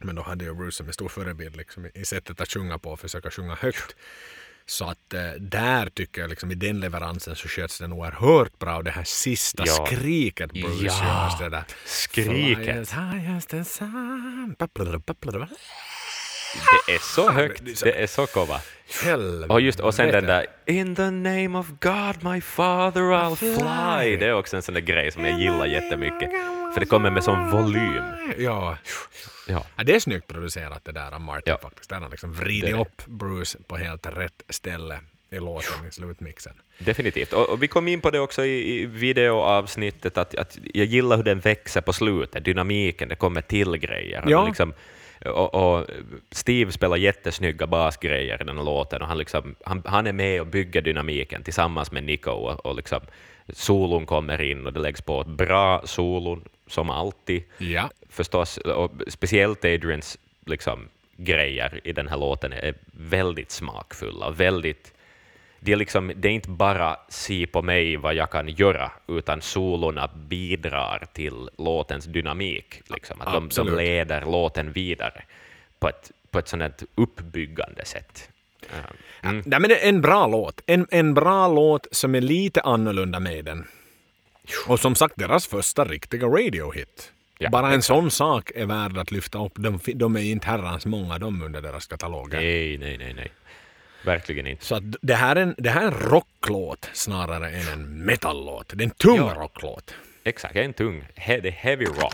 men 0.01 0.15
då 0.15 0.21
hade 0.21 0.45
jag 0.45 0.57
Bruce 0.57 0.71
som 0.77 0.87
en 0.87 0.93
stor 0.93 1.09
förebild 1.09 1.55
liksom, 1.55 1.85
i- 1.85 1.91
i 1.93 2.05
sättet 2.05 2.41
att 2.41 2.49
sjunga 2.51 2.77
på 2.77 2.91
och 2.91 2.99
försöka 2.99 3.31
sjunga 3.31 3.55
högt. 3.55 3.95
Så 4.69 4.85
att 4.89 5.13
eh, 5.13 5.21
där 5.39 5.89
tycker 5.89 6.21
jag 6.21 6.29
liksom 6.29 6.51
i 6.51 6.55
den 6.55 6.79
leveransen 6.79 7.35
så 7.35 7.47
sköts 7.47 7.79
den 7.79 7.93
oerhört 7.93 8.59
bra 8.59 8.75
och 8.77 8.83
det 8.83 8.91
här 8.91 9.03
sista 9.03 9.63
Ja. 9.65 9.85
skriket 9.85 10.51
Bruce 10.51 10.85
Ja. 10.85 11.29
gör. 11.39 11.43
Det 11.43 11.49
där. 11.57 11.63
Skriket. 11.85 12.89
Det 16.87 16.93
är 16.93 16.99
så 16.99 17.31
högt. 17.31 17.61
det 17.83 18.03
är 18.03 18.07
så- 18.07 18.27
kova. 18.27 18.59
Och, 19.49 19.61
just, 19.61 19.79
och 19.79 19.93
sen 19.93 20.11
den 20.11 20.23
där 20.25 20.45
In 20.65 20.95
the 20.95 21.09
name 21.11 21.57
of 21.59 21.67
God 21.67 22.23
my 22.33 22.41
father 22.41 23.01
I'll 23.01 23.35
fly. 23.35 24.17
Det 24.17 24.25
är 24.25 24.33
också 24.33 24.55
en 24.55 24.61
sån 24.61 24.73
där 24.73 24.81
grej 24.81 25.11
som 25.11 25.25
jag 25.25 25.39
gillar 25.39 25.65
jättemycket. 25.65 26.29
För 26.73 26.79
det 26.79 26.85
kommer 26.85 27.11
med 27.11 27.23
sån 27.23 27.51
volym. 27.51 28.03
Ja. 28.37 28.77
Ja. 29.47 29.65
ja, 29.75 29.83
det 29.83 29.95
är 29.95 29.99
snyggt 29.99 30.27
producerat 30.27 30.85
det 30.85 30.91
där 30.91 31.11
av 31.11 31.21
Martin 31.21 31.43
Ja. 31.51 31.57
faktiskt. 31.61 31.89
Där 31.89 31.99
han 31.99 32.11
liksom 32.11 32.35
det. 32.61 32.73
upp 32.73 33.05
Bruce 33.05 33.57
på 33.67 33.77
helt 33.77 34.05
rätt 34.07 34.43
ställe 34.49 34.99
i 35.29 35.39
låten 35.39 35.87
i 35.87 35.91
slutmixen. 35.91 36.53
Definitivt. 36.79 37.33
Och, 37.33 37.49
och 37.49 37.63
vi 37.63 37.67
kom 37.67 37.87
in 37.87 38.01
på 38.01 38.11
det 38.11 38.19
också 38.19 38.45
i, 38.45 38.81
i 38.81 38.85
videoavsnittet, 38.85 40.17
att, 40.17 40.35
att 40.35 40.57
jag 40.73 40.85
gillar 40.85 41.17
hur 41.17 41.23
den 41.23 41.39
växer 41.39 41.81
på 41.81 41.93
slutet, 41.93 42.45
dynamiken, 42.45 43.09
det 43.09 43.15
kommer 43.15 43.41
till 43.41 43.77
grejer. 43.77 44.23
Ja. 44.27 44.39
Och 44.41 44.47
Liksom, 44.47 44.73
och, 45.25 45.55
och 45.55 45.85
Steve 46.31 46.71
spelar 46.71 46.97
jättesnygga 46.97 47.67
basgrejer 47.67 48.41
i 48.41 48.45
den 48.45 48.55
låten, 48.55 49.01
och 49.01 49.07
han, 49.07 49.17
liksom, 49.17 49.55
han, 49.65 49.83
han 49.85 50.07
är 50.07 50.13
med 50.13 50.41
och 50.41 50.47
bygger 50.47 50.81
dynamiken 50.81 51.43
tillsammans 51.43 51.91
med 51.91 52.03
Nico, 52.03 52.31
och, 52.31 52.65
och 52.65 52.75
liksom, 52.75 52.99
solon 53.53 54.05
kommer 54.05 54.41
in 54.41 54.65
och 54.65 54.73
det 54.73 54.79
läggs 54.79 55.01
på 55.01 55.21
ett 55.21 55.27
bra 55.27 55.81
solon, 55.85 56.43
som 56.67 56.89
alltid 56.89 57.43
Ja. 57.57 57.89
förstås, 58.09 58.57
och 58.57 58.91
speciellt 59.07 59.65
Adrians 59.65 60.17
liksom, 60.45 60.87
grejer 61.17 61.79
i 61.83 61.93
den 61.93 62.07
här 62.07 62.17
låten 62.17 62.53
är 62.53 62.73
väldigt 62.91 63.51
smakfulla. 63.51 64.29
Väldigt, 64.29 64.93
det, 65.59 65.71
är 65.71 65.75
liksom, 65.75 66.11
det 66.15 66.27
är 66.27 66.31
inte 66.31 66.49
bara 66.49 66.97
se 67.09 67.47
på 67.47 67.61
mig 67.61 67.97
vad 67.97 68.15
jag 68.15 68.31
kan 68.31 68.49
göra, 68.49 68.91
utan 69.07 69.41
solorna 69.41 70.09
bidrar 70.15 71.07
till 71.13 71.49
låtens 71.57 72.05
dynamik. 72.05 72.81
Liksom. 72.87 73.21
Att 73.21 73.33
de, 73.33 73.49
de 73.49 73.75
leder 73.75 74.25
låten 74.25 74.71
vidare 74.71 75.23
på 75.79 75.89
ett, 75.89 76.11
på 76.31 76.39
ett 76.39 76.47
här 76.51 76.83
uppbyggande 76.95 77.85
sätt. 77.85 78.29
Mm. 79.23 79.43
Nej, 79.45 79.59
men 79.59 79.71
en 79.81 80.01
bra 80.01 80.27
låt. 80.27 80.61
En, 80.65 80.87
en 80.91 81.13
bra 81.13 81.47
låt 81.47 81.87
som 81.91 82.15
är 82.15 82.21
lite 82.21 82.61
annorlunda 82.61 83.19
med 83.19 83.45
den. 83.45 83.67
Och 84.67 84.79
som 84.79 84.95
sagt, 84.95 85.13
deras 85.17 85.47
första 85.47 85.85
riktiga 85.85 86.27
radiohit. 86.27 87.11
Ja, 87.39 87.49
Bara 87.49 87.73
en 87.73 87.81
sån 87.81 88.11
sak 88.11 88.51
är 88.55 88.65
värd 88.65 88.97
att 88.97 89.11
lyfta 89.11 89.45
upp. 89.45 89.51
De, 89.55 89.79
de 89.95 90.15
är 90.15 90.21
inte 90.21 90.47
herrans 90.47 90.85
många 90.85 91.19
de 91.19 91.41
under 91.41 91.61
deras 91.61 91.87
kataloger. 91.87 92.37
Nej, 92.39 92.77
nej, 92.77 92.97
nej, 92.97 93.13
nej. 93.13 93.31
Verkligen 94.05 94.47
inte. 94.47 94.65
Så 94.65 94.75
att 94.75 94.83
det, 95.01 95.15
här 95.15 95.35
är 95.35 95.41
en, 95.41 95.55
det 95.57 95.69
här 95.69 95.81
är 95.81 95.85
en 95.87 95.93
rocklåt 96.09 96.89
snarare 96.93 97.49
än 97.49 97.67
en 97.67 98.05
metallåt. 98.05 98.71
Det 98.75 98.81
är 98.83 98.85
en 98.85 98.89
tung 98.91 99.17
Ja. 99.17 99.33
rocklåt. 99.37 99.93
Exakt, 100.23 100.55
en 100.55 100.73
tung. 100.73 101.07
He, 101.15 101.39
det 101.39 101.47
är 101.47 101.51
heavy 101.51 101.85
rock. 101.85 102.13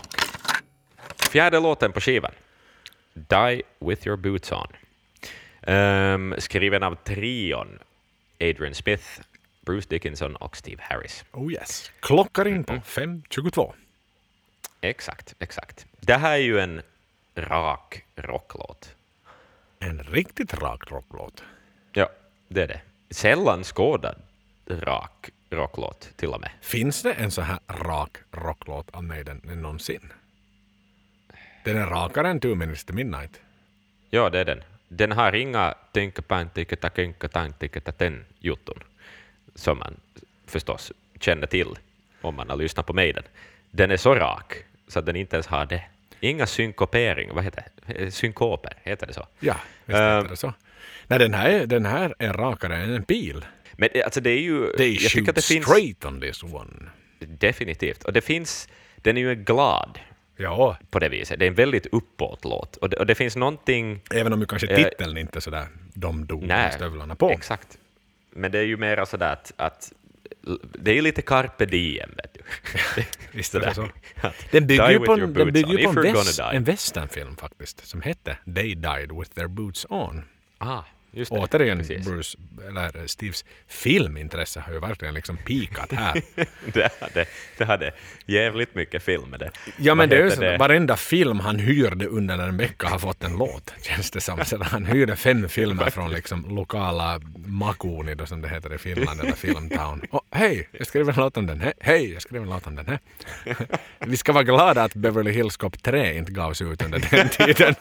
Fjärde 1.30 1.60
låten 1.60 1.92
på 1.92 2.00
skivan. 2.00 2.32
Die 3.14 3.62
with 3.80 4.06
your 4.06 4.16
boots 4.16 4.52
on. 4.52 4.66
Ehm, 5.62 6.34
skriven 6.38 6.82
av 6.82 6.94
trion 6.94 7.78
Adrian 8.40 8.74
Smith, 8.74 9.04
Bruce 9.64 9.88
Dickinson 9.88 10.36
och 10.36 10.56
Steve 10.56 10.82
Harris. 10.82 11.24
Oh 11.32 11.52
yes. 11.52 11.90
Klockar 12.00 12.48
in 12.48 12.64
på 12.64 12.72
5.22. 12.72 13.72
Exakt, 14.80 15.34
exakt. 15.38 15.86
Det 16.00 16.14
här 16.14 16.32
är 16.32 16.42
ju 16.42 16.60
en 16.60 16.82
rak 17.34 18.04
rocklåt. 18.16 18.94
En 19.78 20.02
riktigt 20.02 20.54
rak 20.54 20.90
rocklåt. 20.90 21.42
Ja, 21.92 22.08
det 22.48 22.62
är 22.62 22.68
det. 22.68 22.80
Sällan 23.10 23.64
skådad 23.64 24.16
rak 24.66 25.30
rocklåt 25.50 26.10
till 26.16 26.28
och 26.28 26.40
med. 26.40 26.50
Finns 26.60 27.02
det 27.02 27.12
en 27.12 27.30
så 27.30 27.42
här 27.42 27.58
rak 27.68 28.16
rocklåt 28.30 28.90
av 28.90 29.04
Maiden 29.04 29.40
någonsin? 29.44 30.12
Den 31.64 31.76
är 31.76 31.86
rakare 31.86 32.28
än 32.28 32.40
Two 32.40 32.54
Minutes 32.54 32.84
to 32.84 32.92
Midnight. 32.92 33.40
Ja, 34.10 34.30
det 34.30 34.40
är 34.40 34.44
den. 34.44 34.62
Den 34.88 35.12
har 35.12 35.32
inga 35.32 35.74
tänkapantiketakenkatantiketaten 35.92 38.24
jutton 38.38 38.82
som 39.54 39.78
man 39.78 39.94
förstås 40.46 40.92
känner 41.20 41.46
till 41.46 41.68
om 42.20 42.34
man 42.34 42.50
har 42.50 42.56
lyssnat 42.56 42.86
på 42.86 42.92
Maiden. 42.92 43.22
Den 43.70 43.90
är 43.90 43.96
så 43.96 44.14
rak 44.14 44.54
så 44.88 44.98
att 44.98 45.06
den 45.06 45.16
inte 45.16 45.36
ens 45.36 45.46
har 45.46 45.66
det. 45.66 45.82
Inga 46.20 46.46
synkopering, 46.46 47.30
vad 47.34 47.44
heter 47.44 47.64
det? 47.86 48.10
Synkoper, 48.10 48.72
heter 48.82 49.06
det 49.06 49.12
så? 49.12 49.26
Ja, 49.40 49.56
visst 49.84 49.98
heter 49.98 50.28
det 50.28 50.36
så. 50.36 50.52
Nej, 51.06 51.18
den 51.18 51.34
här, 51.34 51.50
är- 51.50 51.66
den 51.66 51.86
här 51.86 52.14
är 52.18 52.32
rakare 52.32 52.76
än 52.76 52.94
en 52.94 53.04
pil. 53.04 53.44
Men 53.72 53.88
eh, 53.94 54.04
alltså 54.04 54.20
det 54.20 54.30
är 54.30 54.40
ju... 54.40 54.66
They 54.76 54.92
jag 54.92 55.10
shoot 55.10 55.28
att 55.28 55.34
det 55.34 55.44
finns... 55.44 55.64
straight 55.66 56.04
on 56.04 56.20
this 56.20 56.42
one. 56.42 56.88
Definitivt. 57.18 58.04
Och 58.04 58.12
det 58.12 58.20
finns... 58.20 58.68
Den 58.96 59.16
är 59.16 59.20
ju 59.20 59.34
glad 59.34 59.98
Ja, 60.36 60.76
på 60.90 60.98
det 60.98 61.08
viset. 61.08 61.38
Det 61.38 61.44
är 61.44 61.48
en 61.48 61.54
väldigt 61.54 61.86
uppåt-låt. 61.86 62.76
Och 62.76 62.90
det, 62.90 62.96
och 62.96 63.06
det 63.06 63.14
finns 63.14 63.36
någonting... 63.36 64.00
även 64.10 64.32
om 64.32 64.40
ju 64.40 64.46
kanske 64.46 64.66
Eh, 64.68 64.76
titeln 64.76 65.16
inte 65.18 65.38
är 65.38 65.40
sådär 65.40 65.66
de 65.94 66.26
dog 66.26 66.42
Nej, 66.42 66.72
stövlarna 66.72 67.14
på. 67.14 67.30
Exakt. 67.30 67.78
Men 68.36 68.52
det 68.52 68.58
är 68.58 68.62
ju 68.62 68.76
mera 68.76 69.06
sådär 69.06 69.32
att, 69.32 69.52
att 69.56 69.92
det 70.78 70.98
är 70.98 71.02
lite 71.02 71.22
carpe 71.22 71.66
diem, 71.66 72.10
vet 72.16 72.34
du. 72.34 72.40
Visst 73.32 73.54
är 73.54 73.60
det 73.60 73.74
så. 73.74 73.88
Den 74.50 74.66
bygger 74.66 74.90
ju 74.90 74.98
på, 74.98 75.16
den 75.16 75.52
bygger 75.52 75.92
på 75.92 76.00
en, 76.00 76.14
väst, 76.14 76.40
en 76.40 76.64
westernfilm 76.64 77.36
faktiskt, 77.36 77.86
som 77.86 78.02
hette 78.02 78.38
They 78.44 78.74
Died 78.74 79.12
With 79.12 79.30
Their 79.30 79.46
Boots 79.46 79.86
On. 79.88 80.24
Ah, 80.58 80.82
just 81.16 81.32
det. 81.32 81.38
Återigen, 81.38 81.78
Precis. 81.78 82.06
Bruce, 82.06 82.38
eller 82.68 83.06
Steves 83.06 83.44
filmintresse 83.68 84.60
har 84.60 84.72
ju 84.72 84.80
verkligen 84.80 85.14
liksom 85.14 85.36
pikat 85.36 85.92
här. 85.92 86.22
det, 86.72 86.92
hade, 87.00 87.26
det 87.58 87.64
hade 87.64 87.92
jävligt 88.26 88.74
mycket 88.74 89.02
film 89.02 89.34
det. 89.38 89.50
Ja 89.76 89.94
men 89.94 89.98
Vad 89.98 90.08
det 90.08 90.16
är 90.16 90.24
ju 90.24 90.30
så, 90.30 90.58
varenda 90.58 90.96
film 90.96 91.40
han 91.40 91.58
hyrde 91.58 92.06
under 92.06 92.38
en 92.38 92.56
vecka 92.56 92.88
har 92.88 92.98
fått 92.98 93.24
en 93.24 93.36
låt, 93.36 93.74
känns 93.82 94.10
det 94.10 94.20
som. 94.20 94.44
Så 94.44 94.62
han 94.62 94.86
hyrde 94.86 95.16
fem 95.16 95.48
filmer 95.48 95.90
från 95.90 96.10
liksom 96.12 96.56
lokala 96.56 97.20
Makuni, 97.46 98.14
då 98.14 98.26
som 98.26 98.42
det 98.42 98.48
heter 98.48 98.74
i 98.74 98.78
Finland, 98.78 99.20
eller 99.20 99.32
Filmtown. 99.32 100.02
Och 100.10 100.22
hej, 100.30 100.68
jag 100.72 100.86
skrev 100.86 101.08
en 101.08 101.14
låt 101.16 101.36
om 101.36 101.46
den 101.46 101.60
här. 101.60 101.72
Hej, 101.80 102.12
jag 102.12 102.22
skrev 102.22 102.42
en 102.42 102.50
låt 102.50 102.66
om 102.66 102.76
den 102.76 102.86
här. 102.86 102.98
Vi 104.06 104.16
ska 104.16 104.32
vara 104.32 104.44
glada 104.44 104.82
att 104.82 104.94
Beverly 104.94 105.30
Hills 105.30 105.56
Cop 105.56 105.82
3 105.82 106.16
inte 106.16 106.32
gavs 106.32 106.62
ut 106.62 106.82
under 106.82 106.98
den 107.10 107.28
tiden. 107.28 107.74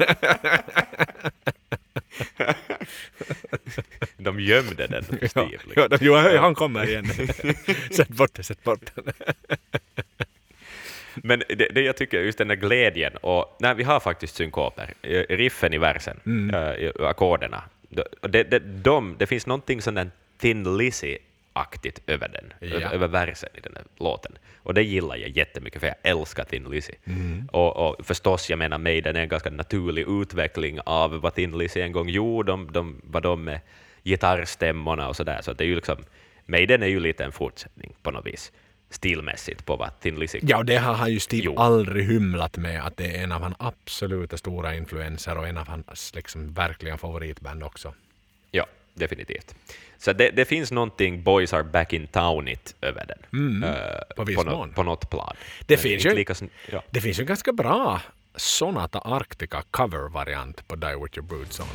De 4.18 4.40
gömde 4.40 4.88
den 4.88 5.04
för 5.04 5.18
Ja, 5.22 5.28
Steve. 5.28 5.50
Liksom. 5.52 5.72
ja, 5.76 5.88
de- 5.88 5.98
jo, 6.06 6.14
han 6.16 6.56
kommer 6.56 6.90
igen. 6.90 7.06
sätt 7.92 8.08
bort 8.08 8.34
det, 8.34 8.44
sätt 8.44 8.64
bort 8.64 8.92
det. 8.96 9.14
Men 11.16 11.44
det, 11.50 11.68
det 11.76 11.82
jag 11.82 11.98
tycker, 11.98 12.22
just 12.22 12.38
den 12.38 12.48
där 12.48 12.56
glädjen, 12.56 13.18
och 13.18 13.58
nej, 13.60 13.76
vi 13.76 13.84
har 13.84 14.00
faktiskt 14.00 14.36
synkoper, 14.36 14.94
riffen 15.30 15.74
i 15.74 15.78
versen, 15.78 16.20
Mm. 16.26 16.56
i 16.80 16.92
ackorderna. 17.00 17.64
Det, 18.22 18.44
det, 18.44 18.60
de, 18.60 19.16
det 19.20 19.26
finns 19.28 19.46
någonting 19.48 19.82
sån 19.82 19.94
där 19.94 20.12
Thin 20.38 20.78
Lizzy-aktigt 21.56 22.00
över 22.08 22.28
den, 22.30 22.54
Ja. 22.70 22.76
över, 22.76 22.94
över 22.94 23.08
versen 23.08 23.50
i 23.58 23.60
den 23.60 23.74
här 23.76 23.86
låten. 23.98 24.38
Och 24.58 24.74
det 24.74 24.84
gillar 24.84 25.16
jag 25.16 25.30
jättemycket, 25.30 25.80
för 25.80 25.88
jag 25.88 25.96
älskar 26.04 26.44
Thin 26.44 26.64
Lizzy. 26.64 26.94
Mm. 27.06 27.50
Och, 27.52 27.78
och 27.90 28.06
förstås, 28.06 28.50
jag 28.50 28.60
menar, 28.60 28.78
Maiden 28.78 29.16
är 29.16 29.22
en 29.22 29.30
ganska 29.30 29.50
naturlig 29.50 30.06
utveckling 30.22 30.80
av 30.86 31.12
vad 31.22 31.36
Thin 31.36 31.58
Lizzy 31.58 31.82
en 31.82 31.92
gång 31.92 32.10
gjorde, 32.10 32.52
de, 32.52 32.72
de, 32.72 33.02
vad 33.04 33.24
de 33.24 33.44
med 33.44 33.60
gitarrstämmorna 34.04 35.08
och 35.08 35.16
sådär. 35.16 35.40
Så 35.42 35.54
det 35.54 35.64
är 35.64 35.68
ju 35.68 35.76
liksom, 35.76 35.98
Maiden 36.46 36.84
är 36.84 36.88
ju 36.88 37.00
lite 37.00 37.24
en 37.26 37.32
fortsättning 37.32 37.94
på 38.02 38.12
något 38.12 38.26
vis, 38.26 38.52
stilmässigt 38.90 39.66
på 39.66 39.76
vad 39.76 40.00
Thin 40.00 40.16
Lizzy 40.20 40.40
Ja, 40.42 40.58
och 40.58 40.66
det 40.66 40.78
har 40.78 40.94
han 40.94 41.12
ju 41.12 41.20
Steve 41.20 41.44
Jo. 41.46 41.58
aldrig 41.58 42.06
hymlat 42.06 42.58
med, 42.58 42.86
att 42.86 42.98
det 42.98 43.18
är 43.18 43.24
en 43.24 43.32
av 43.32 43.42
hans 43.42 43.56
absoluta 43.60 44.38
stora 44.38 44.76
influenser 44.76 45.38
och 45.38 45.48
en 45.48 45.58
av 45.58 45.68
hans 45.68 46.16
liksom, 46.16 46.54
verkliga 46.54 46.98
favoritband 46.98 47.64
också. 47.64 47.94
Ja, 48.52 48.66
definitivt. 48.94 49.56
Så 50.04 50.14
det, 50.14 50.30
det 50.30 50.46
finns 50.46 50.72
någonting 50.72 51.24
Boys 51.24 51.54
are 51.54 51.64
back 51.64 51.94
in 51.94 52.08
townigt 52.08 52.76
över 52.82 53.06
den. 53.08 53.64
på 54.16 54.24
viss 54.24 54.36
på, 54.38 54.44
mån. 54.44 54.68
nå- 54.70 54.74
på 54.76 54.84
något 54.84 55.10
plan. 55.10 55.36
Det 55.66 55.78
finns 55.78 56.06
ju- 56.06 56.16
Lika, 56.16 56.36
ja. 56.72 56.84
Det 56.90 57.02
finns 57.02 57.20
ju 57.20 57.22
en 57.22 57.28
ganska 57.28 57.54
bra 57.54 58.02
Sonata 58.36 59.00
Arctica 59.00 59.64
cover-variant 59.72 60.68
på 60.68 60.76
Die 60.76 60.96
With 61.04 61.18
Your 61.18 61.28
Boots 61.28 61.60
On. 61.60 61.66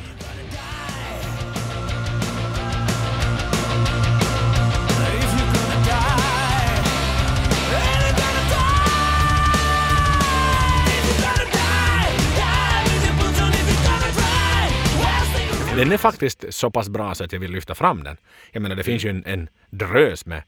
Den 15.79 15.91
är 15.91 15.97
faktiskt 15.97 16.45
så 16.49 16.71
pass 16.71 16.89
bra 16.89 17.15
så 17.15 17.23
att 17.23 17.33
jag 17.33 17.39
vill 17.39 17.51
lyfta 17.51 17.75
fram 17.75 18.03
den. 18.03 18.17
Jag 18.51 18.61
menar, 18.61 18.75
det 18.75 18.83
finns 18.83 19.05
ju 19.05 19.09
en, 19.09 19.23
en 19.25 19.49
drös 19.69 20.25
med 20.25 20.43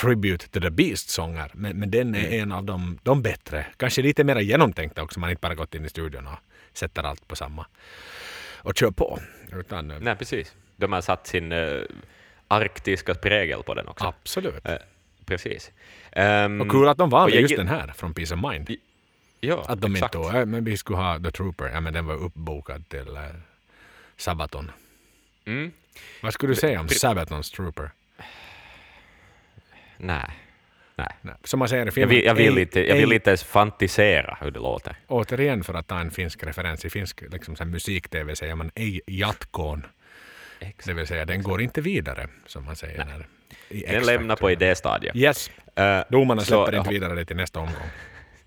Tribute 0.00 0.48
to 0.48 0.60
the 0.60 0.70
Beast-sånger, 0.70 1.50
men, 1.54 1.78
men 1.78 1.90
den 1.90 2.14
är 2.14 2.30
en 2.30 2.52
av 2.52 2.64
de, 2.64 2.98
de 3.02 3.22
bättre. 3.22 3.66
Kanske 3.76 4.02
lite 4.02 4.24
mer 4.24 4.36
genomtänkta 4.36 5.02
också, 5.02 5.20
man 5.20 5.30
inte 5.30 5.40
bara 5.40 5.54
gått 5.54 5.74
in 5.74 5.84
i 5.84 5.88
studion 5.88 6.26
och 6.26 6.38
sätter 6.72 7.02
allt 7.02 7.28
på 7.28 7.36
samma 7.36 7.66
och 8.58 8.76
kör 8.76 8.90
på. 8.90 9.18
Utan, 9.52 9.90
eh, 9.90 10.00
Nej, 10.00 10.16
precis. 10.16 10.54
De 10.76 10.92
har 10.92 11.00
satt 11.00 11.26
sin 11.26 11.52
uh, 11.52 11.82
arktiska 12.48 13.14
prägel 13.14 13.62
på 13.62 13.74
den 13.74 13.88
också. 13.88 14.04
absolut. 14.04 14.66
Eh, 14.66 14.74
precis. 15.26 15.72
Ehm, 16.12 16.60
Och 16.60 16.70
kul 16.70 16.88
att 16.88 16.98
de 16.98 17.10
valde 17.10 17.36
just 17.36 17.56
den 17.56 17.68
här 17.68 17.92
från 17.96 18.14
Peace 18.14 18.34
of 18.34 18.40
Mind. 18.50 18.70
Ja, 19.40 19.64
Att 19.68 19.80
de 19.80 19.94
exakt. 19.94 20.14
inte 20.14 20.44
men 20.44 20.64
vi 20.64 20.76
skulle 20.76 20.98
ha 20.98 21.18
The 21.18 21.30
Trooper, 21.30 21.70
ja 21.74 21.80
men 21.80 21.92
den 21.92 22.06
var 22.06 22.14
uppbokad 22.14 22.88
till 22.88 23.16
äh, 23.16 23.22
Sabaton. 24.16 24.70
Mm. 25.46 25.72
Vad 26.22 26.32
skulle 26.34 26.52
du 26.52 26.56
säga 26.56 26.80
om 26.80 26.88
Sabatons 26.88 27.50
Trooper? 27.50 27.90
Nej. 29.96 30.30
Nej. 30.96 31.08
Nej. 31.20 31.34
Som 31.44 31.58
man 31.58 31.68
säger 31.68 31.82
i 31.82 31.86
Jag 31.86 31.94
filmen. 31.94 32.08
vill, 32.16 32.24
jag, 32.24 32.34
vill 32.34 32.58
inte, 32.58 32.80
jag 32.88 32.96
vill 32.96 33.12
inte 33.12 33.30
ens 33.30 33.44
fantisera 33.44 34.38
hur 34.40 34.50
det 34.50 34.58
låter. 34.60 34.96
Återigen 35.06 35.64
för 35.64 35.74
att 35.74 35.86
ta 35.86 35.98
en 35.98 36.10
finsk 36.10 36.42
referens 36.44 36.84
i 36.84 36.90
finsk 36.90 37.22
liksom, 37.32 37.56
så 37.56 37.64
musik-tv 37.64 38.36
säger 38.36 38.54
man 38.54 38.70
ej 38.74 39.00
jatkoon. 39.06 39.86
Det 40.84 40.92
vill 40.92 41.06
säga 41.06 41.24
den 41.24 41.42
går 41.42 41.62
inte 41.62 41.80
vidare 41.80 42.28
som 42.46 42.64
man 42.64 42.76
säger 42.76 43.04
när, 43.04 43.26
i 43.68 43.80
Den 43.80 44.04
lämnar 44.06 44.36
på 44.36 44.50
idéstadiet. 44.50 45.16
Yes. 45.16 45.50
Eh, 45.76 46.00
Domarna 46.10 46.40
så- 46.40 46.46
släpper 46.66 46.78
inte 46.78 46.90
vidare 46.94 47.14
det 47.14 47.24
till 47.24 47.36
nästa 47.36 47.60
omgång. 47.60 47.88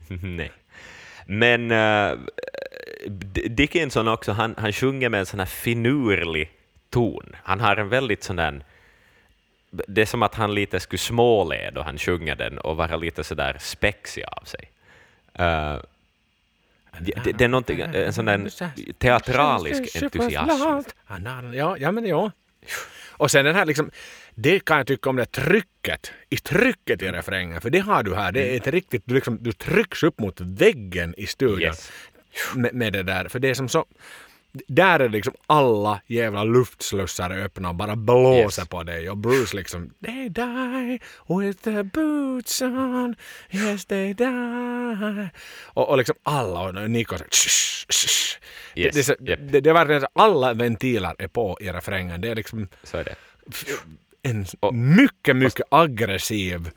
Nej. 0.07 0.51
Men 1.25 1.71
uh, 1.71 2.19
Dickinson 3.49 4.07
också, 4.07 4.31
han, 4.31 4.55
han 4.57 4.73
sjunger 4.73 5.09
med 5.09 5.19
en 5.19 5.25
sån 5.25 5.39
här 5.39 5.47
finurlig 5.47 6.51
ton. 6.89 7.35
Han 7.43 7.59
har 7.59 7.77
en 7.77 7.89
väldigt 7.89 8.23
sån 8.23 8.35
där... 8.35 8.63
Det 9.71 10.01
är 10.01 10.05
som 10.05 10.23
att 10.23 10.35
han 10.35 10.53
lite 10.53 10.79
skulle 10.79 10.99
småle 10.99 11.71
då 11.71 11.81
han 11.81 11.97
sjunger 11.97 12.35
den 12.35 12.57
och 12.57 12.77
vara 12.77 12.95
lite 12.95 13.23
sådär 13.23 13.57
spexig 13.59 14.23
av 14.23 14.43
sig. 14.43 14.71
Eh, 15.33 15.77
det, 16.99 17.23
det, 17.23 17.31
det 17.31 17.43
är 17.43 17.47
någonting, 17.47 17.79
en 17.79 18.13
sån 18.13 18.25
där 18.25 18.49
teatralisk 18.93 20.03
entusiasm. 20.03 20.83
Ja, 21.53 21.77
ja 21.77 21.91
men 21.91 22.05
ja. 22.05 22.31
Och 23.09 23.31
sen 23.31 23.45
den 23.45 23.55
här 23.55 23.65
liksom, 23.65 23.91
det 24.35 24.65
kan 24.65 24.77
jag 24.77 24.87
tycka 24.87 25.09
om 25.09 25.15
det 25.15 25.25
trycket, 25.25 26.11
i 26.29 26.37
trycket 26.37 27.01
i 27.01 27.11
refrängen, 27.11 27.61
för 27.61 27.69
det 27.69 27.79
har 27.79 28.03
du 28.03 28.15
här. 28.15 28.31
Det 28.31 28.53
är 28.53 28.57
ett 28.57 28.67
riktigt, 28.67 29.03
du, 29.05 29.15
liksom, 29.15 29.37
du 29.43 29.51
trycks 29.51 30.03
upp 30.03 30.19
mot 30.19 30.41
väggen 30.41 31.15
i 31.17 31.27
studion 31.27 31.61
Yes. 31.61 31.91
Med, 32.55 32.73
med 32.73 32.93
det 32.93 33.03
där. 33.03 33.27
För 33.27 33.39
det 33.39 33.49
är 33.49 33.53
som 33.53 33.69
så, 33.69 33.85
där 34.67 34.99
är 34.99 35.09
liksom 35.09 35.33
alla 35.47 36.01
jävla 36.07 36.43
luftslussar 36.43 37.31
öppna 37.31 37.69
och 37.69 37.75
bara 37.75 37.95
blåser 37.95 38.61
Yes. 38.61 38.69
på 38.69 38.83
dig. 38.83 39.09
Och 39.09 39.17
Bruce 39.17 39.55
liksom, 39.57 39.89
they 40.05 40.29
die 40.29 40.99
with 41.39 41.63
the 41.63 41.83
boots 41.83 42.61
on, 42.61 43.15
yes 43.51 43.85
they 43.85 44.13
die. 44.13 45.29
Och, 45.65 45.89
och 45.89 45.97
liksom 45.97 46.15
alla, 46.23 46.61
och 46.61 46.89
Nico 46.89 47.17
så, 47.17 47.23
shh, 47.31 47.49
shh. 47.89 48.37
Yes, 48.75 48.93
Det, 48.95 48.99
det, 48.99 49.03
så- 49.03 49.15
japp. 49.19 49.39
det, 49.51 49.61
det 49.61 49.69
är 49.69 49.73
verkligen 49.73 50.05
alla 50.13 50.53
ventiler 50.53 51.15
är 51.19 51.27
på 51.27 51.57
i 51.61 51.69
refrängen. 51.69 52.21
Det 52.21 52.29
är 52.29 52.35
liksom 52.35 52.67
Så 52.83 52.97
är 52.97 53.03
det. 53.03 53.15
en 54.21 54.45
Och- 54.59 54.75
mycket, 54.75 55.35
mycket 55.35 55.65
aggressiv, 55.71 56.69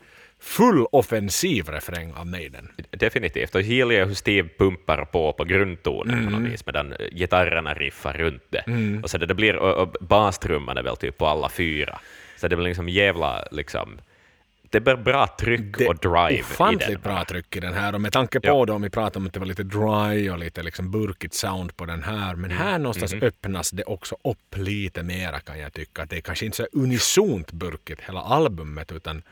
full 0.43 0.87
offensiv 0.93 1.69
refräng 1.69 2.13
av 2.13 2.27
Maiden. 2.27 2.69
Definitivt. 2.91 3.55
Och 3.55 3.63
gillar 3.63 3.95
jag 3.95 4.07
hur 4.07 4.15
Steve 4.15 4.49
pumpar 4.59 5.05
på 5.05 5.33
på 5.33 5.45
grundtonen 5.45 6.17
på 6.25 6.29
Mm. 6.31 6.43
något 6.43 6.53
vis, 6.53 6.67
medan 6.67 6.95
gitarrerna 7.13 7.75
riffar 7.75 8.13
runt 8.13 8.43
det. 8.51 8.65
Och, 9.03 9.11
så 9.11 9.19
det, 9.19 9.27
det 9.27 9.35
blir, 9.35 9.57
och, 9.57 9.83
och 9.83 9.97
bastrumman 10.01 10.77
är 10.77 10.83
väl 10.83 10.97
typ 10.97 11.19
på 11.19 11.27
alla 11.27 11.49
fyra. 11.49 12.01
Så 12.37 12.49
det 12.49 12.57
blir 12.57 12.67
liksom 12.67 12.89
jävla... 12.89 13.45
Liksom, 13.51 13.99
det 14.71 14.81
blir 14.81 14.97
bra 14.97 15.27
tryck 15.41 15.79
Det 15.79 15.89
och 15.89 15.97
drive 15.97 16.39
i 16.39 16.43
ofantligt 16.43 16.89
den. 16.89 17.01
bra 17.01 17.25
tryck 17.25 17.57
i 17.57 17.61
den 17.61 17.75
här 17.75 17.95
och 17.95 18.01
med 18.01 18.13
tanke 18.13 18.41
på 18.41 18.47
Ja. 18.47 18.65
då 18.65 18.75
om 18.75 18.83
vi 18.83 18.91
pratar 18.91 19.21
om 19.21 19.27
att 19.27 19.33
det 19.33 19.41
var 19.41 19.47
lite 19.47 19.63
dry 19.63 20.31
och 20.31 20.39
lite 20.39 20.63
liksom 20.63 20.91
burkigt 20.91 21.35
sound 21.35 21.77
på 21.77 21.85
den 21.87 22.03
här 22.03 22.35
men 22.35 22.51
här 22.51 22.79
någonstans 22.79 23.15
Mm-hmm. 23.15 23.27
öppnas 23.27 23.71
det 23.71 23.83
också 23.85 24.17
upp 24.25 24.57
lite 24.57 25.03
mera 25.03 25.41
kan 25.41 25.59
jag 25.59 25.73
tycka. 25.73 26.07
Det 26.07 26.17
är 26.17 26.21
kanske 26.21 26.45
inte 26.45 26.57
så 26.57 26.67
unisont 26.73 27.53
burkigt 27.53 28.01
hela 28.09 28.21
albumet 28.21 28.93
utan 28.93 29.23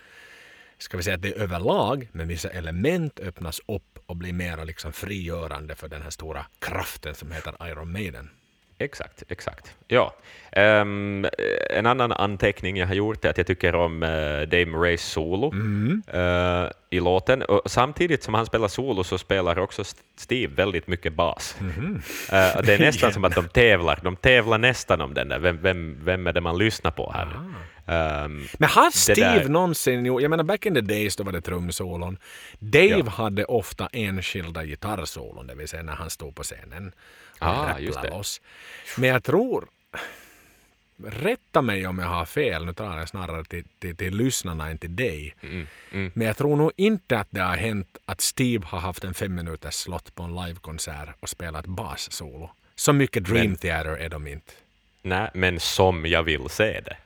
ska 0.83 0.97
vi 0.97 1.03
säga 1.03 1.17
att 1.17 1.23
det 1.23 1.29
är 1.29 1.43
överlag 1.43 2.09
men 2.13 2.29
vissa 2.29 2.49
element 2.49 3.21
öppnas 3.21 3.61
upp 3.69 3.99
och 4.07 4.17
blir 4.17 4.33
mera 4.33 4.65
liksom 4.65 4.93
frigörande 4.93 5.75
för 5.75 5.89
den 5.89 6.03
här 6.03 6.11
stora 6.11 6.47
kraften 6.59 7.15
som 7.15 7.33
heter 7.33 7.55
Iron 7.69 7.93
Maiden. 7.93 8.31
Exakt, 8.79 9.23
exakt. 9.29 9.75
Ja. 9.89 10.15
Um, 10.57 11.27
en 11.71 11.87
annan 11.87 12.13
anteckning 12.13 12.77
jag 12.77 12.87
har 12.87 12.95
gjort 12.95 13.25
är 13.25 13.31
att 13.31 13.39
jag 13.39 13.47
tycker 13.47 13.75
om 13.75 14.03
uh, 14.03 14.09
Dave 14.49 14.67
Murrays 14.67 15.03
solo 15.03 15.53
Mm. 15.53 16.03
uh, 16.15 16.71
i 16.91 17.01
låten. 17.01 17.43
Och 17.43 17.63
samtidigt 17.67 18.23
som 18.23 18.35
han 18.35 18.47
spelar 18.47 18.69
solo 18.69 19.05
så 19.05 19.19
spelar 19.19 19.59
också 19.59 19.85
Steve 20.17 20.55
väldigt 20.55 20.87
mycket 20.87 21.13
bas. 21.13 21.57
Mhm. 21.61 21.95
Uh, 21.95 22.63
det 22.63 22.75
är 22.75 22.79
nästan 22.87 23.13
som 23.13 23.25
att 23.25 23.35
de 23.35 23.49
tävlar. 23.49 23.99
De 24.03 24.17
tävlar 24.17 24.59
nästan 24.59 25.01
om 25.01 25.15
den 25.15 25.29
där. 25.29 25.39
Vem, 25.39 25.63
vem, 25.63 25.99
vem 26.05 26.27
är 26.27 26.33
det 26.33 26.41
man 26.41 26.59
lyssnar 26.59 26.91
på 26.91 27.13
här? 27.13 27.29
Um, 27.91 28.49
Men 28.59 28.69
har 28.69 28.91
Steve 28.91 29.21
där- 29.39 29.49
någonsin 29.49 30.07
gjort, 30.07 30.23
jag 30.23 30.31
menar 30.31 30.45
back 30.45 30.67
in 30.67 30.75
the 30.75 30.81
days 30.81 31.17
då 31.17 31.25
var 31.25 31.33
det 31.33 31.41
trumsolon. 31.41 32.19
Dave 32.59 32.87
Ja. 32.87 33.09
hade 33.11 33.45
ofta 33.45 33.89
enskilda 33.93 34.65
gitarrsolon, 34.65 35.47
det 35.47 35.55
vill 35.55 35.69
säga 35.69 35.83
när 35.83 35.95
han 35.95 36.11
stod 36.11 36.35
på 36.35 36.43
scenen 36.43 36.93
och 37.41 37.47
Ah, 37.47 37.79
just 37.79 38.03
det. 38.03 38.11
loss. 38.11 38.41
Men 38.99 39.09
jag 39.09 39.25
tror, 39.25 39.69
rätta 41.05 41.63
mig 41.63 41.87
om 41.87 41.99
jag 41.99 42.07
har 42.09 42.25
fel, 42.27 42.67
nu 42.67 42.73
talar 42.75 42.99
jag 42.99 43.09
snarare 43.09 43.45
till, 43.45 43.65
till, 43.79 43.97
till 43.97 44.17
lyssnarna 44.17 44.69
än 44.71 44.79
till 44.79 44.97
dig. 44.97 45.35
mm, 45.43 45.67
mm. 45.93 46.11
Men 46.15 46.27
jag 46.27 46.37
tror 46.37 46.57
nog 46.57 46.73
inte 46.77 47.19
att 47.19 47.29
det 47.31 47.41
har 47.41 47.57
hänt 47.57 47.99
att 48.05 48.21
Steve 48.21 48.67
har 48.67 48.79
haft 48.79 49.05
en 49.05 49.15
fem 49.15 49.35
minuters 49.35 49.75
slott 49.75 50.15
på 50.15 50.23
en 50.23 50.35
livekonsert 50.35 51.09
och 51.21 51.29
spelat 51.29 51.67
bassolo. 51.67 52.51
Så 52.75 52.93
mycket 52.93 53.25
Dream 53.25 53.47
Men- 53.47 53.57
Theater 53.57 53.91
är 53.97 54.09
de 54.09 54.27
inte. 54.27 54.53
Nej, 55.03 55.31
men 55.35 55.61
som 55.61 56.07
jag 56.07 56.23
vill 56.23 56.49
se 56.49 56.81
det. 56.81 56.97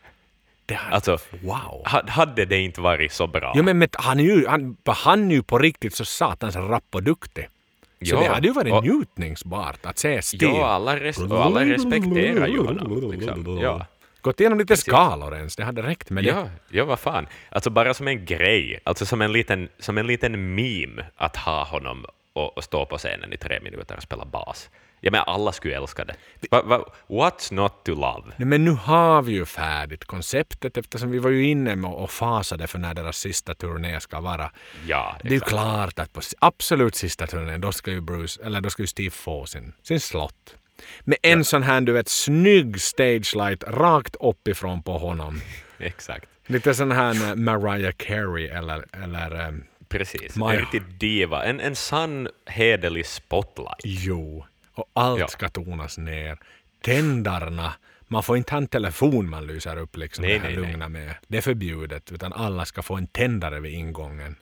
Det 0.67 0.75
har, 0.75 0.91
Alltså, 0.93 1.19
wow! 1.43 1.83
ha- 1.87 2.09
hade 2.09 2.45
det 2.45 2.59
inte 2.59 2.81
varit 2.81 3.13
så 3.13 3.27
bra? 3.27 3.53
Jo 3.57 3.63
men, 3.63 3.79
men 3.79 3.89
han 3.93 4.21
är 4.21 4.25
ju, 4.25 4.47
han, 4.47 4.77
han 4.87 5.31
är 5.31 5.35
ju 5.35 5.43
på 5.43 5.59
riktigt 5.59 5.95
så 5.95 6.05
satans 6.05 6.57
rapp 6.57 6.85
och 6.95 7.03
duktig. 7.03 7.45
Så 7.45 8.15
Ja, 8.15 8.21
det 8.21 8.29
hade 8.29 8.47
ju 8.47 8.53
varit 8.53 8.73
och- 8.73 8.85
njutningsbart 8.85 9.87
att 9.87 9.99
se 9.99 10.23
Steve. 10.23 10.53
Ja, 10.53 10.67
alla, 10.67 10.97
res 11.01 11.19
och 11.19 11.45
alla 11.45 11.65
respekterar 11.65 12.47
ju 12.47 12.59
honom. 12.59 13.11
Liksom. 13.13 13.59
Ja. 13.63 13.87
Gått 14.21 14.41
igenom 14.41 14.59
lite 14.59 14.77
skalor 14.77 15.35
ens, 15.37 15.57
det 15.57 15.65
hade 15.65 15.83
räckt 15.83 16.11
med 16.11 16.25
det. 16.25 16.31
Ja, 16.31 16.49
ja, 16.71 16.85
vad 16.85 16.99
fan. 16.99 17.27
Alltså 17.51 17.71
bara 17.71 17.95
som 17.95 18.09
en 18.09 18.25
grej, 18.25 18.81
alltså 18.85 19.07
som 19.07 19.23
en 19.23 19.33
liten, 19.33 19.69
som 19.79 19.99
en 19.99 20.07
liten 20.07 20.55
meme 20.55 21.05
att 21.17 21.37
ha 21.37 21.65
honom 21.65 22.05
och, 22.33 22.57
och 22.57 22.65
stå 22.65 22.87
på 22.87 22.99
scenen 22.99 23.33
i 23.33 23.37
tre 23.37 23.61
minuter 23.61 23.97
och 23.97 24.03
spela 24.03 24.25
bas. 24.25 24.71
Ja, 25.05 25.11
men 25.11 25.23
alla 25.27 25.53
skulle 25.53 25.77
älska 25.77 26.05
det. 26.05 26.15
Va, 26.51 26.63
va, 26.63 26.85
what's 27.09 27.55
not 27.55 27.85
to 27.85 27.95
love? 27.95 28.33
Nej, 28.37 28.49
Men 28.49 28.65
nu 28.65 28.71
har 28.71 29.23
vi 29.23 29.33
ju 29.33 29.45
färdigt 29.47 30.05
konceptet 30.05 30.77
eftersom 30.77 31.11
vi 31.11 31.19
var 31.19 31.31
ju 31.31 31.45
inne 31.49 31.87
och 31.89 32.11
fasade 32.11 32.67
för 32.67 32.79
när 32.79 32.95
deras 32.95 33.17
sista 33.17 33.55
turné 33.55 34.01
ska 34.01 34.21
vara. 34.21 34.51
Ja, 34.87 35.17
Det 35.23 35.29
är 35.29 35.31
ju 35.31 35.37
exakt. 35.37 35.51
klart 35.51 35.99
att 35.99 36.13
på 36.13 36.21
absolut 36.39 36.95
sista 36.95 37.27
turnén 37.27 37.61
då 37.61 37.73
ska 37.73 37.91
ju 37.91 38.01
Bruce, 38.01 38.41
eller 38.45 38.61
då 38.61 38.71
ska 38.71 38.83
ju 38.83 38.87
Steve 38.87 39.11
få 39.11 39.47
sin, 39.47 39.73
sin 39.83 40.01
slott. 40.01 40.55
Med 41.01 41.19
en 41.23 41.45
sån 41.45 41.63
här 41.63 41.81
du 41.81 41.93
vet 41.93 42.09
snygg 42.09 42.81
stage 42.81 43.35
light 43.37 43.65
rakt 43.67 44.17
uppifrån 44.21 44.83
på 44.83 44.99
honom. 44.99 45.41
Exakt. 45.79 46.27
Lite 46.47 46.75
sån 46.75 46.91
här 46.93 47.29
eh, 47.31 47.35
Mariah 47.35 47.93
Carey 47.97 48.47
eller, 48.47 48.85
eller 49.03 49.49
um, 49.49 49.65
Precis. 49.89 50.37
Maja. 50.37 50.55
En 50.55 50.61
riktig 50.61 50.83
diva. 50.99 51.45
En, 51.45 51.61
en 51.61 51.77
sann 51.77 52.29
hederlig 52.47 53.07
spotlight. 53.07 53.81
jo. 53.85 54.45
Och 54.75 54.91
allt 54.93 55.21
Ja. 55.21 55.29
ska 55.29 55.49
tonas 55.49 55.99
ner. 55.99 56.39
Tändarna. 56.81 57.73
Man 58.09 58.23
får 58.23 58.37
inte 58.37 58.53
ha 58.53 58.59
en 58.59 58.67
telefon 58.67 59.31
man 59.31 59.47
lyser 59.47 59.77
upp 59.77 59.97
liksom 59.97 60.25
Nej, 60.25 60.35
det 60.35 60.41
här 60.41 60.49
nej, 60.51 60.59
nej. 60.61 60.71
lugna 60.71 60.89
med. 60.89 61.15
Det 61.27 61.39
är 61.39 61.43
förbjudet. 61.43 62.13
Utan 62.13 62.33
alla 62.33 62.65
ska 62.65 62.83
få 62.83 62.95
en 62.97 63.07
tändare 63.07 63.61
vid 63.61 63.75
ingången. 63.75 64.37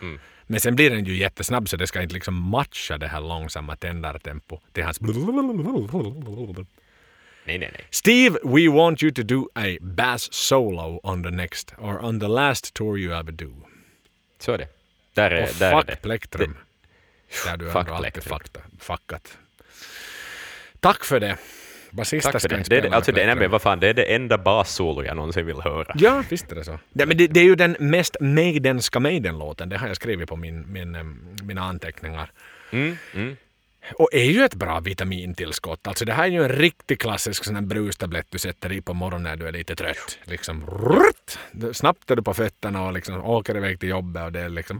Mm. 0.00 0.20
Men 0.46 0.60
sen 0.60 0.76
blir 0.76 0.90
den 0.90 1.04
ju 1.04 1.16
jättesnabb 1.16 1.68
så 1.68 1.76
det 1.76 1.86
ska 1.86 2.02
inte 2.02 2.14
liksom 2.14 2.34
matcha 2.34 2.98
det 2.98 3.08
här 3.08 3.20
långsamma 3.20 3.76
tändartempo 3.76 4.60
till 4.72 4.84
hans... 4.84 5.00
Nej, 5.00 5.14
nej, 7.58 7.70
nej. 7.72 7.84
Steve, 7.90 8.38
we 8.44 8.68
want 8.68 9.02
you 9.02 9.12
to 9.12 9.22
do 9.22 9.48
a 9.54 9.76
bass 9.80 10.32
solo 10.32 11.00
on 11.02 11.22
the 11.22 11.30
next 11.30 11.74
or 11.78 12.04
on 12.04 12.20
the 12.20 12.28
last 12.28 12.74
tour 12.74 12.98
you 12.98 13.14
ever 13.14 13.32
do. 13.32 13.50
Så 14.38 14.52
är 14.52 14.58
det. 14.58 14.68
Där 15.14 15.30
är, 15.30 15.42
Och 15.42 15.48
där 15.58 15.72
är 15.72 15.76
fuck 15.76 15.86
det. 15.86 15.96
plektrum. 16.02 16.56
Där 17.46 17.56
du 17.56 17.68
ändå 17.70 17.94
alltid 17.94 18.22
fakta, 18.22 18.60
fuckat. 18.78 19.38
Tack 20.80 21.04
för 21.04 21.20
det. 21.20 21.36
Basista 21.90 22.32
Tack 22.32 22.42
för 22.42 22.48
det. 22.48 22.64
Det 22.68 22.78
är, 22.78 22.94
alltså, 22.94 23.12
det, 23.12 23.34
nej, 23.34 23.48
vad 23.48 23.62
fan, 23.62 23.80
det 23.80 23.88
är 23.88 23.94
det 23.94 24.14
enda 24.14 24.38
bassolo 24.38 25.04
jag 25.04 25.16
någonsin 25.16 25.46
vill 25.46 25.60
höra. 25.60 25.94
Ja, 25.94 26.24
visst 26.30 26.52
är 26.52 26.56
det 26.56 26.64
så. 26.64 26.78
Det, 26.92 27.06
men 27.06 27.16
det, 27.16 27.26
det 27.26 27.40
är 27.40 27.44
ju 27.44 27.54
den 27.54 27.76
mest 27.80 28.16
Maidenska 28.20 29.00
Maiden-låten. 29.00 29.68
Det 29.68 29.78
har 29.78 29.86
jag 29.86 29.96
skrivit 29.96 30.28
på 30.28 30.36
min, 30.36 30.72
min, 30.72 30.94
em, 30.94 31.36
mina 31.42 31.62
anteckningar. 31.62 32.30
Mm, 32.70 32.96
mm. 33.14 33.36
Och 33.94 34.08
är 34.12 34.24
ju 34.24 34.44
ett 34.44 34.54
bra 34.54 34.80
vitamintillskott. 34.80 35.86
Alltså 35.86 36.04
det 36.04 36.12
här 36.12 36.24
är 36.24 36.28
ju 36.28 36.42
en 36.42 36.48
riktigt 36.48 37.00
klassisk 37.00 37.44
sån 37.44 37.54
här 37.54 37.62
brustablett 37.62 38.26
du 38.30 38.38
sätter 38.38 38.72
i 38.72 38.80
på 38.80 38.94
morgonen 38.94 39.22
när 39.22 39.36
du 39.36 39.46
är 39.46 39.52
lite 39.52 39.76
trött. 39.76 40.18
Liksom 40.24 40.66
rutt, 40.66 41.38
snabbt 41.76 42.10
är 42.10 42.16
du 42.16 42.22
på 42.22 42.34
fötterna 42.34 42.86
och 42.86 42.92
liksom 42.92 43.24
åker 43.24 43.56
iväg 43.56 43.80
till 43.80 43.88
jobbet 43.88 44.24
och 44.24 44.32
det 44.32 44.40
är 44.40 44.48
liksom 44.48 44.78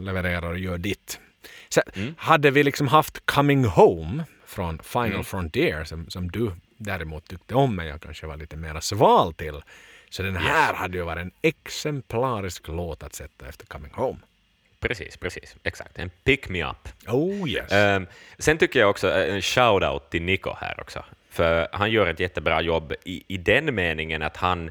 levererar 0.00 0.50
och 0.50 0.58
gör 0.58 0.78
ditt. 0.78 1.20
Så 1.68 1.80
hade 2.16 2.50
vi 2.50 2.62
liksom 2.62 2.88
haft 2.88 3.26
Coming 3.26 3.64
Home 3.64 4.24
från 4.52 4.78
Final 4.78 5.24
Frontier 5.24 5.84
som, 5.84 6.10
som 6.10 6.30
du 6.30 6.52
däremot 6.76 7.28
tyckte 7.28 7.54
om 7.54 7.76
men 7.76 7.86
jag 7.86 8.00
kanske 8.00 8.26
var 8.26 8.36
lite 8.36 8.56
mer 8.56 8.80
sval 8.80 9.34
till. 9.34 9.62
Så 10.10 10.22
den 10.22 10.36
här 10.36 10.74
hade 10.74 10.96
ju 10.96 11.04
varit 11.04 11.22
en 11.22 11.32
exemplarisk 11.42 12.68
låt 12.68 13.02
att 13.02 13.14
sätta 13.14 13.48
efter 13.48 13.66
Coming 13.66 13.92
Home. 13.94 14.18
Precis, 14.80 15.16
precis. 15.16 15.56
Exakt. 15.62 15.98
En 15.98 16.10
pick 16.24 16.48
me 16.48 16.64
up. 16.64 16.88
Oh 17.06 17.48
yes. 17.48 17.72
Ehm, 17.72 18.06
sen 18.38 18.58
tycker 18.58 18.80
jag 18.80 18.90
också 18.90 19.08
eh, 19.08 19.34
en 19.34 19.40
shout-out 19.40 20.10
till 20.10 20.22
Nico 20.22 20.54
här 20.60 20.80
också. 20.80 21.04
För 21.30 21.68
han 21.72 21.90
gör 21.90 22.06
ett 22.06 22.20
jättebra 22.20 22.62
jobb 22.62 22.92
i, 23.04 23.24
i 23.28 23.36
den 23.36 23.74
meningen 23.74 24.22
att 24.22 24.36
han 24.36 24.70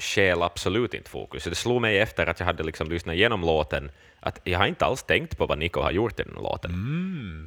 stjäl 0.00 0.42
absolut 0.42 0.94
inte 0.94 1.10
fokus. 1.10 1.44
Det 1.44 1.54
slog 1.54 1.80
mig 1.82 1.98
efter 1.98 2.26
att 2.26 2.40
jag 2.40 2.46
hade 2.46 2.62
liksom 2.62 2.90
lyssnat 2.90 3.14
igenom 3.14 3.40
låten 3.40 3.90
att 4.20 4.40
jag 4.44 4.58
har 4.58 4.66
inte 4.66 4.84
alls 4.84 5.02
tänkt 5.02 5.38
på 5.38 5.46
vad 5.46 5.58
Nico 5.58 5.80
har 5.80 5.90
gjort 5.90 6.20
i 6.20 6.22
den 6.22 6.34
låten. 6.34 6.72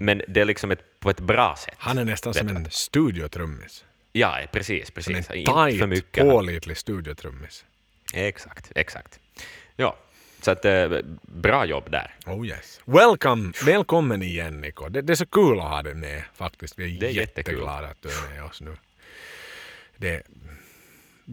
Men 0.02 0.22
det 0.28 0.42
är 0.42 0.46
liksom 0.46 0.72
ett, 0.72 1.00
på 1.00 1.10
ett 1.10 1.20
bra 1.20 1.56
sätt. 1.56 1.76
Han 1.78 1.98
är 1.98 2.06
nästan 2.06 2.34
som 2.34 2.48
en 2.48 2.68
studiotrummis. 2.72 3.86
Ja, 4.12 4.38
precis, 4.52 4.86
Som 4.86 4.94
precis. 4.94 5.30
en 5.30 5.36
Inte 5.38 5.78
för 5.80 5.88
mycket. 5.88 6.24
pålitlig 6.24 6.78
studiotrummis. 6.78 7.66
Exakt, 8.14 8.72
exakt. 8.76 9.20
Ja, 9.76 9.98
så 10.42 10.52
att, 10.52 10.66
eh, 10.66 10.90
bra 11.22 11.66
jobb 11.66 11.92
där. 11.92 12.16
Oh 12.26 12.48
yes. 12.48 12.82
Welcome, 12.86 13.52
välkommen 13.66 14.22
igen 14.24 14.62
Niko. 14.62 14.90
Det, 14.90 15.02
det 15.02 15.14
är 15.14 15.16
så 15.16 15.26
kul 15.26 15.60
att 15.60 15.70
ha 15.70 15.82
dig 15.82 15.94
med 15.96 16.24
faktiskt. 16.36 16.80
Vi 16.80 16.96
är, 16.96 17.00
Det 17.00 17.08
är 17.08 17.12
jättekul. 17.12 17.54
jätteglada 17.54 17.88
att 17.88 18.02
du 18.02 18.10
är 18.10 18.34
med 18.36 18.44
oss 18.44 18.62
nu. 18.62 18.78
Det, 19.98 20.24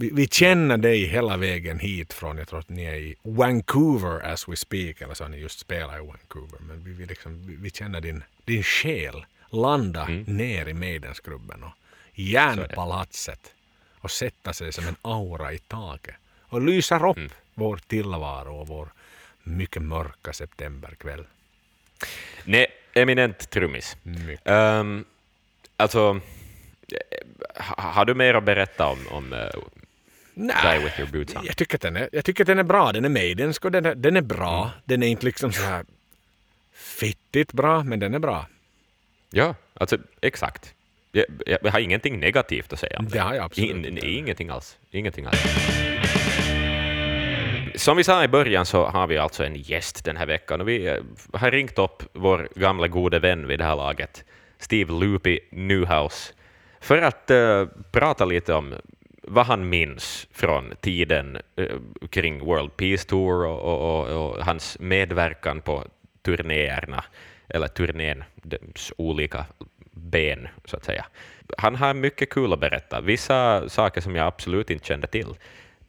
vi, 0.01 0.11
vi 0.12 0.28
känner 0.28 0.76
dig 0.76 1.05
hela 1.07 1.36
vägen 1.36 1.78
hit 1.78 2.12
från, 2.12 2.38
jag 2.38 2.48
tror 2.48 2.59
att 2.59 2.68
ni 2.68 2.84
är 2.84 2.94
i 2.94 3.14
Vancouver 3.22 4.26
as 4.32 4.48
we 4.48 4.57
speak, 4.57 5.01
eller 5.01 5.14
så 5.14 5.24
har 5.24 5.28
ni 5.28 5.38
just 5.38 5.59
spelat 5.59 5.96
i 6.03 6.07
Vancouver. 6.07 6.59
Men 6.61 6.84
vi, 6.84 6.92
vi, 6.92 7.07
liksom, 7.07 7.46
vi, 7.46 7.57
vi 7.57 7.70
känner 7.70 8.01
din, 8.01 8.22
din 8.44 8.62
själ 8.62 9.24
landa 9.51 10.05
ner 10.26 10.68
i 10.68 10.74
Maidenskrubben 10.74 11.62
och 11.62 11.72
järnpalatset 12.14 13.53
och 13.98 14.11
sätta 14.11 14.53
sig 14.53 14.72
som 14.72 14.86
en 14.86 14.96
aura 15.03 15.53
i 15.53 15.59
taket 15.59 16.14
och 16.40 16.61
lyser 16.62 17.09
upp 17.11 17.32
vår 17.55 17.76
tillvaro 17.76 18.57
och 18.61 18.68
vår 18.68 18.88
mycket 19.42 19.82
mörka 19.82 20.32
septemberkväll. 20.32 21.24
Nej, 22.45 22.66
eminent 22.95 23.50
trummis. 23.50 23.96
Um, 24.45 25.04
alltså, 25.76 26.20
eh, 26.92 27.64
ha- 27.64 27.91
har 27.92 28.04
du 28.04 28.14
mer 28.14 28.34
att 28.34 28.45
berätta 28.45 28.87
om, 28.87 28.99
om 29.11 29.33
uh, 30.36 30.46
Die 30.46 30.84
With 30.84 31.00
Your 31.00 31.11
Boots 31.11 31.36
On? 31.36 31.42
Jag 31.44 31.57
tycker, 31.57 31.76
att 31.76 31.82
den 31.82 31.96
är, 31.96 32.08
jag 32.12 32.24
tycker 32.24 32.42
att 32.42 32.46
den 32.46 32.58
är 32.58 32.62
bra. 32.62 32.92
Den 32.92 33.04
är 33.04 33.08
Maidensk 33.08 33.64
och 33.64 33.72
den 33.72 33.86
är, 33.86 33.94
den 33.94 34.16
är 34.16 34.22
bra. 34.22 34.70
Den 34.84 35.02
är 35.02 35.07
inte 35.07 35.26
liksom 35.26 35.52
så 35.52 35.62
här 35.62 35.84
fittigt 36.72 37.52
bra, 37.52 37.82
men 37.82 37.98
den 37.98 38.14
är 38.14 38.18
bra. 38.18 38.46
Ja, 39.30 39.54
alltså 39.74 39.98
exakt. 40.20 40.74
Jag, 41.12 41.24
jag, 41.46 41.70
har 41.70 41.80
ingenting 41.80 42.20
negativt 42.20 42.72
att 42.72 42.78
säga 42.78 42.98
om 42.98 43.08
Det 43.08 43.18
har 43.18 43.34
jag 43.34 43.44
absolut 43.44 43.70
In, 43.70 43.84
inte. 43.84 44.07
ingenting 44.07 44.48
alls. 44.48 44.78
Ingenting 44.90 45.26
alls. 45.26 45.40
Som 47.74 47.96
vi 47.96 48.04
sa 48.04 48.24
i 48.24 48.28
början 48.28 48.66
så 48.66 48.86
har 48.86 49.07
vi 49.07 49.18
alltså 49.18 49.44
en 49.44 49.57
gäst 49.57 50.04
den 50.04 50.16
här 50.16 50.26
veckan 50.26 50.61
och 50.61 50.68
vi 50.68 50.86
eh, 50.86 50.96
har 51.32 51.50
ringt 51.50 51.78
upp 51.78 52.02
vår 52.12 52.48
gamla 52.54 52.88
gode 52.88 53.18
vän 53.18 53.46
vid 53.46 53.58
det 53.58 53.64
här 53.64 53.76
laget, 53.76 54.24
Steve 54.58 54.92
Loopy 54.92 55.38
Newhouse, 55.50 56.32
för 56.80 56.98
att 56.98 57.30
eh, 57.30 57.66
prata 57.92 58.24
lite 58.24 58.54
om 58.54 58.74
vad 59.22 59.47
han 59.47 59.68
minns 59.68 60.26
från 60.33 60.75
tiden 60.80 61.38
eh, 61.57 61.76
kring 62.11 62.45
World 62.45 62.76
Peace 62.76 63.09
Tour 63.09 63.47
och, 63.47 63.61
och, 63.61 64.09
och, 64.09 64.30
och 64.30 64.45
hans 64.45 64.76
medverkan 64.80 65.61
på 65.61 65.84
turnéerna, 66.22 67.05
eller 67.49 67.68
turnén, 67.68 68.25
dess 68.34 68.92
olika 68.97 69.47
ben, 69.91 70.49
så 70.64 70.76
att 70.76 70.84
säga. 70.84 71.07
Han 71.59 71.76
har 71.76 71.95
mycket 71.95 72.30
kul 72.30 72.53
att 72.53 72.61
berätta. 72.61 73.01
Vissa 73.01 73.68
saker 73.68 74.01
som 74.01 74.17
jag 74.17 74.26
absolut 74.26 74.71
inte 74.71 74.87
kände 74.87 75.07
till. 75.07 75.34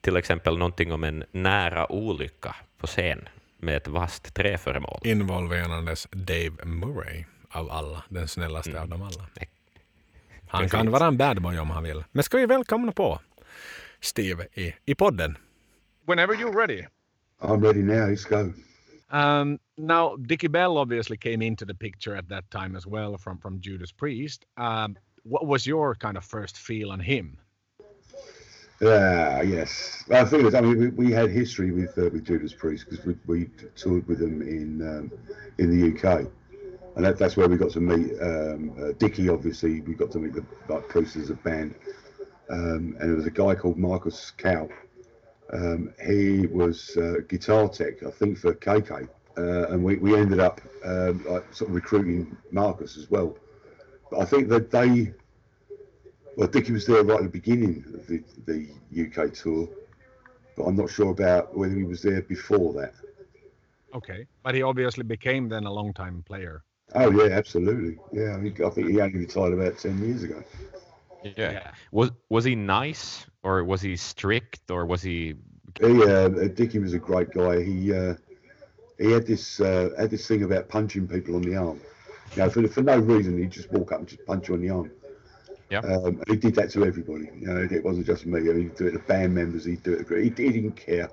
Till 0.02 0.18
exempel 0.18 0.58
någonting 0.58 0.92
om 0.92 1.04
en 1.04 1.24
nära 1.32 1.92
olycka 1.92 2.56
på 2.78 2.88
scen 2.88 3.30
med 3.58 3.78
ett 3.78 3.88
vasst 3.88 4.34
Han 10.52 10.62
Precis. 10.62 10.72
kan 10.72 10.92
vara 10.92 11.08
en 11.08 11.18
bad 11.18 11.42
boy 11.42 11.60
om 11.60 11.70
han 11.70 11.84
vill. 11.84 12.04
Men 12.12 12.24
ska 12.24 12.38
vi 12.38 12.46
välkomna 12.46 12.92
på 12.92 13.20
Steve 14.00 14.48
i, 14.54 14.74
i 14.86 14.96
podden? 14.96 15.38
Whenever 16.08 16.36
you're 16.36 16.58
ready. 16.58 16.88
I'm 17.42 17.62
ready 17.62 17.82
now. 17.82 18.10
Let's 18.10 18.30
go. 18.30 18.54
Um, 19.18 19.60
now, 19.78 20.18
Dickie 20.18 20.50
Bell 20.50 20.78
obviously 20.78 21.18
came 21.18 21.42
into 21.42 21.66
the 21.66 21.74
picture 21.74 22.18
at 22.18 22.30
that 22.30 22.52
time 22.52 22.78
as 22.78 22.86
well 22.88 23.18
from, 23.18 23.38
from 23.38 23.62
Judas 23.62 23.92
Priest. 23.92 24.46
Um, 24.58 24.98
what 25.24 25.48
was 25.48 25.66
your 25.66 25.96
kind 25.96 26.18
of 26.18 26.26
first 26.26 26.58
feel 26.58 26.92
on 26.92 27.00
him? 27.00 27.38
Yeah, 28.82 29.38
uh, 29.40 29.44
yes. 29.44 30.04
I 30.12 30.26
think 30.26 30.44
was, 30.44 30.56
I 30.56 30.62
mean, 30.62 30.80
we, 30.80 30.88
we 31.06 31.12
had 31.14 31.30
history 31.30 31.72
with 31.72 31.98
uh, 31.98 32.10
with 32.12 32.26
Judas 32.26 32.54
Priest 32.54 32.86
because 32.90 33.06
we, 33.06 33.16
we 33.26 33.50
toured 33.76 34.08
with 34.08 34.20
them 34.20 34.42
in 34.42 34.82
um, 34.82 35.12
in 35.60 35.70
the 35.70 35.82
UK, 35.92 36.28
and 36.96 37.06
that, 37.06 37.18
that's 37.18 37.38
where 37.38 37.48
we 37.48 37.58
got 37.58 37.72
to 37.72 37.80
meet 37.80 38.14
um, 38.22 38.74
uh, 38.82 38.92
Dickie. 38.98 39.30
Obviously, 39.30 39.82
we 39.82 39.94
got 39.94 40.12
to 40.12 40.20
meet 40.20 40.34
the 40.34 40.46
like 40.68 40.96
as 40.96 41.30
a 41.30 41.36
band, 41.36 41.76
um, 42.50 42.96
and 43.00 43.10
there 43.10 43.16
was 43.16 43.26
a 43.26 43.32
guy 43.32 43.56
called 43.56 43.78
Marcus 43.78 44.32
Cow. 44.32 44.70
Um, 45.54 45.94
he 46.06 46.48
was 46.48 46.96
uh, 46.98 47.16
guitar 47.28 47.68
tech, 47.68 48.04
I 48.04 48.12
think, 48.12 48.38
for 48.38 48.54
KK, 48.54 49.10
uh, 49.38 49.68
and 49.74 49.84
we, 49.84 49.98
we 49.98 50.16
ended 50.16 50.40
up 50.40 50.62
um, 50.86 51.26
like 51.28 51.54
sort 51.54 51.70
of 51.70 51.76
recruiting 51.76 52.38
Marcus 52.52 52.98
as 52.98 53.10
well. 53.10 53.38
But 54.10 54.22
I 54.22 54.26
think 54.26 54.50
that 54.50 54.72
they 54.72 55.14
well, 56.36 56.48
Dickie 56.48 56.72
was 56.72 56.86
there 56.86 57.04
right 57.04 57.18
at 57.18 57.24
the 57.24 57.30
beginning 57.30 57.84
of 57.94 58.08
the, 58.08 58.24
the 58.46 58.70
UK 59.06 59.34
tour, 59.34 59.68
but 60.56 60.64
I'm 60.64 60.76
not 60.76 60.90
sure 60.90 61.12
about 61.12 61.56
whether 61.58 61.76
he 61.76 61.84
was 61.84 62.02
there 62.02 62.22
before 62.22 62.74
that. 62.74 62.94
Okay, 63.94 64.26
but 64.44 64.56
he 64.56 64.62
obviously 64.62 65.04
became 65.04 65.50
then 65.50 65.66
a 65.66 65.72
long 65.72 65.94
time 65.94 66.24
player. 66.26 66.64
Oh 66.94 67.12
yeah, 67.12 67.34
absolutely. 67.34 67.98
Yeah, 68.12 68.38
I, 68.38 68.70
think 68.70 68.90
he 68.90 69.00
only 69.00 69.20
retired 69.20 69.54
about 69.54 69.78
ten 69.78 69.98
years 70.00 70.24
ago. 70.24 70.44
Yeah. 71.24 71.52
yeah. 71.52 71.72
Was 71.92 72.12
was 72.30 72.44
he 72.44 72.56
nice 72.56 73.26
or 73.44 73.64
was 73.64 73.82
he 73.82 73.96
strict 73.96 74.70
or 74.70 74.86
was 74.86 75.02
he? 75.02 75.36
He 75.80 76.04
uh, 76.04 76.28
Dickie 76.28 76.80
was 76.80 76.94
a 76.94 77.00
great 77.00 77.32
guy. 77.32 77.62
He 77.64 77.94
uh, 77.94 78.16
he 79.00 79.12
had 79.12 79.26
this 79.26 79.60
uh, 79.60 79.90
had 79.98 80.10
this 80.10 80.28
thing 80.28 80.44
about 80.44 80.70
punching 80.70 81.08
people 81.08 81.36
on 81.36 81.42
the 81.42 81.56
arm. 81.56 81.80
You 82.36 82.44
know, 82.44 82.50
for 82.50 82.68
for 82.68 82.82
no 82.82 82.98
reason, 82.98 83.38
he'd 83.38 83.52
just 83.52 83.72
walk 83.72 83.92
up 83.92 84.00
and 84.00 84.08
just 84.08 84.26
punch 84.26 84.50
you 84.50 84.56
on 84.56 84.62
the 84.62 84.70
arm. 84.70 84.92
Yeah. 85.70 85.80
Um, 85.80 86.22
he 86.28 86.36
did 86.36 86.56
that 86.56 86.70
to 86.72 86.86
everybody. 86.86 87.30
You 87.40 87.48
know, 87.48 87.68
it 87.72 87.84
wasn't 87.84 88.06
just 88.06 88.26
me. 88.26 88.40
I 88.40 88.44
mean, 88.44 88.64
He'd 88.64 88.76
do 88.76 88.88
it 88.88 88.92
to 88.92 89.00
band 89.00 89.34
members. 89.34 89.64
He'd 89.64 89.84
do 89.84 89.94
it. 89.94 90.08
To, 90.08 90.16
he, 90.16 90.24
he 90.24 90.30
didn't 90.30 90.76
care. 90.76 91.10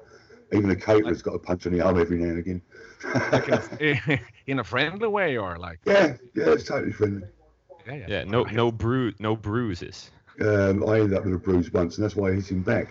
Even 0.52 0.68
the 0.68 0.76
caterer's 0.76 1.22
got 1.22 1.34
a 1.34 1.38
punch 1.38 1.66
on 1.66 1.72
the 1.72 1.80
arm 1.80 2.00
every 2.00 2.18
now 2.18 2.30
and 2.30 2.38
again. 2.38 2.62
Like 3.04 4.20
in 4.46 4.58
a 4.58 4.64
friendly 4.64 5.08
way, 5.08 5.36
or 5.36 5.58
like? 5.58 5.80
Yeah, 5.84 6.16
yeah, 6.34 6.50
it's 6.50 6.64
totally 6.64 6.92
friendly. 6.92 7.26
Yeah, 7.86 7.94
yeah. 7.94 8.06
yeah 8.08 8.24
no, 8.24 8.42
no 8.44 8.70
bru- 8.72 9.14
no 9.18 9.36
bruises. 9.36 10.10
Um, 10.40 10.88
I 10.88 11.00
ended 11.00 11.14
up 11.14 11.24
with 11.24 11.34
a 11.34 11.38
bruise 11.38 11.72
once, 11.72 11.96
and 11.96 12.04
that's 12.04 12.14
why 12.14 12.30
I 12.30 12.34
hit 12.34 12.50
him 12.50 12.62
back. 12.62 12.88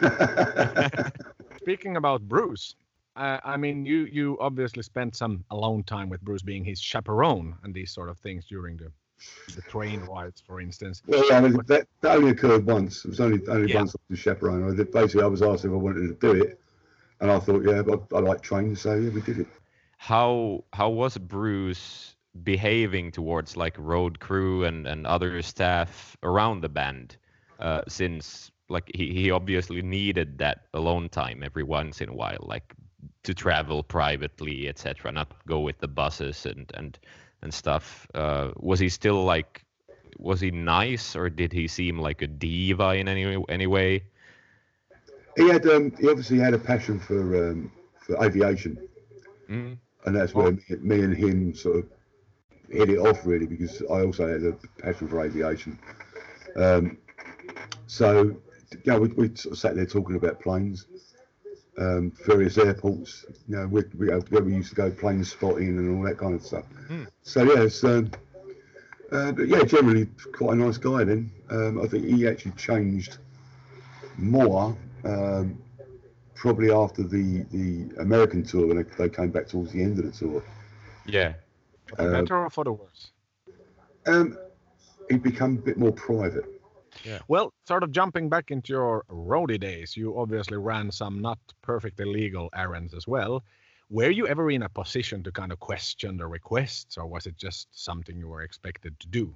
Speaking 1.58 1.96
about 1.96 2.22
Bruce, 2.22 2.74
uh, 3.16 3.38
I 3.44 3.56
mean, 3.56 3.84
you 3.84 4.04
you 4.04 4.38
obviously 4.40 4.82
spent 4.82 5.16
some 5.16 5.44
alone 5.50 5.84
time 5.84 6.08
with 6.08 6.20
Bruce 6.22 6.42
being 6.42 6.64
his 6.64 6.80
chaperone 6.80 7.56
and 7.62 7.74
these 7.74 7.92
sort 7.92 8.08
of 8.08 8.18
things 8.18 8.44
during 8.46 8.76
the 8.76 8.90
the 9.54 9.62
train 9.62 10.00
rides, 10.00 10.42
for 10.44 10.60
instance. 10.60 11.02
Well, 11.06 11.24
yeah, 11.28 11.36
I 11.36 11.40
mean, 11.40 11.60
that, 11.66 11.86
that 12.00 12.16
only 12.16 12.30
occurred 12.30 12.66
once. 12.66 13.04
It 13.04 13.08
was 13.08 13.20
only 13.20 13.40
only 13.48 13.70
yeah. 13.70 13.78
once 13.78 13.94
the 14.08 14.16
chaperone. 14.16 14.74
Basically, 14.92 15.22
I 15.22 15.26
was 15.26 15.42
asked 15.42 15.64
if 15.64 15.70
I 15.70 15.74
wanted 15.74 16.08
to 16.08 16.14
do 16.14 16.42
it, 16.42 16.60
and 17.22 17.30
I 17.30 17.38
thought, 17.38 17.62
yeah, 17.64 17.82
I, 17.88 18.16
I 18.16 18.20
like 18.20 18.42
trains, 18.42 18.80
so 18.80 18.94
yeah, 18.94 19.10
we 19.10 19.20
did 19.22 19.38
it. 19.38 19.46
How 19.96 20.64
how 20.72 20.90
was 20.90 21.16
Bruce 21.16 22.16
behaving 22.42 23.12
towards 23.12 23.56
like 23.56 23.76
road 23.78 24.18
crew 24.18 24.64
and 24.64 24.86
and 24.86 25.06
other 25.06 25.40
staff 25.40 26.16
around 26.24 26.60
the 26.60 26.68
band? 26.68 27.16
Uh, 27.60 27.82
since 27.86 28.50
like 28.68 28.90
he, 28.92 29.14
he 29.14 29.30
obviously 29.30 29.82
needed 29.82 30.38
that 30.38 30.66
alone 30.74 31.08
time 31.08 31.44
every 31.44 31.62
once 31.62 32.00
in 32.00 32.08
a 32.08 32.14
while, 32.14 32.40
like 32.40 32.74
to 33.22 33.32
travel 33.32 33.84
privately, 33.84 34.68
etc. 34.68 35.12
Not 35.12 35.32
go 35.46 35.60
with 35.60 35.78
the 35.78 35.88
buses 35.88 36.44
and 36.44 36.68
and 36.74 36.98
and 37.40 37.54
stuff. 37.54 38.08
Uh, 38.14 38.50
was 38.56 38.80
he 38.80 38.88
still 38.88 39.22
like, 39.24 39.64
was 40.18 40.40
he 40.40 40.50
nice 40.50 41.14
or 41.14 41.30
did 41.30 41.52
he 41.52 41.68
seem 41.68 42.00
like 42.00 42.20
a 42.20 42.26
diva 42.26 42.96
in 42.96 43.06
any 43.06 43.44
any 43.48 43.68
way? 43.68 44.02
He 45.36 45.48
had 45.48 45.66
um, 45.66 45.92
he 45.98 46.08
obviously 46.08 46.38
had 46.38 46.54
a 46.54 46.58
passion 46.58 46.98
for 46.98 47.50
um, 47.50 47.72
for 47.98 48.22
aviation, 48.24 48.88
mm. 49.48 49.76
and 50.04 50.16
that's 50.16 50.34
where 50.34 50.52
me, 50.52 50.60
me, 50.80 51.00
and 51.00 51.16
him 51.16 51.54
sort 51.54 51.78
of 51.78 51.84
hit 52.68 52.90
it 52.90 52.98
off 52.98 53.24
really 53.24 53.46
because 53.46 53.82
I 53.82 54.02
also 54.04 54.26
had 54.26 54.42
a 54.42 54.52
passion 54.82 55.08
for 55.08 55.24
aviation. 55.24 55.78
Um, 56.56 56.98
so 57.86 58.36
yeah, 58.84 58.96
we, 58.96 59.08
we 59.08 59.34
sort 59.34 59.52
of 59.52 59.58
sat 59.58 59.76
there 59.76 59.86
talking 59.86 60.16
about 60.16 60.40
planes, 60.40 60.86
um, 61.78 62.12
various 62.26 62.58
airports, 62.58 63.24
you 63.48 63.56
know, 63.56 63.66
where, 63.66 63.84
where, 63.96 64.42
we 64.42 64.54
used 64.54 64.70
to 64.70 64.74
go 64.74 64.90
plane 64.90 65.24
spotting 65.24 65.68
and 65.68 65.96
all 65.96 66.04
that 66.04 66.18
kind 66.18 66.34
of 66.34 66.44
stuff. 66.44 66.64
Mm. 66.88 67.06
So 67.22 67.42
yeah, 67.42 67.62
it's, 67.62 67.84
um, 67.84 68.10
uh, 69.10 69.32
but 69.32 69.48
yeah, 69.48 69.62
generally 69.64 70.06
quite 70.32 70.54
a 70.54 70.56
nice 70.56 70.78
guy. 70.78 71.04
Then 71.04 71.30
um, 71.50 71.80
I 71.82 71.86
think 71.86 72.06
he 72.06 72.26
actually 72.26 72.52
changed 72.52 73.18
more 74.16 74.76
um, 75.04 75.58
probably 76.34 76.70
after 76.70 77.02
the 77.02 77.44
the 77.50 78.00
American 78.00 78.42
tour 78.42 78.66
when 78.66 78.76
they, 78.76 78.84
they, 78.98 79.08
came 79.08 79.30
back 79.30 79.48
towards 79.48 79.72
the 79.72 79.82
end 79.82 79.98
of 79.98 80.04
the 80.04 80.12
tour. 80.12 80.42
Yeah, 81.06 81.34
for 81.86 81.96
the 81.96 82.10
better 82.10 82.38
or 82.38 82.50
for 82.50 82.64
the 82.64 82.72
worse? 82.72 83.10
Um, 84.06 84.38
he 85.08 85.16
become 85.16 85.56
a 85.56 85.60
bit 85.60 85.78
more 85.78 85.92
private. 85.92 86.44
Yeah. 87.04 87.20
Well, 87.28 87.52
sort 87.66 87.82
of 87.82 87.92
jumping 87.92 88.28
back 88.28 88.50
into 88.50 88.72
your 88.72 89.04
roadie 89.08 89.58
days, 89.58 89.96
you 89.96 90.18
obviously 90.18 90.58
ran 90.58 90.90
some 90.90 91.20
not 91.20 91.38
perfectly 91.62 92.04
legal 92.04 92.50
errands 92.54 92.94
as 92.94 93.06
well. 93.06 93.42
Were 93.90 94.10
you 94.10 94.26
ever 94.26 94.50
in 94.50 94.62
a 94.62 94.68
position 94.68 95.22
to 95.24 95.32
kind 95.32 95.52
of 95.52 95.60
question 95.60 96.16
the 96.16 96.26
requests, 96.26 96.96
or 96.96 97.06
was 97.06 97.26
it 97.26 97.36
just 97.36 97.68
something 97.72 98.16
you 98.16 98.28
were 98.28 98.42
expected 98.42 98.98
to 99.00 99.08
do? 99.08 99.34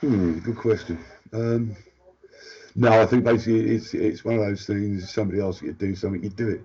Hmm, 0.00 0.38
good 0.40 0.56
question. 0.56 0.98
Um, 1.32 1.76
no, 2.74 3.00
I 3.00 3.06
think 3.06 3.24
basically 3.24 3.74
it's 3.74 3.94
it's 3.94 4.24
one 4.24 4.36
of 4.36 4.40
those 4.40 4.66
things. 4.66 5.12
Somebody 5.12 5.40
else 5.40 5.62
you 5.62 5.72
to 5.72 5.78
do 5.78 5.94
something, 5.94 6.22
you 6.22 6.30
do 6.30 6.48
it, 6.48 6.64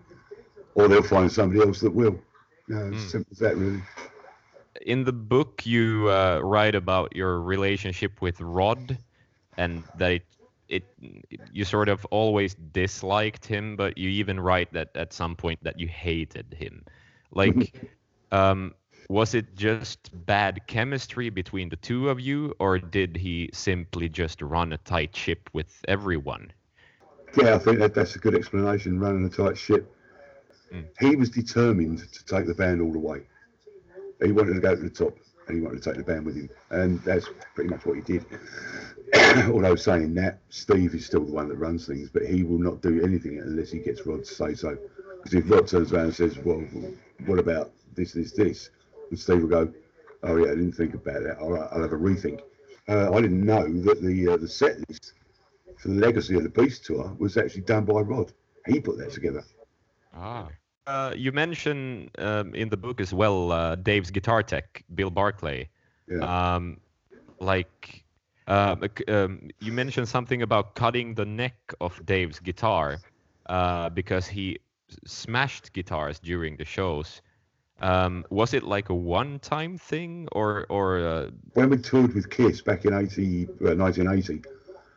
or 0.76 0.88
they'll 0.88 1.04
find 1.04 1.32
somebody 1.32 1.62
else 1.62 1.80
that 1.82 1.94
will. 1.94 2.20
You 2.68 2.76
know, 2.76 2.92
mm. 2.92 3.10
simple 3.10 3.32
as 3.32 3.40
that, 3.40 3.58
really 3.58 3.82
in 4.82 5.04
the 5.04 5.14
book 5.14 5.66
you 5.66 6.10
uh, 6.10 6.40
write 6.44 6.76
about 6.76 7.16
your 7.16 7.42
relationship 7.42 8.22
with 8.22 8.40
Rod 8.42 8.98
and 9.58 9.84
that 9.98 10.12
it, 10.12 10.26
it, 10.68 10.84
you 11.52 11.66
sort 11.66 11.90
of 11.90 12.06
always 12.06 12.56
disliked 12.56 13.46
him 13.46 13.76
but 13.76 13.98
you 13.98 14.10
even 14.10 14.40
write 14.40 14.72
that 14.74 14.90
at 14.96 15.14
some 15.14 15.36
point 15.36 15.60
that 15.64 15.80
you 15.80 15.88
hated 15.88 16.54
him 16.54 16.86
like 17.32 17.74
um, 18.32 18.74
was 19.10 19.34
it 19.34 19.56
just 19.56 20.10
bad 20.26 20.62
chemistry 20.68 21.30
between 21.30 21.70
the 21.70 21.76
two 21.76 22.10
of 22.10 22.20
you 22.20 22.56
or 22.60 22.80
did 22.80 23.18
he 23.18 23.50
simply 23.54 24.08
just 24.08 24.42
run 24.42 24.72
a 24.72 24.78
tight 24.78 25.16
ship 25.16 25.50
with 25.52 25.84
everyone 25.88 26.52
yeah 27.38 27.56
i 27.56 27.58
think 27.58 27.80
that, 27.80 27.94
that's 27.94 28.16
a 28.16 28.20
good 28.20 28.36
explanation 28.36 29.00
running 29.00 29.26
a 29.26 29.30
tight 29.30 29.58
ship 29.58 29.94
mm. 30.74 30.86
he 31.00 31.16
was 31.16 31.30
determined 31.30 32.00
to 32.14 32.26
take 32.26 32.46
the 32.46 32.56
band 32.56 32.82
all 32.82 32.94
the 32.94 33.00
way 33.00 33.22
he 34.24 34.32
wanted 34.32 34.54
to 34.54 34.60
go 34.60 34.76
to 34.76 34.82
the 34.82 34.90
top 34.90 35.18
and 35.50 35.58
he 35.58 35.64
wanted 35.64 35.82
to 35.82 35.90
take 35.90 35.98
the 35.98 36.04
band 36.04 36.26
with 36.26 36.36
him. 36.36 36.50
And 36.70 37.02
that's 37.02 37.28
pretty 37.56 37.70
much 37.70 37.86
what 37.86 37.96
he 37.96 38.02
did. 38.02 38.26
Although 39.52 39.76
saying 39.76 40.14
that, 40.16 40.40
Steve 40.50 40.94
is 40.94 41.06
still 41.06 41.26
the 41.26 41.32
one 41.32 41.50
that 41.50 41.56
runs 41.56 41.88
things, 41.88 42.10
but 42.10 42.26
he 42.26 42.44
will 42.44 42.60
not 42.60 42.82
do 42.82 43.04
anything 43.04 43.40
unless 43.40 43.72
he 43.72 43.80
gets 43.80 44.06
Rod 44.06 44.24
to 44.24 44.34
say 44.34 44.54
so. 44.54 44.78
Because 45.18 45.34
if 45.34 45.50
Rod 45.50 45.68
turns 45.68 45.92
around 45.92 46.06
and 46.06 46.16
says, 46.16 46.38
well, 46.38 46.64
what 47.26 47.40
about 47.40 47.72
this, 47.96 48.14
this, 48.14 48.32
this? 48.32 48.70
And 49.10 49.20
Steve 49.20 49.42
will 49.42 49.50
go, 49.50 49.74
oh 50.24 50.36
yeah, 50.38 50.52
I 50.52 50.56
didn't 50.56 50.74
think 50.74 50.94
about 50.94 51.24
that. 51.24 51.38
All 51.40 51.52
right, 51.52 51.68
I'll 51.72 51.82
have 51.82 51.94
a 51.94 51.98
rethink. 51.98 52.42
Uh, 52.88 53.12
I 53.14 53.22
didn't 53.22 53.46
know 53.46 53.64
that 53.84 54.02
the 54.02 54.34
uh, 54.34 54.38
the 54.38 54.48
set 54.48 54.78
list 54.90 55.14
for 55.78 55.90
the 55.90 55.96
Legacy 55.96 56.36
of 56.36 56.44
the 56.44 56.50
Beast 56.50 56.86
tour 56.86 57.16
was 57.20 57.38
actually 57.38 57.62
done 57.62 57.86
by 57.86 58.02
Rod. 58.02 58.34
He 58.68 58.80
put 58.80 58.98
that 58.98 59.12
together. 59.12 59.44
Ah. 60.14 60.50
Uh, 60.88 61.14
you 61.16 61.32
mention 61.32 62.10
um, 62.18 62.56
in 62.56 62.68
the 62.70 62.78
book 62.78 63.00
as 63.00 63.14
well 63.14 63.52
uh, 63.52 63.76
Dave's 63.76 64.10
guitar 64.10 64.42
tech, 64.42 64.84
Bill 64.96 65.12
Barclay. 65.12 65.70
Yeah. 66.08 66.56
Um, 66.56 66.80
like 67.40 68.04
uh, 68.48 68.76
um, 69.08 69.50
you 69.60 69.72
mentioned 69.72 70.10
something 70.10 70.42
about 70.42 70.74
cutting 70.74 71.14
the 71.14 71.26
neck 71.26 71.74
of 71.80 72.04
Dave's 72.08 72.40
guitar 72.40 72.98
uh, 73.46 73.90
because 73.90 74.26
he 74.26 74.58
smashed 75.06 75.72
guitars 75.74 76.18
during 76.20 76.58
the 76.58 76.66
shows. 76.66 77.22
Um, 77.82 78.26
was 78.30 78.54
it 78.54 78.64
like 78.64 78.90
a 78.90 78.96
one-time 78.96 79.78
thing, 79.78 80.28
or 80.32 80.66
or 80.70 81.00
uh... 81.00 81.30
when 81.54 81.70
we 81.70 81.78
toured 81.78 82.14
with 82.14 82.30
Kiss 82.30 82.62
back 82.62 82.86
in 82.86 82.94
80, 82.94 83.46
1980? 83.60 84.42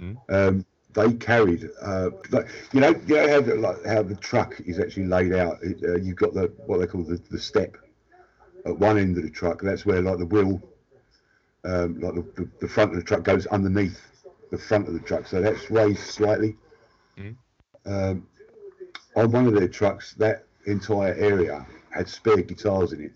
Mm. 0.01 0.17
Um, 0.29 0.67
they 0.95 1.13
carried, 1.15 1.71
uh, 1.81 2.11
like, 2.31 2.49
you 2.73 2.81
know, 2.81 2.95
you 3.07 3.17
know 3.17 3.29
how 3.29 3.41
the, 3.41 3.55
like, 3.55 3.85
how 3.87 4.03
the 4.03 4.17
truck 4.17 4.61
is 4.61 4.79
actually 4.79 5.07
laid 5.07 5.33
out. 5.33 5.59
uh, 5.63 5.97
you've 5.97 6.17
got 6.17 6.35
the 6.35 6.53
what 6.67 6.79
they 6.79 6.87
call 6.87 7.03
the, 7.03 7.21
the 7.31 7.39
step 7.39 7.77
at 8.67 8.79
one 8.79 8.99
end 8.99 9.17
of 9.17 9.23
the 9.23 9.31
truck. 9.31 9.63
That's 9.63 9.87
where 9.87 10.03
like 10.03 10.19
the 10.19 10.27
wheel 10.27 10.61
um, 11.65 12.01
like 12.01 12.15
the, 12.15 12.23
the, 12.35 12.51
the 12.61 12.69
front 12.69 12.91
of 12.91 12.97
the 12.97 13.03
truck 13.03 13.23
goes 13.23 13.47
underneath 13.47 14.01
the 14.51 14.59
front 14.59 14.89
of 14.89 14.95
the 14.95 15.01
truck, 15.01 15.27
so 15.27 15.41
that's 15.41 15.71
raised 15.71 16.01
slightly. 16.01 16.57
Um, 17.87 18.27
on 19.17 19.31
one 19.31 19.47
of 19.47 19.55
their 19.55 19.69
trucks, 19.69 20.15
that 20.15 20.47
entire 20.67 21.15
area 21.15 21.67
had 21.94 22.09
spare 22.09 22.43
guitars 22.43 22.93
in 22.93 23.05
it, 23.05 23.12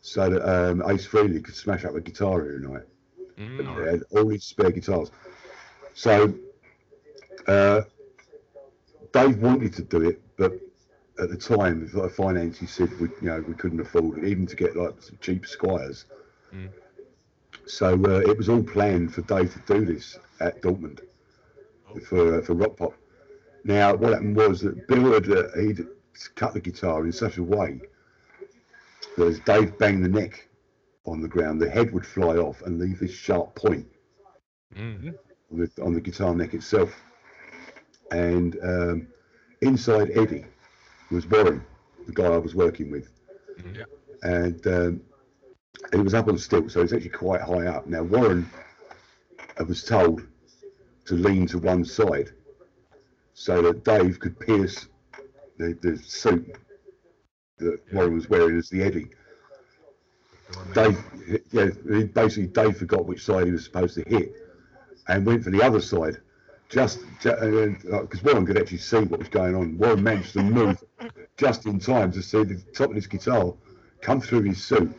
so 0.00 0.30
that 0.30 0.42
um, 0.48 0.82
Ace 0.90 1.06
Frehley 1.06 1.42
could 1.44 1.54
smash 1.54 1.84
up 1.84 1.94
a 1.94 2.00
guitar 2.00 2.40
every 2.40 2.60
night. 2.60 2.84
They 3.56 3.90
had 3.90 4.02
all 4.10 4.26
these 4.26 4.44
spare 4.44 4.70
guitars. 4.70 5.10
So 5.94 6.34
uh, 7.46 7.82
Dave 9.12 9.38
wanted 9.38 9.72
to 9.74 9.82
do 9.82 10.08
it, 10.08 10.20
but 10.36 10.52
at 11.20 11.30
the 11.30 11.36
time, 11.36 11.86
for 11.88 12.08
finance, 12.08 12.58
he 12.58 12.66
said 12.66 12.90
we, 13.00 13.08
you 13.20 13.28
know, 13.28 13.44
we 13.46 13.54
couldn't 13.54 13.80
afford 13.80 14.18
it, 14.18 14.24
even 14.24 14.46
to 14.46 14.56
get 14.56 14.76
like 14.76 15.02
some 15.02 15.18
cheap 15.20 15.46
squires. 15.46 16.06
So 17.66 17.94
uh, 17.94 18.20
it 18.20 18.36
was 18.36 18.48
all 18.48 18.62
planned 18.62 19.14
for 19.14 19.22
Dave 19.22 19.52
to 19.52 19.74
do 19.74 19.84
this 19.84 20.18
at 20.40 20.62
Dortmund 20.62 21.00
for 22.06 22.38
uh, 22.38 22.42
for 22.42 22.54
Rock 22.54 22.76
Pop. 22.76 22.94
Now, 23.64 23.94
what 23.94 24.12
happened 24.12 24.36
was 24.36 24.60
that 24.62 24.86
Bill 24.88 25.12
had 25.12 25.30
uh, 25.30 25.48
he'd 25.58 25.86
cut 26.34 26.54
the 26.54 26.60
guitar 26.60 27.04
in 27.04 27.12
such 27.12 27.36
a 27.36 27.42
way 27.42 27.80
that 29.20 29.28
as 29.28 29.40
Dave 29.40 29.78
banged 29.78 30.04
the 30.04 30.08
neck 30.08 30.48
on 31.06 31.20
the 31.20 31.28
ground, 31.28 31.60
the 31.60 31.70
head 31.70 31.92
would 31.92 32.06
fly 32.06 32.36
off 32.36 32.62
and 32.62 32.78
leave 32.78 32.98
this 33.00 33.12
sharp 33.12 33.54
point 33.54 33.86
Mm. 34.76 35.14
on 35.50 35.58
the, 35.58 35.82
on 35.82 35.94
the 35.94 36.00
guitar 36.00 36.32
neck 36.34 36.54
itself. 36.54 36.94
And 38.12 38.56
um, 38.62 39.08
inside 39.62 40.10
Eddie 40.14 40.44
was 41.10 41.26
Warren, 41.26 41.64
the 42.06 42.12
guy 42.12 42.26
I 42.26 42.36
was 42.38 42.54
working 42.54 42.90
with. 42.90 43.10
Yeah. 43.74 43.84
And 44.22 44.64
um, 44.68 45.00
he 45.92 45.98
was 45.98 46.14
up 46.14 46.28
on 46.28 46.38
stilts, 46.38 46.74
so 46.74 46.82
he's 46.82 46.92
actually 46.92 47.10
quite 47.10 47.40
high 47.40 47.66
up. 47.66 47.86
Now, 47.88 48.02
Warren 48.04 48.48
uh, 49.58 49.64
was 49.64 49.82
told 49.82 50.22
to 51.06 51.14
lean 51.14 51.46
to 51.48 51.58
one 51.58 51.84
side 51.84 52.30
so 53.34 53.60
that 53.62 53.84
Dave 53.84 54.20
could 54.20 54.38
pierce 54.38 54.86
the, 55.58 55.76
the 55.82 55.96
suit 55.98 56.54
that 57.60 57.80
Warren 57.92 58.14
was 58.14 58.28
wearing 58.28 58.58
as 58.58 58.68
the 58.68 58.82
Eddie. 58.82 59.10
Dave, 60.74 60.98
yeah, 61.52 61.70
basically 62.12 62.48
Dave 62.48 62.76
forgot 62.76 63.06
which 63.06 63.24
side 63.24 63.46
he 63.46 63.52
was 63.52 63.64
supposed 63.64 63.94
to 63.94 64.02
hit, 64.08 64.34
and 65.08 65.24
went 65.24 65.44
for 65.44 65.50
the 65.50 65.62
other 65.62 65.80
side, 65.80 66.16
just 66.68 67.00
because 67.22 68.22
Warren 68.22 68.46
could 68.46 68.58
actually 68.58 68.78
see 68.78 68.98
what 68.98 69.20
was 69.20 69.28
going 69.28 69.54
on. 69.54 69.78
Warren 69.78 70.02
managed 70.02 70.32
to 70.32 70.42
move 70.42 70.82
just 71.36 71.66
in 71.66 71.78
time 71.78 72.10
to 72.12 72.22
see 72.22 72.44
the 72.44 72.60
top 72.74 72.90
of 72.90 72.96
his 72.96 73.06
guitar 73.06 73.54
come 74.00 74.20
through 74.20 74.42
his 74.42 74.62
suit. 74.62 74.92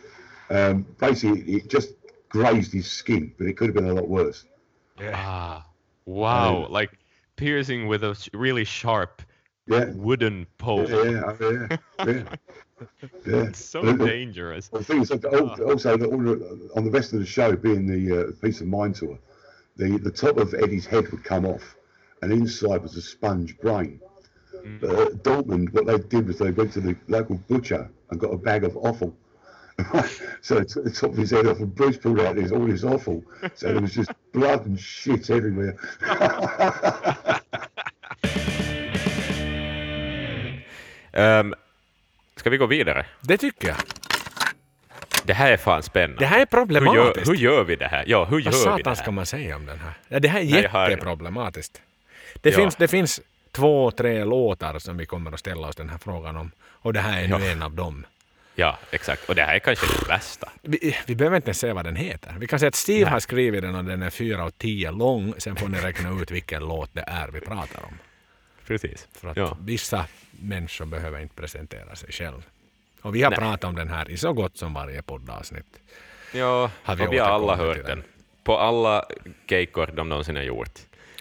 Um, 0.50 0.86
basically, 1.00 1.42
it 1.42 1.70
just 1.70 1.94
grazed 2.30 2.74
his 2.74 2.90
skin, 2.90 3.34
but 3.38 3.48
it 3.48 3.58
could 3.58 3.68
have 3.68 3.76
been 3.76 3.90
a 3.90 3.94
lot 3.94 4.08
worse. 4.08 4.46
Yeah. 5.00 5.14
Ah, 5.16 5.66
wow! 6.06 6.66
Um, 6.66 6.72
like 6.72 6.98
piercing 7.36 7.88
with 7.88 8.04
a 8.04 8.30
really 8.34 8.64
sharp 8.64 9.22
Yeah, 9.68 9.86
wooden 9.94 10.48
pole. 10.58 10.90
yeah, 10.90 11.34
yeah, 11.40 11.68
yeah. 11.70 11.78
yeah. 12.06 12.24
It's 13.26 13.64
so 13.64 13.84
dangerous. 13.96 14.70
The 14.70 14.84
thing 14.84 15.02
is, 15.04 15.12
al- 15.12 15.64
also 15.64 15.98
that 15.98 16.06
all 16.08 16.18
the- 16.18 16.72
on 16.76 16.84
the 16.84 16.90
rest 16.90 17.14
of 17.14 17.20
the 17.20 17.26
show, 17.28 17.56
being 17.56 17.86
the 17.86 18.20
uh, 18.30 18.32
Peace 18.42 18.60
of 18.62 18.68
Mind 18.68 18.96
tour, 18.96 19.20
the 19.78 20.00
the 20.00 20.10
top 20.12 20.38
of 20.38 20.54
Eddie's 20.56 20.88
head 20.88 21.08
would 21.12 21.24
come 21.24 21.46
off, 21.46 21.76
and 22.24 22.32
inside 22.34 22.82
was 22.82 22.96
a 22.98 23.02
sponge 23.02 23.58
brain. 23.60 24.00
But 24.80 24.90
at 25.00 25.24
Dortmund, 25.24 25.74
what 25.74 25.86
they 25.86 25.98
did 26.00 26.28
was 26.28 26.38
they 26.40 26.52
went 26.52 26.74
to 26.74 26.82
the 26.82 26.96
local 27.08 27.36
butcher 27.48 27.90
and 28.10 28.20
got 28.20 28.34
a 28.34 28.38
bag 28.38 28.64
of 28.64 28.76
offal. 28.78 29.16
so 30.42 30.56
they 30.56 30.66
took 30.66 30.84
the 30.84 30.92
top 30.92 31.12
of 31.12 31.18
his 31.18 31.32
head 31.32 31.46
off, 31.48 31.60
and 31.60 31.74
Bruce 31.74 31.98
pulled 31.98 32.20
out 32.20 32.36
his, 32.38 32.52
all 32.52 32.66
his 32.66 32.84
offal. 32.84 33.24
So 33.56 33.72
there 33.74 33.82
was 33.82 33.94
just 33.94 34.12
blood 34.34 34.66
and 34.66 34.80
shit 34.80 35.30
everywhere. 35.30 35.78
Um, 41.14 41.54
ska 42.36 42.50
vi 42.50 42.58
gå 42.58 42.66
vidare? 42.66 43.06
Det 43.22 43.38
tycker 43.38 43.68
jag. 43.68 43.78
Det 45.24 45.34
här 45.34 45.52
är 45.52 45.58
fan 45.58 45.84
spännande. 45.84 46.20
Det 46.20 46.26
här 46.26 46.36
är 46.36 46.40
hur, 46.40 46.46
gör, 46.46 46.66
problematiskt. 46.66 47.30
hur 47.30 47.36
gör 47.36 47.64
vi 47.64 47.76
det 47.76 47.88
här? 47.88 48.04
Ja, 48.08 48.26
hur 48.26 48.32
Vad 48.32 48.42
gör 48.42 48.52
vi 48.52 48.58
det 48.58 48.64
satan 48.64 48.96
ska 48.96 49.06
här? 49.06 49.12
man 49.12 49.26
säga 49.26 49.56
om 49.56 49.66
den 49.66 49.80
här? 49.80 49.94
Ja, 50.08 50.20
det 50.20 50.28
här 50.28 50.40
är 50.40 50.46
Nej, 50.46 50.90
jätteproblematiskt. 50.92 51.82
Det, 52.42 52.50
Ja. 52.50 52.56
finns, 52.58 52.76
det 52.76 52.88
finns 52.88 53.22
två, 53.52 53.92
tre 53.92 54.24
låtar 54.26 54.80
som 54.80 54.98
vi 54.98 55.06
kommer 55.06 55.32
att 55.32 55.40
ställa 55.40 55.68
oss 55.68 55.76
den 55.76 55.90
här 55.90 55.98
frågan 55.98 56.38
om. 56.38 56.52
Och 56.62 56.94
det 56.94 57.00
här 57.00 57.24
är 57.24 57.28
nu 57.28 57.46
Ja. 57.46 57.52
en 57.52 57.62
av 57.64 57.72
dem. 57.72 58.06
Ja, 58.56 58.78
exakt. 58.92 59.30
Och 59.30 59.36
det 59.36 59.44
här 59.44 59.56
är 59.56 59.60
kanske 59.60 59.86
det 60.00 60.08
värsta. 60.10 60.50
Vi, 60.62 60.98
vi 61.06 61.16
behöver 61.16 61.36
inte 61.36 61.48
ens 61.48 61.60
säga 61.60 61.74
vad 61.74 61.86
den 61.86 61.96
heter. 61.96 62.36
Vi 62.40 62.48
kan 62.48 62.60
säga 62.60 62.68
att 62.68 62.76
Steve 62.76 63.10
har 63.10 63.20
skrivit 63.20 63.62
den 63.62 63.76
och 63.76 63.84
den 63.84 64.02
är 64.02 64.10
fyra 64.10 64.44
och 64.44 64.58
tio 64.58 64.92
lång. 64.92 65.34
Sen 65.38 65.56
får 65.56 65.68
ni 65.68 65.78
räkna 65.78 66.22
ut 66.22 66.32
vilken 66.32 66.62
låt 66.68 66.90
det 66.94 67.04
är 67.08 67.28
vi 67.28 67.40
pratar 67.40 67.86
om. 67.86 67.94
Precis. 68.80 69.08
För 69.14 69.28
att 69.28 69.38
Ja. 69.38 69.58
vissa 69.62 70.06
människor 70.32 70.86
behöver 70.86 71.20
inte 71.20 71.36
presentera 71.36 71.96
sig 71.96 72.12
själv. 72.12 72.46
Och 73.02 73.16
vi 73.16 73.24
har 73.24 73.30
Nej. 73.32 73.40
pratat 73.40 73.64
om 73.64 73.76
den 73.76 73.88
här 73.88 74.12
i 74.12 74.18
så 74.18 74.34
gott 74.34 74.58
som 74.58 74.74
varje 74.74 75.02
poddavsnitt. 75.02 75.80
Ja, 76.34 76.72
Har 76.84 76.96
vi 76.96 77.08
och 77.08 77.14
vi 77.14 77.18
har 77.18 77.28
alla 77.30 77.56
hört 77.56 77.78
den? 77.78 77.86
den. 77.86 78.04
På 78.44 78.58
alla 78.58 79.06
keikor 79.50 79.88
de 79.96 80.10
någonsin 80.10 80.36
har 80.36 80.44
gjort. 80.44 80.80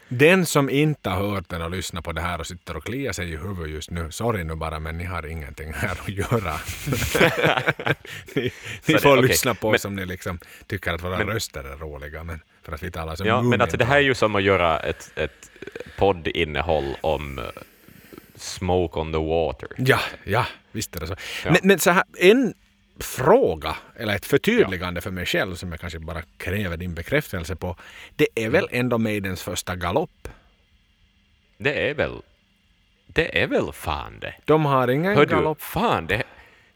Den 0.08 0.46
som 0.46 0.70
inte 0.70 1.10
har 1.10 1.28
hört 1.30 1.48
den 1.48 1.62
och 1.62 1.70
lyssnat 1.70 2.04
på 2.04 2.12
det 2.12 2.20
här 2.20 2.38
och 2.40 2.46
sitter 2.46 2.76
och 2.76 2.84
kliar 2.84 3.12
sig 3.12 3.32
i 3.32 3.36
huvudet 3.36 3.70
just 3.70 3.90
nu, 3.90 4.10
sorry 4.10 4.44
nu 4.44 4.54
bara 4.54 4.78
men 4.78 4.98
ni 4.98 5.04
har 5.04 5.26
ingenting 5.26 5.72
här 5.72 5.90
att 6.00 6.08
göra. 6.08 6.54
ni 8.34 8.42
ni 8.42 8.50
det- 8.86 8.98
får 8.98 9.16
okej, 9.18 9.28
lyssna 9.28 9.54
på 9.54 9.70
men- 9.70 9.78
som 9.78 9.94
ni 9.96 10.06
liksom 10.06 10.38
tycker 10.66 10.92
att 10.92 11.02
våra 11.02 11.18
Men- 11.18 11.26
röster 11.26 11.64
är 11.64 11.76
roliga 11.76 12.24
men 12.24 12.40
för 12.62 12.72
att 12.72 12.82
vi 12.82 12.90
talar 12.90 13.14
som 13.16 13.26
Ja, 13.26 13.42
men 13.42 13.60
alltså 13.60 13.76
det 13.76 13.84
här 13.84 13.96
är 13.96 14.00
ju 14.00 14.14
som 14.14 14.34
att 14.34 14.42
göra 14.42 14.78
ett, 14.80 15.12
ett 15.16 15.50
poddinnehåll 15.98 16.96
om 17.00 17.38
eh, 17.38 17.44
Smoke 18.36 18.98
on 18.98 19.12
the 19.12 19.18
Water. 19.18 19.68
Ja, 19.76 20.00
ja, 20.24 20.46
visst 20.72 20.96
är 20.96 21.00
det 21.00 21.06
så. 21.06 21.14
Ja. 21.44 21.50
Men, 21.50 21.60
men 21.62 21.78
så 21.78 21.90
här, 21.90 22.04
en 22.18 22.54
fråga, 23.00 23.76
eller 23.96 24.14
ett 24.16 24.26
förtydligande 24.26 25.00
för 25.00 25.10
mig 25.10 25.26
själv 25.26 25.54
som 25.54 25.70
jag 25.70 25.80
kanske 25.80 25.98
bara 25.98 26.22
kräver 26.36 26.76
din 26.76 26.94
bekräftelse 26.94 27.56
på. 27.56 27.76
Det 28.16 28.28
är 28.34 28.48
väl 28.50 28.64
Mm. 28.70 28.80
ändå 28.80 28.98
Maidens 28.98 29.42
första 29.42 29.76
galopp? 29.76 30.28
Det 31.58 31.88
är 31.90 31.94
väl... 31.94 32.22
Det 33.06 33.42
är 33.42 33.46
väl 33.46 33.72
fan 33.72 34.20
det. 34.20 34.34
De 34.44 34.64
har 34.64 34.88
ingen 34.88 35.14
Hör 35.16 35.26
du, 35.26 35.34
galopp. 35.34 35.62
fan 35.62 36.06
det, 36.06 36.22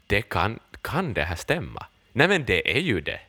det 0.07 0.23
kan, 0.23 0.59
kan 0.83 1.15
det 1.15 1.23
här 1.23 1.37
stämma? 1.37 1.87
Nej 2.13 2.29
men 2.29 2.45
det 2.45 2.77
är 2.77 2.81
ju 2.81 3.01
det. 3.01 3.21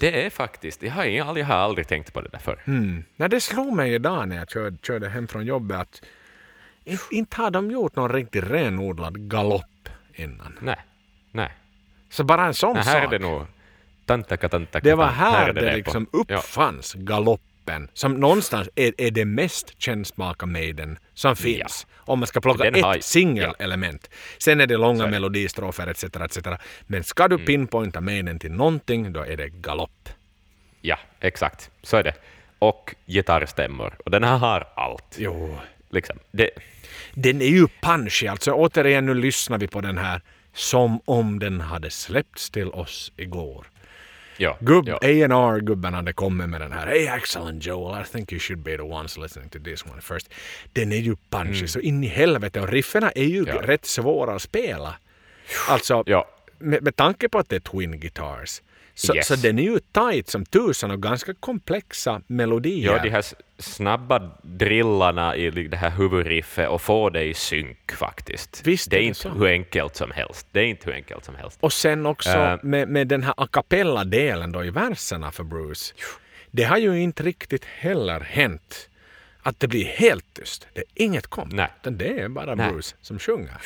Det 0.00 0.26
är 0.26 0.30
faktiskt, 0.30 0.82
jag 0.82 0.92
har, 0.92 1.04
jag 1.04 1.24
har 1.46 1.54
aldrig 1.54 1.88
tänkt 1.88 2.12
på 2.12 2.20
det 2.20 2.28
där 2.28 2.38
förr. 2.38 2.62
Mm. 2.66 3.04
Nej, 3.16 3.28
det 3.28 3.40
slog 3.40 3.72
mig 3.72 3.94
idag 3.94 4.28
när 4.28 4.36
jag 4.36 4.50
körde, 4.50 4.76
körde 4.82 5.08
hem 5.08 5.28
från 5.28 5.44
jobbet 5.46 5.78
att 5.80 6.02
inte, 6.84 7.04
inte 7.10 7.36
har 7.42 7.50
de 7.50 7.70
gjort 7.70 7.96
någon 7.96 8.12
riktigt 8.12 8.44
renodlad 8.44 9.30
galopp 9.30 9.88
innan. 10.14 10.58
Nej, 10.60 10.76
nej. 11.32 11.52
Så 12.10 12.24
bara 12.24 12.46
en 12.46 12.54
sån 12.54 12.74
nej 12.74 12.84
här 12.84 12.96
är 12.96 13.02
sak. 13.02 13.10
det 13.10 13.18
nog... 13.18 13.46
Tantaka, 14.06 14.48
tantaka, 14.48 14.88
Det 14.88 14.94
var 14.94 15.06
här, 15.06 15.48
är 15.48 15.52
det, 15.52 15.60
på. 15.70 15.76
liksom 15.76 16.06
Ja. 16.12 16.18
uppfanns 16.36 16.94
galoppen 17.70 17.88
som 17.94 18.14
någonstans 18.14 18.68
är, 18.76 18.92
är 18.98 19.10
det 19.10 19.24
mest 19.24 19.74
kännsmaka 19.82 20.46
Maiden 20.46 20.98
som 21.14 21.36
finns. 21.36 21.86
Om 21.96 22.18
man 22.18 22.26
ska 22.26 22.40
plocka 22.40 22.70
Den 22.70 22.82
har- 22.84 22.96
ett 22.96 23.04
singelelement. 23.04 24.10
Sen 24.38 24.60
är 24.60 24.66
det 24.66 24.76
långa 24.76 25.04
är 25.04 25.10
melodistrofer 25.10 25.86
etc. 25.86 26.04
etc. 26.04 26.38
Men 26.86 27.04
ska 27.04 27.28
du 27.28 27.38
pinpointa 27.38 28.00
Maiden 28.00 28.38
till 28.38 28.52
någonting 28.52 29.12
då 29.12 29.20
är 29.20 29.36
det 29.36 29.48
galopp. 29.48 30.08
Ja, 30.82 30.98
exakt. 31.20 31.70
Så 31.82 31.96
är 31.96 32.02
det. 32.04 32.14
Och 32.58 32.94
gitarrstämmor. 33.06 33.94
Och 34.04 34.10
den 34.10 34.24
här 34.24 34.38
har 34.38 34.68
allt. 34.76 35.16
Jo. 35.18 35.58
Liksom. 35.90 36.18
Det, 36.32 36.50
Den 37.14 37.40
är 37.42 37.46
ju 37.46 37.66
punchy. 37.82 38.26
Alltså 38.26 38.52
återigen 38.52 39.06
nu 39.06 39.14
lyssnar 39.14 39.58
vi 39.58 39.66
på 39.68 39.80
den 39.80 39.98
här 39.98 40.20
som 40.54 41.00
om 41.04 41.38
den 41.38 41.60
hade 41.60 41.90
släppts 41.90 42.50
till 42.50 42.68
oss 42.70 43.12
igår. 43.16 43.66
Ja, 44.40 44.56
Gubb, 44.60 44.88
ja. 44.88 44.96
A&R 45.02 45.60
gubben 45.60 45.94
hade 45.94 46.12
kommit 46.12 46.48
med 46.48 46.60
den 46.60 46.72
här. 46.72 46.86
Hey 46.86 47.08
Axel 47.08 47.42
and 47.42 47.62
Joel, 47.62 48.00
I 48.02 48.04
think 48.12 48.32
you 48.32 48.40
should 48.40 48.62
be 48.62 48.76
the 48.76 48.82
ones 48.82 49.18
listening 49.18 49.48
to 49.48 49.58
this 49.64 49.84
one 49.86 50.00
first. 50.00 50.30
Den 50.72 50.92
är 50.92 50.96
ju 50.96 51.16
punchy 51.30 51.66
så 51.66 51.80
in 51.80 52.04
i 52.04 52.06
helvete 52.06 52.60
och 52.60 52.68
rifferna 52.68 53.10
är 53.10 53.24
ju 53.24 53.38
Mm. 53.42 53.56
Ja. 53.56 53.62
rätt 53.62 53.84
svåra 53.84 54.34
att 54.34 54.42
spela. 54.42 54.94
Alltså, 55.68 56.02
Ja, 56.06 56.26
med, 56.58 56.82
med 56.82 56.96
tanke 56.96 57.28
på 57.28 57.38
att 57.38 57.48
det 57.48 57.56
är 57.56 57.60
twin 57.60 58.00
guitars. 58.00 58.62
Så, 59.06 59.14
Yes. 59.16 59.26
så 59.26 59.36
den 59.36 59.58
är 59.58 59.62
ju 59.62 59.78
tight 59.92 60.28
som 60.28 60.44
tusan 60.44 60.90
och 60.90 61.02
ganska 61.02 61.34
komplexa 61.34 62.20
melodier. 62.26 62.92
ja, 62.92 63.02
de 63.02 63.10
här 63.10 63.24
snabba 63.58 64.30
drillarna 64.42 65.36
i 65.36 65.50
det 65.50 65.76
här 65.76 65.90
huvudriffet 65.90 66.68
och 66.68 66.82
få 66.82 67.10
det 67.10 67.22
i 67.24 67.34
synk 67.34 67.92
faktiskt. 67.92 68.62
Visst 68.66 68.90
det 68.90 68.96
är 68.96 69.00
det 69.00 69.06
inte 69.06 69.20
så. 69.20 69.28
hur 69.28 69.46
enkelt 69.46 69.96
som 69.96 70.10
helst. 70.10 70.46
Det 70.52 70.60
är 70.60 70.64
inte 70.64 70.86
hur 70.86 70.94
enkelt 70.94 71.24
som 71.24 71.34
helst. 71.34 71.58
Och 71.60 71.72
sen 71.72 72.06
också 72.06 72.30
Äh. 72.30 72.56
med, 72.62 72.88
med 72.88 73.06
den 73.08 73.22
här 73.22 73.34
a 73.36 73.46
cappella-delen 73.52 74.52
då 74.52 74.64
i 74.64 74.70
verserna 74.70 75.30
för 75.32 75.44
Bruce. 75.44 75.94
Det 76.50 76.64
har 76.64 76.78
ju 76.78 77.00
inte 77.00 77.22
riktigt 77.22 77.64
heller 77.64 78.20
hänt 78.20 78.88
att 79.42 79.60
det 79.60 79.68
blir 79.68 79.84
helt 79.84 80.34
tyst. 80.34 80.66
Det 80.74 80.80
är 80.80 80.84
inget 80.94 81.26
komp. 81.26 81.52
Nej. 81.52 81.68
Utan 81.80 81.98
det 81.98 82.20
är 82.20 82.28
bara 82.28 82.54
Nej. 82.54 82.72
Bruce 82.72 82.96
som 83.02 83.18
sjunger. 83.18 83.60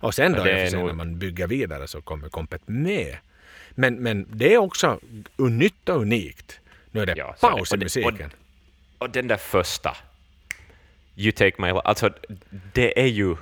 Och 0.00 0.14
sen 0.14 0.32
då 0.32 0.44
det 0.44 0.52
är 0.52 0.76
nog- 0.76 0.86
när 0.86 0.94
man 0.94 1.18
bygger 1.18 1.46
vidare 1.46 1.86
så 1.86 2.00
kommer 2.00 2.28
kompet 2.28 2.62
med. 2.66 3.16
Men, 3.80 3.94
men 3.94 4.26
det 4.32 4.54
är 4.54 4.58
också 4.58 5.00
nytt 5.36 5.88
och 5.88 6.00
unikt. 6.00 6.60
Nu 6.90 7.00
är 7.02 7.06
det 7.06 7.14
Ja, 7.16 7.34
så 7.38 7.46
är 7.46 7.50
det. 7.50 7.56
paus 7.56 7.72
i 7.72 7.74
Och 7.74 7.78
musiken. 7.78 8.30
Och 8.98 9.10
den 9.10 9.28
där 9.28 9.36
första, 9.36 9.96
You 11.16 11.32
take 11.32 11.62
my 11.62 11.66
life, 11.68 11.80
alltså 11.80 12.10
det 12.74 13.00
är 13.00 13.06
ju 13.06 13.36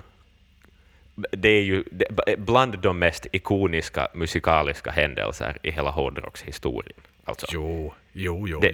det 1.31 1.49
är 1.49 1.63
ju 1.63 1.85
det, 1.91 2.37
bland 2.39 2.79
de 2.79 2.99
mest 2.99 3.27
ikoniska 3.33 4.09
musikaliska 4.15 4.91
händelser 4.91 5.59
i 5.63 5.71
hela 5.71 5.91
hårdrockshistorien. 5.91 7.01
Alltså, 7.25 7.47
Jo, 7.51 7.95
jo, 8.13 8.49
jo, 8.49 8.61
det, 8.61 8.73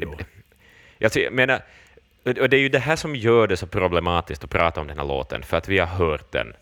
jo. 0.99 1.09
ty- 1.09 1.23
jag 1.23 1.33
menar, 1.33 1.63
och 2.25 2.49
det 2.49 2.57
är 2.57 2.61
ju 2.61 2.69
det 2.69 2.79
här 2.79 2.97
som 2.97 3.17
gör 3.17 3.47
det 3.47 3.57
så 3.57 3.67
problematiskt 3.67 4.45
att 4.45 4.51
prata 4.51 4.81
om 4.81 4.87
den 4.87 4.99
här 4.99 5.05
låten, 5.05 5.43
för 5.43 5.57
att 5.57 5.69
vi 5.69 5.79
har 5.79 5.87
hört 5.87 6.33
den 6.33 6.53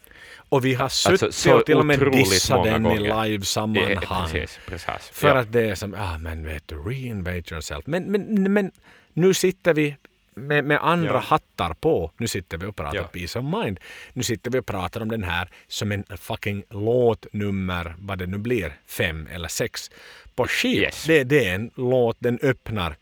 Och 0.51 0.64
vi 0.64 0.74
har 0.74 0.89
suttit 0.89 1.22
alltså, 1.22 1.32
så 1.51 1.59
och 1.59 1.66
till 1.66 1.77
och 1.77 1.86
med 1.86 2.12
dissat 2.12 2.64
den 2.64 2.82
gånger. 2.82 3.27
i 3.27 3.28
live-sammanhang. 3.31 4.28
Precis, 4.31 4.59
precis. 4.66 5.10
För 5.12 5.28
ja. 5.28 5.39
att 5.39 5.52
det 5.52 5.60
är 5.70 5.74
som, 5.74 5.94
ah 5.98 6.18
men 6.18 6.47
vet 6.47 6.68
du, 6.68 6.74
reinvent 6.77 7.52
yourself. 7.52 7.86
Men, 7.86 8.02
men, 8.05 8.52
men 8.52 8.72
nu 9.12 9.35
sitter 9.35 9.74
vi 9.74 9.97
med, 10.35 10.64
med 10.64 10.78
andra 10.82 11.12
Ja. 11.12 11.18
hattar 11.18 11.74
på. 11.74 12.10
Nu 12.16 12.28
sitter 12.28 12.59
vi 12.59 12.66
och 12.66 12.77
pratar 12.77 12.97
Ja. 12.97 13.02
peace 13.02 13.39
of 13.39 13.44
mind. 13.44 13.81
Nu 14.12 14.22
sitter 14.22 14.51
vi 14.51 14.59
och 14.59 14.66
pratar 14.66 15.01
om 15.01 15.09
den 15.10 15.22
här 15.22 15.48
som 15.68 15.93
en 15.93 16.05
fucking 16.16 16.62
låt 16.70 17.27
nummer, 17.32 17.94
vad 17.98 18.18
det 18.18 18.27
nu 18.27 18.39
blir, 18.39 18.72
fem 18.86 19.28
eller 19.32 19.48
sex 19.48 19.90
på 20.35 20.47
skiva. 20.47 20.82
Yes. 20.82 21.05
Det, 21.06 21.24
det 21.24 21.48
är 21.48 21.55
en 21.55 21.70
låt, 21.74 22.16
den 22.20 22.39
öppnar 22.43 22.97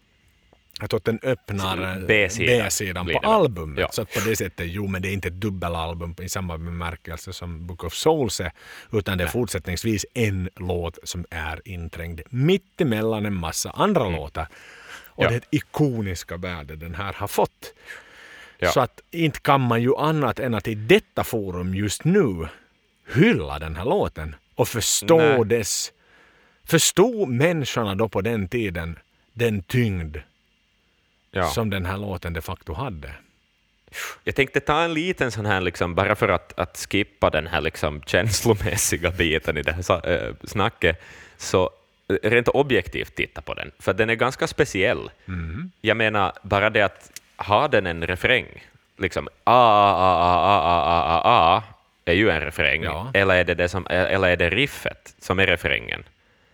jag 0.80 0.90
tror 0.90 0.98
att 0.98 1.04
den 1.04 1.18
öppnar 1.22 1.96
eh, 1.96 2.06
B-sidan 2.06 2.64
B-sidan 2.64 3.06
på 3.06 3.18
albumet. 3.18 3.78
Ja. 3.78 3.88
Så 3.92 4.04
på 4.04 4.20
det 4.20 4.36
sättet, 4.36 4.66
jo 4.68 4.86
men 4.86 5.02
det 5.02 5.08
är 5.08 5.12
inte 5.12 5.28
ett 5.28 5.40
dubbelalbum 5.40 6.14
i 6.22 6.28
samma 6.28 6.58
bemärkelse 6.58 7.32
som 7.32 7.66
Book 7.66 7.84
of 7.84 7.94
Souls 7.94 8.40
är. 8.40 8.52
Utan 8.92 9.18
det 9.18 9.24
är 9.24 9.28
fortsättningsvis 9.28 10.06
en 10.14 10.48
låt 10.56 10.98
som 11.02 11.24
är 11.30 11.60
inträngd 11.64 12.20
mitt 12.30 12.80
emellan 12.80 13.26
en 13.26 13.34
massa 13.34 13.70
andra 13.70 14.08
låtar. 14.08 14.48
Och 15.06 15.24
Mm. 15.24 15.34
Ja. 15.34 15.40
det 15.50 15.56
ikoniska 15.56 16.36
värde 16.36 16.76
den 16.76 16.94
här 16.94 17.12
har 17.12 17.28
fått. 17.28 17.72
Ja. 18.58 18.70
Så 18.70 18.80
att 18.80 19.00
inte 19.10 19.40
kan 19.40 19.60
man 19.60 19.82
ju 19.82 19.96
annat 19.96 20.38
än 20.38 20.54
att 20.54 20.68
i 20.68 20.74
detta 20.74 21.24
forum 21.24 21.74
just 21.74 22.04
nu 22.04 22.48
hylla 23.14 23.58
den 23.58 23.76
här 23.76 23.84
låten 23.84 24.34
och 24.54 24.68
förstå 24.68 25.18
Nej. 25.18 25.44
dess... 25.44 25.92
Förstå 26.64 27.26
människorna 27.26 27.94
då 27.94 28.08
på 28.08 28.20
den 28.20 28.48
tiden 28.48 28.98
den 29.32 29.62
tyngd 29.62 30.16
ja. 31.30 31.46
som 31.46 31.70
den 31.70 31.86
här 31.86 31.96
låten 31.98 32.32
de 32.32 32.40
facto 32.40 32.72
hade. 32.72 33.10
Jag 34.24 34.34
tänkte 34.34 34.60
ta 34.60 34.82
en 34.82 34.94
liten 34.94 35.30
sån 35.32 35.46
här, 35.46 35.60
liksom, 35.60 35.94
bara 35.94 36.14
för 36.14 36.28
att, 36.28 36.58
att 36.58 36.86
skippa 36.90 37.30
den 37.30 37.46
här 37.46 37.60
liksom, 37.60 38.02
känslomässiga 38.06 39.10
biten 39.10 39.56
i 39.56 39.62
det 39.62 39.72
här 39.72 40.10
äh, 40.10 40.34
snacket, 40.44 41.02
så 41.36 41.70
eh, 42.08 42.30
rent 42.30 42.48
objektivt 42.48 43.14
titta 43.14 43.40
på 43.42 43.54
den, 43.54 43.70
för 43.78 43.94
den 43.94 44.10
är 44.10 44.14
ganska 44.14 44.46
speciell. 44.46 45.10
Jag 45.80 45.96
menar, 45.96 46.32
bara 46.42 46.70
det 46.70 46.82
att 46.82 47.20
ha 47.36 47.68
den 47.68 47.86
en 47.86 48.06
refräng, 48.06 48.46
liksom 48.96 49.28
a, 49.28 49.30
a, 49.44 49.94
a, 49.98 50.14
a, 50.24 50.60
a, 50.64 50.82
a, 50.84 51.20
a, 51.24 51.56
a, 51.56 51.62
är 52.04 52.14
ju 52.14 52.30
en 52.30 52.40
refräng, 52.40 52.82
Ja. 52.82 53.10
eller, 53.14 53.34
är 53.34 53.44
det 53.44 53.54
det 53.54 53.68
som, 53.68 53.86
eller 53.86 54.28
är 54.28 54.36
det 54.36 54.50
riffet 54.50 55.14
som 55.18 55.38
är 55.38 55.46
refrängen? 55.46 56.04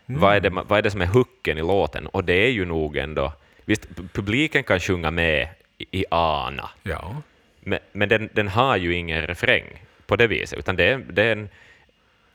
Vad, 0.07 0.37
är 0.37 0.41
det, 0.41 0.51
vad 0.51 0.79
är 0.79 0.83
det 0.83 0.91
som 0.91 1.01
är 1.01 1.07
hooken 1.07 1.59
i 1.59 1.61
låten? 1.61 2.07
Och 2.07 2.25
det 2.25 2.35
är 2.35 2.51
ju 2.51 2.65
nog 2.65 2.97
ändå... 2.97 3.33
Visst, 3.65 3.89
pu- 3.89 4.09
publiken 4.13 4.65
kan 4.65 4.81
sjunga 4.81 5.11
med 5.11 5.49
i, 5.91 6.05
ana, 6.11 6.71
Ja. 6.83 7.23
men, 7.61 7.79
men 7.93 8.09
den, 8.09 8.29
den 8.33 8.49
har 8.49 8.77
ju 8.77 8.95
ingen 8.95 9.27
refräng 9.27 9.65
på 10.07 10.17
det 10.17 10.27
viset, 10.27 10.59
utan 10.59 10.77
det 10.77 10.97
det 11.11 11.23
är 11.23 11.33
en, 11.33 11.49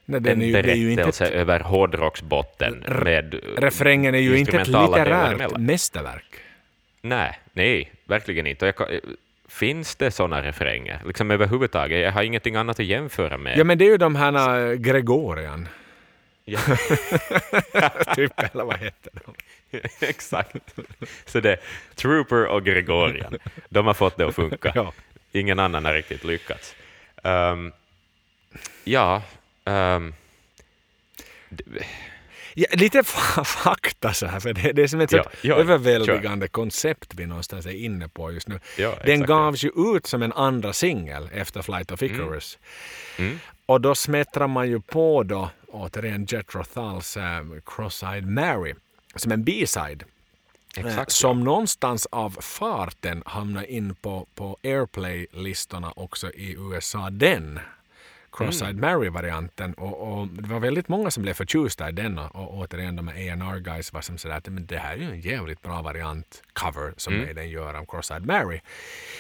Nej, 0.06 0.22
den 0.22 0.34
en 0.34 0.42
är 0.42 0.46
ju, 0.46 0.52
det 0.62 0.72
är 0.72 0.76
ju 0.76 0.92
inte 0.92 0.96
berättelse 1.04 1.26
ett, 1.26 1.32
över 1.34 1.60
hårdrocksbotten 1.60 2.84
med 3.04 3.36
refrängen 3.58 4.16
är 4.16 4.20
ju 4.20 4.38
inte 4.38 4.58
ett 4.58 4.68
litterärt 4.68 5.58
mästerverk. 5.58 6.34
Nej, 7.02 7.40
nej, 7.54 7.92
verkligen 8.06 8.48
inte. 8.48 8.66
Jag, 8.66 9.00
finns 9.50 9.96
det 9.96 10.12
sådana 10.12 10.42
refränger? 10.44 11.02
Liksom 11.06 11.32
överhuvudtaget, 11.32 12.02
jag 12.02 12.12
har 12.12 12.24
ingenting 12.24 12.56
annat 12.56 12.80
att 12.80 12.86
jämföra 12.86 13.38
med. 13.38 13.58
Ja 13.58 13.64
men 13.64 13.78
det 13.78 13.86
är 13.86 13.90
ju 13.90 13.98
de 13.98 14.16
här 14.16 14.70
äh, 14.72 14.74
Gregorian. 14.76 15.68
Ja. 16.50 16.60
typ, 18.16 18.34
eller 18.40 18.64
vad 18.64 18.80
heter 18.80 19.12
de? 19.26 19.34
Exakt. 20.06 20.56
Så 21.26 21.40
det 21.40 21.52
är 21.52 21.60
Trooper 21.96 22.46
och 22.46 22.66
Gregorian. 22.66 23.38
De 23.70 23.88
har 23.88 23.94
fått 23.94 24.18
det 24.18 24.28
att 24.28 24.36
funka. 24.36 24.72
Ja. 24.76 24.94
Ingen 25.32 25.60
annan 25.60 25.86
har 25.86 25.94
riktigt 25.94 26.24
lyckats. 26.24 26.76
Ehm, 27.24 27.72
ja, 28.84 29.22
d- 31.50 31.64
Ja, 32.54 32.68
lite 32.72 33.02
fa- 33.02 33.44
fakta 33.44 34.14
så 34.14 34.26
här, 34.26 34.40
för 34.40 34.54
det, 34.54 34.72
det 34.72 34.84
är 34.84 34.88
som 34.88 35.02
ett 35.02 35.12
Ja, 35.12 35.24
ja, 35.42 35.56
överväldigande 35.56 36.48
koncept 36.48 37.14
vi 37.16 37.26
någonstans 37.26 37.66
är 37.66 37.72
inne 37.86 38.08
på 38.10 38.32
just 38.32 38.48
nu. 38.48 38.60
Ja, 38.78 38.90
Den 39.06 39.12
exakt, 39.14 39.28
gavs 39.28 39.64
ju 39.64 39.72
ut 39.96 40.06
som 40.08 40.22
en 40.24 40.34
andra 40.34 40.74
singel 40.74 41.30
efter 41.34 41.62
Flight 41.62 41.92
of 41.92 42.02
Icarus. 42.04 42.60
Mm. 43.18 43.40
Och 43.66 43.82
då 43.82 43.96
smättrar 43.96 44.48
man 44.48 44.70
ju 44.70 44.80
på 44.82 45.24
då, 45.24 45.50
återigen 45.72 46.26
Jethro 46.30 46.64
Thulls 46.64 47.18
äh, 47.18 47.22
Cross-Eyed 47.66 48.26
Mary 48.26 48.74
som 49.16 49.32
en 49.32 49.44
B-side. 49.44 50.04
Eh, 50.78 50.86
Exakt, 50.86 51.12
som 51.12 51.44
någonstans 51.44 52.06
av 52.12 52.38
farten 52.42 53.24
hamnar 53.26 53.64
in 53.72 53.96
på, 53.96 54.28
på 54.36 54.58
Airplay-listorna 54.64 55.94
också 55.96 56.32
i 56.32 56.56
USA. 56.60 57.10
Den 57.10 57.60
Cross-Eyed 58.32 58.70
Mm. 58.70 58.82
Mary-varianten. 58.82 59.74
Och, 59.74 60.20
och 60.20 60.28
det 60.28 60.50
var 60.50 60.60
väldigt 60.60 60.88
många 60.88 61.12
som 61.12 61.24
blev 61.24 61.34
förtjusta 61.34 61.90
i 61.90 61.92
den. 61.92 62.18
Och, 62.20 62.36
och 62.36 62.58
återigen 62.58 62.96
de 62.96 63.08
här 63.08 63.16
A&R 63.16 63.60
guys 63.60 63.94
var 63.94 64.02
som 64.02 64.18
sådär 64.18 64.36
att 64.36 64.48
men 64.48 64.66
det 64.66 64.78
här 64.78 64.94
är 64.94 64.98
ju 64.98 65.12
en 65.12 65.22
jävligt 65.22 65.62
bra 65.62 65.82
variant 65.82 66.44
cover 66.54 66.94
som 66.98 67.14
Mm. 67.14 67.36
den 67.36 67.50
gör 67.50 67.74
av 67.74 67.86
Cross-Eyed 67.86 68.26
Mary. 68.26 68.60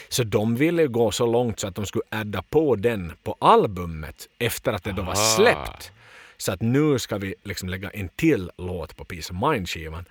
Så 0.09 0.23
de 0.23 0.55
ville 0.55 0.87
gå 0.87 1.11
så 1.11 1.25
långt 1.25 1.59
så 1.59 1.67
att 1.67 1.75
de 1.75 1.85
skulle 1.85 2.03
adda 2.09 2.41
på 2.41 2.75
den 2.75 3.13
på 3.23 3.35
albumet 3.39 4.27
efter 4.39 4.73
att 4.73 4.83
det 4.83 4.91
då 4.91 5.01
var 5.01 5.13
Aha. 5.13 5.35
släppt. 5.35 5.91
Så 6.41 6.51
att 6.51 6.61
nu 6.61 6.99
ska 6.99 7.17
vi 7.17 7.35
liksom 7.43 7.69
lägga 7.69 7.89
en 7.89 8.09
till 8.09 8.51
låt 8.57 8.95
på 8.95 9.05
Peace 9.05 9.33
of 9.33 9.39
Mind-skivan. 9.51 10.05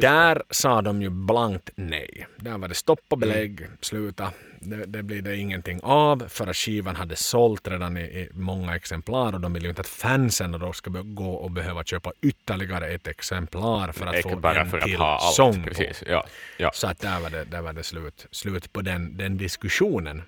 Där 0.00 0.42
sa 0.50 0.82
de 0.82 1.02
ju 1.02 1.10
blankt 1.10 1.70
nej. 1.74 2.26
Där 2.36 2.58
var 2.58 2.68
det 2.68 2.74
stopp 2.74 3.00
och 3.08 3.18
belägg, 3.18 3.66
sluta. 3.80 4.32
Det, 4.60 4.84
det 4.86 5.02
blir 5.02 5.22
det 5.22 5.36
ingenting 5.36 5.80
av 5.82 6.28
för 6.28 6.46
att 6.46 6.56
skivan 6.56 6.96
hade 6.96 7.16
sålt 7.16 7.68
redan 7.68 7.96
i, 7.96 8.00
i 8.00 8.28
många 8.32 8.76
exemplar 8.76 9.32
och 9.32 9.40
de 9.40 9.52
vill 9.52 9.62
ju 9.62 9.68
inte 9.68 9.80
att 9.80 9.88
fansen 9.88 10.52
då 10.52 10.72
ska 10.72 10.90
gå 10.90 11.32
och 11.32 11.50
behöva 11.50 11.84
köpa 11.84 12.12
ytterligare 12.22 12.88
ett 12.88 13.06
exemplar 13.06 13.92
för 13.92 14.06
att 14.06 14.16
Inte 14.16 14.28
få 14.28 14.36
bara 14.36 14.60
en 14.60 14.70
för 14.70 14.78
att 14.78 14.84
till 14.84 14.96
ha 14.96 15.18
allt. 15.18 15.34
sång 15.34 15.62
på. 15.62 15.84
Ja, 16.06 16.26
ja. 16.58 16.70
Så 16.74 16.86
att 16.86 17.00
där 17.00 17.20
var 17.20 17.30
det, 17.30 17.44
där 17.44 17.60
var 17.62 17.72
det 17.72 17.82
slut, 17.82 18.26
slut 18.30 18.72
på 18.72 18.82
den, 18.82 19.16
den 19.16 19.36
diskussionen. 19.38 20.22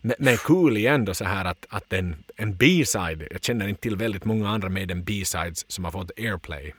Men, 0.00 0.16
men 0.18 0.36
kul 0.36 0.76
igen 0.76 1.04
då 1.04 1.14
så 1.14 1.24
här 1.24 1.44
att, 1.44 1.66
att 1.68 1.92
en, 1.92 2.16
en 2.36 2.56
B-side, 2.56 3.28
jag 3.30 3.44
känner 3.44 3.68
inte 3.68 3.80
till 3.82 3.96
väldigt 3.96 4.24
många 4.24 4.48
andra 4.48 4.68
med 4.68 4.90
en 4.90 5.04
B-sides 5.04 5.70
som 5.70 5.84
har 5.84 5.92
fått 5.92 6.10
airplay. 6.18 6.74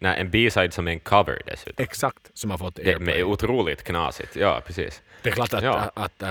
Nej, 0.00 0.20
en 0.20 0.30
B-side 0.30 0.72
som 0.72 0.88
är 0.88 0.92
en 0.92 1.00
cover 1.00 1.42
dessutom. 1.46 1.82
Exakt, 1.84 2.30
som 2.34 2.50
har 2.50 2.58
fått 2.58 2.74
Det 2.74 2.86
airplay. 2.88 3.18
är 3.20 3.24
otroligt 3.24 3.82
knasigt. 3.84 4.36
Ja, 4.36 4.62
precis. 4.66 5.02
Det 5.22 5.28
är 5.28 5.34
klart 5.34 5.54
att, 5.54 5.64
Ja. 5.64 5.76
att, 5.78 5.98
att 5.98 6.22
äh, 6.22 6.28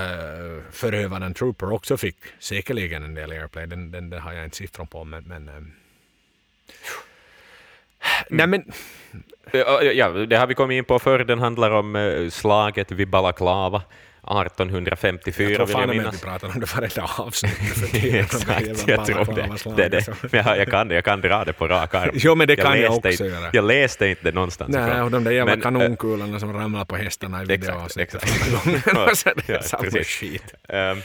förövaren 0.70 1.34
Trooper 1.34 1.72
också 1.72 1.96
fick 1.96 2.16
säkerligen 2.38 3.02
en 3.04 3.14
del 3.14 3.30
airplay. 3.32 3.66
Den, 3.66 3.90
den, 3.90 4.10
den 4.10 4.20
har 4.20 4.32
jag 4.32 4.44
inte 4.44 4.56
siffror 4.56 4.84
på. 4.84 5.04
Men, 5.04 5.24
men, 5.24 5.48
ähm. 5.48 5.72
Nej 8.30 8.46
men, 8.46 8.72
Ja, 9.52 9.82
Ja, 9.82 10.08
det 10.08 10.36
har 10.36 10.46
vi 10.46 10.54
kommit 10.54 10.76
in 10.76 10.84
på 10.84 10.98
förr. 10.98 11.18
Den 11.18 11.38
handlar 11.38 11.70
om 11.70 11.96
eh, 11.96 12.28
slaget 12.30 12.90
vid 12.92 13.08
Balaklava 13.08 13.82
1854, 14.30 15.48
jag 15.50 15.56
tror 15.56 15.66
vill 15.66 15.74
fan 15.74 15.80
jag 15.80 15.88
med 15.88 16.06
att 16.06 16.14
vi 16.14 16.18
minnas. 16.18 16.22
pratar 16.22 16.48
om 16.48 16.60
det 16.60 16.74
varenda 16.74 17.10
avsnitt. 17.16 17.52
Exakt, 18.14 18.88
jag 18.88 19.06
tror 19.06 19.34
det. 19.76 19.88
det, 19.88 19.88
det. 19.88 20.32
Men 20.32 20.46
jag, 20.46 20.58
jag, 20.58 20.68
kan, 20.70 20.90
jag 20.90 21.04
kan 21.04 21.20
dra 21.20 21.44
det 21.44 21.52
på 21.52 21.68
rak 21.68 21.94
arm. 21.94 22.10
Jo, 22.14 22.34
men 22.34 22.48
det 22.48 22.56
kan 22.56 22.80
jag 22.80 22.90
läste 22.90 23.08
också 23.08 23.24
inte, 23.24 23.24
göra. 23.24 23.50
Jag 23.52 23.64
läste 23.64 24.06
inte 24.06 24.22
det 24.24 24.32
någonstans 24.32 24.74
Nej, 24.74 25.02
och 25.02 25.10
de 25.10 25.24
där 25.24 25.30
jävla 25.30 25.52
Men, 25.52 25.58
eh, 25.58 25.62
kanonkulorna 25.62 26.40
som 26.40 26.52
ramlar 26.52 26.84
på 26.84 26.96
hästarna 26.96 27.42
i 27.42 27.46
videoavsnittet 27.46 28.22
samma 29.60 29.90
skit. 29.90 30.54
Ehm, 30.68 30.98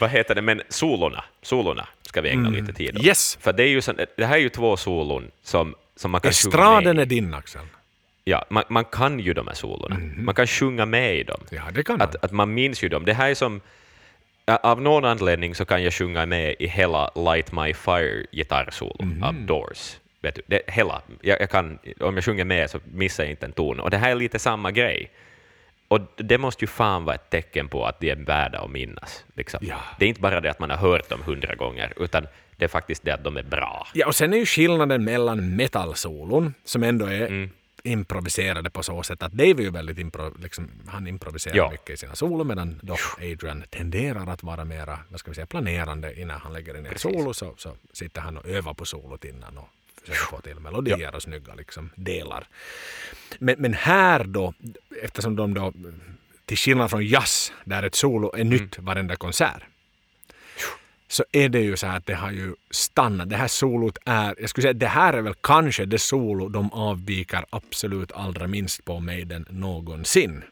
vad 0.00 0.10
heter 0.10 0.34
det, 0.34 0.42
men 0.42 0.62
solorna, 0.68 1.24
solorna 1.42 1.88
ska 2.02 2.20
vi 2.20 2.30
ägna 2.30 2.50
lite 2.50 2.72
tid 2.72 2.88
åt. 2.88 2.94
Mm. 2.94 3.06
Yes. 3.06 3.38
För 3.40 3.52
det, 3.52 3.62
är 3.62 3.68
ju 3.68 3.80
det 4.16 4.26
här 4.26 4.34
är 4.34 4.40
ju 4.40 4.48
två 4.48 4.76
solon 4.76 5.30
som, 5.42 5.74
som 5.96 6.10
man 6.10 6.20
kan 6.20 6.32
sjunga 6.32 6.50
Estraden 6.50 6.96
med 6.96 7.02
är 7.02 7.06
din 7.06 7.34
Axel. 7.34 7.60
Ja, 8.28 8.44
man, 8.48 8.64
man 8.68 8.84
kan 8.84 9.20
ju 9.20 9.34
de 9.34 9.46
här 9.46 9.54
solorna. 9.54 9.96
Man 10.16 10.34
kan 10.34 10.46
sjunga 10.46 10.86
med 10.86 11.16
i 11.16 11.22
dem. 11.22 11.40
Ja, 11.50 11.62
det 11.74 11.82
kan 11.82 11.98
man. 11.98 12.08
Att, 12.08 12.24
att 12.24 12.32
man 12.32 12.54
minns 12.54 12.82
ju 12.82 12.88
dem. 12.88 13.04
Det 13.04 13.14
här 13.14 13.30
är 13.30 13.34
som... 13.34 13.60
Av 14.62 14.82
någon 14.82 15.04
anledning 15.04 15.54
så 15.54 15.64
kan 15.64 15.82
jag 15.82 15.92
sjunga 15.92 16.26
med 16.26 16.54
i 16.58 16.66
hela 16.66 17.10
Light 17.14 17.52
My 17.52 17.74
Fire 17.74 18.26
gitarrsolo 18.32 19.04
av 19.22 19.34
Doors. 19.34 19.96
Vet 20.20 20.34
du, 20.34 20.42
det, 20.46 20.62
hela. 20.66 21.02
Jag, 21.20 21.40
jag 21.40 21.50
kan, 21.50 21.78
om 22.00 22.14
jag 22.14 22.24
sjunger 22.24 22.44
med 22.44 22.70
så 22.70 22.78
missar 22.92 23.24
jag 23.24 23.30
inte 23.30 23.46
en 23.46 23.52
ton. 23.52 23.80
Och 23.80 23.90
det 23.90 23.96
här 23.96 24.10
är 24.10 24.14
lite 24.14 24.38
samma 24.38 24.70
grej. 24.70 25.10
Och 25.88 26.00
det 26.16 26.38
måste 26.38 26.64
ju 26.64 26.68
fan 26.68 27.04
vara 27.04 27.14
ett 27.14 27.30
tecken 27.30 27.68
på 27.68 27.86
att 27.86 28.00
de 28.00 28.10
är 28.10 28.16
värda 28.16 28.58
att 28.60 28.70
minnas. 28.70 29.24
Liksom. 29.36 29.60
Ja. 29.62 29.76
Det 29.98 30.04
är 30.04 30.08
inte 30.08 30.20
bara 30.20 30.40
det 30.40 30.50
att 30.50 30.60
man 30.60 30.70
har 30.70 30.76
hört 30.76 31.08
dem 31.08 31.22
hundra 31.22 31.54
gånger, 31.54 31.92
utan 31.96 32.26
Det 32.58 32.64
är 32.64 32.68
faktiskt 32.68 33.04
det 33.04 33.14
att 33.14 33.24
de 33.24 33.36
är 33.36 33.42
bra. 33.42 33.86
Ja, 33.94 34.06
och 34.06 34.14
sen 34.14 34.32
är 34.32 34.38
ju 34.38 34.46
skillnaden 34.46 35.04
mellan 35.04 35.56
metal-solon, 35.56 36.54
som 36.64 36.82
ändå 36.82 37.06
är 37.06 37.26
mm. 37.26 37.50
Improviserade 37.84 38.70
på 38.70 38.82
så 38.82 39.02
sätt 39.02 39.22
att 39.22 39.32
Dave 39.32 39.50
är 39.50 39.62
ju 39.62 39.70
väldigt 39.70 39.98
impro, 39.98 40.34
liksom, 40.38 40.70
han 40.86 41.06
improviserar 41.06 41.56
ja. 41.56 41.70
mycket 41.70 41.90
i 41.90 41.96
sina 41.96 42.14
solon 42.14 42.46
medan 42.46 42.80
då 42.82 42.96
Adrian 43.18 43.64
tenderar 43.70 44.26
att 44.26 44.42
vara 44.42 44.64
mera, 44.64 44.98
vad 45.08 45.20
ska 45.20 45.30
vi 45.30 45.34
säga, 45.34 45.46
planerande 45.46 46.20
innan 46.20 46.40
han 46.40 46.52
lägger 46.52 46.78
in 46.78 46.86
ett 46.86 47.00
solo 47.00 47.34
så, 47.34 47.54
så 47.56 47.74
sitter 47.92 48.20
han 48.20 48.36
och 48.36 48.46
övar 48.46 48.74
på 48.74 48.84
solot 48.84 49.24
innan 49.24 49.58
och 49.58 49.68
försöker 50.00 50.36
få 50.36 50.40
till 50.40 50.60
melodier 50.60 50.98
ja. 50.98 51.16
och 51.16 51.22
snygga 51.22 51.54
liksom, 51.54 51.90
delar. 51.94 52.46
Men, 53.38 53.54
men 53.58 53.74
här 53.74 54.24
då, 54.24 54.54
eftersom 55.02 55.36
de 55.36 55.54
då, 55.54 55.72
till 56.44 56.56
skillnad 56.56 56.90
från 56.90 57.06
jazz, 57.06 57.52
där 57.64 57.82
ett 57.82 57.94
solo 57.94 58.32
är 58.36 58.44
nytt 58.44 58.78
mm. 58.78 58.86
varenda 58.86 59.16
konsert, 59.16 59.62
så 61.08 61.24
är 61.32 61.48
det 61.48 61.60
ju 61.60 61.76
så 61.76 61.86
att 61.86 62.06
det 62.06 62.14
har 62.14 62.30
ju 62.30 62.54
stannat. 62.70 63.30
Det 63.30 63.36
här 63.36 63.48
solot 63.48 63.98
är, 64.04 64.34
jag 64.38 64.50
skulle 64.50 64.62
säga 64.62 64.72
det 64.72 64.86
här 64.86 65.12
är 65.12 65.22
väl 65.22 65.34
kanske 65.40 65.84
det 65.84 65.98
solo 65.98 66.48
de 66.48 66.72
avviker 66.72 67.44
absolut 67.50 68.12
allra 68.12 68.46
minst 68.46 68.84
på 68.84 69.00
Maiden 69.00 69.46
någonsin. 69.50 70.42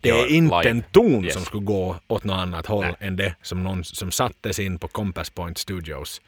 Det 0.00 0.10
är 0.10 0.26
inte 0.26 0.58
live. 0.58 0.70
en 0.70 0.82
ton 0.82 1.24
yes. 1.24 1.34
som 1.34 1.44
skulle 1.44 1.64
gå 1.64 1.96
åt 2.06 2.24
något 2.24 2.36
annat 2.36 2.66
håll 2.66 2.84
Nej. 2.84 2.94
än 3.00 3.16
det 3.16 3.34
som 3.42 3.64
någon 3.64 3.84
som 3.84 4.10
sattes 4.10 4.58
in 4.58 4.78
på 4.78 4.88
Compass 4.88 5.30
Point 5.30 5.58
Studios. 5.58 6.20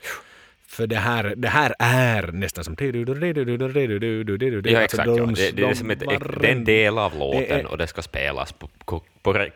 För 0.67 0.87
det 0.87 0.97
här, 0.97 1.35
det 1.37 1.49
här 1.49 1.75
är 1.79 2.33
nästan 2.33 2.65
som... 2.65 2.77
Ja, 4.73 4.81
exakt. 4.81 5.07
Ja. 5.07 5.27
Det, 5.27 5.51
det, 5.51 5.63
är 5.63 5.75
som 5.75 5.91
ett, 5.91 6.01
det 6.01 6.49
är 6.49 6.53
en 6.53 6.65
del 6.65 6.99
av 6.99 7.19
låten 7.19 7.67
och 7.67 7.79
det 7.79 7.87
ska 7.87 8.03
spelas 8.03 8.53
på, 8.53 8.69
på, 8.85 9.03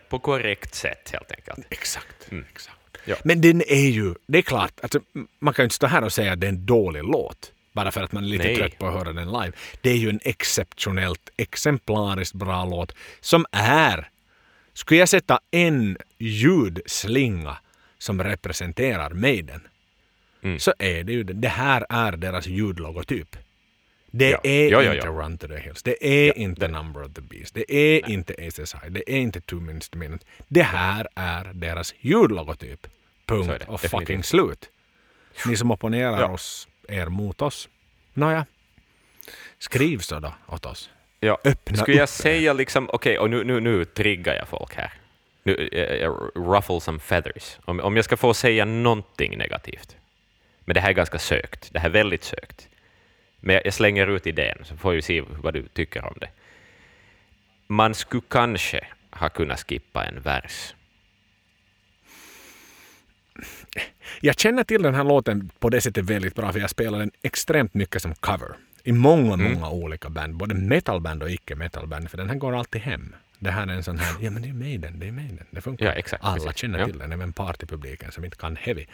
på 0.08 0.18
korrekt 0.18 0.74
sätt 0.74 1.10
helt 1.12 1.32
enkelt. 1.32 1.66
Exakt. 1.70 2.30
Mm. 2.30 2.44
exakt. 2.50 2.81
Ja. 3.04 3.16
Men 3.24 3.40
den 3.40 3.62
är 3.62 3.88
ju, 3.88 4.14
det 4.26 4.38
är 4.38 4.42
klart, 4.42 4.80
alltså, 4.82 5.00
man 5.38 5.54
kan 5.54 5.62
ju 5.62 5.64
inte 5.64 5.76
stå 5.76 5.86
här 5.86 6.04
och 6.04 6.12
säga 6.12 6.32
att 6.32 6.40
det 6.40 6.46
är 6.46 6.48
en 6.48 6.66
dålig 6.66 7.04
låt. 7.04 7.52
Bara 7.72 7.90
för 7.90 8.02
att 8.02 8.12
man 8.12 8.24
är 8.24 8.28
lite 8.28 8.44
Nej. 8.44 8.56
trött 8.56 8.78
på 8.78 8.86
att 8.86 8.94
höra 8.94 9.12
den 9.12 9.26
live. 9.26 9.52
Det 9.80 9.90
är 9.90 9.96
ju 9.96 10.08
en 10.08 10.20
exceptionellt, 10.22 11.30
exemplariskt 11.36 12.34
bra 12.34 12.64
låt 12.64 12.94
som 13.20 13.46
är, 13.52 14.08
skulle 14.74 15.00
jag 15.00 15.08
sätta 15.08 15.40
en 15.50 15.98
ljudslinga 16.18 17.56
som 17.98 18.22
representerar 18.22 19.10
Maiden, 19.10 19.60
mm. 20.42 20.58
så 20.58 20.74
är 20.78 21.04
det 21.04 21.12
ju 21.12 21.24
det. 21.24 21.32
Det 21.32 21.48
här 21.48 21.86
är 21.88 22.12
deras 22.12 22.46
ljudlogotyp. 22.46 23.36
Det 24.14 24.30
ja. 24.30 24.40
är 24.42 24.70
ja, 24.70 24.82
ja, 24.82 24.94
inte 24.94 25.06
Run 25.06 25.38
to 25.38 25.48
the 25.48 25.56
Hills. 25.56 25.82
Det 25.82 26.06
är 26.06 26.38
inte 26.38 26.66
det. 26.66 26.72
Number 26.72 27.02
of 27.02 27.12
the 27.14 27.20
Beast. 27.20 27.54
Det 27.54 27.74
är 27.74 28.02
Nej. 28.02 28.12
inte 28.12 28.34
Aces 28.48 28.74
High. 28.74 28.90
Det 28.90 29.12
är 29.12 29.18
inte 29.18 29.40
Two 29.40 29.54
Minutes 29.54 29.88
to 29.88 29.98
Minutes. 29.98 30.26
Det 30.48 30.62
här 30.62 31.08
är 31.14 31.44
deras 31.54 31.94
ljudlogotyp. 32.00 32.86
Punkt 33.26 33.64
och 33.66 33.80
fucking 33.80 34.22
slut. 34.22 34.70
Ni 35.46 35.56
som 35.56 35.70
opponerar 35.70 36.30
oss, 36.30 36.68
er 36.88 37.06
mot 37.06 37.42
oss. 37.42 37.68
Nåja. 38.14 38.46
Skriv 39.58 39.98
så 39.98 40.20
då 40.20 40.34
åt 40.46 40.66
oss. 40.66 40.90
Ja. 41.20 41.38
Öppna 41.44 41.76
Skulle 41.76 41.96
jag 41.96 42.08
säga 42.08 42.52
liksom, 42.52 42.88
okej, 42.92 43.18
okay, 43.18 43.18
och 43.18 43.30
nu, 43.30 43.44
nu, 43.44 43.60
nu 43.60 43.84
triggar 43.84 44.34
jag 44.34 44.48
folk 44.48 44.74
här. 44.74 44.92
Nu, 45.42 45.52
uh, 45.52 46.10
ruffle 46.52 46.80
some 46.80 46.98
feathers. 46.98 47.58
Om, 47.64 47.80
om 47.80 47.96
jag 47.96 48.04
ska 48.04 48.16
få 48.16 48.34
säga 48.34 48.64
någonting 48.64 49.38
negativt. 49.38 49.96
Men 50.64 50.74
det 50.74 50.80
här 50.80 50.88
är 50.88 50.92
ganska 50.94 51.18
sökt. 51.18 51.72
Det 51.72 51.78
här 51.78 51.88
är 51.88 51.92
väldigt 51.92 52.24
sökt. 52.24 52.68
Men 53.44 53.60
jag 53.64 53.74
slänger 53.74 54.06
ut 54.06 54.26
idén, 54.26 54.58
så 54.64 54.76
får 54.76 54.92
vi 54.92 55.02
se 55.02 55.20
vad 55.20 55.54
du 55.54 55.62
tycker 55.62 56.04
om 56.04 56.14
det. 56.20 56.28
Man 57.66 57.94
skulle 57.94 58.22
kanske 58.28 58.86
ha 59.10 59.28
kunnat 59.28 59.60
skippa 59.68 60.04
en 60.04 60.20
vers. 60.20 60.74
Jag 64.20 64.38
känner 64.38 64.64
till 64.64 64.82
den 64.82 64.94
här 64.94 65.04
låten 65.04 65.50
på 65.58 65.68
det 65.68 65.80
sättet 65.80 66.04
väldigt 66.04 66.34
bra, 66.34 66.52
för 66.52 66.60
jag 66.60 66.70
spelar 66.70 66.98
den 66.98 67.10
extremt 67.22 67.74
mycket 67.74 68.02
som 68.02 68.14
cover. 68.14 68.56
I 68.84 68.92
många, 68.92 69.34
mm. 69.34 69.52
många 69.52 69.70
olika 69.70 70.08
band. 70.10 70.34
Både 70.34 70.54
metalband 70.54 71.22
och 71.22 71.30
icke-metalband, 71.30 72.10
för 72.10 72.18
den 72.18 72.28
här 72.28 72.36
går 72.36 72.56
alltid 72.56 72.80
hem. 72.80 73.14
Det 73.38 73.50
här 73.50 73.66
är 73.66 73.72
en 73.72 73.84
sån 73.84 73.98
här, 73.98 74.16
ja 74.20 74.30
men 74.30 74.42
det 74.42 74.48
är 74.48 74.52
Maiden, 74.52 74.98
det 74.98 75.08
är 75.08 75.12
Maiden, 75.12 75.46
det 75.50 75.60
funkar. 75.60 75.86
Ja, 75.86 75.92
exakt, 75.92 76.24
Alla 76.24 76.34
precis. 76.34 76.60
känner 76.60 76.84
till 76.84 76.96
ja. 76.96 77.02
den, 77.02 77.12
även 77.12 77.32
partypubliken 77.32 78.12
som 78.12 78.24
inte 78.24 78.36
kan 78.36 78.56
heavy. 78.56 78.86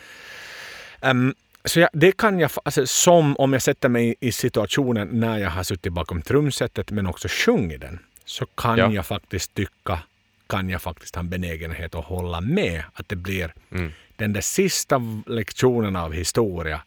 Um, 1.01 1.35
så 1.65 1.81
jag, 1.81 1.89
det 1.93 2.17
kan 2.17 2.39
jag, 2.39 2.51
alltså, 2.65 2.87
som 2.87 3.37
om 3.37 3.53
jag 3.53 3.63
sätter 3.63 3.89
mig 3.89 4.15
i 4.21 4.33
situationen 4.33 5.09
när 5.13 5.39
jag 5.39 5.51
har 5.51 5.63
suttit 5.63 5.93
bakom 5.93 6.23
trumsetet 6.23 6.91
men 6.91 7.07
också 7.07 7.29
sjungit 7.29 7.81
den, 7.81 7.99
så 8.25 8.47
kan 8.47 8.79
ja. 8.79 8.93
jag 8.93 9.07
faktiskt 9.07 9.55
tycka, 9.55 9.99
kan 10.47 10.71
jag 10.71 10.83
faktiskt 10.83 11.15
ha 11.15 11.21
en 11.21 11.29
benägenhet 11.29 11.95
att 11.95 12.05
hålla 12.05 12.41
med 12.41 12.83
att 12.93 13.09
det 13.09 13.17
blir 13.17 13.55
mm. 13.71 13.93
den 14.17 14.33
där 14.33 14.41
sista 14.41 15.01
lektionen 15.27 15.97
av 15.97 16.13
historia 16.13 16.81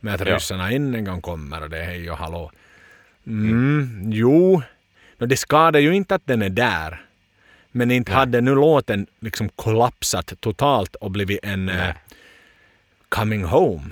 med 0.00 0.14
att 0.14 0.28
ja. 0.28 0.34
ryssarna 0.34 0.70
än 0.70 0.94
en 0.94 1.04
gång 1.04 1.20
kommer 1.20 1.62
och 1.62 1.70
det 1.70 1.78
är 1.78 1.84
hej 1.84 2.10
och 2.10 2.18
hallå. 2.18 2.50
Mm, 3.26 3.50
mm. 3.50 4.12
Jo, 4.12 4.62
no, 5.18 5.26
det 5.26 5.36
skadar 5.36 5.80
ju 5.80 5.94
inte 5.94 6.14
att 6.14 6.26
den 6.26 6.42
är 6.42 6.50
där. 6.50 7.06
Men 7.72 7.90
inte 7.90 8.10
Nej. 8.10 8.18
hade 8.18 8.40
nu 8.40 8.54
låten 8.54 9.06
liksom 9.20 9.48
kollapsat 9.48 10.32
totalt 10.40 10.94
och 10.94 11.10
blivit 11.10 11.38
en 11.42 11.68
uh, 11.68 11.90
coming 13.08 13.44
home 13.44 13.90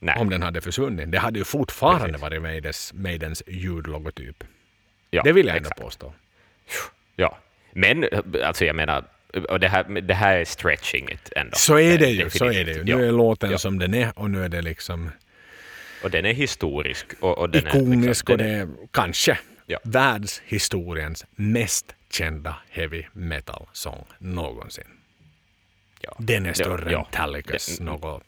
Nej. 0.00 0.14
om 0.18 0.30
den 0.30 0.42
hade 0.42 0.60
försvunnit. 0.60 1.12
Det 1.12 1.18
hade 1.18 1.38
ju 1.38 1.44
fortfarande 1.44 2.06
Precis. 2.06 2.22
varit 2.22 2.42
Maidens, 2.42 2.92
Maidens 2.94 3.42
ljudlogotyp. 3.46 4.44
Ja, 5.10 5.22
det 5.22 5.32
vill 5.32 5.46
jag 5.46 5.56
ändå 5.56 5.70
påstå. 5.70 6.12
Ja, 7.16 7.38
men 7.72 8.08
alltså 8.44 8.64
jag 8.64 8.76
menar, 8.76 9.04
och 9.48 9.60
det 9.60 9.68
här, 9.68 9.84
det 10.00 10.14
här 10.14 10.36
är 10.36 10.44
stretching 10.44 11.08
it 11.08 11.32
ändå. 11.36 11.56
Så 11.56 11.78
är 11.78 11.98
det 11.98 12.08
ju. 12.08 12.30
Så 12.30 12.44
är 12.44 12.64
det 12.64 12.72
ju. 12.72 12.84
Nu 12.84 13.08
är 13.08 13.12
låten 13.12 13.50
ja. 13.50 13.58
som 13.58 13.78
den 13.78 13.94
är 13.94 14.18
och 14.18 14.30
nu 14.30 14.44
är 14.44 14.48
det 14.48 14.62
liksom... 14.62 15.10
Och 16.04 16.10
den 16.10 16.26
är 16.26 16.32
historisk. 16.32 17.06
Och, 17.20 17.38
och 17.38 17.50
den 17.50 17.66
ikonisk 17.66 18.30
är 18.30 18.32
liksom, 18.32 18.32
och 18.32 18.38
det 18.38 18.84
är 18.84 18.86
kanske 18.90 19.38
ja. 19.66 19.78
världshistoriens 19.84 21.26
mest 21.30 21.94
kända 22.10 22.56
heavy 22.70 23.04
metal-sång 23.12 24.06
någonsin. 24.18 24.84
Ja. 26.00 26.16
Den 26.18 26.46
är 26.46 26.52
större 26.52 26.92
ja, 26.92 26.98
än 26.98 27.04
Talicus. 27.10 27.80
Något. 27.80 28.22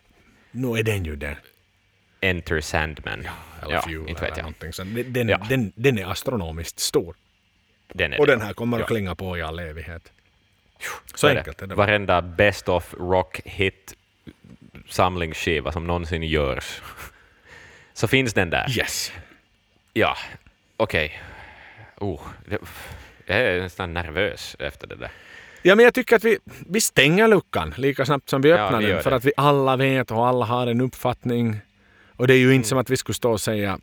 Nu 0.51 0.69
är 0.78 0.82
den 0.82 1.05
ju 1.05 1.16
det. 1.16 1.36
Enter 2.23 2.61
Sandman. 2.61 3.23
Ja, 3.24 3.31
eller 3.62 3.74
ja, 3.74 3.82
Fuel 3.82 4.09
inte 4.09 4.20
vet 4.20 4.36
jag. 4.36 4.43
någonting. 4.43 4.73
Så 4.73 4.85
den, 4.85 5.28
ja. 5.28 5.47
den, 5.49 5.73
den 5.74 5.99
är 5.99 6.07
astronomiskt 6.07 6.78
stor. 6.78 7.15
Den 7.93 8.12
och 8.12 8.27
det. 8.27 8.32
den 8.32 8.40
här 8.40 8.53
kommer 8.53 8.81
att 8.81 8.86
klinga 8.86 9.15
på 9.15 9.39
i 9.39 9.43
all 9.43 9.59
evighet. 9.59 10.12
Så 11.15 11.27
är 11.27 11.36
enkelt 11.36 11.62
är 11.62 11.66
det. 11.66 11.74
Varenda 11.74 12.23
Best 12.23 12.69
of 12.69 12.94
Rock 12.99 13.40
Hit 13.44 13.94
samlingsskiva 14.89 15.73
som 15.73 15.86
någonsin 15.86 16.23
görs, 16.23 16.81
så 17.93 18.09
finns 18.09 18.35
den 18.35 18.51
där. 18.51 18.78
Yes. 18.78 19.12
Ja, 19.93 20.16
okej. 20.77 21.07
Okay. 21.97 22.09
Oh, 22.09 22.20
jag 23.27 23.39
är 23.39 23.61
nästan 23.61 23.94
nervös 23.94 24.57
efter 24.59 24.86
det 24.86 24.97
där. 24.97 25.11
Ja, 25.62 25.74
men 25.74 25.85
jag 25.85 25.94
tycker 25.94 26.16
att 26.16 26.24
vi, 26.24 26.39
vi 26.44 26.81
stänger 26.81 27.28
luckan 27.28 27.74
lika 27.77 28.07
snabbt 28.07 28.28
som 28.28 28.43
vi 28.43 28.53
öppnar 28.53 28.81
ja, 28.81 28.89
den, 28.89 29.03
för 29.03 29.11
det. 29.11 29.16
att 29.16 29.24
vi 29.24 29.32
alla 29.36 29.77
vet 29.77 30.11
och 30.11 30.27
alla 30.27 30.44
har 30.44 30.66
en 30.66 30.81
uppfattning 30.81 31.61
och 32.16 32.26
det 32.26 32.34
är 32.34 32.39
ju 32.39 32.55
inte 32.55 32.55
mm. 32.55 32.64
som 32.64 32.78
att 32.78 32.90
vi 32.90 32.97
skulle 32.97 33.14
stå 33.14 33.32
och 33.32 33.40
säga 33.40 33.78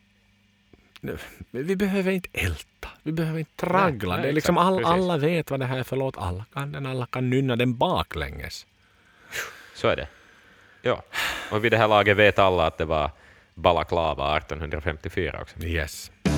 vi 1.51 1.75
behöver 1.75 2.11
inte 2.11 2.29
älta, 2.33 2.89
vi 3.03 3.11
behöver 3.11 3.39
inte 3.39 3.55
traggla. 3.55 4.09
Nej, 4.09 4.17
nej, 4.17 4.23
det 4.23 4.29
är 4.29 4.33
liksom 4.33 4.57
all, 4.57 4.85
alla 4.85 5.17
vet 5.17 5.51
vad 5.51 5.59
det 5.59 5.65
här 5.65 5.77
är 5.77 5.83
för 5.83 5.95
låt. 5.95 6.17
Alla 6.17 6.45
kan 6.53 6.71
den, 6.71 6.85
alla 6.85 7.05
kan 7.05 7.29
nynna 7.29 7.55
den 7.55 7.77
baklänges. 7.77 8.65
Så 9.75 9.87
är 9.87 9.95
det. 9.95 10.07
Ja, 10.81 11.03
och 11.51 11.65
vid 11.65 11.71
det 11.71 11.77
här 11.77 11.87
laget 11.87 12.17
vet 12.17 12.39
alla 12.39 12.67
att 12.67 12.77
det 12.77 12.85
var 12.85 13.11
Balaklava 13.55 14.37
1854 14.37 15.39
också. 15.41 15.59
Yes. 15.59 16.11
The 16.23 16.31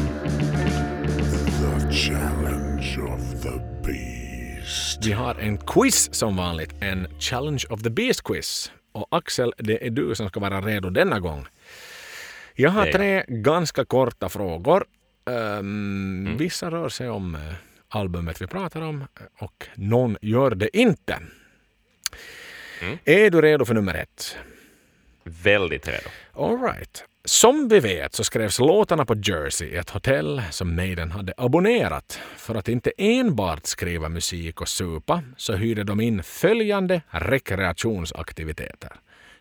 challenge 1.94 3.00
of 3.00 3.44
the 3.44 3.60
beast. 3.86 5.06
Vi 5.06 5.12
har 5.12 5.36
en 5.36 5.58
quiz 5.58 6.14
som 6.14 6.36
vanligt, 6.36 6.76
en 6.80 7.08
Challenge 7.20 7.64
of 7.70 7.84
the 7.84 7.90
Beast-quiz. 7.90 8.72
Och 8.92 9.08
Axel, 9.12 9.54
det 9.58 9.88
är 9.88 9.90
du 9.90 10.16
som 10.16 10.30
ska 10.30 10.40
vara 10.40 10.62
redo 10.62 10.90
denna 10.90 11.20
gång. 11.20 11.48
Jag 12.56 12.70
har 12.70 12.86
tre 12.86 13.26
ganska 13.28 13.86
korta 13.86 14.30
frågor. 14.30 14.86
Um, 15.26 15.36
mm. 15.36 16.38
Vissa 16.38 16.72
rör 16.72 16.90
sig 16.90 17.10
om 17.10 17.36
uh, 17.36 17.42
albumet 17.90 18.42
vi 18.42 18.48
pratar 18.48 18.82
om 18.82 19.08
och 19.40 19.68
någon 19.76 20.18
gör 20.22 20.56
det 20.56 20.78
inte. 20.78 21.18
Mm. 22.82 22.98
Är 23.06 23.30
du 23.30 23.42
redo 23.42 23.66
för 23.66 23.74
nummer 23.74 23.94
ett? 23.96 24.38
Väldigt 25.24 25.88
redo. 25.88 26.10
All 26.34 26.62
right. 26.62 27.06
Som 27.26 27.68
vi 27.68 27.80
vet 27.80 28.16
så 28.16 28.24
skrevs 28.24 28.60
låtarna 28.60 29.06
på 29.06 29.16
Jersey 29.16 29.68
i 29.68 29.76
ett 29.76 29.90
hotell 29.90 30.42
som 30.50 30.76
Maiden 30.76 31.12
hade 31.12 31.34
abonnerat. 31.38 32.20
För 32.38 32.56
att 32.56 32.68
inte 32.68 32.92
enbart 32.98 33.66
skriva 33.66 34.10
musik 34.10 34.62
och 34.62 34.68
supa 34.68 35.24
så 35.38 35.54
hyrde 35.54 35.84
de 35.84 36.02
in 36.02 36.24
följande 36.24 37.02
rekreationsaktiviteter. 37.10 38.92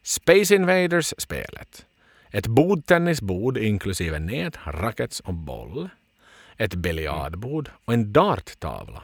Space 0.02 0.54
Invaders-spelet, 0.54 1.86
ett 2.32 2.46
bordtennisbord 2.46 3.58
inklusive 3.58 4.18
nät, 4.18 4.58
rackets 4.64 5.20
och 5.20 5.34
boll. 5.34 5.88
Ett 6.56 6.74
biljardbord 6.74 7.70
och 7.84 7.92
en 7.92 8.12
darttavla. 8.12 9.02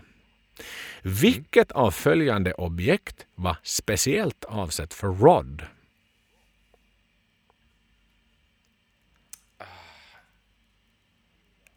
Vilket 1.02 1.72
av 1.72 1.90
följande 1.90 2.52
objekt 2.52 3.26
var 3.34 3.56
speciellt 3.62 4.44
avsett 4.44 4.94
för 4.94 5.08
Rod? 5.08 5.62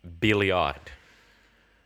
Biljard. 0.02 0.92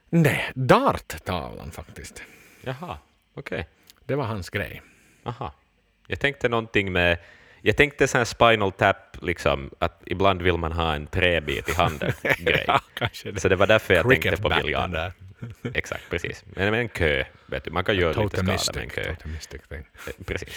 Nej, 0.10 0.52
darttavlan 0.56 1.72
faktiskt. 1.72 2.24
Jaha, 2.62 2.98
okej. 3.34 3.60
Okay. 3.60 3.64
Det 4.06 4.16
var 4.16 4.26
hans 4.26 4.50
grej. 4.50 4.82
Aha. 5.24 5.54
Jag 6.08 6.20
tänkte 6.20 6.50
någonting 6.50 6.92
med 6.92 7.18
jag 7.66 7.78
tänkte 7.78 8.08
sån 8.08 8.18
här 8.18 8.26
spinal 8.26 8.72
tap, 8.72 8.98
liksom, 9.22 9.70
att 9.80 10.02
ibland 10.06 10.42
vill 10.42 10.58
man 10.58 10.72
ha 10.72 10.96
en 10.96 11.08
träbit 11.08 11.70
i 11.70 11.74
handen. 11.74 12.12
grej. 12.38 12.64
Ja, 12.68 12.82
det. 13.24 13.40
Så 13.40 13.50
det 13.50 13.56
var 13.56 13.68
därför 13.68 13.94
jag 13.94 14.10
tänkte 14.10 14.38
på 14.38 14.50
där. 14.50 15.12
Exakt, 15.74 16.10
precis. 16.10 16.44
Men 16.46 16.72
med 16.72 16.80
en 16.80 16.90
kö, 16.90 17.24
vet 17.46 17.64
du, 17.64 17.72
man 17.72 17.84
kan 17.84 17.96
göra 17.96 18.24
lite 18.24 18.38
skada 18.58 18.74
med 18.76 18.84
en 18.84 18.90
kö. 18.90 19.10
Eh, 19.10 20.14
Precis. 20.26 20.50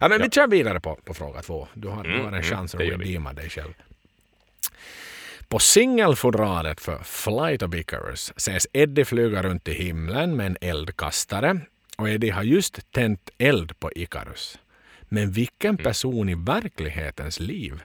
Ja, 0.00 0.08
men 0.08 0.22
vi 0.22 0.30
kör 0.30 0.46
vidare 0.46 0.80
på, 0.80 0.94
på 1.04 1.14
fråga 1.14 1.42
två. 1.42 1.68
Du 1.74 1.88
har, 1.88 2.04
du 2.04 2.10
Mm, 2.10 2.20
har 2.20 2.28
en 2.28 2.34
mm, 2.34 2.42
chans 2.50 2.74
att 2.74 2.84
gör 2.86 2.96
vi. 2.98 3.04
redeema 3.04 3.32
dig 3.32 3.50
själv. 3.50 3.72
På 5.48 5.58
singelfodralet 5.58 6.80
för 6.80 6.98
Flight 7.02 7.62
of 7.62 7.74
Icarus 7.74 8.32
ses 8.36 8.66
Eddie 8.72 9.04
flyga 9.04 9.42
runt 9.42 9.68
i 9.68 9.72
himlen 9.74 10.36
med 10.36 10.46
en 10.46 10.56
eldkastare 10.60 11.60
och 11.98 12.08
Eddie 12.08 12.30
har 12.30 12.42
just 12.42 12.92
tänt 12.92 13.30
eld 13.38 13.80
på 13.80 13.92
Icarus. 13.92 14.58
Men 15.14 15.30
vilken 15.30 15.70
Mm. 15.74 15.84
person 15.84 16.28
i 16.28 16.34
verklighetens 16.34 17.40
liv 17.40 17.82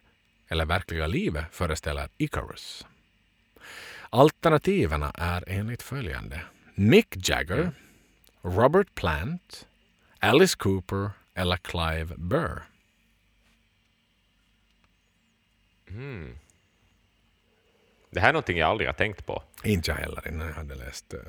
eller 0.47 0.65
verkliga 0.65 1.07
livet 1.07 1.45
föreställer 1.51 2.09
Icarus? 2.17 2.85
Alternativen 4.09 5.03
är 5.13 5.43
enligt 5.47 5.81
följande. 5.81 6.41
Mick 6.75 7.29
Jagger, 7.29 7.57
Mm. 7.61 7.73
Robert 8.41 8.95
Plant, 8.95 9.67
Alice 10.19 10.57
Cooper 10.57 11.11
eller 11.33 11.57
Clive 11.57 12.15
Burr. 12.17 12.63
Det 18.09 18.19
här 18.19 18.29
är 18.29 18.33
någonting 18.33 18.57
jag 18.57 18.69
aldrig 18.69 18.87
har 18.89 18.93
tänkt 18.93 19.25
på. 19.25 19.43
Inte 19.63 19.91
jag 19.91 19.97
heller 19.97 20.27
innan 20.27 20.47
jag 20.47 20.53
hade 20.53 20.75
läst 20.75 21.13
uh, 21.13 21.19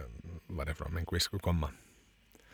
varifrån 0.46 0.94
min 0.94 1.06
quiz 1.06 1.22
skulle 1.22 1.40
komma. 1.40 1.70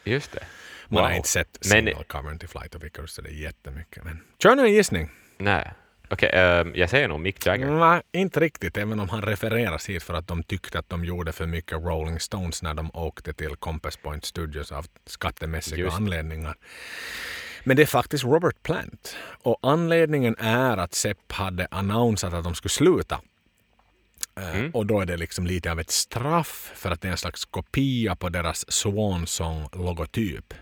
Just 0.07 0.33
det. 0.33 0.45
Man 0.89 1.03
har 1.03 1.11
Wow. 1.11 1.17
inte 1.17 1.29
sett 1.29 1.59
Men- 1.65 1.71
single-covern 1.71 2.39
till 2.39 2.49
Flight 2.49 2.75
of 2.75 2.85
Icarus 2.85 3.13
så 3.13 3.23
det 3.23 3.29
är 3.29 3.33
jättemycket. 3.33 4.05
Men 4.05 4.21
kör 4.43 4.57
nu 4.57 4.63
en 4.63 4.73
gissning. 4.73 5.11
Nej. 5.39 5.73
Okej, 6.11 6.31
ehm, 6.33 6.73
jag 6.75 6.91
säger 6.91 7.09
nog 7.09 7.21
Mick 7.21 7.47
Jagger. 7.47 7.67
Nej, 7.71 8.03
inte 8.13 8.41
riktigt. 8.41 8.77
Även 8.77 9.01
om 9.01 9.09
han 9.09 9.23
refereras 9.23 9.89
hit 9.89 10.03
för 10.03 10.15
att 10.15 10.29
de 10.29 10.43
tyckte 10.43 10.79
att 10.79 10.89
de 10.89 11.05
gjorde 11.05 11.33
för 11.33 11.47
mycket 11.47 11.73
Rolling 11.73 12.21
Stones 12.21 12.63
när 12.63 12.75
de 12.75 12.91
åkte 12.95 13.33
till 13.33 13.57
Compass 13.57 13.97
Point 13.97 14.25
Studios 14.25 14.73
av 14.73 14.87
skattemässiga 15.07 15.79
Just 15.79 15.97
anledningar. 15.97 16.55
Men 17.65 17.77
det 17.77 17.83
är 17.83 17.87
faktiskt 17.87 18.25
Robert 18.25 18.63
Plant. 18.63 19.17
Och 19.43 19.59
anledningen 19.63 20.37
är 20.39 20.77
att 20.77 20.95
Sepp 20.95 21.33
hade 21.33 21.69
annonsat 21.71 22.35
att 22.35 22.45
de 22.45 22.55
skulle 22.55 22.71
sluta. 22.71 23.21
Eh, 24.41 24.57
Mm. 24.57 24.71
Och 24.71 24.87
då 24.87 25.01
är 25.01 25.07
det 25.07 25.17
liksom 25.17 25.47
lite 25.47 25.71
av 25.73 25.81
ett 25.81 25.91
straff 25.91 26.73
för 26.75 26.91
att 26.91 27.01
det 27.01 27.09
är 27.09 27.13
en 27.13 27.19
slags 27.19 27.45
kopia 27.45 28.17
på 28.17 28.29
deras 28.29 28.73
Swan 28.73 29.27
Song-logotyp. 29.27 30.55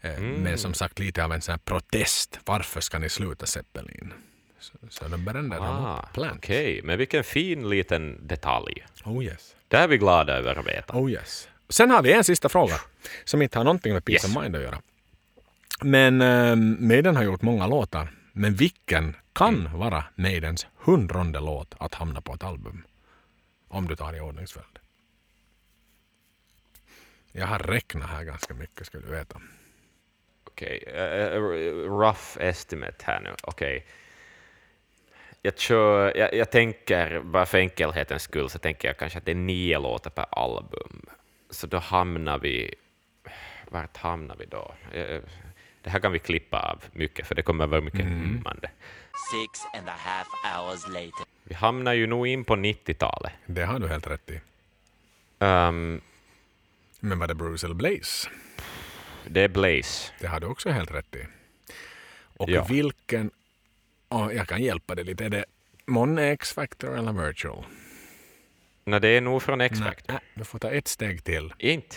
Eh, 0.00 0.14
Mm. 0.18 0.30
Men 0.42 0.58
som 0.58 0.74
sagt 0.74 0.98
lite 0.98 1.24
av 1.24 1.32
en 1.32 1.40
sån 1.42 1.52
här 1.52 1.58
protest. 1.58 2.38
Varför 2.44 2.80
ska 2.80 2.98
ni 2.98 3.08
sluta 3.08 3.46
Zeppelin? 3.46 4.12
Så, 4.58 4.72
så 4.88 5.08
de 5.08 5.24
brände 5.24 5.56
dem 5.56 5.64
Ah, 5.66 6.02
upp. 6.02 6.12
Plant. 6.12 6.36
Okej, 6.36 6.80
men 6.84 6.98
vilken 6.98 7.24
fin 7.24 7.68
liten 7.68 8.26
detalj. 8.26 8.86
Oh 9.04 9.24
yes. 9.24 9.54
Det 9.68 9.76
är 9.76 9.88
vi 9.88 9.98
glada 9.98 10.32
över 10.36 10.58
att 10.58 10.66
veta. 10.66 10.94
Oh 10.98 11.10
yes. 11.10 11.48
Sen 11.68 11.90
har 11.90 12.02
vi 12.02 12.12
en 12.12 12.24
sista 12.24 12.48
fråga 12.48 12.80
som 13.24 13.42
inte 13.42 13.58
har 13.58 13.64
någonting 13.64 13.92
med 13.92 14.04
Peace 14.04 14.26
Yes. 14.26 14.36
of 14.36 14.42
Mind 14.42 14.56
att 14.56 14.62
göra. 14.62 14.78
Men 15.82 16.20
eh, 16.20 16.56
Maiden 16.86 17.16
har 17.16 17.22
gjort 17.22 17.42
många 17.42 17.66
låtar. 17.66 18.08
Men 18.32 18.54
vilken 18.54 19.16
kan 19.36 19.54
Mm. 19.66 19.78
vara 19.78 20.04
Maidens 20.14 20.66
hundronde 20.76 21.40
låt 21.40 21.74
att 21.78 21.94
hamna 21.94 22.20
på 22.20 22.34
ett 22.34 22.42
album? 22.44 22.82
Om 23.68 23.88
du 23.88 23.96
tar 23.96 24.16
i 24.16 24.20
ordningsföljd. 24.20 24.78
Jag 27.32 27.46
har 27.46 27.58
räknat 27.58 28.10
här 28.10 28.24
ganska 28.24 28.54
mycket 28.54 28.86
ska 28.86 28.98
du 28.98 29.06
veta. 29.10 29.40
Okej, 30.44 30.84
eh, 30.86 31.40
rough 32.00 32.36
estimate 32.40 33.04
här 33.04 33.20
nu. 33.20 33.34
Okej. 33.42 33.86
Jag, 35.42 35.58
kör, 35.58 36.16
jag, 36.16 36.34
jag 36.34 36.50
tänker, 36.50 37.20
bara 37.20 37.46
för 37.46 37.58
enkelhetens 37.58 38.22
skull, 38.22 38.50
så 38.50 38.58
tänker 38.58 38.88
jag 38.88 38.96
kanske 38.96 39.18
att 39.18 39.24
det 39.24 39.30
är 39.30 39.34
nio 39.34 39.78
låtar 39.78 40.10
per 40.10 40.26
album. 40.30 41.06
Så 41.50 41.66
då 41.66 41.78
hamnar 41.78 42.38
vi... 42.38 42.74
Vart 43.68 43.96
hamnar 43.96 44.36
vi 44.36 44.46
då? 44.46 44.74
Eh, 44.92 45.20
Det 45.82 45.90
här 45.90 46.00
kan 46.00 46.12
vi 46.12 46.18
klippa 46.18 46.58
av 46.72 46.84
mycket, 46.92 47.26
för 47.26 47.34
det 47.34 47.42
kommer 47.42 47.66
vara 47.66 47.80
mycket 47.80 48.00
hummande. 48.04 48.70
Six 49.32 49.60
and 49.74 49.88
a 49.88 49.94
half 49.98 50.28
hours 50.44 50.88
later. 50.88 51.24
Vi 51.44 51.54
hamnar 51.54 51.92
ju 51.92 52.06
nog 52.06 52.26
in 52.26 52.44
på 52.44 52.56
90-talet. 52.56 53.32
Det 53.46 53.64
har 53.64 53.78
du 53.78 53.88
helt 53.88 54.06
rätt 54.06 54.30
i. 54.30 54.40
Ehm, 55.38 56.00
Men 57.00 57.18
var 57.18 57.26
det 57.26 57.34
Bruce 57.34 57.66
eller 57.66 57.74
Blaze? 57.74 58.28
det 59.28 59.40
är 59.40 59.48
Blaze. 59.48 60.12
Det 60.20 60.26
har 60.26 60.40
du 60.40 60.46
också 60.46 60.70
helt 60.70 60.90
rätt 60.90 61.14
i. 61.16 61.26
Och 62.36 62.50
Ja. 62.50 62.64
vilken... 62.64 63.30
Oh, 64.08 64.34
jag 64.34 64.48
kan 64.48 64.62
hjälpa 64.62 64.94
dig 64.94 65.04
lite. 65.04 65.24
Är 65.24 65.28
det 65.30 65.44
Mon 65.86 66.18
X-Factor 66.18 66.98
eller 66.98 67.12
Virtual? 67.12 67.64
Nej, 68.84 69.00
det 69.00 69.08
är 69.08 69.20
nog 69.20 69.42
från 69.42 69.60
X-Factor. 69.60 70.12
Nej, 70.12 70.22
du 70.34 70.44
får 70.44 70.58
ta 70.58 70.70
ett 70.70 70.88
steg 70.88 71.24
till. 71.24 71.54
Inte. 71.58 71.96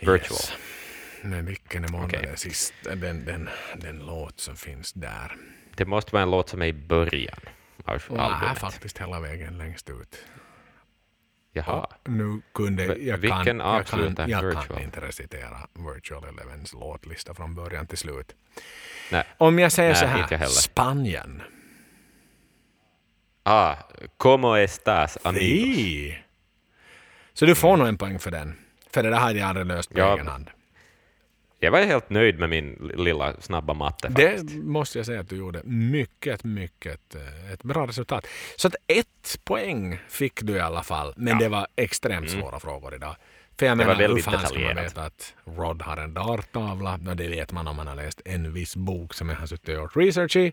Virtual. 0.00 0.16
Yes. 0.20 0.52
Men 1.26 1.46
vilken 1.46 1.84
är 1.84 1.88
måndag 1.88 2.06
Okej. 2.06 2.22
den 2.22 2.36
sista, 2.36 2.94
den, 2.94 3.24
den, 3.24 3.48
den 3.76 3.98
låt 3.98 4.40
som 4.40 4.56
finns 4.56 4.92
där? 4.92 5.32
Det 5.76 5.84
måste 5.84 6.12
vara 6.12 6.22
en 6.22 6.30
låt 6.30 6.48
som 6.48 6.62
är 6.62 6.66
i 6.66 6.72
början 6.72 7.38
av 7.84 8.00
Nej, 8.10 8.18
albumet. 8.18 8.58
faktiskt 8.58 8.98
hela 8.98 9.20
vägen 9.20 9.58
längst 9.58 9.90
ut. 9.90 10.24
Jaha. 11.52 11.86
Nu 12.04 12.40
kunde, 12.54 12.84
jag, 12.84 13.18
vilken 13.18 13.44
kan, 13.44 13.58
jag, 13.58 13.66
avslutar 13.80 14.14
kan, 14.14 14.30
jag 14.30 14.40
kan 14.52 14.60
Virtual? 14.62 14.82
inte 14.82 15.00
recitera 15.00 15.68
Virtual 15.94 16.24
Elevens 16.24 16.72
låtlista 16.72 17.34
från 17.34 17.54
början 17.54 17.86
till 17.86 17.98
slut. 17.98 18.34
Nej. 19.12 19.24
Om 19.38 19.58
jag 19.58 19.72
säger 19.72 19.90
Nej, 19.90 20.28
så 20.28 20.36
här. 20.36 20.46
Spanien. 20.46 21.42
Ah, 23.42 23.74
como 24.16 24.54
estas 24.56 25.18
amigos? 25.22 25.76
Si. 25.76 26.18
Så 27.32 27.46
du 27.46 27.54
får 27.54 27.76
nog 27.76 27.88
en 27.88 27.98
poäng 27.98 28.18
för 28.18 28.30
den. 28.30 28.58
För 28.92 29.02
det 29.02 29.10
där 29.10 29.18
hade 29.18 29.38
jag 29.38 29.48
aldrig 29.48 29.66
löst 29.66 29.92
på 29.92 29.98
Ja, 29.98 30.14
egen 30.14 30.26
hand. 30.26 30.50
Jag 31.58 31.70
var 31.70 31.82
helt 31.82 32.10
nöjd 32.10 32.38
med 32.38 32.50
min 32.50 32.90
lilla 32.94 33.40
snabba 33.40 33.74
matte 33.74 34.08
Det 34.08 34.30
faktiskt. 34.38 34.56
måste 34.64 34.98
jag 34.98 35.06
säga 35.06 35.20
att 35.20 35.28
du 35.28 35.36
gjorde 35.36 35.60
mycket, 35.64 36.44
mycket 36.44 37.14
eh, 37.14 37.52
ett 37.52 37.62
bra 37.62 37.86
resultat. 37.86 38.26
Så 38.56 38.68
att 38.68 38.74
ett 38.86 39.40
poäng 39.44 39.98
fick 40.08 40.42
du 40.42 40.52
i 40.56 40.60
alla 40.60 40.82
fall. 40.82 41.14
Men 41.16 41.38
det 41.38 41.48
var 41.48 41.66
extremt 41.76 42.30
svåra 42.30 42.60
frågor 42.60 42.94
idag. 42.94 43.16
För 43.58 43.66
jag 43.66 43.72
Mm. 43.72 43.78
Det 43.86 43.92
var 43.92 43.94
menar, 43.94 44.08
hur 44.08 44.08
väldigt 44.08 44.24
fan 44.24 44.46
ska 44.46 44.58
man 44.58 44.74
veta 44.76 45.02
att 45.02 45.34
Rod 45.44 45.82
har 45.82 45.96
en 45.96 46.14
darttavla? 46.14 46.96
No, 46.96 47.14
det 47.14 47.28
vet 47.28 47.52
man 47.52 47.68
om 47.68 47.76
man 47.76 47.86
har 47.86 47.94
läst 47.94 48.20
en 48.24 48.52
viss 48.52 48.76
bok 48.76 49.14
som 49.14 49.28
jag 49.28 49.36
har 49.36 49.46
suttit 49.46 49.68
och 49.68 49.74
gjort 49.74 49.96
research 49.96 50.36
i. 50.36 50.52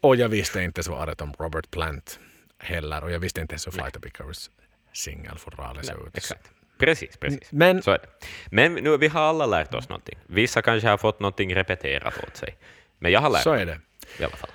Och 0.00 0.16
jag 0.16 0.28
visste 0.28 0.62
inte 0.62 0.82
svaret 0.82 1.20
om 1.20 1.32
Robert 1.38 1.70
Plant 1.70 2.18
heller. 2.58 3.04
Och 3.04 3.10
jag 3.12 3.18
visste 3.18 3.40
inte 3.40 3.52
ens 3.52 3.66
hur 3.66 3.72
Flight 3.72 3.96
of 3.96 4.06
Icarus 4.06 4.50
singelfodralet 4.92 5.86
ser 5.86 6.06
ut. 6.06 6.16
Exakt. 6.16 6.50
Precis, 6.84 7.16
precis. 7.16 7.52
Men 7.52 7.82
Så 7.82 7.90
är 7.90 7.98
det. 7.98 8.26
Men 8.50 8.74
nu, 8.74 8.96
vi 8.96 9.08
har 9.08 9.20
alla 9.22 9.46
lärt 9.46 9.74
oss 9.74 9.88
någonting. 9.88 10.18
Vissa 10.26 10.62
kanske 10.62 10.88
har 10.88 10.96
fått 10.98 11.20
någonting 11.20 11.54
repeterat 11.54 12.14
åt 12.24 12.36
sig. 12.36 12.56
Men 12.98 13.12
jag 13.12 13.20
har 13.20 13.30
lärt 13.30 13.42
så 13.42 13.52
mig 13.52 13.62
är 13.62 13.66
det. 13.66 13.80
i 14.18 14.24
alla 14.24 14.36
fall. 14.36 14.50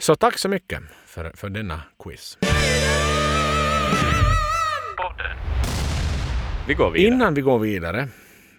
Så 0.00 0.14
tack 0.16 0.38
så 0.38 0.48
mycket 0.48 0.82
för, 1.06 1.32
för 1.36 1.48
denna 1.48 1.82
quiz. 2.04 2.38
Vi 6.66 6.74
går 6.74 6.90
vidare. 6.90 7.14
Innan 7.14 7.34
vi 7.34 7.40
går 7.40 7.58
vidare 7.58 8.08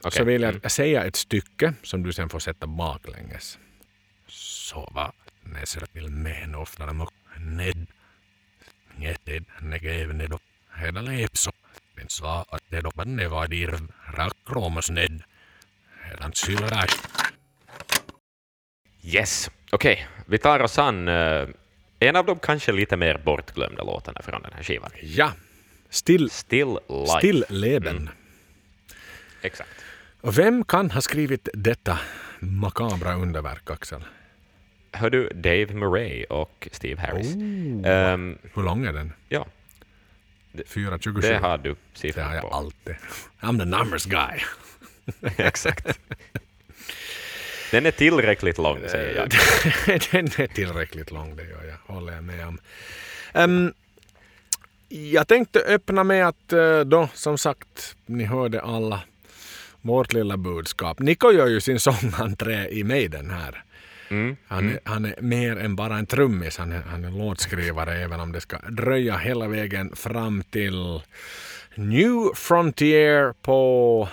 Okej. 0.02 0.12
så 0.12 0.24
vill 0.24 0.42
jag 0.42 0.50
Mm. 0.56 0.70
säga 0.70 1.04
ett 1.06 1.16
stycke 1.16 1.74
som 1.84 2.04
du 2.04 2.14
sen 2.14 2.30
får 2.30 2.40
sätta 2.40 2.68
baklänges. 2.68 3.58
Sova 4.28 5.12
nesrapil 5.44 6.10
mehen 6.10 6.56
oftare 6.56 6.94
mo 6.94 7.08
ned. 7.40 7.88
Ngeted 8.98 9.46
negevne 9.62 10.28
do. 10.28 10.40
Heda 10.76 11.02
lepso. 11.02 11.52
Men 11.52 11.52
saa 11.52 11.52
att 11.52 11.52
det 11.52 11.52
do 11.52 11.52
panne 11.52 11.52
vadir 11.52 11.58
rakromos 11.58 11.58
ned. 11.58 11.69
Hedan 16.04 16.34
sylräs. 16.34 17.02
Yes, 19.04 19.50
okej. 19.72 20.08
Vi 20.26 20.38
tar 20.38 20.60
oss 20.60 20.78
an 20.80 21.08
eh, 21.08 21.48
en 22.00 22.16
av 22.16 22.26
de 22.26 22.40
kanske 22.40 22.72
lite 22.72 22.98
mer 22.98 23.18
bortglömda 23.18 23.84
låtarna 23.84 24.22
från 24.22 24.42
den 24.42 24.52
här 24.54 24.64
skivan. 24.64 24.92
Ja. 25.02 25.32
Still, 25.90 26.30
Still 26.30 26.80
Life. 26.90 27.18
still 27.18 27.46
leben. 27.50 28.10
Exakt. 29.42 29.70
Och 30.22 30.38
vem 30.40 30.64
kan 30.64 30.92
ha 30.92 31.02
skrivit 31.02 31.50
detta 31.54 32.00
makabra 32.40 33.14
underverk, 33.16 33.70
Axel? 33.70 34.04
Hör 34.92 35.10
du, 35.10 35.30
Dave 35.30 35.74
Murray 35.74 36.24
och 36.24 36.68
Steve 36.72 37.02
Harris. 37.02 37.36
Oh. 37.36 37.88
Ehm, 37.90 38.38
Hur 38.54 38.64
lång 38.64 38.86
är 38.86 38.94
den? 38.94 39.14
ja, 39.30 39.46
4.27? 40.54 41.22
det 41.22 41.38
har 41.38 41.58
du 41.58 41.76
Det 42.02 42.18
har 42.22 42.34
jag 42.34 42.42
på. 42.42 42.48
alltid. 42.50 42.96
I'm 43.40 43.60
the 43.60 43.66
numbers 43.66 44.06
guy. 44.06 44.40
Exakt. 45.38 46.00
Den 47.72 47.86
är 47.86 47.92
tillräckligt 47.92 48.58
lång, 48.58 48.80
säger 48.90 49.16
jag. 49.16 49.30
den 50.12 50.26
är 50.26 50.48
tillräckligt 50.48 51.12
lång, 51.12 51.36
det 51.36 51.44
gör 51.44 51.64
jag. 51.64 51.94
håller 51.96 52.14
jag 52.14 52.24
med 52.24 52.48
om. 52.48 52.60
Ehm, 53.34 53.74
Jag 54.90 55.28
tänkte 55.28 55.60
öppna 55.60 56.04
med 56.04 56.28
att 56.28 56.54
eh, 56.54 56.80
då, 56.80 57.10
som 57.14 57.38
sagt, 57.38 57.96
ni 58.06 58.24
hörde 58.24 58.62
alla 58.62 59.02
vårt 59.82 60.14
lilla 60.14 60.38
budskap. 60.38 61.00
Nico 61.00 61.32
gör 61.32 61.48
ju 61.48 61.62
sin 61.62 61.80
sångentré 61.80 62.70
i 62.70 62.84
Maiden 62.84 63.30
här. 63.30 63.64
Mm. 64.10 64.36
Han, 64.48 64.70
är, 64.70 64.80
han 64.84 65.06
är 65.06 65.16
mer 65.22 65.56
än 65.58 65.76
bara 65.76 65.98
en 65.98 66.06
trummis, 66.06 66.58
han 66.58 66.72
är, 66.72 66.82
han 66.82 67.06
är 67.06 67.12
låtskrivare 67.12 67.98
även 68.04 68.20
om 68.20 68.32
det 68.32 68.42
ska 68.42 68.58
dröja 68.58 69.18
hela 69.18 69.48
vägen 69.48 69.96
fram 69.96 70.44
till 70.44 71.02
New 71.76 72.36
Frontier 72.36 73.34
på 73.42 74.10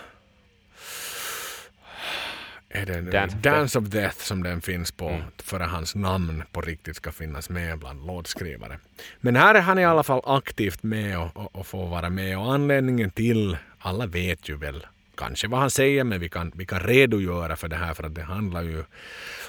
är 2.68 2.86
det 2.86 3.00
Dance 3.00 3.36
Dance, 3.36 3.78
of 3.78 3.84
Death 3.84 4.18
som 4.18 4.42
den 4.42 4.60
finns 4.60 4.92
på 4.92 5.08
Mm. 5.08 5.22
för 5.42 5.60
att 5.60 5.70
hans 5.70 5.94
namn 5.94 6.42
på 6.52 6.60
riktigt 6.60 6.96
ska 6.96 7.12
finnas 7.12 7.50
med 7.50 7.78
bland 7.78 8.06
låtskrivare. 8.06 8.78
Men 9.20 9.36
här 9.36 9.54
är 9.54 9.60
han 9.60 9.78
i 9.78 9.84
alla 9.84 10.02
fall 10.02 10.20
aktivt 10.24 10.82
med 10.82 11.18
och, 11.18 11.36
och, 11.36 11.56
och 11.56 11.66
får 11.66 11.86
vara 11.86 12.10
med 12.10 12.38
och 12.38 12.54
anledningen 12.54 13.10
till, 13.10 13.56
alla 13.78 14.06
vet 14.06 14.48
ju 14.48 14.56
väl 14.56 14.86
kanske 15.16 15.48
vad 15.48 15.60
han 15.60 15.70
säger 15.70 16.04
men 16.04 16.20
vi 16.20 16.28
kan, 16.28 16.52
vi 16.54 16.66
kan 16.66 16.80
redogöra 16.80 17.56
för 17.56 17.68
det 17.68 17.76
här 17.76 17.94
för 17.94 18.04
att 18.04 18.14
det 18.14 18.22
handlar 18.22 18.62
ju 18.62 18.84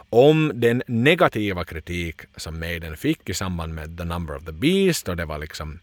om 0.09 0.51
den 0.55 0.83
negativa 0.87 1.63
kritik 1.63 2.21
som 2.35 2.59
Maiden 2.59 2.97
fick 2.97 3.29
i 3.29 3.33
samband 3.33 3.73
med 3.73 3.97
The 3.97 4.03
Number 4.03 4.35
of 4.35 4.45
the 4.45 4.51
Beast 4.51 5.09
och 5.09 5.17
det 5.17 5.25
var 5.25 5.37
liksom 5.37 5.79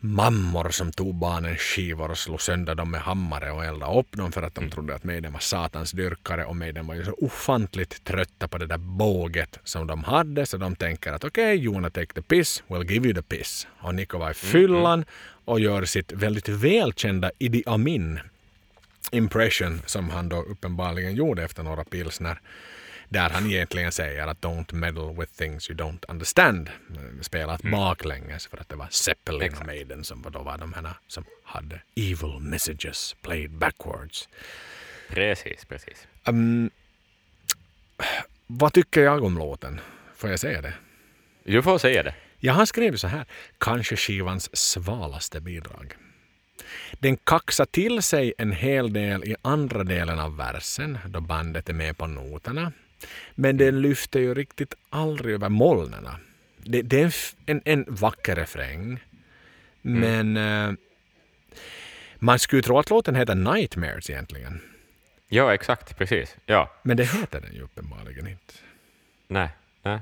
mammor 0.00 0.70
som 0.70 0.92
tog 0.92 1.14
barnens 1.14 1.60
skivor 1.60 2.10
och 2.10 2.18
slog 2.18 2.40
sönder 2.40 2.74
dem 2.74 2.90
med 2.90 3.00
hammare 3.00 3.50
och 3.50 3.64
eldade 3.64 3.98
upp 3.98 4.16
dem 4.16 4.32
för 4.32 4.42
att 4.42 4.54
de 4.54 4.70
trodde 4.70 4.94
att 4.94 5.04
Maiden 5.04 5.32
var 5.32 5.40
satans 5.40 5.92
dyrkare 5.92 6.44
och 6.44 6.56
Maiden 6.56 6.86
var 6.86 6.94
ju 6.94 7.04
så 7.04 7.12
ofantligt 7.12 8.04
trötta 8.04 8.48
på 8.48 8.58
det 8.58 8.66
där 8.66 8.78
båget 8.78 9.58
som 9.64 9.86
de 9.86 10.04
hade 10.04 10.46
så 10.46 10.56
de 10.56 10.76
tänker 10.76 11.12
att 11.12 11.24
okej, 11.24 11.58
okay, 11.58 11.68
wanna 11.68 11.90
take 11.90 12.14
the 12.14 12.22
piss, 12.22 12.62
we'll 12.68 12.90
give 12.90 13.08
you 13.08 13.14
the 13.14 13.22
piss. 13.22 13.66
Och 13.80 13.94
Nico 13.94 14.18
var 14.18 14.30
i 14.30 14.34
fyllan 14.34 15.04
och 15.44 15.60
gör 15.60 15.84
sitt 15.84 16.12
väldigt 16.12 16.48
välkända 16.48 17.30
Idi 17.38 17.62
Amin 17.66 18.20
impression 19.10 19.82
som 19.86 20.10
han 20.10 20.28
då 20.28 20.42
uppenbarligen 20.42 21.14
gjorde 21.14 21.44
efter 21.44 21.62
några 21.62 21.84
pilsner. 21.84 22.40
Där 23.08 23.30
han 23.30 23.46
egentligen 23.46 23.92
säger 23.92 24.26
att 24.26 24.40
don't 24.40 24.74
meddle 24.74 25.12
with 25.20 25.32
things 25.32 25.70
you 25.70 25.78
don't 25.78 26.04
understand. 26.08 26.70
Spelat 27.20 27.62
baklänges 27.62 28.46
för 28.46 28.58
att 28.58 28.68
det 28.68 28.76
var 28.76 28.88
Zeppelin 28.90 29.40
och 29.40 29.46
Exakt. 29.46 29.66
Maiden 29.66 30.04
som 30.04 30.22
var 30.22 30.30
då 30.30 30.42
var 30.42 30.58
de 30.58 30.72
här 30.72 30.94
som 31.06 31.24
hade 31.44 31.80
evil 31.96 32.38
messages 32.40 33.16
played 33.22 33.50
backwards. 33.50 34.28
Precis, 35.08 35.64
precis. 35.64 36.06
Um, 36.24 36.70
vad 38.46 38.72
tycker 38.72 39.00
jag 39.00 39.24
om 39.24 39.38
låten? 39.38 39.80
Får 40.16 40.30
jag 40.30 40.40
säga 40.40 40.62
det? 40.62 40.74
Du 41.44 41.62
får 41.62 41.78
säga 41.78 42.02
det. 42.02 42.14
Jag 42.38 42.54
har 42.54 42.66
skrivit 42.66 43.00
så 43.00 43.06
här. 43.06 43.24
Kanske 43.58 43.96
skivans 43.96 44.56
svalaste 44.56 45.40
bidrag. 45.40 45.96
Den 46.92 47.16
kaxar 47.16 47.64
till 47.64 48.02
sig 48.02 48.32
en 48.38 48.52
hel 48.52 48.92
del 48.92 49.24
i 49.24 49.36
andra 49.42 49.84
delen 49.84 50.18
av 50.18 50.36
versen 50.36 50.98
då 51.06 51.20
bandet 51.20 51.68
är 51.68 51.74
med 51.74 51.98
på 51.98 52.06
noterna. 52.06 52.72
Men 53.34 53.56
den 53.56 53.82
lyfter 53.82 54.20
ju 54.20 54.34
riktigt 54.34 54.74
aldrig 54.90 55.34
över 55.34 55.48
molnen. 55.48 56.08
Det, 56.56 56.82
det 56.82 57.00
är 57.00 57.14
en, 57.46 57.62
en, 57.64 57.84
vacker 57.88 58.36
refräng. 58.36 59.00
Men 59.82 60.36
eh, 60.36 60.72
man 62.16 62.38
skulle 62.38 62.62
tro 62.62 62.78
att 62.78 62.90
låten 62.90 63.14
heter 63.14 63.34
Nightmares 63.34 64.10
egentligen. 64.10 64.60
Ja, 65.28 65.54
exakt, 65.54 65.98
precis. 65.98 66.36
Ja, 66.46 66.70
Men 66.82 66.96
det 66.96 67.04
heter 67.04 67.40
den 67.40 67.54
ju 67.54 67.62
uppenbarligen 67.62 68.26
inte. 68.26 68.54
nej, 69.28 69.48
nej. 69.82 70.00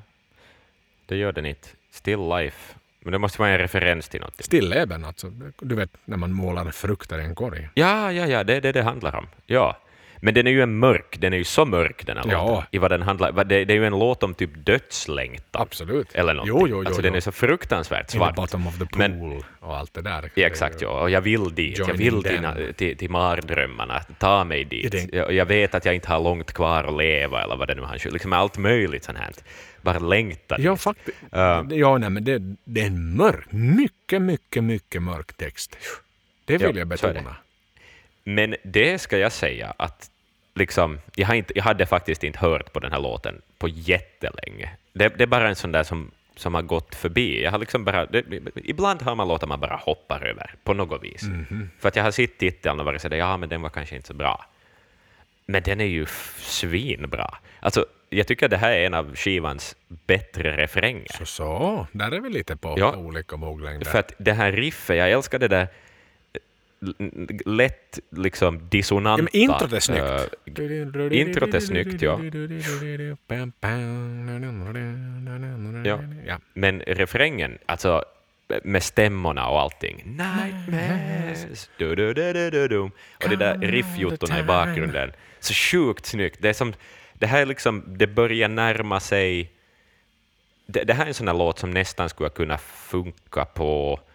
Det 1.06 1.16
gör 1.16 1.32
den 1.32 1.46
inte. 1.46 1.68
Still 1.90 2.28
life. 2.28 2.77
Men 3.00 3.12
det 3.12 3.18
måste 3.18 3.38
vara 3.38 3.50
en 3.50 3.58
referens 3.58 4.08
till 4.08 4.20
något. 4.20 4.44
Stilleben 4.44 5.04
alltså. 5.04 5.30
Du 5.60 5.74
vet 5.74 5.90
när 6.04 6.16
man 6.16 6.32
målar 6.32 6.70
frukter 6.70 7.18
i 7.18 7.24
en 7.24 7.34
korg. 7.34 7.68
Ja, 7.74 8.12
ja, 8.12 8.26
ja, 8.26 8.44
det 8.44 8.54
är 8.54 8.60
det 8.60 8.72
det 8.72 8.82
handlar 8.82 9.16
om. 9.16 9.26
Ja. 9.46 9.76
Men 10.20 10.34
den 10.34 10.46
är 10.46 10.50
ju 10.50 10.62
en 10.62 10.78
mörk, 10.78 11.16
den 11.20 11.32
är 11.32 11.36
ju 11.36 11.44
så 11.44 11.64
mörk 11.64 12.06
den 12.06 12.16
här 12.16 12.24
Ja. 12.30 12.46
låten. 12.48 12.66
I 12.70 12.78
vad 12.78 12.90
den 12.90 13.02
handlar, 13.02 13.32
vad 13.32 13.48
det, 13.48 13.64
det 13.64 13.74
är 13.74 13.76
ju 13.78 13.86
en 13.86 13.98
låt 13.98 14.22
om 14.22 14.34
typ 14.34 14.50
dödslängtan. 14.66 15.62
Absolut. 15.62 16.14
Eller 16.14 16.34
någonting. 16.34 16.56
Jo, 16.60 16.66
jo, 16.68 16.76
jo. 16.82 16.86
alltså 16.86 17.00
jo. 17.00 17.02
den 17.02 17.14
är 17.14 17.20
så 17.20 17.32
fruktansvärt 17.32 18.00
In 18.00 18.06
the 18.06 18.16
svart. 18.18 18.36
bottom 18.36 18.66
of 18.66 18.78
the 18.78 18.86
pool 18.86 18.98
Men- 18.98 19.42
och 19.60 19.76
allt 19.76 19.94
det 19.94 20.02
där. 20.02 20.30
Ja, 20.34 20.46
exakt, 20.46 20.80
ja. 20.82 20.88
Och 21.02 21.10
jag 21.10 21.20
vill 21.20 21.54
dit. 21.54 21.78
Jag 21.78 21.94
vill 21.94 22.22
them. 22.22 22.46
till, 22.76 22.96
till 22.96 23.10
mardrömmarna. 23.10 24.00
Ta 24.18 24.44
mig 24.44 24.64
dit. 24.64 25.12
Jag, 25.12 25.32
jag 25.32 25.46
vet 25.46 25.74
att 25.74 25.84
jag 25.84 25.94
inte 25.94 26.08
har 26.08 26.20
långt 26.20 26.52
kvar 26.52 26.84
att 26.84 26.96
leva, 26.96 27.42
eller 27.42 27.56
vad 27.56 27.68
det 27.68 27.74
nu 27.74 27.82
har 27.82 28.10
Liksom 28.10 28.32
allt 28.32 28.58
möjligt 28.58 29.04
sånt 29.04 29.18
här. 29.18 29.30
Bara 29.82 29.98
längta 29.98 30.56
Ja, 30.60 30.76
faktiskt. 30.76 31.16
Ja. 31.30 31.66
Ja, 31.70 31.98
nej, 31.98 32.10
men 32.10 32.24
det, 32.24 32.38
det 32.64 32.80
är 32.80 32.86
en 32.86 33.16
mörk, 33.16 33.46
mycket, 33.52 34.22
mycket, 34.22 34.64
mycket 34.64 35.02
mörk 35.02 35.36
text. 35.36 35.76
Det 36.44 36.52
vill 36.52 36.62
Ja, 36.62 36.68
jag 36.68 36.76
är 36.78 36.84
betona. 36.84 37.36
Men 38.28 38.56
det 38.62 38.98
ska 38.98 39.18
jag 39.18 39.32
säga 39.32 39.74
att 39.76 40.10
liksom, 40.54 41.00
jag, 41.14 41.26
har 41.26 41.34
inte, 41.34 41.52
jag 41.56 41.64
hade 41.64 41.86
faktiskt 41.86 42.24
inte 42.24 42.38
hört 42.38 42.72
på 42.72 42.80
den 42.80 42.92
här 42.92 43.00
låten 43.00 43.42
på 43.58 43.68
jättelänge. 43.68 44.70
Det, 44.92 45.08
det 45.08 45.22
är 45.22 45.26
bara 45.26 45.48
en 45.48 45.56
sån 45.56 45.72
där 45.72 45.82
som, 45.82 46.10
som 46.36 46.54
har 46.54 46.62
gått 46.62 46.94
förbi. 46.94 47.42
Jag 47.42 47.50
har 47.50 47.58
liksom 47.58 47.84
bara, 47.84 48.06
det, 48.06 48.24
ibland 48.54 49.02
hör 49.02 49.14
man 49.14 49.28
låtar 49.28 49.46
man 49.46 49.60
bara 49.60 49.76
hoppar 49.76 50.24
över 50.24 50.54
på 50.64 50.74
något 50.74 51.02
vis. 51.02 51.22
Mhm. 51.22 51.70
För 51.78 51.88
att 51.88 51.96
jag 51.96 52.04
har 52.04 52.10
sett 52.10 52.38
titeln 52.38 52.80
och 52.80 52.86
varit 52.86 53.02
sådär, 53.02 53.16
ja 53.16 53.36
men 53.36 53.48
den 53.48 53.62
var 53.62 53.70
kanske 53.70 53.96
inte 53.96 54.08
så 54.08 54.14
bra. 54.14 54.44
Men 55.46 55.62
den 55.62 55.80
är 55.80 55.84
ju 55.84 56.06
svinbra. 56.38 57.34
Alltså, 57.60 57.86
jag 58.10 58.26
tycker 58.26 58.48
det 58.48 58.56
här 58.56 58.72
är 58.72 58.86
en 58.86 58.94
av 58.94 59.14
skivans 59.16 59.76
bättre 59.88 60.56
refränger. 60.56 61.06
Så, 61.18 61.26
så, 61.26 61.86
där 61.92 62.12
är 62.12 62.20
vi 62.20 62.28
lite 62.30 62.56
på 62.56 62.74
Ja. 62.78 62.96
olika 62.96 63.36
våglängder. 63.36 63.86
För 63.86 63.98
att 63.98 64.12
det 64.18 64.32
här 64.32 64.52
riffet, 64.52 64.96
jag 64.96 65.10
älskar 65.10 65.38
det 65.38 65.48
där 65.48 65.68
lätt 67.46 67.98
liksom 68.10 68.68
dissonanta... 68.68 69.22
ja, 69.22 69.28
men 69.32 69.42
introt 69.42 69.72
är 69.72 69.76
eh, 69.76 69.80
snyggt. 69.80 71.12
introt 71.12 71.54
är 71.54 71.60
snyggt, 71.60 72.02
ja. 72.02 72.20
Ja. 75.84 76.00
ja. 76.26 76.38
Men 76.54 76.80
refrängen, 76.80 77.58
alltså 77.66 78.04
med 78.64 78.82
stämmorna 78.82 79.48
och 79.48 79.60
allting. 79.60 80.02
Nightmares, 80.06 81.70
du, 81.76 81.94
du, 81.94 82.14
du, 82.14 82.32
du, 82.32 82.50
du, 82.50 82.68
du. 82.68 82.78
Och 82.78 83.28
det 83.28 83.36
där 83.36 83.58
riffjottorna 83.58 84.40
i 84.40 84.42
bakgrunden. 84.42 85.12
Så 85.40 85.54
sjukt 85.54 86.06
snyggt. 86.06 86.42
Det, 86.42 86.48
är 86.48 86.52
som, 86.52 86.74
det 87.12 87.26
här 87.26 87.42
är 87.42 87.46
liksom, 87.46 87.84
det 87.86 88.06
börjar 88.06 88.48
närma 88.48 89.00
sig... 89.00 89.52
Det, 90.66 90.84
det 90.84 90.94
här 90.94 91.04
är 91.04 91.08
en 91.08 91.14
sån 91.14 91.38
låt 91.38 91.58
som 91.58 91.70
nästan 91.70 92.08
skulle 92.08 92.30
kunna 92.30 92.58
funka 92.58 93.44
på 93.44 94.00
eh, 94.00 94.07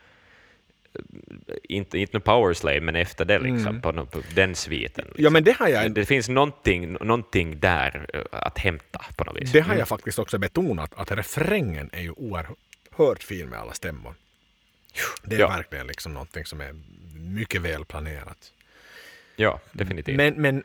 inte, 1.63 1.97
inte 1.97 2.19
Powerslave, 2.19 2.81
men 2.81 2.95
efter 2.95 3.25
det, 3.25 3.39
liksom, 3.39 3.81
på, 3.81 3.91
no- 3.91 4.05
på 4.05 4.21
den 4.35 4.55
sviten. 4.55 5.05
Liksom. 5.05 5.23
ja, 5.23 5.29
men 5.29 5.43
det 5.43 5.51
har 5.57 5.67
jag, 5.67 5.91
Det 5.93 6.05
finns 6.05 6.29
någonting, 6.29 6.91
någonting 6.93 7.59
där 7.59 8.05
eh, 8.13 8.21
att 8.31 8.57
hämta 8.59 9.05
på 9.15 9.23
något 9.23 9.41
vis. 9.41 9.51
det 9.51 9.59
har 9.61 9.75
jag 9.75 9.87
faktiskt 9.87 10.19
också 10.19 10.37
betonat, 10.37 10.91
att 10.95 11.11
refrängen 11.11 11.89
är 11.93 12.01
ju 12.01 12.11
oerhört 12.11 13.23
fin 13.23 13.49
med 13.49 13.59
alla 13.59 13.73
stämmor. 13.73 14.15
Det 15.23 15.35
är 15.35 15.39
Ja. 15.39 15.47
verkligen 15.47 15.87
liksom 15.87 16.13
någonting 16.13 16.45
som 16.45 16.61
är 16.61 16.75
mycket 17.15 17.61
väl 17.61 17.85
planerat. 17.85 18.51
Ja, 19.35 19.59
definitivt. 19.71 20.15
Men, 20.17 20.33
men 20.33 20.63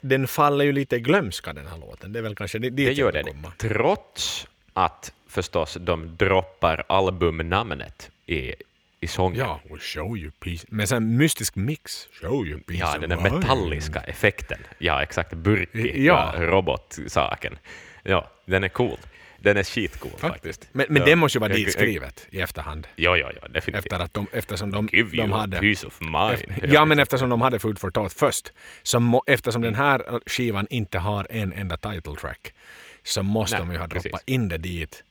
den 0.00 0.28
faller 0.28 0.64
ju 0.64 0.72
lite 0.72 0.96
i 0.96 1.00
glömska 1.00 1.52
den 1.52 1.66
här 1.66 1.78
låten. 1.78 2.12
Det 2.12 2.18
är 2.18 2.22
väl 2.22 2.34
kanske 2.36 2.58
dit 2.58 2.76
det 2.76 2.92
gör 2.92 3.12
den. 3.12 3.24
komma. 3.24 3.52
Trots 3.58 4.46
att 4.72 5.12
förstås 5.28 5.76
de 5.80 6.16
droppar 6.16 6.84
albumnamnet 6.88 8.10
i, 8.26 8.54
i 9.06 9.08
sången. 9.08 9.38
Ja, 9.38 9.60
och 9.70 9.80
show 9.82 10.18
you 10.18 10.30
peace. 10.30 10.66
Med 10.68 10.92
en 10.92 11.16
mystisk 11.16 11.56
mix. 11.56 12.08
Show 12.22 12.46
you 12.46 12.60
peace 12.60 12.80
Ja, 12.80 12.98
den 12.98 13.10
där 13.10 13.30
metalliska 13.30 14.00
effekten. 14.00 14.58
Ja, 14.78 15.02
exakt. 15.02 15.32
Burkig 15.32 16.04
Ja. 16.04 16.32
ja. 16.36 16.40
robotsaken. 16.46 17.58
Ja, 18.02 18.30
den 18.46 18.64
är 18.64 18.68
cool. 18.68 18.98
Den 19.38 19.56
är 19.56 19.62
skitcool 19.64 20.10
faktiskt. 20.10 20.32
Faktiskt. 20.32 20.68
Men, 20.74 20.86
men 20.88 20.96
ja. 21.02 21.04
det 21.04 21.16
måste 21.16 21.38
ju 21.38 21.40
vara 21.40 21.50
Jag- 21.50 21.58
dit 21.58 21.66
jag- 21.66 21.72
skrivet 21.74 22.26
i 22.30 22.40
efterhand. 22.40 22.86
Ja, 22.96 23.16
ja, 23.16 23.30
ja, 23.42 23.48
definitivt. 23.48 23.84
Efter 23.92 24.00
att 24.04 24.14
de, 24.14 24.26
eftersom 24.32 24.70
de, 24.70 24.88
Give 24.92 25.16
de 25.16 25.32
hade... 25.32 25.60
peace 25.60 25.86
of 25.86 26.00
mind. 26.00 26.72
Ja, 26.74 26.84
men 26.84 26.98
eftersom 26.98 27.28
de 27.30 27.40
hade 27.40 27.58
Food 27.58 27.78
for 27.78 27.90
Thought 27.90 28.12
först. 28.12 28.52
Så 28.82 29.00
må, 29.00 29.22
eftersom 29.26 29.62
den 29.62 29.74
här 29.74 30.20
skivan 30.26 30.66
inte 30.70 30.98
har 30.98 31.26
en 31.30 31.52
enda 31.52 31.76
title 31.76 32.14
track 32.20 32.52
så 33.04 33.22
måste 33.22 33.58
Nej, 33.58 33.66
de 33.66 33.72
ju 33.72 33.78
ha 33.78 33.88
precis. 33.88 34.02
droppat 34.02 34.22
in 34.26 34.48
det 34.48 34.58
dit. 34.58 35.04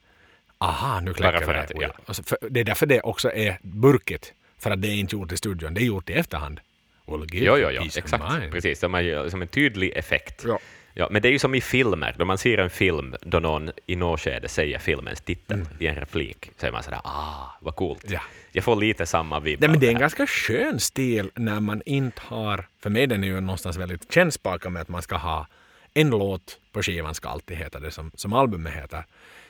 Aha, 0.58 1.00
nu 1.00 1.14
kläcker 1.14 1.40
för 1.40 1.54
vi 1.54 1.60
att, 1.60 1.68
det. 1.68 1.92
ja. 2.08 2.14
För, 2.14 2.38
det 2.50 2.60
är 2.60 2.64
därför 2.64 2.86
det 2.86 3.02
också 3.02 3.32
är 3.32 3.58
burkigt. 3.62 4.34
För 4.60 4.72
att 4.72 4.82
det 4.82 4.88
är 4.88 4.96
inte 4.96 5.16
gjort 5.16 5.32
i 5.32 5.38
studion, 5.38 5.74
det 5.74 5.82
är 5.82 5.86
gjort 5.86 6.10
i 6.10 6.14
efterhand. 6.14 6.60
We'll 7.06 7.28
Jo, 7.32 7.58
jo, 7.58 7.70
jo, 7.72 7.82
exakt. 7.96 8.52
Precis, 8.52 8.80
som 8.80 9.42
en 9.42 9.48
tydlig 9.48 9.92
effekt. 9.96 10.44
Ja. 10.48 10.60
Ja, 10.98 11.08
men 11.12 11.22
det 11.22 11.28
är 11.28 11.32
ju 11.32 11.40
som 11.40 11.56
i 11.56 11.62
filmer, 11.62 12.16
då 12.18 12.26
man 12.26 12.38
ser 12.38 12.58
en 12.58 12.70
film 12.70 13.16
då 13.22 13.40
någon 13.40 13.72
i 13.86 13.96
något 13.96 14.20
skede 14.20 14.48
säger 14.48 14.80
filmens 14.80 15.22
titel 15.22 15.66
i 15.80 15.88
en 15.88 15.96
replik, 15.96 16.52
så 16.58 16.68
är 16.68 16.72
man 16.72 16.84
sådär 16.84 17.00
ah, 17.04 17.58
vad 17.62 17.76
coolt. 17.76 18.04
Mm. 18.04 18.14
Ja. 18.14 18.22
Jag 18.52 18.64
får 18.64 18.76
lite 18.76 19.06
samma 19.06 19.40
vibb 19.40 19.62
Nej, 19.62 19.70
men 19.70 19.80
det 19.80 19.88
är 19.88 19.92
en 19.92 20.00
ganska 20.00 20.28
skön 20.28 20.80
stil 20.80 21.32
när 21.36 21.60
man 21.60 21.82
inte 21.86 22.22
har... 22.26 22.68
För 22.80 22.90
mig 22.90 23.08
den 23.08 23.24
är 23.24 23.28
ju 23.28 23.42
någonstans 23.42 23.78
väldigt 23.78 24.14
kännspaka 24.14 24.70
med 24.70 24.82
att 24.82 24.88
man 24.88 25.02
ska 25.02 25.16
ha 25.16 25.48
en 25.94 26.10
låt 26.10 26.60
på 26.72 26.84
skivan 26.84 27.16
ska 27.16 27.30
alltid 27.30 27.58
heta 27.58 27.80
det 27.80 27.92
som, 27.92 28.12
som 28.16 28.34
albumet 28.34 28.74
heter. 28.74 29.04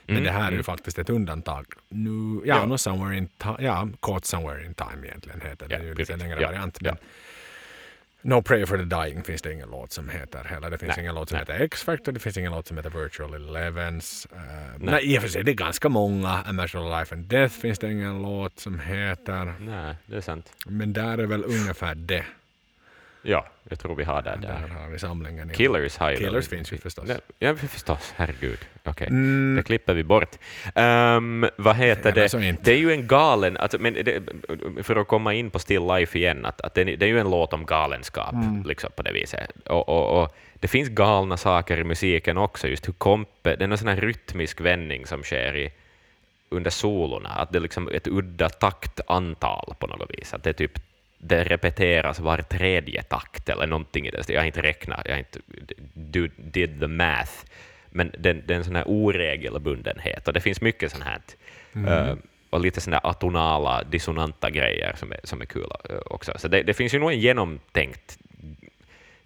Men 0.07 0.23
det 0.23 0.31
här 0.31 0.51
är 0.51 0.55
ju 0.55 0.63
faktiskt 0.63 0.99
ett 0.99 1.09
undantag. 1.09 1.65
Nu, 1.89 2.41
ja, 2.45 2.55
Ja. 2.59 2.65
no 2.65 2.77
somewhere 2.77 3.17
in 3.17 3.29
ja, 3.59 3.87
Caught 4.01 4.25
Somewhere 4.25 4.65
in 4.65 4.73
Time 4.73 5.07
egentligen 5.07 5.41
heter 5.41 5.67
det. 5.67 5.73
Ja, 5.75 5.79
det 5.79 5.85
är 5.85 5.87
ju 5.89 5.95
lite 5.95 6.15
längre 6.15 6.41
Ja, 6.41 6.47
variant. 6.47 6.81
Men 6.81 6.97
No 8.21 8.41
Prayer 8.41 8.65
for 8.65 8.77
the 8.77 8.83
Dying 8.83 9.23
finns 9.23 9.41
det 9.41 9.53
ingen 9.53 9.69
låt 9.69 9.91
som 9.91 10.09
heter 10.09 10.43
heller. 10.43 10.69
Det 10.69 10.77
finns 10.77 10.89
Nej, 10.97 11.03
ingen 11.03 11.15
låt 11.15 11.29
som 11.29 11.35
nej. 11.35 11.41
heter 11.41 11.65
X-Factor, 11.65 12.11
det 12.11 12.19
finns 12.19 12.37
ingen 12.37 12.51
låt 12.51 12.67
som 12.67 12.77
heter 12.77 12.89
Virtual 12.89 13.33
Elevens. 13.33 14.27
Uh, 14.33 14.39
nej. 14.79 15.13
I 15.13 15.17
och 15.17 15.21
för 15.21 15.29
sig, 15.29 15.43
det 15.43 15.51
är 15.51 15.55
ganska 15.55 15.89
många. 15.89 16.29
A 16.29 16.51
Measure 16.51 16.99
Life 16.99 17.15
and 17.15 17.25
Death 17.25 17.55
finns 17.55 17.79
det 17.79 17.91
ingen 17.91 18.21
låt 18.21 18.59
som 18.59 18.79
heter. 18.79 19.53
Nej, 19.59 19.95
det 20.05 20.15
är 20.17 20.21
sant. 20.21 20.51
Men 20.65 20.93
där 20.93 21.17
är 21.17 21.25
väl 21.25 21.43
ungefär 21.43 21.95
det. 21.95 22.25
Ja, 23.27 23.45
jag 23.69 23.79
tror 23.79 23.95
vi 23.95 24.03
har 24.03 24.21
det 24.21 24.29
Där 24.29 24.37
där. 24.47 24.67
har 24.81 24.89
vi 24.89 24.99
samlingen. 24.99 25.49
Killers 25.49 25.97
har 25.97 26.11
ju 26.11 26.17
Killers 26.17 26.47
finns 26.47 26.73
ju 26.73 26.77
förstås. 26.77 27.09
Ja, 27.39 27.55
förstås. 27.55 28.13
Herregud. 28.15 28.59
Okej, 28.83 29.07
Mm. 29.07 29.55
det 29.55 29.63
klipper 29.63 29.93
vi 29.93 30.03
bort. 30.03 30.35
Ehm, 30.75 31.45
vad 31.57 31.75
heter 31.75 32.11
det? 32.11 32.57
Det 32.63 32.71
är 32.73 32.77
ju 32.77 32.91
en 32.91 33.07
galen... 33.07 33.57
Alltså, 33.57 33.77
men 33.79 33.93
det, 33.93 34.23
för 34.83 34.95
att 34.95 35.07
komma 35.07 35.33
in 35.33 35.49
på 35.49 35.59
Still 35.59 35.87
Life 35.87 36.17
igen, 36.17 36.45
att, 36.45 36.61
att 36.61 36.73
det, 36.73 36.83
det 36.83 37.05
är 37.05 37.09
ju 37.09 37.19
en 37.19 37.29
låt 37.29 37.53
om 37.53 37.65
galenskap 37.65 38.33
Mm. 38.33 38.63
liksom, 38.63 38.89
på 38.95 39.01
det 39.03 39.11
viset. 39.11 39.51
Och, 39.65 39.89
och, 39.89 40.21
och 40.23 40.35
det 40.53 40.67
finns 40.67 40.89
galna 40.89 41.37
saker 41.37 41.77
i 41.77 41.83
musiken 41.83 42.37
också, 42.37 42.67
just 42.67 42.87
hur 42.87 42.93
kompe... 42.93 43.55
Det 43.55 43.63
är 43.63 43.67
någon 43.67 43.77
sån 43.77 43.87
här 43.87 43.95
rytmisk 44.01 44.61
vändning 44.61 45.05
som 45.05 45.23
sker 45.23 45.55
i, 45.57 45.71
under 46.49 46.69
solorna, 46.71 47.29
att 47.29 47.51
det 47.51 47.57
är 47.57 47.61
liksom 47.61 47.89
ett 47.93 48.07
udda 48.07 48.49
taktantal 48.49 49.73
på 49.79 49.87
något 49.87 50.09
vis. 50.17 50.33
Att 50.33 50.43
det 50.43 50.49
är 50.49 50.53
typ 50.53 50.79
det 51.27 51.43
repeteras 51.43 52.19
var 52.19 52.37
tredje 52.37 53.03
takt 53.03 53.49
eller 53.49 53.67
någonting 53.67 54.07
i 54.07 54.11
det. 54.11 54.29
Jag 54.29 54.41
har 54.41 54.45
inte 54.45 54.61
räknat, 54.61 55.01
jag 55.05 55.11
har 55.13 55.19
inte 55.19 55.39
do, 55.93 56.27
did 56.37 56.79
the 56.79 56.87
math, 56.87 57.31
men 57.89 58.11
det, 58.17 58.33
det 58.33 58.53
är 58.53 58.57
en 58.57 58.63
sån 58.63 58.75
här 58.75 58.87
oregelbundenhet 58.87 60.27
och 60.27 60.33
det 60.33 60.41
finns 60.41 60.61
mycket 60.61 60.91
sånt 60.91 61.03
här. 61.03 61.21
eh, 61.87 62.15
och 62.49 62.59
lite 62.59 62.91
där 62.91 62.99
atonala, 63.03 63.83
dissonanta 63.83 64.49
grejer 64.49 64.95
som 64.95 65.11
är, 65.11 65.19
som 65.23 65.41
är 65.41 65.45
kul 65.45 65.71
eh, 65.89 65.95
också. 66.05 66.33
Så 66.37 66.47
det, 66.47 66.63
det 66.63 66.73
finns 66.73 66.93
ju 66.93 66.99
nog 66.99 67.11
en 67.11 67.19
genomtänkt 67.19 68.17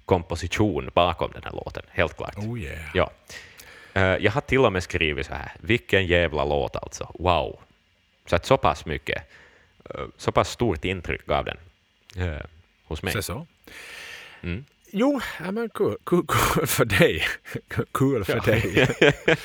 komposition 0.05 0.89
bakom 0.93 1.31
den 1.31 1.43
här 1.43 1.51
låten, 1.51 1.83
helt 1.89 2.17
klart. 2.17 2.37
Oh 2.37 2.59
yeah. 2.59 2.79
Ja. 2.93 3.11
Eh, 3.93 4.17
jag 4.17 4.31
har 4.31 4.41
till 4.41 4.65
och 4.65 4.73
med 4.73 4.83
skrivit 4.83 5.25
så 5.25 5.33
här, 5.33 5.51
vilken 5.59 6.07
jävla 6.07 6.45
låt 6.45 6.75
alltså, 6.75 7.15
wow. 7.19 7.59
Så 8.25 8.35
att 8.35 8.45
så 8.45 8.57
pass 8.57 8.85
mycket, 8.85 9.23
så 10.17 10.31
pass 10.31 10.49
stort 10.49 10.85
intryck 10.85 11.25
gav 11.25 11.45
den 11.45 11.57
eh, 12.15 12.39
hos 12.83 13.03
mig. 13.03 13.23
Så. 13.23 13.47
Mm. 14.41 14.65
Jo, 14.91 15.21
ja, 15.43 15.51
men 15.51 15.69
kul, 15.69 15.97
kul, 16.05 16.23
kul 16.27 16.67
för 16.67 16.85
dig. 16.85 17.23
kul 17.93 18.23
för 18.25 18.35
Ja. 18.35 18.41
dig. 18.41 18.87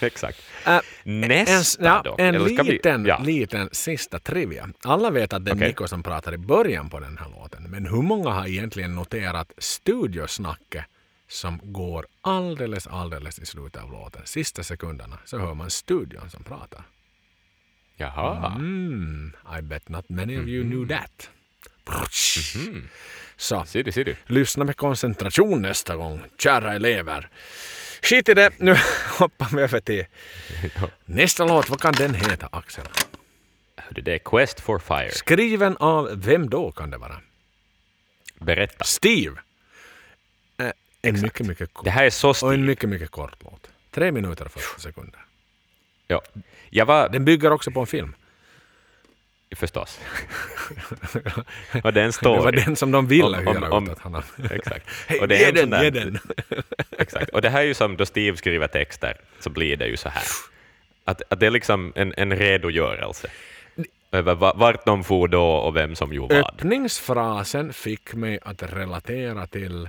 Exakt. 0.00 0.38
Äh, 0.66 0.80
Nästa 1.04 1.78
en, 1.80 1.84
ja, 1.86 2.02
då? 2.04 2.16
en 2.18 2.44
liten, 2.44 3.06
ja. 3.06 3.18
liten 3.18 3.68
sista 3.72 4.18
trivia. 4.18 4.68
Alla 4.82 5.10
vet 5.10 5.32
att 5.32 5.44
det 5.44 5.50
är 5.50 5.54
Okej. 5.54 5.68
Niko 5.68 5.88
som 5.88 6.02
pratar 6.02 6.34
i 6.34 6.38
början 6.38 6.90
på 6.90 7.00
den 7.00 7.18
här 7.18 7.28
låten. 7.30 7.62
Men 7.70 7.86
hur 7.86 8.02
många 8.02 8.30
har 8.30 8.46
egentligen 8.46 8.94
noterat 8.94 9.52
studiosnacket 9.58 10.84
som 11.28 11.60
går 11.62 12.06
alldeles, 12.20 12.86
alldeles 12.86 13.38
i 13.38 13.46
slutet 13.46 13.82
av 13.82 13.92
låten? 13.92 14.22
Sista 14.24 14.62
sekunderna 14.62 15.18
så 15.24 15.38
hör 15.38 15.54
man 15.54 15.70
studion 15.70 16.30
som 16.30 16.44
pratar. 16.44 16.82
Jaha. 17.96 18.52
Mm, 18.56 19.32
I 19.58 19.62
bet 19.62 19.88
not 19.88 20.08
many 20.08 20.38
of 20.38 20.46
you 20.46 20.64
knew 20.64 20.88
that. 20.88 21.30
Så, 23.36 23.64
Ser 23.64 23.82
du, 23.82 23.92
ser 23.92 24.04
du. 24.04 24.16
lyssna 24.26 24.64
med 24.64 24.76
koncentration 24.76 25.62
nästa 25.62 25.96
gång, 25.96 26.22
kära 26.38 26.74
elever. 26.74 27.28
Skit 28.02 28.28
i 28.28 28.34
det, 28.34 28.52
nu 28.58 28.76
hoppar 29.18 29.56
vi 29.56 29.62
över 29.62 29.80
till 29.80 30.06
nästa 31.04 31.44
låt. 31.44 31.68
Vad 31.68 31.80
kan 31.80 31.92
den 31.92 32.14
heta, 32.14 32.48
Axel? 32.52 32.84
Det 33.90 34.14
är 34.14 34.18
Quest 34.18 34.60
for 34.60 34.78
Fire. 34.78 35.10
Skriven 35.10 35.76
av 35.76 36.10
vem 36.14 36.50
då 36.50 36.72
kan 36.72 36.90
det 36.90 36.98
vara? 36.98 37.20
Berätta. 38.38 38.84
Steve. 38.84 39.36
Eh, 40.58 40.70
en 41.02 41.20
mycket, 41.20 41.46
mycket 41.46 41.74
kort. 41.74 41.84
Det 41.84 41.90
här 41.90 42.04
är 42.04 42.10
så 42.10 42.30
Och 42.30 42.54
en 42.54 42.64
mycket, 42.64 42.88
mycket 42.88 43.10
kort 43.10 43.36
låt. 43.40 43.66
Tre 43.90 44.12
minuter 44.12 44.44
och 44.44 44.52
40 44.52 44.80
sekunder. 44.80 45.20
Ja. 46.06 46.22
Jag 46.70 46.86
var, 46.86 47.08
Den 47.08 47.24
bygger 47.24 47.50
också 47.52 47.70
på 47.70 47.80
en 47.80 47.86
film. 47.86 48.14
Förstås. 49.54 50.00
och 51.84 51.92
det 51.92 52.00
är 52.00 52.04
en 52.04 52.12
Det 52.22 52.28
var 52.28 52.52
den 52.52 52.76
som 52.76 52.90
de 52.90 53.06
ville 53.06 53.38
Om- 53.38 53.48
om- 53.48 53.72
om- 53.72 53.94
han 54.00 54.14
har... 54.14 54.24
Exakt. 54.50 54.86
Hej, 55.08 55.20
Och 55.20 55.28
det 55.28 55.44
är 55.44 55.52
ge 55.52 55.64
den, 55.66 55.82
ge 55.82 55.90
den! 55.90 56.18
Exakt. 56.98 57.30
Och 57.30 57.42
det 57.42 57.48
här 57.50 57.60
är 57.60 57.64
ju 57.64 57.74
som 57.74 57.96
då 57.96 58.06
Steve 58.06 58.36
skriver 58.36 58.66
texter, 58.66 59.16
så 59.40 59.50
blir 59.50 59.76
det 59.76 59.86
ju 59.86 59.96
så 59.96 60.08
här. 60.08 60.22
Att, 61.04 61.22
att 61.28 61.40
det 61.40 61.46
är 61.46 61.50
liksom 61.50 61.92
en, 61.96 62.14
en 62.16 62.36
redogörelse 62.36 63.28
över 64.12 64.34
va- 64.34 64.52
vart 64.56 64.86
de 64.86 65.04
for 65.04 65.28
då 65.28 65.44
och 65.46 65.76
vem 65.76 65.94
som 65.94 66.12
gjorde 66.12 66.34
vad. 66.42 66.54
Öppningsfrasen 66.54 67.72
fick 67.72 68.14
mig 68.14 68.38
att 68.42 68.62
relatera 68.62 69.46
till, 69.46 69.88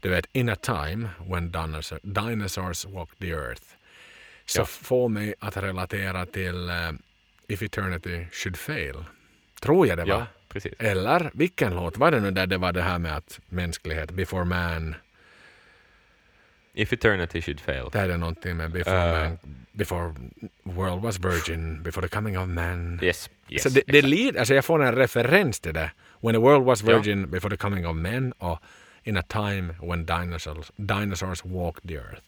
du 0.00 0.08
vet, 0.08 0.26
in 0.32 0.48
a 0.48 0.56
time 0.56 1.08
when 1.30 1.50
dinosaur, 1.52 1.98
dinosaurs 2.02 2.84
walked 2.84 3.18
the 3.18 3.30
earth. 3.30 3.62
Så 4.46 4.60
Ja. 4.60 4.64
får 4.64 5.08
mig 5.08 5.34
att 5.38 5.56
relatera 5.56 6.26
till 6.26 6.68
eh, 6.68 6.74
If 7.48 7.62
eternity 7.62 8.26
should 8.32 8.56
fail. 8.56 9.04
Tror 9.60 9.86
jag 9.86 9.98
det 9.98 10.04
var. 10.04 10.10
Ja, 10.10 10.26
precis. 10.48 10.72
Eller 10.78 11.30
vilken 11.34 11.74
låt 11.74 11.96
var 11.96 12.10
det 12.10 12.20
nu 12.20 12.30
där 12.30 12.46
det 12.46 12.58
var 12.58 12.72
det 12.72 12.82
här 12.82 12.98
med 12.98 13.16
att 13.16 13.40
mänsklighet, 13.48 14.10
before 14.10 14.44
man, 14.44 14.94
If 16.76 16.92
eternity 16.92 17.42
should 17.42 17.60
fail. 17.60 17.88
det 17.92 17.98
är 17.98 18.08
det 18.08 18.16
någonting 18.16 18.56
med 18.56 18.70
before 18.70 18.96
Eh. 18.96 19.28
man, 19.28 19.38
before 19.72 20.14
world 20.62 21.02
was 21.02 21.18
virgin, 21.18 21.82
before 21.82 22.08
the 22.08 22.16
coming 22.16 22.38
of 22.38 22.48
man. 22.48 23.00
Yes, 23.02 23.30
yes. 23.48 23.62
så 23.62 23.68
det, 23.68 23.82
det 23.86 24.02
lid, 24.02 24.36
alltså 24.36 24.54
jag 24.54 24.64
får 24.64 24.82
en 24.84 24.94
referens 24.94 25.60
till 25.60 25.74
det. 25.74 25.90
When 26.20 26.34
the 26.34 26.38
world 26.40 26.64
was 26.64 26.82
Ja. 26.82 26.96
virgin 26.96 27.30
before 27.30 27.50
the 27.50 27.56
coming 27.56 27.86
of 27.86 27.96
men 27.96 28.32
och 28.32 28.58
in 29.02 29.16
a 29.16 29.22
time 29.22 29.74
when 29.82 30.06
dinosaurs, 30.06 30.72
dinosaurs 30.76 31.44
walked 31.44 31.88
the 31.88 31.94
earth. 31.96 32.22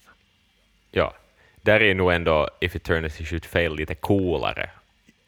Ja. 0.91 1.15
Där 1.63 1.83
är 1.83 1.95
nog 1.95 2.13
ändå 2.13 2.51
If 2.61 2.77
eternity 2.77 3.25
should 3.25 3.45
fail 3.45 3.75
lite 3.75 3.95
coolare 3.95 4.71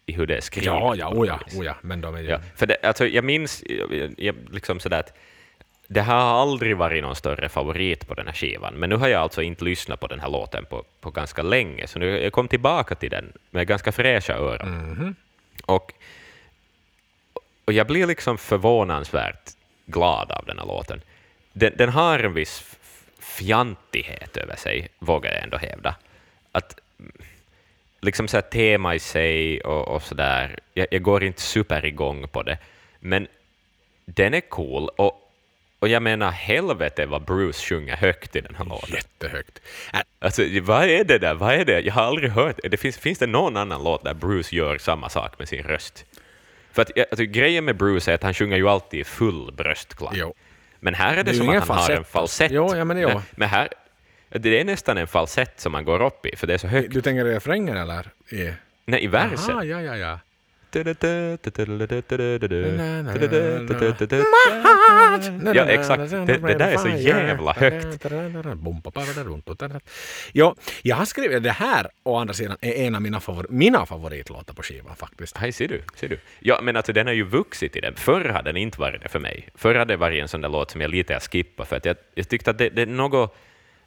i 0.08 0.12
hur 0.12 0.26
det 0.26 0.36
är 0.36 0.40
skrivet. 0.40 0.66
Ja, 0.66 0.94
ja, 0.94 1.08
på 1.08 1.14
något 1.14 1.22
oh 1.22 1.28
ja, 1.28 1.40
vis. 1.46 1.58
oh 1.58 1.64
ja, 1.64 1.74
men 1.80 2.00
de 2.00 2.14
är 2.14 2.20
ju... 2.20 2.28
Ja, 2.28 2.40
för 2.56 2.66
det, 2.66 2.76
alltså, 2.82 3.06
jag 3.06 3.24
minns 3.24 3.64
jag, 3.66 4.14
jag, 4.16 4.34
liksom 4.50 4.80
sådär 4.80 5.00
att 5.00 5.12
det 5.86 6.02
här 6.02 6.14
har 6.14 6.42
aldrig 6.42 6.76
varit 6.76 7.02
någon 7.02 7.16
större 7.16 7.48
favorit 7.48 8.08
på 8.08 8.14
den 8.14 8.26
här 8.26 8.34
skivan, 8.34 8.74
men 8.74 8.90
nu 8.90 8.96
har 8.96 9.08
jag 9.08 9.22
alltså 9.22 9.42
inte 9.42 9.64
lyssnat 9.64 10.00
på 10.00 10.06
den 10.06 10.20
här 10.20 10.30
låten 10.30 10.64
på, 10.64 10.84
på 11.00 11.10
ganska 11.10 11.42
länge, 11.42 11.86
så 11.86 11.98
nu 11.98 12.22
jag 12.22 12.32
kom 12.32 12.48
tillbaka 12.48 12.94
till 12.94 13.10
den 13.10 13.32
med 13.50 13.66
ganska 13.66 13.92
fräscha 13.92 14.34
öron. 14.34 14.68
Mhm. 14.68 15.14
Och, 15.66 15.92
och 17.64 17.72
jag 17.72 17.86
blir 17.86 18.06
liksom 18.06 18.38
förvånansvärt 18.38 19.50
glad 19.86 20.32
av 20.32 20.44
den 20.46 20.58
här 20.58 20.66
låten. 20.66 21.00
Den, 21.52 21.72
den 21.76 21.88
har 21.88 22.18
en 22.18 22.34
viss 22.34 22.76
fjantighet 23.18 24.36
över 24.36 24.56
sig, 24.56 24.88
vågar 24.98 25.32
jag 25.32 25.42
ändå 25.42 25.56
hävda. 25.56 25.94
Att 26.52 26.80
liksom 28.08 28.28
så 28.28 28.36
här 28.36 28.42
tema 28.42 28.94
i 28.94 28.98
sig 28.98 29.60
och, 29.60 29.88
och 29.88 30.02
sådär, 30.02 30.58
jag, 30.74 30.86
jag 30.90 31.02
går 31.02 31.24
inte 31.24 31.40
super 31.42 31.84
igång 31.84 32.28
på 32.28 32.42
det, 32.42 32.58
men 33.00 33.26
den 34.06 34.34
är 34.34 34.40
cool 34.40 34.88
och, 34.96 35.12
och 35.78 35.88
jag 35.88 36.02
menar 36.02 36.30
helvete 36.30 37.06
vad 37.06 37.22
Bruce 37.24 37.58
sjunger 37.68 37.96
högt 37.96 38.36
i 38.36 38.40
den 38.40 38.54
här 38.54 38.64
låten. 38.64 38.94
Jättehögt. 38.94 39.60
Alltså, 40.18 40.42
vad 40.62 40.84
är 40.84 41.04
det 41.04 41.18
där? 41.18 41.34
Vad 41.34 41.54
är 41.54 41.64
det? 41.64 41.80
Jag 41.80 41.94
har 41.94 42.02
aldrig 42.02 42.30
hört 42.30 42.58
det. 42.62 42.76
Finns, 42.76 42.98
finns 42.98 43.18
det 43.18 43.26
någon 43.26 43.56
annan 43.56 43.84
låt 43.84 44.04
där 44.04 44.14
Bruce 44.14 44.56
gör 44.56 44.78
samma 44.78 45.08
sak 45.08 45.38
med 45.38 45.48
sin 45.48 45.62
röst? 45.62 46.04
För 46.72 46.82
att, 46.82 46.90
alltså, 46.98 47.24
grejen 47.24 47.64
med 47.64 47.76
Bruce 47.76 48.10
är 48.10 48.14
att 48.14 48.22
han 48.22 48.34
sjunger 48.34 48.56
ju 48.56 48.68
alltid 48.68 49.00
i 49.00 49.04
full 49.04 49.52
bröstklang. 49.52 50.12
Jo. 50.16 50.34
Men 50.80 50.94
här 50.94 51.12
är 51.12 51.16
det, 51.16 51.22
Det 51.22 51.30
är 51.30 51.34
som 51.34 51.48
att 51.48 51.68
han 51.68 51.76
har 51.78 51.90
en 51.90 52.04
falsett. 52.04 52.12
falsett. 52.12 52.52
Jo, 52.52 52.76
ja, 52.76 52.84
men 52.84 52.98
jo. 52.98 53.08
Nej, 53.08 53.20
men 53.36 53.48
här, 53.48 53.68
det 54.28 54.60
är 54.60 54.64
nästan 54.64 54.98
en 54.98 55.06
falsett 55.06 55.60
som 55.60 55.72
man 55.72 55.84
går 55.84 56.02
upp 56.02 56.26
i, 56.26 56.36
för 56.36 56.46
det 56.46 56.54
är 56.54 56.58
så 56.58 56.66
högt. 56.66 56.94
Du 56.94 57.00
tänker 57.02 57.26
i 57.26 57.34
refrängen 57.34 57.76
eller? 57.76 58.06
I... 58.30 58.52
Nej, 58.84 59.04
i 59.04 59.06
versen. 59.06 59.54
Aha, 59.54 59.64
ja, 59.64 59.82
ja, 59.82 59.96
ja. 59.96 60.18
Ja, 65.54 65.64
exakt. 65.64 66.10
Det, 66.10 66.38
det 66.38 66.54
där 66.54 66.72
är 66.72 66.76
så 66.76 66.88
jävla 66.88 67.52
högt. 67.52 68.04
Jo, 70.32 70.54
jag 70.82 70.96
har 70.96 71.04
skrivit 71.04 71.42
det 71.42 71.50
här 71.50 71.88
å 72.02 72.16
andra 72.16 72.34
sidan 72.34 72.56
är 72.60 72.72
en 72.72 72.94
av 72.94 73.02
mina, 73.02 73.20
favor 73.20 73.46
mina 73.50 73.86
favoritlåtar 73.86 74.54
på 74.54 74.62
skivan 74.62 74.96
faktiskt. 74.96 75.36
Hej, 75.36 75.52
ser 75.52 75.68
du, 75.68 75.82
ser 75.96 76.08
du. 76.08 76.18
Ja, 76.40 76.60
men 76.62 76.76
alltså 76.76 76.92
den 76.92 77.06
har 77.06 77.14
ju 77.14 77.24
vuxit 77.24 77.76
i 77.76 77.80
den. 77.80 77.94
Förr 77.94 78.24
hade 78.24 78.48
den 78.48 78.56
inte 78.56 78.80
varit 78.80 79.02
det 79.02 79.08
för 79.08 79.18
mig. 79.18 79.48
Förr 79.54 79.74
hade 79.74 79.92
det 79.92 79.96
varit 79.96 80.22
en 80.22 80.28
sån 80.28 80.40
där 80.40 80.48
låt 80.48 80.70
som 80.70 80.80
jag 80.80 80.90
lite 80.90 81.12
har 81.12 81.20
skippat, 81.20 81.68
för 81.68 81.76
att 81.76 81.84
jag, 81.84 81.96
jag 82.14 82.28
tyckte 82.28 82.50
att 82.50 82.58
det, 82.58 82.68
det 82.68 82.82
är 82.82 82.86
något, 82.86 83.36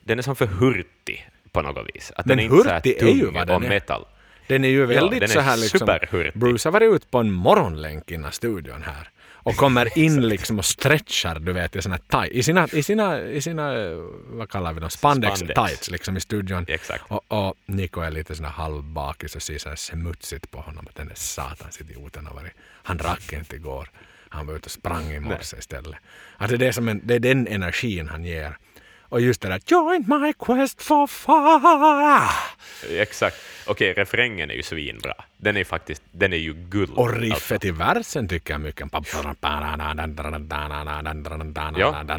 den 0.04 0.18
är 0.18 0.24
som 0.24 0.36
för 0.36 0.46
hurtig 0.46 1.30
på 1.52 1.62
något 1.62 1.88
vis. 1.94 2.12
Att 2.16 2.26
Men 2.26 2.38
den 2.38 2.46
är 2.46 2.56
inte 2.56 2.64
så 2.64 2.70
här 2.70 2.76
hurtig 2.76 2.96
är 2.96 3.00
tung 3.00 3.18
ju 3.18 3.26
vad 3.26 3.48
den 3.48 3.64
är. 3.64 3.70
metal. 3.70 4.06
Den 4.48 4.64
är 4.64 4.70
ju 4.70 4.86
väldigt 4.86 5.24
är 5.24 5.28
så 5.28 5.40
här 5.40 5.58
liksom... 5.58 6.00
Bruce 6.34 6.68
har 6.68 6.72
varit 6.72 6.94
ute 6.94 7.08
på 7.08 7.18
en 7.18 7.32
morgonlänk 7.32 8.12
innan 8.12 8.32
studion 8.32 8.82
här 8.82 9.10
och 9.44 9.56
kommer 9.56 9.98
in 9.98 10.28
liksom 10.28 10.60
och 10.60 10.66
stretchar, 10.66 11.40
du 11.40 11.54
vet, 11.54 11.76
i, 11.76 11.82
såna 11.82 11.98
tight, 11.98 12.32
i, 12.32 12.44
sina, 12.44 12.68
i, 12.68 12.84
sina, 12.84 13.22
i 13.22 13.42
sina, 13.42 13.74
vad 14.26 14.50
kallar 14.50 14.74
vi 14.74 14.80
dem, 14.80 14.90
spandex, 14.90 15.40
Spandex. 15.40 15.60
tights 15.60 15.92
liksom 15.92 16.18
i 16.18 16.20
studion. 16.20 16.66
Exakt. 16.68 17.04
Och, 17.08 17.24
och 17.28 17.56
Nico 17.66 18.02
är 18.02 18.12
lite 18.12 18.36
sån 18.36 18.46
här 18.46 18.52
halvbakis 18.52 19.36
och 19.36 19.42
ser 19.42 19.58
så 19.58 19.70
här 19.70 19.76
smutsigt 19.76 20.52
på 20.52 20.58
honom. 20.58 20.88
Att 20.90 20.96
den 20.96 21.08
där 21.08 21.16
satans 21.16 21.82
idioten 21.82 22.26
har 22.26 22.36
varit. 22.36 22.54
Han 22.84 22.98
drack 22.98 23.34
inte 23.34 23.56
igår. 23.56 23.90
Han 24.30 24.48
var 24.48 24.56
ute 24.56 24.66
och 24.66 24.72
sprang 24.72 25.12
i 25.12 25.20
morse 25.20 25.58
istället. 25.58 25.96
Alltså 26.38 26.58
det, 26.58 26.68
är 26.68 26.72
som 26.72 26.88
en, 26.88 27.02
det 27.04 27.16
är 27.16 27.20
den 27.20 27.48
energin 27.48 28.08
han 28.08 28.24
ger. 28.24 28.58
Och 29.12 29.22
just 29.22 29.42
det 29.42 29.50
där 29.50 29.62
Join 29.68 30.06
my 30.08 30.34
quest 30.34 30.82
for 30.82 31.08
fire! 31.08 32.30
Exakt. 33.02 33.38
Okej, 33.66 33.94
refrängen 33.94 34.52
är 34.52 34.56
ju 34.56 34.64
svinbra. 34.64 35.14
Den 35.38 35.58
är 35.58 35.64
faktiskt, 35.64 36.04
den 36.12 36.34
är 36.34 36.38
ju 36.38 36.54
guld. 36.54 36.92
Och 36.96 37.14
riffet 37.18 37.52
Alltså, 37.52 37.68
i 37.68 37.72
versen 37.72 38.28
tycker 38.28 38.54
jag 38.54 38.62
mycket. 38.62 38.88
ja, 38.92 39.04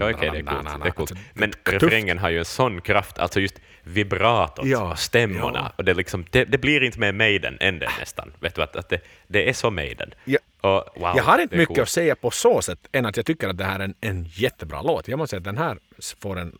ja 0.01 0.11
okej, 0.11 0.31
det 0.31 0.39
är 0.39 0.43
coolt. 0.43 0.83
Det 0.83 0.89
är 0.89 0.91
coolt. 0.91 1.13
Men 1.35 1.53
refrängen 1.65 2.19
har 2.19 2.31
ju 2.31 2.39
en 2.39 2.45
sån 2.45 2.81
kraft, 2.81 3.19
alltså 3.19 3.41
just 3.41 3.55
vibratot, 3.83 4.67
Ja, 4.67 4.97
stämmorna. 4.97 5.59
ja. 5.59 5.73
Och 5.77 5.85
det, 5.85 5.95
liksom, 5.95 6.25
det, 6.31 6.45
det 6.45 6.59
blir 6.59 6.83
inte 6.83 6.99
mer 6.99 7.13
Maiden 7.13 7.57
än 7.61 7.79
det 7.79 7.91
nästan. 7.99 8.33
Vet 8.41 8.55
du, 8.55 8.63
att, 8.63 8.77
att 8.77 8.89
det, 8.89 9.01
det 9.27 9.49
är 9.49 9.53
så 9.53 9.71
Maiden. 9.71 10.15
Ja. 10.25 10.39
Och, 10.61 11.01
wow, 11.01 11.13
jag 11.17 11.25
har 11.25 11.39
inte 11.39 11.57
mycket 11.57 11.69
coolt. 11.69 11.81
att 11.81 11.89
säga 11.89 12.17
på 12.17 12.31
så 12.31 12.63
sätt 12.63 12.79
än 12.93 13.07
att 13.07 13.17
jag 13.17 13.27
tycker 13.27 13.49
att 13.49 13.59
det 13.59 13.65
här 13.65 13.81
är 13.81 13.85
en, 13.85 13.95
en 14.01 14.25
jättebra 14.25 14.83
låt. 14.83 15.09
Jag 15.09 15.19
måste 15.19 15.31
säga 15.31 15.39
att 15.39 15.45
den 15.45 15.59
här 15.59 15.79
får 16.21 16.39
en 16.39 16.59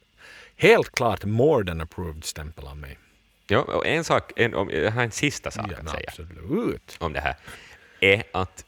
helt 0.63 0.93
klart 0.93 1.25
more 1.25 1.65
than 1.65 1.81
approved 1.81 2.25
stämpel 2.25 2.65
av 2.67 2.77
mig. 2.77 2.99
Ja, 3.47 3.61
och 3.61 3.87
en 3.87 4.05
sak, 4.05 4.33
en, 4.37 4.55
om, 4.55 4.71
jag 4.71 4.91
har 4.91 5.03
en 5.03 5.11
sista 5.11 5.51
sak 5.51 5.67
Ja, 5.71 5.77
att 5.79 5.91
säga 5.91 6.05
absolut. 6.09 6.97
om 7.01 7.13
det 7.13 7.21
här, 7.21 7.37
är 8.01 8.23
att 8.33 8.65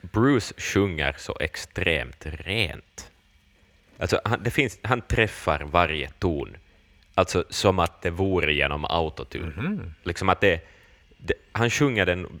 Bruce 0.00 0.54
sjunger 0.56 1.14
så 1.18 1.36
extremt 1.40 2.26
rent. 2.26 3.10
Alltså, 3.98 4.20
han, 4.24 4.42
det 4.42 4.50
finns, 4.50 4.78
han 4.82 5.00
träffar 5.00 5.60
varje 5.64 6.08
ton, 6.08 6.56
alltså 7.14 7.44
som 7.50 7.78
att 7.78 8.02
det 8.02 8.10
vore 8.10 8.52
genom 8.52 8.84
autotune. 8.84 9.62
Mhm. 9.62 9.94
Liksom 10.02 10.28
att 10.28 10.40
det, 10.40 10.60
det, 11.18 11.34
han 11.52 11.70
sjunger 11.70 12.06
den... 12.06 12.40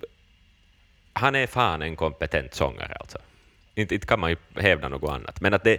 Han 1.12 1.34
är 1.34 1.46
fan 1.46 1.82
en 1.82 1.96
kompetent 1.96 2.54
sångare 2.54 2.94
alltså. 2.94 3.18
Inte, 3.74 3.94
inte 3.94 4.06
kan 4.06 4.20
man 4.20 4.30
ju 4.30 4.36
hävda 4.56 4.88
något 4.88 5.10
annat, 5.10 5.40
men 5.40 5.54
att 5.54 5.64
det... 5.64 5.78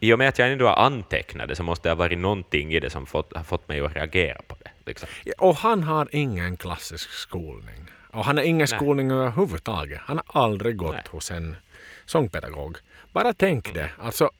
I 0.00 0.12
och 0.12 0.18
med 0.18 0.28
att 0.28 0.38
jag 0.38 0.52
ändå 0.52 0.66
har 0.66 0.76
antecknat 0.76 1.48
det 1.48 1.56
så 1.56 1.62
måste 1.62 1.88
det 1.88 1.90
ha 1.90 1.96
varit 1.96 2.18
någonting 2.18 2.72
i 2.74 2.80
det 2.80 2.90
som 2.90 3.06
fått, 3.06 3.36
har 3.36 3.44
fått 3.44 3.68
mig 3.68 3.80
att 3.80 3.96
reagera 3.96 4.40
på 4.46 4.56
det. 4.64 4.70
Liksom. 4.86 5.08
Ja, 5.24 5.32
Och 5.38 5.56
han 5.56 5.82
har 5.82 6.08
ingen 6.12 6.56
klassisk 6.56 7.10
skolning. 7.10 7.86
Och 8.10 8.24
han 8.24 8.36
har 8.36 8.44
ingen 8.44 8.68
skolning 8.68 9.10
överhuvudtaget. 9.10 10.00
Han 10.04 10.20
har 10.26 10.42
aldrig 10.44 10.76
gått 10.76 10.92
Nej. 10.94 11.04
hos 11.10 11.30
en 11.30 11.56
sångpedagog. 12.06 12.76
Bara 13.12 13.32
tänk 13.32 13.74
det. 13.74 13.90
Alltså, 13.98 14.30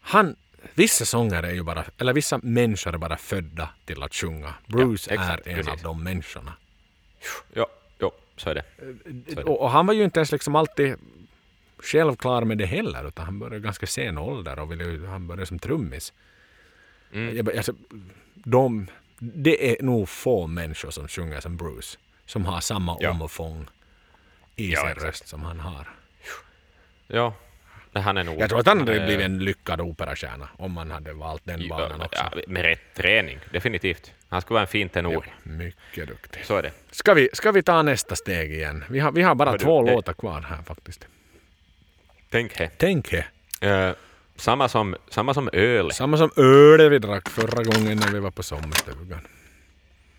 han, 0.00 0.36
vissa 0.74 1.04
sångare 1.04 1.46
är 1.46 1.52
ju 1.54 1.62
bara, 1.62 1.84
eller 1.98 2.12
vissa 2.12 2.40
människor 2.42 2.94
är 2.94 2.98
bara 2.98 3.16
födda 3.16 3.68
till 3.84 4.02
att 4.02 4.14
sjunga. 4.14 4.54
Bruce 4.66 5.14
Ja, 5.14 5.20
exakt, 5.22 5.46
är 5.46 5.50
en 5.50 5.56
precis. 5.56 5.72
av 5.72 5.78
de 5.82 6.02
människorna. 6.04 6.52
Ja, 7.52 7.66
jo, 7.98 8.10
så 8.36 8.50
är 8.50 8.54
det. 8.54 8.64
Så 9.34 9.40
är 9.40 9.44
det. 9.44 9.50
Och, 9.50 9.60
och 9.62 9.70
han 9.70 9.86
var 9.86 9.94
ju 9.94 10.04
inte 10.04 10.20
ens 10.20 10.32
liksom 10.32 10.56
alltid 10.56 10.94
självklar 11.82 12.44
med 12.44 12.58
det 12.58 12.66
heller. 12.66 13.08
Utan 13.08 13.24
han 13.24 13.38
började 13.38 13.60
ganska 13.60 13.86
sen 13.86 14.18
ålder 14.18 14.58
och 14.58 14.72
ville, 14.72 15.06
han 15.06 15.26
började 15.26 15.46
som 15.46 15.58
trummis. 15.58 16.12
Mm. 17.12 17.36
Jag, 17.36 17.56
alltså, 17.56 17.74
de, 18.34 18.86
det 19.18 19.70
är 19.70 19.82
nog 19.82 20.08
få 20.08 20.46
människor 20.46 20.90
som 20.90 21.08
sjunger 21.08 21.40
som 21.40 21.56
Bruce. 21.56 21.98
Som 22.26 22.44
har 22.44 22.60
samma 22.60 22.96
Ja. 23.00 23.10
omfång 23.10 23.66
i 24.56 24.72
Ja, 24.72 24.80
sin 24.80 24.88
exakt. 24.88 25.06
röst 25.06 25.28
som 25.28 25.42
han 25.42 25.60
har. 25.60 25.88
Ja, 27.06 27.34
han 27.92 28.16
är 28.16 28.24
nog... 28.24 28.40
Jag 28.40 28.48
tror 28.48 28.60
att 28.60 28.66
han 28.66 28.78
hade 28.78 29.00
blivit 29.06 29.24
en 29.24 29.38
lyckad 29.38 29.80
operastjärna 29.80 30.48
om 30.58 30.72
man 30.72 30.90
hade 30.90 31.12
valt 31.12 31.42
den 31.44 31.68
banan 31.68 31.96
ja, 31.98 32.04
också. 32.06 32.24
ja, 32.36 32.42
med 32.46 32.62
rätt 32.62 32.94
träning, 32.94 33.38
definitivt. 33.52 34.12
Han 34.28 34.40
skulle 34.40 34.54
vara 34.54 34.62
en 34.62 34.68
fin 34.68 34.88
tenor. 34.88 35.26
Mycket 35.42 36.08
duktig. 36.08 36.44
Så 36.44 36.56
är 36.56 36.62
det. 36.62 36.72
Ska 36.90 37.14
vi, 37.14 37.28
ska 37.32 37.52
vi 37.52 37.62
ta 37.62 37.82
nästa 37.82 38.16
steg 38.16 38.52
igen? 38.52 38.84
Vi 38.90 38.98
har, 39.00 39.12
vi 39.12 39.22
har 39.22 39.34
bara 39.34 39.50
Hördu, 39.50 39.64
två 39.64 39.86
eh, 39.88 39.94
låtar 39.94 40.12
kvar 40.12 40.40
här 40.40 40.62
faktiskt. 40.62 41.06
Tänk 42.32 43.12
he. 43.12 43.24
Eh, 43.60 43.94
samma, 44.36 44.68
som, 44.68 44.96
samma 45.08 45.34
som 45.34 45.50
öl. 45.52 45.90
Samma 45.92 46.16
som 46.16 46.30
ölet 46.36 46.92
vi 46.92 46.98
drack 46.98 47.28
förra 47.28 47.62
gången 47.62 47.98
när 47.98 48.12
vi 48.12 48.20
var 48.20 48.30
på 48.30 48.42
sommarstugan. 48.42 49.20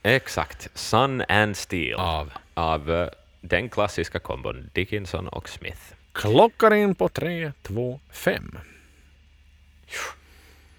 Exakt. 0.04 0.70
Sun 0.74 1.24
and 1.28 1.58
Steel. 1.58 2.00
Av 2.00 2.32
Av 2.54 2.92
eh, 2.92 3.08
den 3.42 3.70
klassiska 3.70 4.20
kombon 4.20 4.70
Dickinson 4.74 5.28
och 5.28 5.50
Smith. 5.50 5.82
Klockar 6.12 6.74
in 6.74 6.96
på 6.96 7.10
tre, 7.10 7.52
två, 7.62 8.00
fem. 8.12 8.58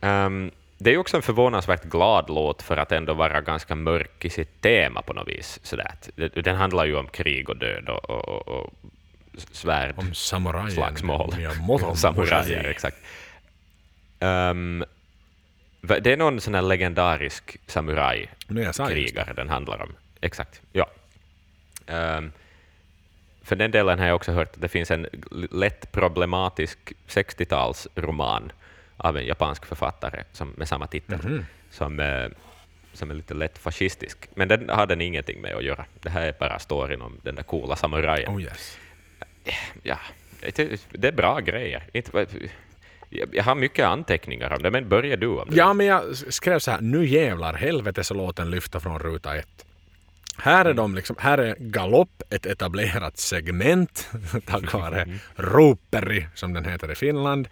Ehm, 0.00 0.50
det 0.78 0.94
är 0.94 0.98
också 0.98 1.16
en 1.16 1.22
förvånansvärt 1.22 1.84
glad 1.84 2.24
låt 2.28 2.62
för 2.62 2.76
att 2.76 2.92
ändå 2.92 3.14
vara 3.14 3.40
ganska 3.40 3.74
mörk 3.74 4.24
i 4.24 4.30
sitt 4.30 4.60
tema 4.60 5.02
på 5.02 5.12
något 5.12 5.28
vis. 5.28 5.60
Sådär. 5.62 5.94
Den 6.42 6.56
handlar 6.56 6.84
ju 6.84 6.96
om 6.96 7.08
krig 7.08 7.50
och 7.50 7.56
död 7.56 7.88
och, 7.88 8.10
och, 8.10 8.48
och 8.48 8.72
svärd. 9.38 9.94
Om 9.98 10.14
samurajen. 10.14 10.70
slagsmål. 10.70 11.34
Samurajer, 11.96 12.64
exakt. 12.64 12.96
Va- 15.80 16.00
det 16.00 16.12
är 16.12 16.16
någon 16.16 16.40
sån 16.40 16.54
här 16.54 16.62
legendarisk 16.62 17.56
samuraj 17.66 18.30
Nu 18.46 18.62
jag 18.62 18.74
sa 18.74 18.90
just 18.90 18.94
det. 18.94 19.04
krigare 19.22 19.32
den 19.34 19.48
handlar 19.48 19.82
om. 19.82 19.92
Exakt, 20.20 20.62
ja. 20.72 20.86
Ehm, 21.86 22.32
för 23.42 23.56
den 23.56 23.70
delen 23.70 23.98
har 23.98 24.06
jag 24.06 24.16
också 24.16 24.32
hört 24.32 24.54
att 24.54 24.60
det 24.60 24.68
finns 24.68 24.90
en 24.90 25.06
lätt 25.50 25.92
problematisk 25.92 26.78
60-talsroman 27.08 28.50
av 28.96 29.16
en 29.16 29.26
japansk 29.26 29.66
författare 29.66 30.24
som, 30.32 30.48
med 30.48 30.68
samma 30.68 30.86
titel, 30.86 31.18
Mhm. 31.24 31.46
som, 31.70 32.00
eh, 32.00 32.28
som 32.92 33.10
är 33.10 33.14
lite 33.14 33.34
lätt 33.34 33.58
fascistisk. 33.58 34.28
Men 34.34 34.48
den 34.48 34.68
har 34.68 34.86
den 34.86 35.00
ingenting 35.00 35.40
med 35.40 35.54
att 35.54 35.64
göra. 35.64 35.84
Det 36.00 36.10
här 36.10 36.22
är 36.26 36.32
bara 36.32 36.58
storyn 36.58 37.02
om 37.02 37.20
den 37.22 37.34
där 37.34 37.42
coola 37.42 37.76
samurajen 37.76 38.34
Oh 38.36 38.42
yes. 38.42 38.78
Ja, 39.82 39.98
det, 40.40 41.08
är 41.08 41.12
bra 41.12 41.40
grejer. 41.40 41.82
Jag, 43.32 43.44
har 43.44 43.54
mycket 43.54 43.86
anteckningar 43.86 44.52
om 44.52 44.62
det, 44.62 44.70
men 44.70 44.88
börjar 44.88 45.16
du 45.16 45.26
om 45.26 45.50
det? 45.50 45.56
Ja, 45.56 45.72
men 45.72 45.86
jag 45.86 46.16
skrev 46.16 46.58
så 46.58 46.70
här. 46.70 46.80
Nu 46.80 47.06
jävlar, 47.06 47.54
helvete 47.54 48.04
så 48.04 48.14
låten 48.14 48.50
lyfta 48.50 48.80
från 48.80 48.98
ruta 48.98 49.36
ett. 49.36 49.64
Här 50.36 50.64
är, 50.64 50.74
de 50.74 50.94
liksom, 50.94 51.16
här 51.18 51.38
är 51.38 51.56
galopp 51.58 52.22
ett 52.30 52.46
etablerat 52.46 53.18
segment 53.18 54.10
tack 54.46 54.72
vare 54.72 55.08
Roperi 55.36 56.26
som 56.34 56.52
den 56.52 56.64
heter 56.64 56.92
i 56.92 56.94
Finland. 56.94 57.48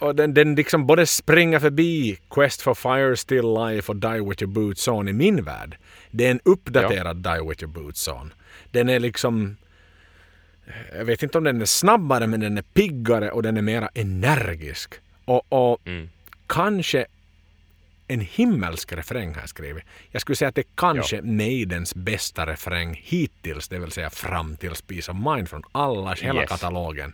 Och 0.00 0.14
den, 0.14 0.34
den 0.34 0.54
liksom 0.54 0.86
både 0.86 1.06
springer 1.06 1.58
förbi 1.58 2.18
Quest 2.30 2.62
for 2.62 2.74
Fire, 2.74 3.16
Still 3.16 3.54
Life 3.54 3.92
och 3.92 3.96
Die 3.96 4.20
With 4.28 4.42
Your 4.42 4.52
Boots 4.52 4.88
On 4.88 5.08
i 5.08 5.12
min 5.12 5.44
värld. 5.44 5.76
Det 6.10 6.26
är 6.26 6.30
en 6.30 6.40
uppdaterad 6.44 7.16
Die 7.16 7.48
With 7.48 7.62
Your 7.62 7.72
Boots 7.72 8.08
On. 8.08 8.32
Den 8.70 8.88
är 8.88 8.98
liksom 8.98 9.56
jag 10.96 11.04
vet 11.04 11.22
inte 11.22 11.38
om 11.38 11.44
den 11.44 11.60
är 11.60 11.64
snabbare 11.66 12.26
men 12.26 12.40
den 12.40 12.58
är 12.58 12.62
piggare 12.62 13.30
och 13.30 13.42
den 13.42 13.56
är 13.56 13.62
mera 13.62 13.88
energisk. 13.94 14.94
Och, 15.24 15.42
och 15.48 15.78
Mm. 15.86 16.08
kanske 16.46 17.06
en 18.08 18.20
himmelsk 18.20 18.92
refräng 18.92 19.34
har 19.34 19.40
jag 19.40 19.48
skrivit. 19.48 19.84
Jag 20.10 20.22
skulle 20.22 20.36
säga 20.36 20.48
att 20.48 20.54
det 20.54 20.60
är 20.60 20.66
kanske 20.74 21.22
Maidens 21.22 21.94
bästa 21.94 22.46
refräng 22.46 23.00
hittills, 23.04 23.68
det 23.68 23.78
vill 23.78 23.90
säga 23.90 24.10
fram 24.10 24.56
till 24.56 24.72
Peace 24.86 25.12
of 25.12 25.18
Mind 25.34 25.48
från 25.48 25.62
alla, 25.72 26.14
hela 26.14 26.40
Yes. 26.40 26.48
katalogen. 26.50 27.12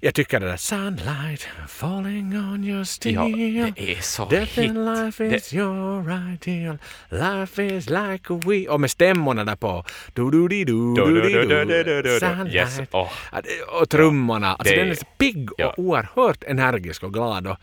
Jag 0.00 0.14
tycker 0.14 0.40
det 0.40 0.46
där 0.46 0.56
Sunlight 0.56 1.48
falling 1.68 2.36
on 2.38 2.64
your 2.64 2.84
steel. 2.84 3.14
Ja, 3.14 3.70
det 3.76 3.92
är 3.92 4.00
så 4.00 4.24
Death 4.24 4.60
hit. 4.60 4.70
in 4.70 4.84
life 4.84 5.24
is 5.26 5.48
Det- 5.50 5.56
your 5.56 6.12
ideal. 6.32 6.78
Life 7.10 7.62
is 7.64 7.90
like 7.90 8.34
a 8.34 8.40
we... 8.46 8.68
Och 8.68 8.80
med 8.80 8.90
stämmorna 8.90 9.44
där 9.44 9.56
på. 9.56 9.84
Du 10.12 10.30
du 10.30 10.48
di 10.48 10.64
du 10.64 10.94
Du, 10.94 11.04
du 11.04 11.44
du, 11.64 11.84
du, 11.84 12.02
du. 12.02 12.18
Sunlight. 12.20 12.54
Yes, 12.54 12.76
det- 12.76 13.62
Och 13.80 13.88
trummorna. 13.90 14.54
Alltså 14.54 14.74
det- 14.74 14.80
den 14.80 14.90
är 14.90 14.94
så 14.94 15.06
pigg 15.18 15.48
ja. 15.58 15.66
och 15.68 15.78
oerhört 15.78 16.44
energisk 16.44 17.02
och 17.02 17.12
glad. 17.14 17.46
Och, 17.46 17.56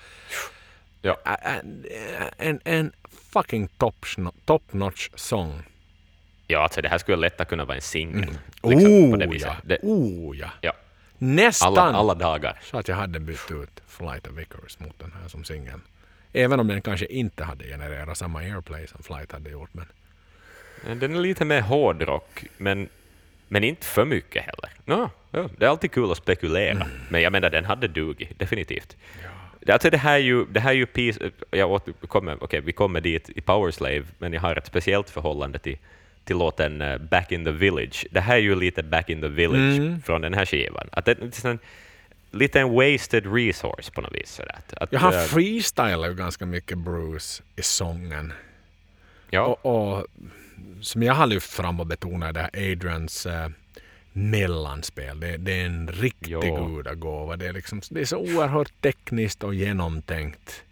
Ja. 1.02 1.18
en, 1.42 1.84
en, 2.38 2.60
en 2.64 2.92
fucking 3.34 3.68
top, 3.68 4.06
top 4.46 4.74
notch 4.74 5.10
sång. 5.16 5.64
ja, 6.48 6.60
alltså 6.64 6.82
det 6.82 6.90
här 6.90 6.98
skulle 6.98 7.18
lätt 7.18 7.48
kunna 7.48 7.66
vara 7.66 7.76
en 7.76 7.82
singel. 7.82 8.24
Mm. 8.24 8.36
Liksom, 8.64 9.12
på 9.12 9.18
det 9.18 9.26
oh, 9.28 9.32
viset. 9.32 9.48
ja. 9.50 9.56
Det, 9.64 9.78
oh 9.82 10.38
ja. 10.38 10.50
ja. 10.62 10.74
Nästan 11.18 11.78
Alla, 11.78 11.98
alla 11.98 12.14
dagar. 12.16 12.60
så 12.64 12.78
att 12.78 12.88
jag 12.88 12.96
hade 12.96 13.20
bytt 13.20 13.52
ut 13.52 13.82
Flight 13.88 14.28
of 14.28 14.40
Icarus 14.40 14.80
mot 14.80 15.00
den 15.00 15.12
här 15.22 15.28
som 15.28 15.44
singel. 15.44 15.80
Även 16.34 16.60
om 16.60 16.68
den 16.68 16.82
kanske 16.82 17.06
inte 17.06 17.44
hade 17.44 17.64
genererat 17.66 18.18
samma 18.18 18.40
airplay 18.40 18.88
som 18.88 19.04
Flight 19.04 19.32
hade 19.32 19.50
gjort. 19.50 19.70
Men 19.74 21.00
Den 21.00 21.16
är 21.16 21.20
lite 21.20 21.46
mer 21.46 21.62
hårdrock, 21.62 22.44
men, 22.58 22.90
men 23.48 23.64
inte 23.64 23.86
för 23.88 24.06
mycket 24.06 24.44
heller. 24.44 24.70
No, 24.86 25.10
ja, 25.32 25.50
det 25.58 25.66
är 25.66 25.70
alltid 25.70 25.92
kul 25.92 26.12
att 26.12 26.18
spekulera, 26.18 26.72
Mm. 26.72 26.88
men 27.10 27.22
jag 27.22 27.32
menar 27.32 27.50
den 27.50 27.66
hade 27.66 27.88
dugit, 27.88 28.40
definitivt. 28.40 28.98
Ja. 29.24 29.74
Alltså 29.74 29.90
det 29.90 29.98
här 29.98 30.14
är 30.14 30.18
ju, 30.20 30.46
det 30.46 30.60
här 30.60 30.70
är 30.70 30.76
ju 30.76 30.86
peace, 30.86 31.32
jag 31.52 31.72
återkommer, 31.72 32.44
okej, 32.44 32.62
vi 32.62 32.72
kommer 32.72 33.02
dit 33.02 33.30
i 33.30 33.42
Power 33.42 33.72
Slave, 33.72 34.04
men 34.18 34.34
jag 34.34 34.42
har 34.42 34.56
ett 34.56 34.66
speciellt 34.66 35.10
förhållande 35.10 35.60
till 35.60 35.78
till 36.26 36.38
låten 36.38 36.82
eh, 36.82 36.98
Back 36.98 37.32
in 37.32 37.46
the 37.46 37.52
Village. 37.52 38.06
Det 38.12 38.20
här 38.20 38.36
är 38.36 38.40
ju 38.40 38.56
lite 38.56 38.84
Back 38.84 39.10
in 39.10 39.22
the 39.22 39.28
Village 39.28 39.78
Mm. 39.80 40.02
från 40.02 40.22
den 40.22 40.34
här 40.34 40.46
skivan. 40.46 40.88
Att 40.92 41.06
det 41.06 41.22
är 42.56 42.56
en 42.58 42.74
wasted 42.74 43.34
resource 43.36 43.92
på 43.92 44.02
något 44.02 44.14
vis. 44.16 44.30
Sådär. 44.30 44.60
Att, 44.78 44.90
Ja, 44.92 45.00
han 45.00 45.14
eh, 45.14 45.20
freestylar 45.20 46.08
ju 46.10 46.16
ganska 46.16 46.46
mycket 46.46 46.78
Bruce 46.78 47.44
i 47.56 47.62
sången. 47.62 48.34
ja, 49.30 49.42
Och, 49.62 49.96
och 49.96 50.06
som 50.82 51.04
jag 51.04 51.14
har 51.14 51.28
lyft 51.28 51.54
fram 51.54 51.80
och 51.80 51.86
betonat 51.88 52.34
det 52.34 52.40
här 52.54 52.72
Adrians 52.72 53.26
eh, 53.26 53.50
mellanspel. 54.14 55.20
Det, 55.20 55.38
det 55.38 55.52
är 55.62 55.66
en 55.66 55.88
riktig 55.88 56.32
Jo. 56.32 56.66
gudagåva. 56.76 57.38
Det 57.38 57.48
är, 57.48 57.54
liksom, 57.54 57.82
det 57.90 58.00
är 58.02 58.06
så 58.06 58.18
oerhört 58.18 58.72
tekniskt 58.82 59.44
och 59.44 59.54
genomtänkt. 59.56 60.64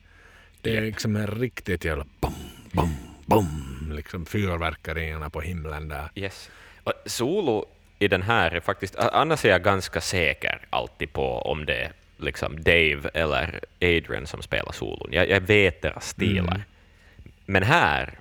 Det 0.62 0.78
är 0.78 0.82
liksom 0.82 1.16
en 1.16 1.28
riktigt 1.28 1.86
jävla 1.86 2.06
bum, 2.22 2.32
bum, 2.72 2.90
bum. 3.26 3.92
Liksom 3.92 4.26
fyrverkerierna 4.26 5.30
på 5.30 5.42
himlen 5.42 5.88
där. 5.88 6.10
Yes. 6.16 6.50
Och 6.84 6.94
solo 7.06 7.66
i 8.00 8.08
den 8.08 8.22
här 8.22 8.52
är 8.52 8.60
faktiskt, 8.60 8.96
annars 8.96 9.46
är 9.46 9.50
jag 9.50 9.64
ganska 9.64 10.02
säker 10.02 10.62
alltid 10.70 11.14
på 11.14 11.40
om 11.40 11.66
det 11.66 11.82
är 11.82 11.92
liksom 12.18 12.64
Dave 12.64 13.10
eller 13.14 13.60
Adrian 13.82 14.28
som 14.28 14.42
spelar 14.42 14.72
solon. 14.72 15.10
Jag, 15.12 15.30
jag 15.30 15.42
vet 15.42 15.82
deras 15.82 16.08
stilar. 16.08 16.64
Men 17.46 17.64
här 17.64 18.20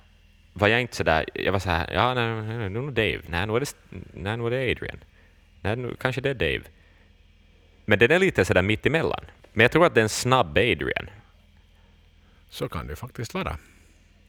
var 0.53 0.67
jag 0.67 0.81
inte 0.81 0.95
sådär, 0.95 1.25
jag 1.33 1.51
var 1.51 1.59
såhär, 1.59 1.93
ja, 1.93 2.13
nej, 2.13 2.57
nej, 2.57 2.69
nu 2.69 2.79
är 2.79 2.91
det 2.91 2.91
Dave, 2.91 3.23
nej, 3.27 3.47
nu 3.47 3.55
är 3.55 3.59
det, 3.59 3.75
nej, 4.13 4.37
nu 4.37 4.45
är 4.45 4.49
det 4.49 4.71
Adrian, 4.71 4.99
nej, 5.61 5.75
nu, 5.75 5.95
kanske 5.99 6.21
det 6.21 6.29
är 6.29 6.33
Dave. 6.33 6.61
Men 7.85 7.99
den 7.99 8.11
är 8.11 8.19
lite 8.19 8.45
sådär 8.45 8.61
mitt 8.61 8.85
emellan. 8.85 9.25
Men 9.53 9.63
jag 9.63 9.71
tror 9.71 9.85
att 9.85 9.93
det 9.93 10.01
är 10.01 10.03
en 10.03 10.09
snabb 10.09 10.57
Adrian. 10.57 11.09
Så 12.49 12.69
kan 12.69 12.87
det 12.87 12.95
faktiskt 12.95 13.33
vara. 13.33 13.57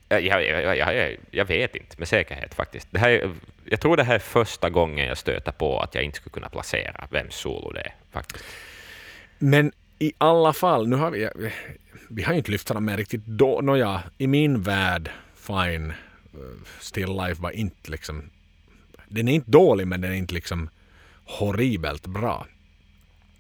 Jag, 0.09 0.23
jag, 0.23 0.77
jag, 0.77 1.17
jag, 1.31 1.45
vet 1.45 1.77
inte 1.77 1.97
med 1.99 2.09
säkerhet 2.09 2.55
faktiskt. 2.55 2.89
Det 2.91 2.99
här, 2.99 3.11
är- 3.11 3.31
jag 3.65 3.81
tror 3.81 3.97
det 3.97 4.05
här 4.05 4.15
är 4.15 4.19
första 4.19 4.71
gången 4.71 5.07
jag 5.07 5.19
stöter 5.19 5.53
på 5.53 5.81
att 5.81 5.95
jag 5.95 6.05
inte 6.05 6.17
skulle 6.17 6.33
kunna 6.33 6.49
placera 6.49 7.07
vems 7.11 7.35
solo 7.35 7.73
det 7.73 7.81
är. 7.81 7.95
Faktiskt. 8.13 8.45
Men 9.39 9.73
i 9.99 10.13
alla 10.19 10.53
fall, 10.53 10.89
nu 10.89 10.97
har 10.97 11.11
vi, 11.11 11.29
vi 12.11 12.23
har 12.23 12.33
ju 12.33 12.39
inte 12.39 12.51
lyft 12.51 12.69
fram 12.69 12.85
med 12.85 12.97
riktigt 12.97 13.27
då, 13.27 13.61
nåja, 13.61 14.03
i 14.19 14.27
min 14.27 14.63
värld, 14.63 15.11
fine, 15.35 15.93
Still 16.81 17.09
Life 17.13 17.43
var 17.43 17.51
inte 17.51 17.91
liksom, 17.91 18.31
den 19.09 19.29
är 19.29 19.33
inte 19.33 19.51
dålig 19.51 19.87
men 19.87 20.01
den 20.01 20.13
är 20.13 20.17
inte 20.17 20.35
liksom 20.35 20.69
horribelt 21.25 22.07
bra. 22.07 22.47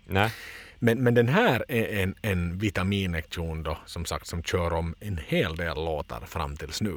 Nej. 0.06 0.30
Men, 0.78 1.02
men 1.02 1.14
den 1.14 1.28
här 1.28 1.64
är 1.68 2.02
en, 2.02 2.14
en 2.22 2.58
vitaminektion 2.58 3.62
då, 3.62 3.78
som 3.86 4.04
sagt, 4.04 4.26
som 4.26 4.42
kör 4.42 4.72
om 4.72 4.94
en 5.00 5.20
hel 5.26 5.56
del 5.56 5.74
låtar 5.74 6.20
fram 6.20 6.56
tills 6.56 6.80
nu 6.80 6.94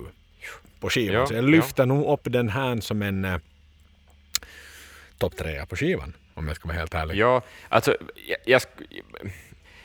på 0.79 0.89
skivan. 0.89 1.15
Ja, 1.15 1.27
Så 1.27 1.33
jag 1.33 1.49
lyfter 1.49 1.85
nog 1.85 2.13
upp 2.13 2.21
den 2.23 2.49
här 2.49 2.81
som 2.81 3.01
en 3.01 3.25
eh, 3.25 3.37
topp 5.17 5.37
trea 5.37 5.65
på 5.65 5.75
skivan, 5.75 6.13
om 6.33 6.47
jag 6.47 6.55
ska 6.55 6.67
vara 6.67 6.77
helt 6.77 6.93
ärlig. 6.93 7.15
Ja, 7.15 7.41
alltså, 7.69 7.97
jag, 8.27 8.37
jag, 8.45 8.61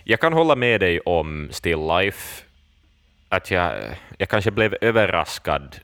jag 0.05 0.21
kan 0.21 0.33
hålla 0.33 0.57
med 0.57 0.81
dig 0.81 1.01
om 1.01 1.49
Still 1.53 1.79
Life, 1.99 2.45
att 3.29 3.51
jag, 3.51 3.97
jag 4.19 4.29
kanske 4.29 4.51
blev 4.51 4.77
överraskad 4.81 5.77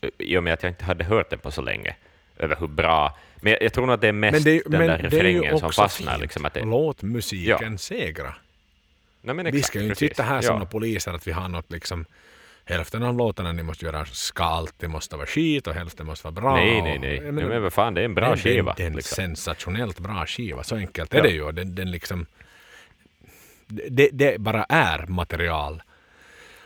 eh, 0.00 0.10
i 0.18 0.36
och 0.36 0.44
med 0.44 0.52
att 0.52 0.62
jag 0.62 0.70
inte 0.70 0.84
hade 0.84 1.04
hört 1.04 1.30
den 1.30 1.38
på 1.38 1.50
så 1.50 1.62
länge, 1.62 1.96
över 2.36 2.56
hur 2.56 2.68
bra... 2.68 3.18
Men 3.40 3.52
jag, 3.52 3.62
jag 3.62 3.72
tror 3.72 3.86
nog 3.86 3.94
att 3.94 4.00
det 4.00 4.08
är 4.08 4.12
mest 4.12 4.32
Men 4.32 4.42
det, 4.42 4.62
den 4.66 4.78
men 4.78 4.86
där 4.88 4.98
refrängen 4.98 5.58
som 5.58 5.72
fastnar. 5.72 6.18
Liksom, 6.18 6.44
att 6.44 6.54
det, 6.54 6.64
Låt 6.64 7.02
musiken 7.02 7.72
Ja. 7.72 7.78
segra. 7.78 8.34
Nej, 9.22 9.34
men 9.34 9.44
vi 9.44 9.50
exakt, 9.50 9.66
ska 9.66 9.78
ju 9.78 9.84
inte 9.84 9.94
precis. 9.94 10.08
sitta 10.08 10.22
här 10.22 10.40
som 10.40 10.58
Ja. 10.58 10.64
poliser 10.66 11.12
att 11.12 11.26
vi 11.26 11.32
har 11.32 11.48
något 11.48 11.72
liksom 11.72 12.04
hälften 12.64 13.02
av 13.02 13.14
låtarna 13.16 13.52
ni 13.52 13.62
måste 13.62 13.84
göra 13.84 14.04
ska 14.04 14.44
alltid 14.44 14.90
måste 14.90 15.16
vara 15.16 15.26
skit 15.26 15.66
och 15.66 15.74
hälften 15.74 16.06
måste 16.06 16.26
vara 16.26 16.32
bra. 16.32 16.54
Nej, 16.56 16.82
nej, 16.82 16.98
nej. 16.98 17.14
Jag 17.16 17.34
nej 17.34 17.44
men 17.44 17.62
vad 17.62 17.72
fan, 17.72 17.94
det 17.94 18.00
är 18.00 18.04
en 18.04 18.14
bra 18.14 18.28
men 18.28 18.38
skiva. 18.38 18.74
Det 18.76 18.82
är 18.82 18.86
en 18.86 18.96
liksom. 18.96 19.16
sensationellt 19.16 19.98
bra 19.98 20.26
skiva. 20.26 20.62
Så 20.62 20.76
enkelt 20.76 21.14
är 21.14 21.18
Ja. 21.18 21.22
det 21.22 21.30
ju. 21.30 21.52
Den, 21.52 21.74
den 21.74 21.90
liksom, 21.90 22.26
det, 23.66 24.08
det 24.12 24.40
bara 24.40 24.64
är 24.68 25.06
material 25.06 25.82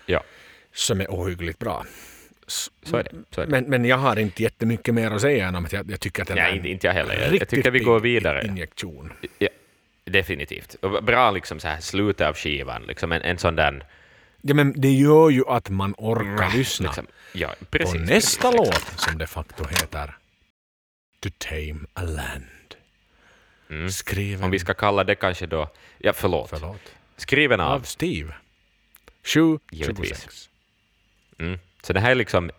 Ja, 0.06 0.22
som 0.72 1.00
är 1.00 1.06
ohyggligt 1.06 1.58
bra. 1.58 1.84
Så 2.46 2.96
är 2.96 3.02
det. 3.02 3.10
Så 3.30 3.40
är 3.40 3.46
det. 3.46 3.50
Men, 3.50 3.64
men 3.64 3.84
jag 3.84 3.96
har 3.96 4.18
inte 4.18 4.42
jättemycket 4.42 4.94
mer 4.94 5.10
att 5.10 5.20
säga 5.20 5.48
än 5.48 5.54
om 5.54 5.64
att 5.64 5.72
jag, 5.72 5.90
jag 5.90 6.00
tycker 6.00 6.22
att 6.22 6.28
det 6.28 6.40
är 6.40 6.50
en 6.50 6.56
inte, 6.56 6.68
inte 6.68 6.86
jag 6.86 6.94
heller. 6.94 7.36
Jag, 7.40 7.48
tycker 7.48 7.70
vi 7.70 7.78
går 7.78 8.00
vidare. 8.00 8.46
injektion. 8.46 9.12
Ja, 9.38 9.48
definitivt. 10.04 10.74
Och 10.74 11.04
Bra 11.04 11.30
liksom 11.30 11.60
så 11.60 11.68
här 11.68 11.80
slutet 11.80 12.26
av 12.26 12.34
skivan, 12.34 12.82
liksom 12.82 13.12
en, 13.12 13.22
en 13.22 13.38
sån 13.38 13.56
där... 13.56 13.86
Ja, 14.42 14.54
men 14.54 14.80
det 14.80 14.92
gör 14.92 15.30
ju 15.30 15.44
att 15.48 15.70
man 15.70 15.94
orkar 15.98 16.56
lyssna. 16.56 16.86
Liksom, 16.86 17.06
ja, 17.32 17.54
precis. 17.70 17.92
på 17.94 18.00
nästa 18.00 18.50
precis, 18.50 18.66
låt 18.66 18.76
exakt. 18.76 19.00
som 19.00 19.18
de 19.18 19.26
facto 19.26 19.64
heter 19.64 20.16
To 21.20 21.28
Tame 21.38 21.80
a 21.92 22.02
Land. 22.02 22.74
Mm. 23.70 23.90
Skriven 23.90 24.44
Om 24.44 24.50
vi 24.50 24.58
ska 24.58 24.74
kalla 24.74 25.04
det 25.04 25.14
kanske 25.14 25.46
då... 25.46 25.70
Ja, 25.98 26.12
förlåt. 26.12 26.50
förlåt, 26.50 26.94
Skriven 27.16 27.60
av 27.60 27.72
av. 27.72 27.80
Steve. 27.80 28.34
7, 29.24 29.58
Givetvis. 29.70 30.08
26. 30.08 30.50
Mm. 31.38 31.58
Så 31.84 31.92
det 31.92 32.00
här 32.00 32.10
är 32.10 32.14
liksom 32.14 32.50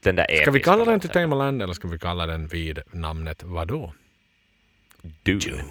den 0.00 0.16
där 0.16 0.24
Ska 0.24 0.50
vi 0.50 0.58
episka 0.58 0.70
kalla 0.70 0.84
den 0.84 1.00
To 1.00 1.06
låten. 1.08 1.22
Tame 1.22 1.34
a 1.34 1.38
Land 1.38 1.62
eller 1.62 1.74
ska 1.74 1.88
vi 1.88 1.98
kalla 1.98 2.26
den 2.26 2.46
vid 2.46 2.78
namnet 2.90 3.42
vadå? 3.42 3.92
Dune. 5.22 5.64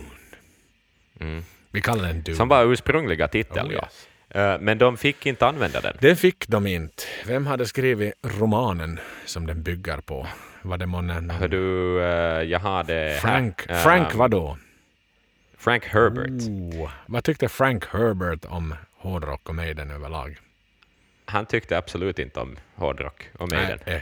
Mm. 1.19 1.43
Vi 1.71 1.81
kallar 1.81 2.07
den 2.07 2.21
Dune. 2.21 2.37
Som 2.37 2.47
var 2.47 2.65
ursprungliga 2.71 3.27
titeln, 3.27 3.67
Oh, 3.67 3.73
yes. 3.73 4.07
Eh, 4.29 4.57
Men 4.59 4.77
de 4.77 4.97
fick 4.97 5.25
inte 5.25 5.47
använda 5.47 5.81
den. 5.81 5.97
Det 5.99 6.15
fick 6.15 6.47
de 6.47 6.67
inte. 6.67 7.03
Vem 7.25 7.45
hade 7.45 7.65
skrivit 7.65 8.13
romanen 8.23 8.99
som 9.25 9.47
den 9.47 9.63
bygger 9.63 9.97
på? 9.97 10.27
Var 10.61 10.77
det 10.77 10.85
månne 10.85 11.33
Hör 11.33 11.47
du, 11.47 12.01
eh, 12.03 12.43
jag 12.43 12.59
har 12.59 12.83
det 12.83 13.19
Frank, 13.21 13.65
här. 13.67 13.75
Eh, 13.75 13.81
Frank 13.83 14.15
vadå? 14.15 14.57
Frank 15.57 15.85
Herbert. 15.85 16.29
Oh, 16.81 16.91
vad 17.05 17.23
tyckte 17.23 17.49
Frank 17.49 17.85
Herbert 17.85 18.45
om 18.45 18.75
hårdrock 18.97 19.49
och 19.49 19.55
Maiden 19.55 19.91
överlag? 19.91 20.37
Han 21.31 21.45
tyckte 21.45 21.77
absolut 21.77 22.19
inte 22.19 22.39
om 22.39 22.57
hårdrock 22.75 23.29
och 23.39 23.51
Maiden. 23.51 23.79
Nej, 23.85 23.95
eh. 23.95 24.01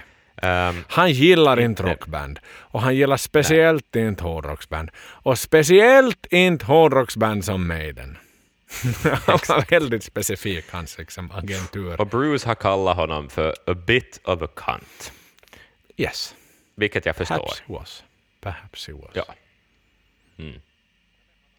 Ehm, 0.68 0.84
Han 0.88 1.12
gillar 1.12 1.60
inte 1.60 1.84
Inte. 1.84 1.94
rockband. 1.94 2.40
Och 2.48 2.82
han 2.82 2.96
gillar 2.96 3.18
speciellt 3.18 3.96
inte 3.96 4.24
hårdrocksband. 4.24 4.92
Och 4.98 5.40
speciellt 5.40 6.26
inte 6.32 6.66
hårdrocksband 6.66 7.46
som 7.46 7.68
Maiden. 7.68 8.18
han 9.26 9.40
var 9.50 9.72
väldigt 9.72 10.04
specifik, 10.04 10.66
hans 10.72 10.98
liksom, 10.98 11.32
agentur. 11.32 12.02
och 12.02 12.08
Bruce 12.08 12.48
har 12.48 12.56
kallat 12.56 12.96
honom 12.98 13.30
för 13.30 13.56
a 13.68 13.74
bit 13.74 14.20
of 14.24 14.42
a 14.42 14.48
cunt, 14.56 15.12
Yes, 15.98 16.36
vilket 16.76 17.06
jag 17.06 17.16
förstår. 17.16 17.36
perhaps 17.36 17.60
he 17.68 17.74
was. 17.74 18.04
Perhaps 18.42 18.88
he 18.88 18.94
was. 18.94 19.12
Ja. 19.14 19.24
Mm. 20.40 20.62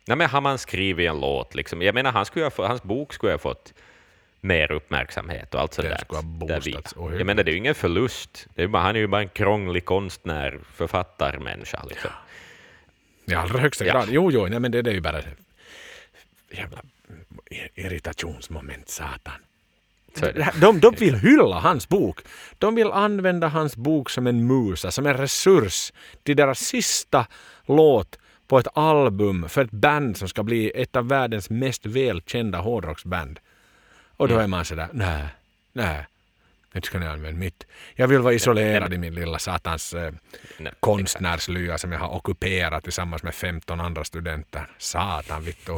Nej, 0.06 0.16
men 0.16 0.28
har 0.30 0.40
man 0.40 0.59
skrivit 0.59 1.09
en 1.10 1.20
låt, 1.20 1.55
liksom, 1.55 1.82
jag 1.82 1.94
menar, 1.94 2.12
han 2.12 2.24
skulle 2.26 2.44
ha, 2.44 2.66
hans 2.66 2.82
bok 2.82 3.12
skulle 3.12 3.32
ha 3.32 3.38
fått 3.38 3.74
mer 4.40 4.72
uppmärksamhet 4.72 5.54
och 5.54 5.60
allt 5.60 5.74
sådär. 5.74 5.96
skulle 6.00 6.18
ha 6.18 6.22
boostats 6.22 6.94
Jag 6.96 7.26
menar, 7.26 7.42
det 7.44 7.50
är 7.50 7.52
ju 7.52 7.58
ingen 7.58 7.74
förlust. 7.74 8.46
Det 8.54 8.62
är 8.62 8.66
bara, 8.66 8.82
han 8.82 8.96
är 8.96 9.00
ju 9.00 9.06
bara 9.06 9.22
en 9.22 9.28
krånglig 9.28 9.84
konstnär, 9.84 10.58
författarmänniska. 10.74 11.84
Liksom. 11.88 12.10
I 13.26 13.34
allra 13.34 13.58
högsta 13.60 13.84
Ja. 13.86 13.92
grad. 13.92 14.08
Jo, 14.10 14.30
jo, 14.32 14.46
nej, 14.46 14.60
men 14.60 14.72
det, 14.72 14.82
det 14.82 14.90
är 14.90 14.94
ju 14.94 15.00
bara 15.00 15.20
jävla 16.50 16.82
irritationsmoment, 17.74 18.88
satan. 18.88 19.32
Det. 20.14 20.32
Det 20.32 20.52
De, 20.60 20.80
de 20.80 20.94
vill 20.94 21.14
hylla 21.14 21.58
hans 21.58 21.88
bok. 21.88 22.20
De 22.58 22.74
vill 22.74 22.90
använda 22.90 23.48
hans 23.48 23.76
bok 23.76 24.10
som 24.10 24.26
en 24.26 24.46
musa, 24.46 24.90
som 24.90 25.06
en 25.06 25.16
resurs 25.16 25.92
till 26.22 26.36
deras 26.36 26.58
sista 26.60 27.26
låt 27.66 28.18
på 28.48 28.58
ett 28.58 28.68
album 28.74 29.48
för 29.48 29.64
ett 29.64 29.70
band 29.70 30.16
som 30.16 30.28
ska 30.28 30.42
bli 30.42 30.70
ett 30.74 30.96
av 30.96 31.08
världens 31.08 31.50
mest 31.50 31.86
välkända 31.86 32.58
hårdrocksband. 32.58 33.40
Och 34.20 34.28
då 34.28 34.38
är 34.38 34.47
man 34.47 34.64
sådär, 34.64 34.88
nej, 34.92 35.24
nej, 35.72 36.06
inte 36.74 36.86
ska 36.86 36.98
ni 36.98 37.06
använda 37.06 37.38
mitt. 37.38 37.66
Jag 37.94 38.09
vill 38.09 38.18
vara 38.18 38.34
isolerad 38.34 38.94
i 38.94 38.98
min 38.98 39.14
lilla 39.14 39.38
satans 39.38 39.94
eh, 39.94 40.12
Nej, 40.59 40.72
konstnärslya 40.80 41.78
som 41.78 41.92
jag 41.92 41.98
har 41.98 42.14
ockuperat 42.14 42.84
tillsammans 42.84 43.22
med 43.22 43.34
15 43.34 43.80
andra 43.80 44.05
studenter. 44.05 44.66
Satan, 44.78 45.44
vittu. 45.44 45.72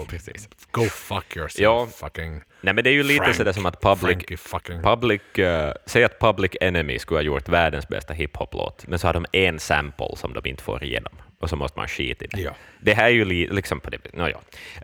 Go 0.70 0.84
fuck 0.84 1.36
yourself, 1.36 1.60
Ja. 1.60 1.86
fucking 1.86 2.42
Nej, 2.60 2.74
men 2.74 2.84
det 2.84 2.90
är 2.90 2.94
ju 2.94 3.02
lite 3.02 3.34
sådär 3.34 3.52
som 3.52 3.66
att 3.66 3.80
Public, 3.80 4.40
fucking... 4.40 4.82
Public 4.82 5.20
uh, 5.38 5.72
säg 5.86 6.04
att 6.04 6.18
Public 6.18 6.52
Enemy 6.60 6.98
skulle 6.98 7.18
ha 7.18 7.22
gjort 7.22 7.48
världens 7.48 7.88
bästa 7.88 8.14
hiphop-låt, 8.14 8.86
men 8.86 8.98
så 8.98 9.08
har 9.08 9.14
de 9.14 9.26
en 9.32 9.60
sample 9.60 10.16
som 10.16 10.32
de 10.32 10.48
inte 10.48 10.62
får 10.62 10.84
igenom, 10.84 11.12
och 11.38 11.50
så 11.50 11.56
måste 11.56 11.78
man 11.78 11.88
skita 11.88 12.24
i 12.24 12.28
det. 12.28 12.40
Ja. 12.40 12.54
Det 12.80 12.94
här 12.94 13.04
är 13.04 13.10
ju 13.10 13.24
li, 13.24 13.46
liksom 13.46 13.80
på 13.80 13.90
det 13.90 14.14
no, 14.14 14.28
ja. 14.28 14.40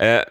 Eh, 0.06 0.22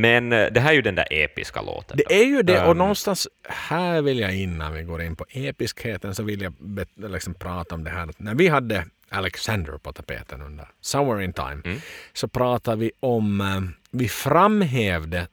Men 0.00 0.32
eh, 0.32 0.46
det 0.52 0.60
här 0.60 0.70
är 0.70 0.74
ju 0.74 0.82
den 0.82 0.94
där 0.94 1.06
episka 1.10 1.62
låten. 1.62 1.96
då. 1.96 2.04
Det 2.08 2.14
är 2.20 2.24
ju 2.24 2.42
det 2.42 2.62
och 2.64 2.70
Ehm, 2.70 2.78
någonstans 2.78 3.28
här 3.48 4.02
vill 4.02 4.18
jag 4.18 4.34
innan 4.36 4.72
vi 4.74 4.82
går 4.82 5.02
in 5.02 5.16
på 5.16 5.24
episkheten 5.30 6.14
så 6.14 6.22
vill 6.22 6.40
jag 6.42 6.52
bet- 6.58 6.88
liksom 6.96 7.34
prata 7.34 7.74
om 7.74 7.84
det 7.84 7.90
här. 7.90 8.08
När 8.16 8.34
vi 8.34 8.48
hade 8.48 8.84
Alexander 9.08 9.78
på 9.78 9.92
tapeten 9.92 10.42
under 10.42 10.68
Somewhere 10.80 11.24
in 11.24 11.32
Time 11.32 11.60
Mm. 11.64 11.80
så 12.12 12.28
pratade 12.28 12.76
vi 12.76 12.90
om, 13.00 13.40
eh, 13.40 13.60
vi 13.90 14.08
framhävde 14.08 15.26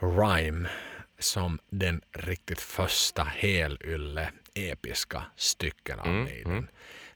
Rhyme 0.00 0.68
som 1.18 1.58
den 1.70 2.00
riktigt 2.12 2.60
första 2.60 3.22
helylle 3.22 4.30
episka 4.54 5.22
stycken 5.36 6.00
av 6.00 6.06
Mm, 6.06 6.22
Maiden. 6.24 6.68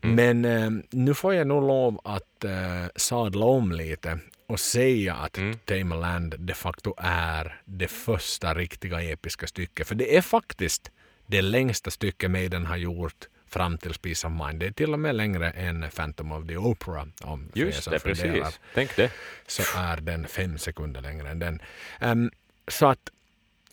mm. 0.03 0.15
Men 0.15 0.45
eh, 0.45 0.71
nu 0.91 1.15
får 1.15 1.35
jag 1.35 1.47
nog 1.47 1.63
lov 1.67 2.01
att 2.05 2.45
eh, 2.45 2.87
sadla 2.97 3.47
om 3.47 3.73
lite 3.73 4.19
och 4.53 4.61
säga 4.61 5.15
att 5.15 5.39
Mm. 5.39 5.59
Tamerland 5.65 6.35
de 6.39 6.55
facto 6.55 6.95
är 6.99 7.61
det 7.65 7.89
första 7.89 8.55
riktiga 8.55 9.03
episka 9.03 9.47
stycket. 9.47 9.89
För 9.89 9.95
det 9.95 10.17
är 10.17 10.23
faktiskt 10.23 10.91
det 11.27 11.43
längsta 11.43 11.91
stycket 11.91 12.31
Maiden 12.31 12.67
har 12.67 12.77
gjort 12.77 13.29
fram 13.47 13.79
till 13.79 13.95
Peace 13.95 14.27
of 14.27 14.33
Mind. 14.47 14.61
Det 14.61 14.67
är 14.67 14.71
till 14.73 14.93
och 14.93 15.01
med 15.01 15.15
längre 15.15 15.51
än 15.51 15.87
Phantom 15.97 16.33
of 16.33 16.47
the 16.49 16.57
Opera. 16.57 17.09
Om 17.21 17.51
Just 17.55 17.91
det, 17.91 17.99
precis. 17.99 18.61
Tänk 18.75 18.97
det. 18.97 19.13
så 19.47 19.63
är 19.77 19.97
den 19.97 20.27
fem 20.27 20.59
sekunder 20.59 21.01
längre 21.01 21.31
än 21.31 21.39
den. 21.39 21.63
Ehm, 22.01 22.31
så 22.69 22.87
att, 22.87 23.11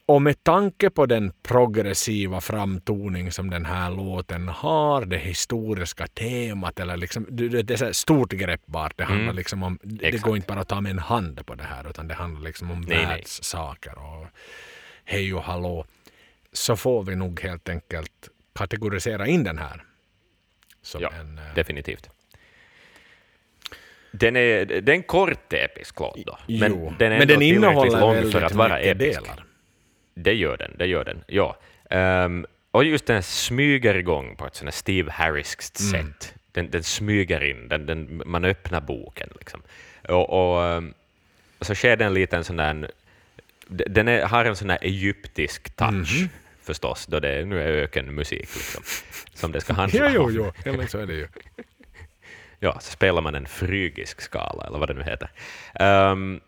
och 0.10 0.22
med 0.22 0.44
tanke 0.44 0.90
på 0.90 1.06
den 1.06 1.32
progressiva 1.44 2.42
framtoning 2.42 3.32
som 3.32 3.50
den 3.50 3.66
här 3.66 3.92
låten 3.92 4.48
har, 4.48 5.06
det 5.06 5.18
historiska 5.18 6.08
temat, 6.08 6.80
eller 6.80 6.98
liksom, 6.98 7.26
det, 7.30 7.72
är 7.72 7.78
så 7.78 7.94
stort 7.94 8.32
greppbart. 8.32 8.94
Det 8.98 9.04
handlar 9.04 9.24
Mm. 9.24 9.36
liksom 9.36 9.64
om, 9.64 9.80
det 9.84 10.22
går 10.22 10.36
inte 10.36 10.48
bara 10.48 10.60
att 10.60 10.68
ta 10.68 10.82
med 10.82 10.90
en 10.90 11.00
hand 11.00 11.46
på 11.46 11.56
det 11.56 11.64
här, 11.64 11.90
utan 11.90 12.08
det 12.08 12.14
handlar 12.14 12.42
liksom 12.42 12.72
om 12.72 12.82
Nej, 12.82 13.06
världssaker 13.06 13.98
och 13.98 14.28
hej 15.06 15.34
och 15.34 15.44
hallå. 15.44 15.86
Så 16.54 16.76
får 16.76 17.04
vi 17.04 17.16
nog 17.16 17.42
helt 17.42 17.70
enkelt 17.70 18.30
kategorisera 18.56 19.28
in 19.28 19.44
den 19.44 19.58
här. 19.58 19.84
Som 20.82 21.02
Ja, 21.02 21.12
en, 21.20 21.38
eh, 21.38 21.44
definitivt. 21.56 22.10
Den 24.12 24.36
är, 24.36 24.66
det 24.66 24.92
är 24.92 24.96
en 24.96 25.04
kort 25.04 25.54
episk 25.54 26.00
låt 26.00 26.26
då. 26.26 26.38
Men 26.48 26.72
jo, 26.72 26.94
den 27.00 27.12
är 27.12 27.20
men 27.20 27.28
den 27.28 27.42
innehåller 27.42 28.00
lång 28.00 28.32
för 28.32 28.42
att 28.42 28.56
vara 28.56 28.80
episk. 28.80 29.20
delar. 29.22 29.46
Det 30.24 30.34
gör 30.34 30.58
den, 30.58 30.72
det 30.78 30.86
gör 30.86 31.06
den, 31.06 31.24
ja. 31.28 31.58
Ehm, 31.90 32.46
och 32.72 32.84
just 32.84 33.06
den 33.06 33.24
smyger 33.24 33.96
igång 33.96 34.36
på 34.36 34.48
ett 34.48 34.56
sånt 34.56 34.74
Steve 34.74 35.12
Harriskt 35.12 35.80
Mm. 35.80 35.92
sätt. 36.14 36.34
Den, 36.52 36.70
den 36.70 36.84
smyger 36.84 37.44
in, 37.44 37.68
den, 37.68 37.86
den, 37.86 38.22
man 38.26 38.46
öppnar 38.46 38.82
boken 38.82 39.30
liksom. 39.40 39.62
Och, 40.08 40.30
och 40.56 40.64
ehm, 40.66 40.94
så 41.62 41.76
sker 41.76 41.98
det 41.98 42.06
en 42.06 42.14
liten 42.14 42.44
sån 42.44 42.56
där, 42.58 42.92
den 43.68 44.08
är, 44.08 44.26
har 44.26 44.46
en 44.46 44.56
sån 44.56 44.68
där 44.68 44.78
egyptisk 44.82 45.76
touch 45.76 46.20
Mhm. 46.22 46.30
förstås, 46.64 47.06
då 47.06 47.20
det 47.20 47.46
nu 47.46 47.62
är 47.62 47.68
ökenmusik 47.68 48.56
liksom, 48.56 48.84
som 49.34 49.52
det 49.52 49.62
ska 49.62 49.74
handla 49.74 50.12
jo, 50.12 50.24
om. 50.24 50.34
jo, 50.34 50.52
ja, 50.66 50.74
men 50.74 50.88
så 50.88 50.98
är 51.00 51.06
det 51.06 51.14
ju. 51.14 51.28
Ja, 52.60 52.80
så 52.82 52.92
spelar 52.92 53.22
man 53.22 53.36
en 53.36 53.46
frygisk 53.46 54.22
skala, 54.22 54.64
eller 54.68 54.80
vad 54.80 54.88
det 54.88 54.94
nu 54.94 55.04
heter. 55.04 55.30
Ehm, 55.76 56.40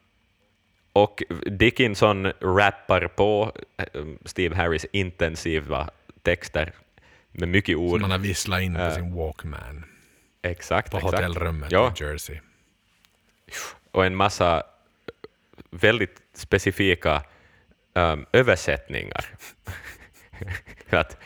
och 0.94 1.24
Dickinson 1.46 2.26
rappar 2.42 3.08
på 3.08 3.52
eh, 3.78 4.04
Steve 4.26 4.56
Harris 4.56 4.86
intensiva 4.92 5.90
texter 6.22 6.74
med 7.32 7.50
mycket 7.50 7.76
Som 7.76 7.84
ord. 7.86 8.02
man 8.02 8.12
har 8.12 8.18
visslat 8.18 8.62
in 8.62 8.74
på 8.76 8.82
Eh, 8.82 8.96
sin 8.96 9.16
Walkman 9.16 9.86
Exakt, 10.42 10.92
på 10.92 10.98
exakt. 10.98 11.14
hotellrummet 11.16 11.72
Ja. 11.72 11.94
i 12.00 12.04
Jersey. 12.04 12.40
Och 13.92 14.06
en 14.06 14.16
massa 14.16 14.64
väldigt 15.70 16.22
specifika 16.34 17.24
ehm, 17.94 18.26
översättningar. 18.34 19.26
att 20.90 21.18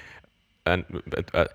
en, 0.63 0.85
ett, 1.17 1.35
ett, 1.35 1.51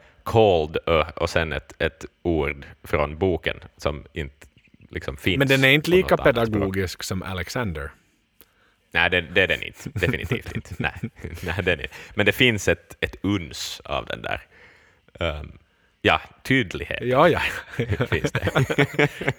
ö 0.87 1.05
och 1.17 1.31
sen 1.31 1.53
ett, 1.53 1.73
ett 1.79 2.05
ord 2.23 2.67
från 2.85 3.19
boken 3.19 3.57
som 3.77 4.05
inte 4.13 4.47
liksom 4.91 5.17
finns. 5.17 5.39
Men 5.39 5.49
den 5.49 5.65
är 5.65 5.69
inte 5.69 5.91
lika 5.91 6.17
pedagogisk 6.17 7.03
som 7.03 7.23
Alexander. 7.23 7.91
Nej, 8.91 9.11
det, 9.11 9.21
det 9.21 9.43
är 9.43 9.49
den 9.49 9.63
inte. 9.63 9.91
Definitivt 9.95 10.57
inte. 10.57 10.75
Nej, 10.79 10.95
nej, 11.43 11.63
den 11.63 11.81
är. 11.81 11.89
Men 12.15 12.27
det 12.27 12.33
finns 12.33 12.69
ett, 12.69 12.97
ett 13.01 13.17
uns 13.23 13.81
av 13.85 14.07
den 14.07 14.23
där 14.23 14.43
ehm, 15.21 15.59
ja, 16.03 16.21
tydlighet. 16.43 17.03
Ja, 17.03 17.29
ja. 17.29 17.41
Finns 18.07 18.33
det. 18.33 18.69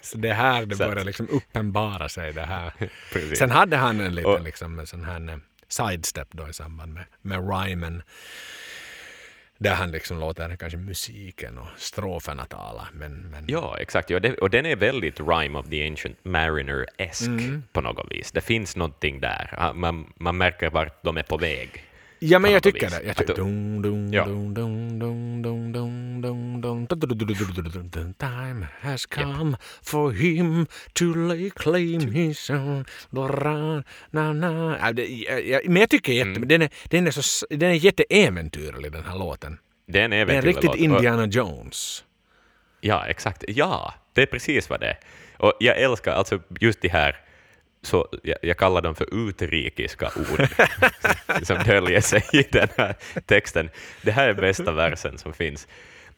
Så 0.02 0.18
det 0.18 0.32
här 0.32 0.66
det 0.66 0.76
börjar 0.76 1.04
liksom 1.04 1.28
uppenbara 1.28 2.08
sig. 2.08 2.32
Det 2.32 2.46
här. 2.46 2.72
Precis. 3.12 3.38
Sen 3.38 3.50
hade 3.50 3.76
han 3.76 4.00
en 4.00 4.14
liten 4.14 4.44
liksom, 4.44 4.78
en 4.78 4.86
sån 4.86 5.04
här 5.04 5.28
eh, 5.28 5.36
sidestep 5.68 6.28
då 6.30 6.48
i 6.48 6.52
samband 6.52 6.92
med, 6.92 7.04
med 7.22 7.50
rhymen. 7.50 8.02
Där 9.62 9.74
han 9.74 9.90
liksom 9.90 10.20
låter 10.20 10.56
kanske 10.56 10.78
musiken 10.78 11.58
och 11.58 11.66
stroferna 11.76 12.44
tala. 12.44 12.88
Men, 12.92 13.12
men 13.12 13.44
Ja, 13.48 13.76
exakt. 13.80 14.10
Ja, 14.10 14.20
det, 14.20 14.34
och 14.34 14.50
den 14.50 14.66
är 14.66 14.76
väldigt 14.76 15.20
Rime 15.20 15.58
of 15.58 15.68
the 15.68 15.86
Ancient 15.88 16.16
Mariner-esk 16.24 17.26
Mm. 17.26 17.62
på 17.72 17.80
något 17.80 18.06
vis. 18.12 18.32
Det 18.32 18.40
finns 18.40 18.76
någonting 18.76 19.20
där. 19.20 19.54
Ah, 19.58 19.72
Man, 19.72 20.12
man 20.16 20.36
märker 20.36 20.70
vart 20.70 21.02
de 21.02 21.16
är 21.16 21.22
på 21.22 21.36
väg. 21.36 21.84
Ja, 22.24 22.38
men 22.38 22.52
jag 22.52 22.62
tycker 22.62 22.90
det. 22.90 23.00
Jag 23.02 23.10
Att 23.10 23.16
tycker... 23.16 23.34
då- 23.34 23.42
Dun, 23.44 23.82
dun, 23.82 24.12
Ja. 24.12 24.24
dun, 24.24 24.54
dun, 24.54 24.98
dun, 24.98 25.42
dun, 25.42 25.72
dun, 25.72 26.22
dun, 26.22 26.60
dun, 26.60 26.86
dun, 26.86 27.08
dun, 27.08 27.18
dun, 27.18 27.28
dun, 27.28 27.54
dun, 27.54 27.70
dun, 27.72 27.90
dun. 27.90 28.14
Time 28.14 28.66
has 28.80 29.06
come 29.06 29.56
for 29.82 30.12
him 30.12 30.66
to 30.92 31.04
lay 31.14 31.50
claim 31.50 32.00
his 32.12 32.50
own. 32.50 32.84
Dora, 33.10 33.82
na, 34.10 34.32
na. 34.32 34.76
Ja, 34.80 34.92
det- 34.92 35.06
ja, 35.06 35.38
ja, 35.38 35.60
Men 35.64 35.76
jag 35.76 35.90
tycker 35.90 36.12
jätte... 36.12 36.28
Mm. 36.30 36.48
Den 36.48 36.62
är, 36.62 36.70
den 36.84 37.06
är, 37.06 37.10
så, 37.10 37.20
s- 37.20 37.44
den 37.50 37.70
är 37.70 37.74
jätteäventyrlig 37.74 38.92
den 38.92 39.04
här 39.04 39.18
låten. 39.18 39.58
Den 39.86 40.12
är 40.12 40.26
Den 40.26 40.36
är 40.36 40.42
riktigt 40.42 40.64
låt. 40.64 40.76
Indiana 40.76 41.26
Jones. 41.26 42.04
Ja, 42.80 43.06
exakt. 43.06 43.44
Ja, 43.48 43.94
det 44.12 44.22
är 44.22 44.26
precis 44.26 44.70
vad 44.70 44.80
det 44.80 44.86
är. 44.86 44.98
Och 45.36 45.52
jag 45.60 45.80
älskar 45.80 46.12
alltså 46.12 46.40
just 46.60 46.80
de 46.82 46.88
här, 46.88 47.16
så 47.82 48.08
jag, 48.22 48.36
jag 48.42 48.56
kallar 48.56 48.80
dem 48.80 48.94
för 48.94 49.28
utrikiska 49.28 50.06
ord 50.16 50.46
som 51.42 51.58
döljer 51.58 52.00
sig 52.00 52.22
i 52.32 52.42
den 52.52 52.68
här 52.76 52.94
texten. 53.26 53.70
Det 54.02 54.12
här 54.12 54.28
är 54.28 54.34
bästa 54.34 54.72
versen 54.72 55.18
som 55.18 55.32
finns. 55.32 55.68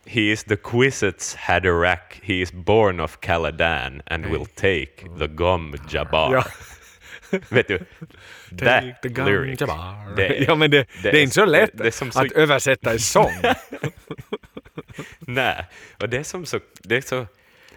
He 0.07 0.20
is 0.20 0.45
the 0.45 0.57
Quisets 0.57 1.35
Haderach, 1.35 2.20
he 2.23 2.35
is 2.35 2.53
born 2.53 3.01
of 3.01 3.20
Caladan 3.20 4.03
and 4.07 4.27
will 4.27 4.47
take 4.47 5.19
the 5.19 5.27
gum 5.27 5.74
Jabbar. 5.91 6.32
Ja. 6.35 6.45
Vet 7.49 7.69
du, 7.69 7.78
the 8.59 8.65
that 8.65 9.05
lyric, 9.05 9.61
Jabbar. 9.61 10.16
det 10.16 10.27
är- 10.27 10.45
ja, 10.49 10.55
men 10.55 10.70
det, 10.70 10.78
det, 11.03 11.11
det 11.11 11.19
är 11.19 11.23
inte 11.23 11.35
så 11.35 11.45
lätt 11.45 11.70
det- 11.74 11.93
så- 11.93 12.05
att 12.20 12.32
översätta 12.32 12.95
i 12.95 12.99
sång. 12.99 13.32
Nej, 15.20 15.65
och 16.01 16.09
det 16.09 16.16
är 16.16 16.23
som 16.23 16.47
så... 16.47 16.61
Det 16.82 16.97
är 16.97 17.01
så 17.01 17.27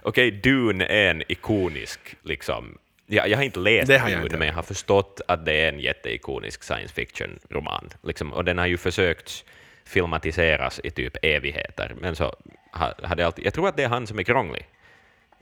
Okej, 0.01 0.31
Dune 0.31 0.85
är 0.85 1.09
en 1.09 1.23
ikonisk, 1.31 1.99
liksom... 2.23 2.77
Jag, 3.09 3.29
jag 3.29 3.37
har 3.37 3.43
inte 3.43 3.59
läst 3.59 3.87
Det 3.87 3.97
har 3.97 4.09
jag 4.09 4.23
inte. 4.23 4.37
men 4.37 4.47
jag 4.47 4.55
har 4.55 4.63
förstått 4.63 5.21
att 5.27 5.45
det 5.45 5.53
är 5.53 5.69
en 5.69 5.79
jätteikonisk 5.79 6.63
science 6.63 6.93
fiction-roman. 6.93 7.89
Liksom, 8.03 8.33
och 8.33 8.45
den 8.45 8.57
har 8.57 8.65
ju 8.65 8.77
försökt 8.77 9.45
filmatiseras 9.85 10.81
i 10.83 10.91
typ 10.91 11.17
evigheter, 11.21 11.95
men 12.01 12.15
så 12.15 12.35
ha- 12.71 12.93
har 13.03 13.15
det 13.15 13.25
alltid... 13.25 13.45
Jag 13.45 13.53
tror 13.53 13.67
att 13.67 13.77
det 13.77 13.83
är 13.83 13.87
han 13.89 14.07
som 14.07 14.19
är 14.19 14.23
krånglig, 14.23 14.67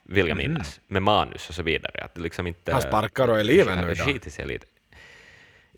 vill 0.04 0.28
jag 0.28 0.38
minnas, 0.38 0.80
med 0.88 1.02
manus 1.02 1.50
och 1.50 1.56
så 1.56 1.64
vidare. 1.64 2.04
Att 2.04 2.18
liksom 2.18 2.48
inte... 2.48 2.72
Han 2.72 2.82
sparkar 2.82 3.28
och 3.28 3.40
är 3.40 3.44
livet 3.44 3.78
nu 4.06 4.16
i 4.26 4.30
sig 4.30 4.48
lite. 4.48 4.66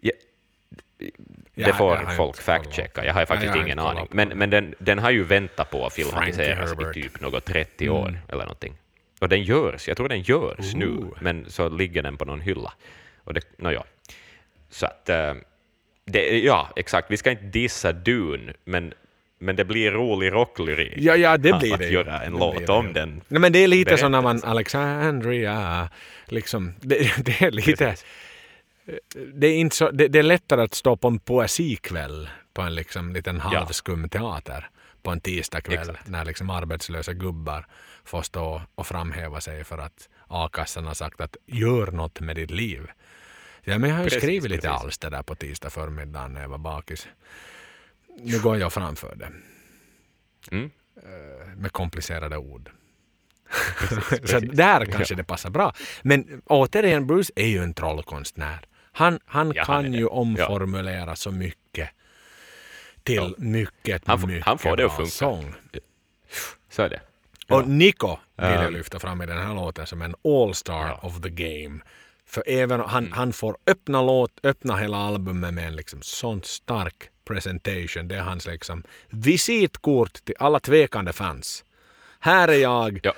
Ja, 0.01 0.11
det 0.97 1.11
Ja, 1.53 1.73
får 1.73 1.95
jag 1.95 2.15
folk 2.15 2.41
fact-checka, 2.41 3.05
jag 3.05 3.13
har 3.13 3.25
faktiskt 3.25 3.45
jag 3.45 3.57
har 3.57 3.65
ingen 3.65 3.79
aning. 3.79 4.07
Men, 4.11 4.29
men 4.29 4.49
den, 4.49 4.75
den 4.79 4.99
har 4.99 5.11
ju 5.11 5.23
väntat 5.23 5.69
på 5.69 5.85
att 5.85 5.93
filmatiseras 5.93 6.73
i 6.73 6.93
typ 6.93 7.21
något 7.21 7.45
30 7.45 7.89
år 7.89 8.19
eller 8.29 8.43
någonting. 8.43 8.77
Och 9.19 9.29
den 9.29 9.43
görs, 9.43 9.87
jag 9.87 9.97
tror 9.97 10.09
den 10.09 10.21
görs 10.21 10.73
nu, 10.75 10.87
Ooh. 10.87 11.17
men 11.21 11.45
så 11.49 11.69
ligger 11.69 12.03
den 12.03 12.17
på 12.17 12.25
någon 12.25 12.41
hylla. 12.41 12.73
Och 13.23 13.33
det, 13.33 13.41
no, 13.57 13.71
ja. 13.71 13.85
Så 14.69 14.85
att, 14.85 15.09
eh, 15.09 15.33
det, 16.05 16.39
ja, 16.39 16.69
exakt, 16.75 17.11
vi 17.11 17.17
ska 17.17 17.31
inte 17.31 17.43
dissa 17.43 17.91
Dune, 17.91 18.53
men, 18.63 18.93
men 19.39 19.55
det 19.55 19.65
blir 19.65 19.91
rolig 19.91 20.31
rocklyrik 20.31 20.93
Ja, 20.97 21.15
ja, 21.15 21.37
det 21.37 21.59
blir 21.59 21.73
att 21.73 21.79
det 21.79 21.89
göra 21.89 22.21
en 22.21 22.33
Det 22.33 22.39
låt 22.39 22.67
det 22.67 22.73
om 22.73 22.87
ju. 22.87 22.93
den. 22.93 23.21
Nej, 23.27 23.41
men 23.41 23.53
det 23.53 23.59
är 23.59 23.67
lite 23.67 23.97
som 23.97 24.11
när 24.11 24.21
man. 24.21 24.43
Alexandria, 24.43 25.89
liksom, 26.25 26.73
det, 26.79 26.97
det 27.25 27.41
är 27.41 27.51
lite... 27.51 27.71
Precis. 27.71 28.05
Det 29.33 29.47
är, 29.47 29.55
inte 29.55 29.75
så, 29.75 29.91
det, 29.91 30.07
det 30.07 30.19
är 30.19 30.23
lättare 30.23 30.61
att 30.61 30.73
stå 30.73 30.95
på 30.95 31.07
en 31.07 31.19
poesikväll 31.19 32.29
på 32.53 32.61
en 32.61 32.75
liksom 32.75 33.13
liten 33.13 33.39
halvskum 33.39 34.09
teater 34.09 34.69
på 35.03 35.11
en 35.11 35.21
tisdagkväll 35.21 35.97
när 36.05 36.25
liksom 36.25 36.49
arbetslösa 36.49 37.13
gubbar 37.13 37.65
får 38.07 38.21
stå 38.21 38.61
och 38.75 38.87
framhäva 38.87 39.41
sig 39.41 39.63
för 39.63 39.77
att 39.77 40.09
a-kassan 40.27 40.85
har 40.85 40.93
sagt 40.93 41.21
att 41.21 41.37
gör 41.45 41.91
något 41.91 42.19
med 42.19 42.35
ditt 42.35 42.51
liv. 42.51 42.87
Ja, 43.63 43.77
men 43.77 43.89
jag 43.89 43.97
har 43.97 44.03
ju 44.03 44.09
Precis, 44.09 44.23
skrivit 44.23 44.51
lite 44.51 44.67
precis. 44.67 44.81
alls 44.83 44.97
det 44.97 45.09
där 45.09 45.23
på 45.23 45.35
tisdag 45.35 45.69
förmiddag 45.69 46.27
när 46.27 46.41
jag 46.41 46.49
var 46.49 46.57
bakis. 46.57 47.07
Nu 48.19 48.39
går 48.39 48.57
jag 48.57 48.73
framför 48.73 49.15
det 49.15 49.29
Mm. 50.51 50.71
med 51.55 51.71
komplicerade 51.71 52.37
ord. 52.37 52.71
så 54.25 54.39
där 54.39 54.85
kanske 54.85 55.15
det 55.15 55.23
passar 55.23 55.49
bra. 55.49 55.73
Men 56.01 56.41
återigen, 56.45 57.07
Bruce 57.07 57.31
är 57.35 57.47
ju 57.47 57.63
en 57.63 57.73
trollkonstnär. 57.73 58.59
Han, 58.91 59.19
han 59.25 59.51
Ja, 59.55 59.63
han 59.67 59.83
kan 59.83 59.91
det. 59.91 59.97
ju 59.97 60.03
Ja. 60.03 60.09
omformulera 60.09 61.15
så 61.15 61.31
mycket 61.31 61.89
till 63.03 63.35
mycket, 63.37 64.07
Han 64.07 64.27
mycket 64.27 64.45
han 64.45 64.57
får 64.57 64.77
det 64.77 64.85
att 64.85 64.95
funka. 64.95 65.11
sång. 65.11 65.53
Så 66.69 66.81
är 66.81 66.89
det. 66.89 67.01
Och 67.49 67.67
Nico 67.67 68.17
vill 68.35 68.45
jag 68.51 68.73
lyfta 68.73 68.99
fram 68.99 69.21
i 69.21 69.25
den 69.25 69.37
här 69.37 69.55
låten 69.55 69.87
som 69.87 70.01
en 70.01 70.15
all-star 70.23 70.87
Ja. 70.87 70.99
of 71.07 71.21
the 71.21 71.29
game. 71.29 71.79
För 72.25 72.43
även 72.47 72.79
han, 72.79 73.03
Mm. 73.03 73.11
han 73.17 73.33
får 73.33 73.57
öppna, 73.67 74.01
låt, 74.01 74.31
öppna 74.43 74.75
hela 74.77 74.97
albumet 74.97 75.53
med 75.53 75.67
en 75.67 75.75
liksom 75.75 76.01
sånt 76.01 76.45
stark 76.45 77.09
presentation. 77.27 78.07
Det 78.07 78.15
är 78.15 78.21
hans 78.21 78.47
liksom 78.47 78.83
visitkort 79.09 80.13
till 80.13 80.35
alla 80.39 80.59
tvekande 80.59 81.13
fans. 81.13 81.63
Här 82.19 82.47
är 82.47 82.53
jag. 82.57 82.99
Ja. 83.03 83.13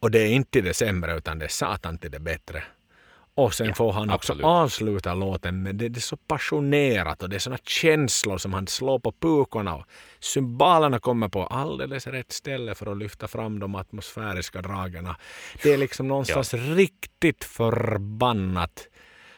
Och 0.00 0.10
det 0.10 0.18
är 0.20 0.28
inte 0.28 0.60
det 0.60 0.74
sämre 0.74 1.16
utan 1.18 1.38
det 1.38 1.44
är 1.44 1.48
satan 1.48 1.98
till 1.98 2.10
det 2.10 2.20
bättre. 2.20 2.62
Och 3.44 3.54
sen 3.54 3.66
Ja, 3.66 3.74
får 3.74 3.92
han 3.92 4.10
också 4.10 4.32
absolut. 4.32 4.44
avsluta 4.44 5.14
låten 5.14 5.62
med 5.62 5.74
det, 5.74 5.88
det 5.88 5.98
är 5.98 6.00
så 6.00 6.16
passionerat 6.16 7.22
och 7.22 7.28
det 7.28 7.36
är 7.36 7.40
såna 7.40 7.58
känslor 7.64 8.38
som 8.38 8.52
han 8.52 8.66
slår 8.66 8.98
på 8.98 9.12
pukorna 9.12 9.74
och 9.74 9.84
cymbalerna 10.20 10.98
kommer 10.98 11.28
på 11.28 11.46
alldeles 11.46 12.06
rätt 12.06 12.32
ställe 12.32 12.74
för 12.74 12.92
att 12.92 12.98
lyfta 12.98 13.28
fram 13.28 13.58
de 13.58 13.74
atmosfäriska 13.74 14.62
dragerna. 14.62 15.16
Det 15.62 15.72
är 15.72 15.78
liksom 15.78 16.08
någonstans 16.08 16.54
riktigt 16.54 17.44
förbannat 17.44 18.86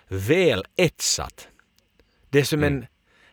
väl 0.08 0.64
etsat. 0.76 1.48
Det 2.30 2.38
är 2.40 2.44
som 2.44 2.64
en 2.64 2.86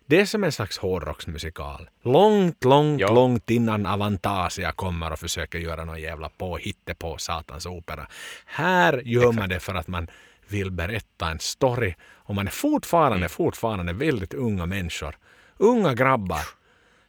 det 0.05 0.21
är 0.21 0.25
som 0.25 0.43
en 0.43 0.51
slags 0.51 0.77
hårdrocksmusikal. 0.77 1.89
Långt, 2.03 2.63
långt, 2.63 3.01
Ja. 3.01 3.11
långt 3.13 3.49
innan 3.49 3.85
Avantasia 3.85 4.71
kommer 4.71 5.11
och 5.11 5.19
försöker 5.19 5.59
göra 5.59 5.85
någon 5.85 6.01
jävla 6.01 6.29
påhitte 6.29 6.95
på 6.95 7.17
satans 7.17 7.65
opera. 7.65 8.07
Här 8.45 9.01
gör 9.05 9.31
man 9.31 9.49
det 9.49 9.59
för 9.59 9.75
att 9.75 9.87
man 9.87 10.07
vill 10.51 10.71
berätta 10.71 11.29
en 11.29 11.39
story 11.39 11.95
och 12.13 12.35
man 12.35 12.47
är 12.47 12.51
fortfarande, 12.51 13.29
fortfarande 13.29 13.93
väldigt 13.93 14.33
unga 14.33 14.65
människor. 14.65 15.17
Unga 15.57 15.93
grabbar 15.93 16.41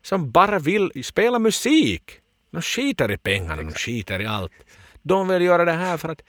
som 0.02 0.30
bara 0.30 0.58
vill 0.58 1.04
spela 1.04 1.38
musik. 1.38 2.20
De 2.50 2.62
skiter 2.62 3.10
i 3.10 3.16
pengarna, 3.16 3.62
de 3.62 3.72
skiter 3.72 4.20
i 4.20 4.26
allt. 4.26 4.52
De 5.02 5.28
vill 5.28 5.42
göra 5.42 5.64
det 5.64 5.72
här 5.72 5.96
för 5.96 6.08
att 6.08 6.22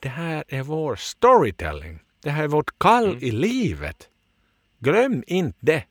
det 0.00 0.08
här 0.08 0.44
är 0.48 0.62
vår 0.62 0.96
storytelling. 0.96 2.00
Det 2.22 2.30
här 2.30 2.44
är 2.44 2.48
vårt 2.48 2.78
kall 2.78 3.18
i 3.20 3.30
livet. 3.30 4.08
Glöm 4.78 5.24
inte 5.26 5.58
det. 5.60 5.84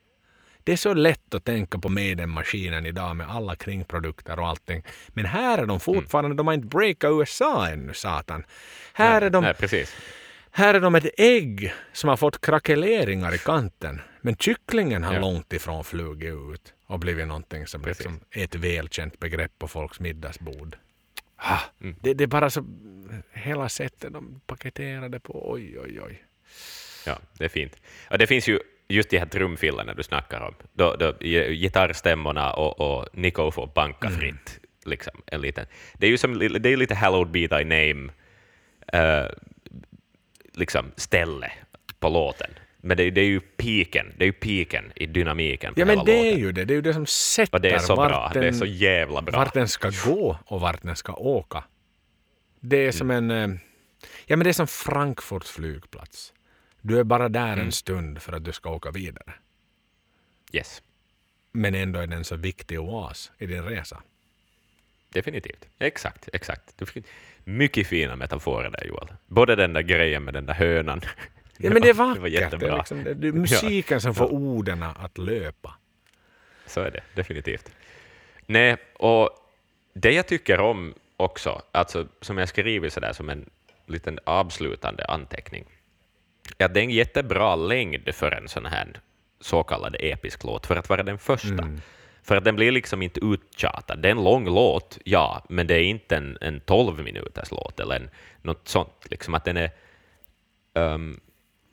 Det 0.63 0.73
är 0.73 0.77
så 0.77 0.93
lätt 0.93 1.33
att 1.33 1.43
tänka 1.43 1.79
på 1.79 1.89
Maiden-maskinen 1.89 2.85
idag 2.85 3.15
med 3.15 3.29
alla 3.29 3.55
kringprodukter 3.55 4.39
och 4.39 4.47
allting. 4.47 4.83
Men 5.07 5.25
här 5.25 5.57
är 5.57 5.65
de 5.65 5.79
fortfarande, 5.79 6.35
de 6.35 6.47
har 6.47 6.53
inte 6.53 6.67
breakat 6.67 7.11
USA 7.11 7.67
ännu, 7.67 7.93
satan. 7.93 8.43
Här 8.93 9.21
är 9.21 9.29
de 9.29 9.43
Nej, 9.43 9.53
precis. 9.53 9.95
Här 10.51 10.73
är 10.73 10.79
de 10.79 10.95
ett 10.95 11.09
ägg 11.17 11.73
som 11.93 12.09
har 12.09 12.17
fått 12.17 12.41
krackeleringar 12.41 13.35
i 13.35 13.37
kanten. 13.37 14.01
Men 14.21 14.35
kycklingen 14.35 15.03
har 15.03 15.13
Ja. 15.13 15.19
långt 15.19 15.53
ifrån 15.53 15.83
flugit 15.83 16.33
ut 16.53 16.73
och 16.85 16.99
blivit 16.99 17.27
någonting 17.27 17.67
som 17.67 17.81
Precis. 17.81 18.05
liksom 18.05 18.19
är 18.31 18.43
ett 18.43 18.55
välkänt 18.55 19.19
begrepp 19.19 19.51
på 19.59 19.67
folks 19.67 19.99
middagsbord. 19.99 20.75
Ah, 21.35 21.59
Mm. 21.81 21.95
det, 22.01 22.13
det 22.13 22.23
är 22.23 22.27
bara 22.27 22.49
så... 22.49 22.65
Hela 23.33 23.69
sättet 23.69 24.13
de 24.13 24.41
paketerar 24.47 25.09
det 25.09 25.19
på. 25.19 25.51
Oj, 25.51 25.79
oj, 25.79 26.01
oj. 26.01 26.23
Ja, 27.05 27.19
det 27.37 27.45
är 27.45 27.49
fint. 27.49 27.75
Och 28.11 28.17
det 28.17 28.27
finns 28.27 28.47
ju 28.47 28.59
just 28.87 29.09
de 29.09 29.17
här 29.19 29.25
trumfilerna 29.25 29.93
du 29.93 30.03
snackar 30.03 30.41
om, 30.41 30.55
då, 30.73 30.95
då 30.95 31.13
gi- 31.19 31.53
gitarrstämmorna 31.55 32.53
och, 32.53 32.79
och 32.81 33.07
Nico 33.13 33.51
får 33.51 33.67
banka 33.67 34.07
Mm. 34.07 34.19
fritt. 34.19 34.59
Liksom, 34.85 35.21
en 35.25 35.41
liten. 35.41 35.65
Det 35.93 36.05
är 36.07 36.11
ju 36.11 36.17
som, 36.17 36.39
det 36.39 36.69
är 36.69 36.77
lite 36.77 36.95
Hallowed 36.95 37.31
Be 37.31 37.47
Thy 37.47 37.63
Name 37.63 38.11
eh, 38.93 39.25
liksom 40.57 40.91
ställe 40.95 41.51
på 41.99 42.09
låten. 42.09 42.49
Men 42.77 42.97
det, 42.97 43.09
det 43.11 43.21
är 43.21 43.25
ju 43.25 43.39
piken, 43.39 44.13
det 44.17 44.23
är 44.23 44.25
ju 44.25 44.33
piken 44.33 44.91
i 44.95 45.05
dynamiken 45.05 45.73
på 45.73 45.79
Ja, 45.79 45.85
hela 45.85 45.95
men 45.95 46.05
det 46.05 46.19
är 46.19 46.23
låten. 46.25 46.39
ju 46.39 46.51
det. 46.51 46.65
Det 46.65 46.73
är 46.73 46.75
ju 46.75 46.81
det 46.81 46.93
som 46.93 47.05
sätter 47.05 47.53
Och 47.57 47.61
det 47.61 47.69
är 47.69 47.79
så 47.79 47.95
vart 47.95 48.09
bra, 48.09 48.29
den, 48.33 48.41
det 48.41 48.47
är 48.47 48.51
så 48.53 48.65
jävla 48.65 49.21
bra. 49.21 49.37
vart 49.39 49.53
den 49.53 49.67
ska 49.67 49.91
gå 50.05 50.39
och 50.45 50.61
vart 50.61 50.81
den 50.81 50.95
ska 50.95 51.13
åka. 51.13 51.63
Det 52.59 52.77
är 52.77 52.91
som 52.91 53.11
Mm. 53.11 53.31
en... 53.31 53.51
eh, 53.51 53.57
Ja, 54.25 54.35
men 54.35 54.43
det 54.43 54.49
är 54.49 54.53
som 54.53 54.67
Frankfurts 54.67 55.51
flygplats. 55.51 56.33
Du 56.81 56.99
är 56.99 57.03
bara 57.03 57.29
där 57.29 57.53
Mm. 57.53 57.65
en 57.65 57.71
stund 57.71 58.21
för 58.21 58.33
att 58.33 58.43
du 58.45 58.51
ska 58.51 58.69
åka 58.69 58.91
vidare. 58.91 59.33
Yes, 60.53 60.81
Men 61.51 61.75
ändå 61.75 61.99
är 61.99 62.07
den 62.07 62.23
så 62.23 62.35
viktig 62.35 62.79
oas 62.79 63.31
i 63.37 63.45
din 63.45 63.63
resa. 63.63 64.01
definitivt. 65.09 65.65
Exakt, 65.79 66.29
exakt. 66.33 66.77
Det 66.77 66.85
finns 66.85 67.05
mycket 67.47 67.87
fina 67.87 68.15
metaforer 68.15 68.69
där, 68.69 68.85
Joel. 68.87 69.07
Både 69.27 69.55
den 69.55 69.73
där 69.73 69.81
grejen 69.81 70.23
med 70.23 70.33
den 70.33 70.45
där 70.45 70.53
hönan. 70.53 71.01
Ja, 71.57 71.69
men 71.69 71.81
det 71.81 71.89
är 71.89 71.93
vackert. 72.03 72.21
var 72.21 72.29
Det 72.29 72.37
är, 72.37 72.41
jättebra. 72.41 72.77
liksom, 72.77 73.03
det, 73.03 73.13
det 73.13 73.27
är 73.27 73.31
musiken 73.47 74.01
som 74.01 74.15
får 74.15 74.33
orden 74.33 74.83
att 74.83 75.17
löpa. 75.17 75.73
Så 76.65 76.81
är 76.81 76.91
det 76.91 77.01
definitivt. 77.15 77.71
Nej, 78.45 78.77
och 78.93 79.29
det 79.93 80.11
jag 80.11 80.27
tycker 80.27 80.59
om 80.59 80.93
också, 81.17 81.61
alltså 81.71 82.07
som 82.21 82.37
jag 82.37 82.49
skrivit 82.49 82.93
sådär 82.93 83.13
som 83.13 83.29
en 83.29 83.49
liten 83.85 84.19
avslutande 84.23 85.05
anteckning, 85.05 85.65
är 86.57 86.65
att 86.65 86.73
det 86.73 86.79
är 86.79 86.83
en 86.83 86.89
jättebra 86.89 87.55
längd 87.55 88.15
för 88.15 88.31
en 88.31 88.47
sån 88.47 88.65
här 88.65 88.87
så 89.39 89.63
kallad 89.63 89.95
episk 89.99 90.43
låt, 90.43 90.65
för 90.65 90.75
att 90.75 90.89
vara 90.89 91.03
den 91.03 91.17
första. 91.17 91.69
För 92.27 92.35
att 92.37 92.43
den 92.43 92.55
blir 92.55 92.71
liksom 92.71 93.01
inte 93.01 93.19
uttjatad. 93.19 93.99
Det 93.99 94.07
är 94.07 94.11
en 94.11 94.23
lång 94.23 94.45
låt, 94.45 94.97
ja, 95.03 95.43
men 95.49 95.67
det 95.67 95.73
är 95.75 95.83
inte 95.83 96.15
en, 96.15 96.37
en 96.41 96.59
12 96.59 97.03
minuters 97.03 97.51
låt 97.51 97.79
eller 97.79 97.95
en, 97.95 98.09
något 98.41 98.67
sånt. 98.67 98.91
Liksom 99.09 99.33
att 99.33 99.45
den 99.45 99.57
är, 99.57 99.71
ehm, 100.73 101.19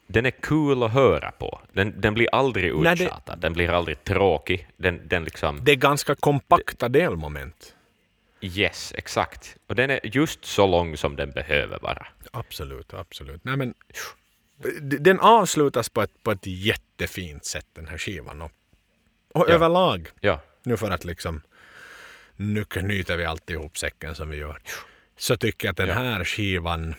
den 0.06 0.26
är 0.26 0.31
kul 0.31 0.82
att 0.82 0.93
höra 0.93 1.31
på. 1.31 1.60
Den, 1.72 2.01
den 2.01 2.14
blir 2.14 2.28
aldrig 2.32 2.74
Nej, 2.74 2.97
det- 2.97 3.05
uttjatad, 3.05 3.39
den 3.40 3.52
blir 3.52 3.70
aldrig 3.70 4.05
tråkig. 4.05 4.68
Den, 4.76 5.09
den 5.09 5.24
liksom, 5.24 5.64
Det 5.64 5.72
är 5.72 5.76
ganska 5.76 6.14
kompakta 6.14 6.89
delmoment. 6.89 7.74
yes, 8.40 8.93
exakt. 8.97 9.56
Och 9.66 9.74
den 9.74 9.90
är 9.90 10.01
just 10.16 10.44
så 10.44 10.66
lång 10.66 10.97
som 10.97 11.16
den 11.16 11.31
behöver 11.31 11.78
vara. 11.78 12.06
Absolut, 12.32 12.94
absolut. 12.94 13.44
Nej, 13.44 13.56
men, 13.56 13.74
den 15.01 15.20
avslutas 15.20 15.89
på 15.89 16.02
ett, 16.02 16.22
på 16.22 16.31
ett 16.31 16.47
jättefint 16.47 17.44
sätt, 17.44 17.66
den 17.72 17.89
här 17.89 17.98
skivan. 17.98 18.43
Och, 18.43 18.52
och 19.35 19.44
Ja. 19.48 19.52
överlag, 19.55 20.09
Ja, 20.20 20.40
nu 20.62 20.77
för 20.77 20.90
att 20.90 21.05
liksom... 21.05 21.40
Nu 22.36 22.65
knyter 22.65 23.16
vi 23.16 23.24
alltid 23.24 23.56
ihop 23.56 23.78
säcken 23.78 24.15
som 24.15 24.28
vi 24.31 24.36
gör. 24.36 24.59
Så 25.16 25.36
tycker 25.36 25.66
jag 25.69 25.70
att 25.73 25.77
den 25.77 25.89
Ja. 25.89 25.94
här 25.94 26.24
skivan... 26.24 26.94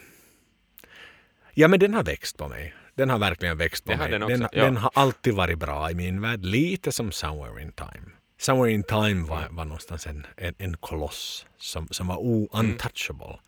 Ja, 1.54 1.68
men 1.68 1.80
den 1.80 1.94
har 1.94 2.04
växt 2.04 2.38
på 2.38 2.48
mig. 2.48 2.74
Den 2.96 3.10
har 3.10 3.18
verkligen 3.20 3.58
växt 3.58 3.86
på 3.86 3.92
Det 3.92 3.98
mig. 3.98 4.12
den 4.12 4.22
den, 4.22 4.42
ja. 4.52 4.64
den 4.64 4.78
har 4.78 4.92
alltid 4.94 5.34
varit 5.34 5.60
bra 5.60 5.92
i 5.92 5.94
min 5.94 6.22
värld. 6.22 6.46
Lite 6.46 6.92
som 6.92 7.12
Somewhere 7.12 7.62
in 7.62 7.72
Time. 7.72 8.06
Somewhere 8.38 8.72
in 8.72 8.84
Time 8.84 9.28
var, 9.28 9.48
var 9.50 9.66
någonstans 9.66 10.08
en, 10.08 10.26
en, 10.38 10.56
en 10.58 10.78
koloss 10.78 11.46
som, 11.58 11.88
som 11.92 12.08
var 12.08 12.18
o-untouchable. 12.18 13.40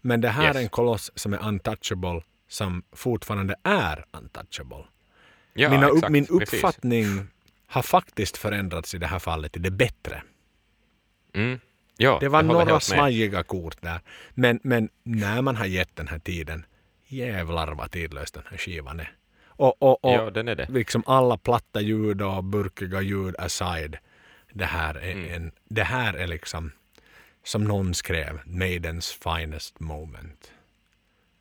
Men 0.00 0.20
det 0.20 0.28
här 0.28 0.42
Mm. 0.44 0.48
Yes. 0.50 0.56
är 0.56 0.60
en 0.62 0.68
koloss 0.68 1.10
som 1.14 1.32
är 1.34 1.48
untouchable 1.48 2.22
som 2.48 2.82
fortfarande 2.92 3.54
är 3.62 4.04
untouchable. 4.12 4.84
ja 5.54 5.70
Mina 5.70 5.86
exakt, 5.88 6.08
min 6.12 6.26
precis. 6.26 6.60
Har 7.66 7.82
faktiskt 7.82 8.36
förändrats 8.36 8.94
i 8.94 8.98
det 8.98 9.06
här 9.06 9.18
fallet 9.18 9.52
till 9.52 9.62
det 9.62 9.70
bättre. 9.70 10.22
Mm. 11.34 11.60
Ja, 11.96 12.18
Det 12.20 12.28
var 12.28 12.42
några 12.42 12.80
svajiga 12.80 13.42
kort 13.42 13.82
där. 13.82 14.00
Men, 14.34 14.60
men 14.62 14.88
när 15.02 15.42
man 15.42 15.56
har 15.56 15.66
gett 15.66 15.96
den 15.96 16.08
här 16.08 16.18
tiden, 16.18 16.66
jävlar 17.06 17.74
vad 17.74 17.90
tidlös 17.90 18.30
den 18.32 18.42
här 18.50 18.56
skivan 18.58 19.00
är. 19.00 19.12
Och, 19.46 19.82
och, 19.82 20.04
och 20.04 20.12
Ja, 20.12 20.30
den 20.30 20.48
är 20.48 20.54
det. 20.54 20.66
liksom 20.68 21.02
alla 21.06 21.38
platta 21.38 21.80
ljud 21.80 22.22
och 22.22 22.44
burkiga 22.44 23.00
ljud 23.00 23.34
aside. 23.38 23.96
Det 24.52 24.64
här 24.64 24.94
är, 24.94 25.12
Mm. 25.12 25.34
en, 25.34 25.52
det 25.64 25.82
här 25.84 26.14
är 26.14 26.26
liksom, 26.26 26.72
som 27.44 27.64
någon 27.64 27.94
skrev, 27.94 28.40
Maidens 28.46 29.12
finest 29.12 29.80
moment. 29.80 30.52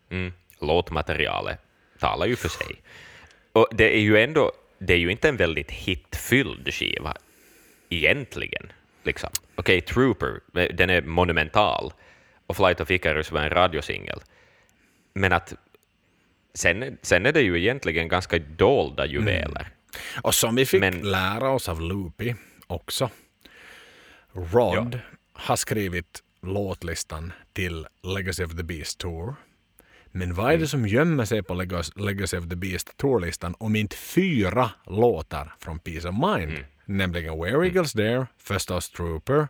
Mm. 0.09 0.33
Låtmaterialet 0.61 1.59
talar 1.99 2.25
ju 2.25 2.35
för 2.35 2.49
sig. 2.49 2.81
Och 3.51 3.67
det 3.71 3.95
är 3.97 4.01
ju 4.01 4.17
ändå, 4.23 4.51
det 4.87 4.93
är 4.93 4.97
ju 4.97 5.11
inte 5.11 5.29
en 5.29 5.37
väldigt 5.37 5.71
hitfylld 5.71 6.73
skiva 6.73 7.15
egentligen. 7.89 8.71
Liksom. 9.03 9.29
Okej, 9.55 9.81
Trooper, 9.81 10.39
den 10.73 10.89
är 10.89 11.01
monumental, 11.01 11.93
och 12.47 12.57
Flight 12.57 12.81
of 12.81 12.91
Icarus 12.91 13.31
var 13.31 13.41
en 13.41 13.49
radiosingel. 13.49 14.21
Men 15.13 15.33
att 15.33 15.53
sen, 16.53 16.97
sen 17.01 17.25
är 17.25 17.31
det 17.31 17.41
ju 17.41 17.59
egentligen 17.59 18.07
ganska 18.07 18.39
dolda 18.39 19.05
juveler. 19.05 19.67
Och 20.23 20.35
som 20.35 20.55
vi 20.55 20.65
fick 20.65 20.79
Men- 20.79 21.11
lära 21.11 21.49
oss 21.49 21.69
av 21.69 21.81
Loopy 21.81 22.33
också. 22.67 23.09
Rod 24.31 24.99
har 25.33 25.55
skrivit 25.55 26.23
låtlistan 26.41 27.33
till 27.53 27.87
Legacy 28.03 28.43
of 28.43 28.55
the 28.57 28.63
Beast 28.63 28.97
Tour. 28.99 29.35
Men 30.15 30.33
vad 30.33 30.45
är 30.45 30.49
Mm. 30.49 30.61
det 30.61 30.67
som 30.67 30.87
gömmer 30.87 31.25
sig 31.25 31.43
på 31.43 31.53
Legacy 31.95 32.37
of 32.37 32.49
the 32.49 32.55
Beast 32.55 32.97
Tour-listan 32.97 33.55
om 33.59 33.75
inte 33.75 33.95
fyra 33.95 34.71
låtar 34.85 35.55
från 35.59 35.79
Peace 35.79 36.07
of 36.09 36.15
Mind? 36.15 36.51
Mm. 36.51 36.63
Nämligen 36.85 37.39
Where 37.39 37.65
Eagles 37.67 37.93
There, 37.93 38.27
Festus 38.37 38.89
Trooper, 38.89 39.47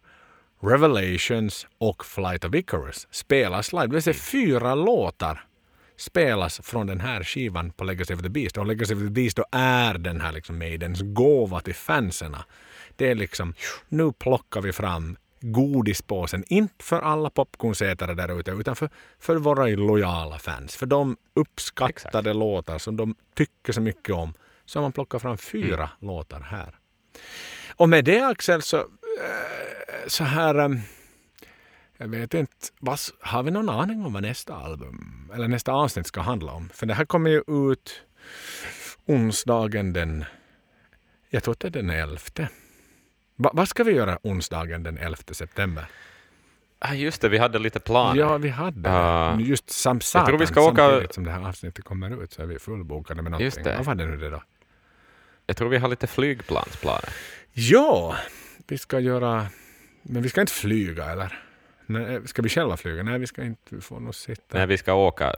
Revelations 0.61 1.68
och 1.77 2.06
Flight 2.06 2.45
of 2.45 2.56
Icarus 2.56 3.07
spelas 3.11 3.73
live. 3.73 3.88
Det 3.88 3.94
vill 3.94 4.02
säga 4.03 4.14
Mm. 4.14 4.19
fyra 4.22 4.76
låtar 4.76 5.44
spelas 5.98 6.61
från 6.64 6.88
den 6.88 6.99
här 6.99 7.23
skivan 7.23 7.72
på 7.72 7.84
Legacy 7.84 8.14
of 8.14 8.22
the 8.22 8.30
Beast. 8.30 8.57
Och 8.57 8.65
Legacy 8.65 8.94
of 8.94 8.99
the 8.99 9.10
Beast 9.10 9.38
då 9.38 9.45
är 9.52 9.98
den 9.98 10.22
här 10.22 10.31
liksom 10.31 10.57
Maidens 10.60 11.02
gåva 11.02 11.60
till 11.60 11.76
fanserna. 11.76 12.45
Det 12.95 13.10
är 13.11 13.15
liksom, 13.15 13.53
nu 13.90 14.11
plockar 14.11 14.61
vi 14.61 14.72
fram 14.73 15.18
godispåsen, 15.44 16.44
inte 16.48 16.84
för 16.84 17.02
alla 17.02 17.30
popcornsätare 17.30 18.14
där 18.14 18.40
ute, 18.40 18.52
utan 18.52 18.76
för, 18.76 18.90
för 19.20 19.36
våra 19.36 19.65
lojala 19.65 20.40
fans. 20.40 20.76
För 20.76 20.86
de 20.86 21.18
uppskattade 21.34 22.34
låtar 22.34 22.78
som 22.78 22.98
de 22.98 23.15
tycker 23.36 23.74
så 23.74 23.82
mycket 23.82 24.15
om. 24.15 24.34
Så 24.65 24.82
man 24.82 24.91
plockat 24.91 25.22
fram 25.22 25.38
fyra 25.38 25.90
låtar 25.99 26.40
här. 26.40 26.76
Och 27.76 27.90
med 27.90 28.06
det 28.06 28.22
Axel 28.22 28.61
så, 28.61 28.78
eh, 28.78 28.84
så 30.07 30.24
här... 30.24 30.56
eh, 30.60 30.70
Jag 31.98 32.07
vet 32.07 32.34
inte. 32.34 32.53
Vad, 32.80 32.99
har 33.20 33.44
vi 33.44 33.52
någon 33.52 33.70
aning 33.70 34.06
om 34.06 34.14
vad 34.14 34.22
nästa 34.24 34.56
album 34.56 35.32
eller 35.34 35.48
nästa 35.48 35.72
avsnitt 35.72 36.07
ska 36.07 36.22
handla 36.22 36.52
om? 36.52 36.70
För 36.74 36.86
det 36.86 36.94
här 36.94 37.06
kommer 37.06 37.30
ju 37.30 37.44
ut 37.72 38.02
onsdagen 39.06 39.94
den... 39.94 40.26
Jag 41.30 41.44
tror 41.44 41.52
att 41.52 41.60
det 41.60 41.68
är 41.68 41.72
den 41.72 41.90
11. 41.90 42.18
Va, 43.35 43.51
vad 43.53 43.68
ska 43.68 43.84
vi 43.84 43.91
göra 43.91 44.19
onsdagen 44.23 44.84
den 44.84 44.97
11 44.97 45.18
september? 45.31 45.85
Ah, 46.80 46.93
just 46.93 47.22
det, 47.22 47.30
vi 47.30 47.38
hade 47.38 47.60
lite 47.60 47.80
planer. 47.80 48.19
Ja, 48.19 48.38
vi 48.38 48.49
hade 48.49 48.89
det. 49.38 49.43
Just 49.43 49.69
sam 49.69 49.99
Jag 50.14 50.26
tror 50.26 50.38
vi 50.38 50.45
ska 50.45 50.61
åka- 50.61 50.76
samtidigt 50.89 51.14
som 51.14 51.23
det 51.23 51.31
här 51.31 51.47
avsnittet 51.47 51.85
kommer 51.85 52.23
ut 52.23 52.31
så 52.34 52.41
är 52.41 52.45
vi 52.45 52.60
fullbokade 52.60 53.22
med 53.22 53.31
någonting. 53.31 53.45
Just 53.45 53.64
det. 53.64 53.76
Vad 53.77 53.85
var 53.85 53.95
det 53.95 54.05
nu 54.05 54.18
det 54.18 54.30
då? 54.30 54.43
Jag 55.45 55.57
tror 55.57 55.69
vi 55.69 55.77
har 55.77 55.88
lite 55.88 56.07
flygplansplaner. 56.07 57.10
Ja, 57.53 58.15
vi 58.68 58.77
ska 58.77 58.99
göra... 58.99 59.47
Men 60.01 60.22
vi 60.22 60.30
ska 60.30 60.41
inte 60.41 60.53
flyga 60.53 61.05
eller? 61.05 61.39
Nej, 61.85 62.27
ska 62.27 62.41
vi 62.41 62.49
själva 62.49 62.77
flyga? 62.77 63.03
Nej, 63.03 63.19
vi 63.19 63.27
ska 63.27 63.43
inte. 63.43 63.81
Får 63.81 63.99
nog 63.99 64.15
sitta. 64.15 64.57
Nej, 64.57 64.68
vi 64.68 64.77
ska 64.77 64.93
åka 64.93 65.34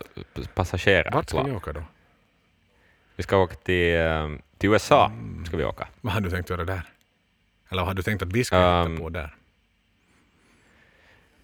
passagerarplan. 0.54 1.14
Vart 1.20 1.30
ska 1.30 1.44
vi 1.44 1.52
åka 1.52 1.74
då? 1.74 1.84
Vi 3.16 3.24
ska 3.24 3.38
åka 3.38 3.56
till, 3.56 3.96
eh, 3.96 4.30
till 4.58 4.70
USA. 4.70 5.12
Ska 5.48 5.58
vi 5.58 5.64
åka. 5.64 5.88
Vad 6.02 6.14
har 6.14 6.22
du 6.22 6.30
tänkt 6.30 6.50
göra 6.50 6.64
där? 6.66 6.82
Eller 7.70 7.82
vad 7.82 7.88
har 7.88 7.94
du 7.94 8.04
tänkt 8.04 8.22
att 8.22 8.34
vi 8.34 8.44
ska 8.44 8.58
Um, 8.58 8.92
hitta 8.92 9.04
på 9.04 9.10
där? 9.10 9.36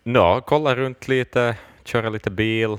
Nå, 0.03 0.41
kolla 0.41 0.75
runt 0.75 1.07
lite, 1.07 1.57
köra 1.83 2.09
lite 2.09 2.31
bil. 2.31 2.77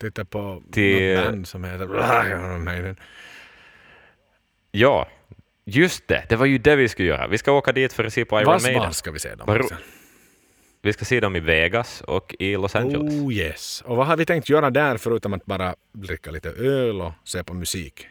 Titta 0.00 0.24
på 0.24 0.62
till- 0.72 1.14
något 1.16 1.24
band 1.26 1.48
som 1.48 1.64
heter. 1.64 2.96
Ja, 4.70 5.08
just 5.64 6.08
det. 6.08 6.26
Det 6.28 6.36
var 6.36 6.46
ju 6.46 6.58
det 6.58 6.76
vi 6.76 6.88
skulle 6.88 7.08
göra. 7.08 7.26
Vi 7.28 7.38
ska 7.38 7.52
åka 7.52 7.72
dit 7.72 7.92
för 7.92 8.04
att 8.04 8.12
se 8.12 8.24
på 8.24 8.36
Iron 8.40 8.46
Var, 8.46 8.60
Maiden. 8.60 8.78
var 8.80 8.90
ska 8.90 9.10
vi 9.10 9.18
se 9.18 9.34
dem? 9.34 9.46
Var-? 9.46 9.76
Vi 10.82 10.92
ska 10.92 11.04
se 11.04 11.20
dem 11.20 11.36
i 11.36 11.40
Vegas 11.40 12.00
och 12.00 12.34
i 12.38 12.56
Los 12.56 12.76
Angeles. 12.76 13.14
Oh 13.14 13.32
yes. 13.32 13.80
Och 13.86 13.96
vad 13.96 14.06
har 14.06 14.16
vi 14.16 14.26
tänkt 14.26 14.48
göra 14.48 14.70
där 14.70 14.96
förutom 14.96 15.32
att 15.32 15.44
bara 15.44 15.74
dricka 15.92 16.30
lite 16.30 16.50
öl 16.50 17.00
och 17.00 17.12
se 17.24 17.44
på 17.44 17.54
musik? 17.54 18.06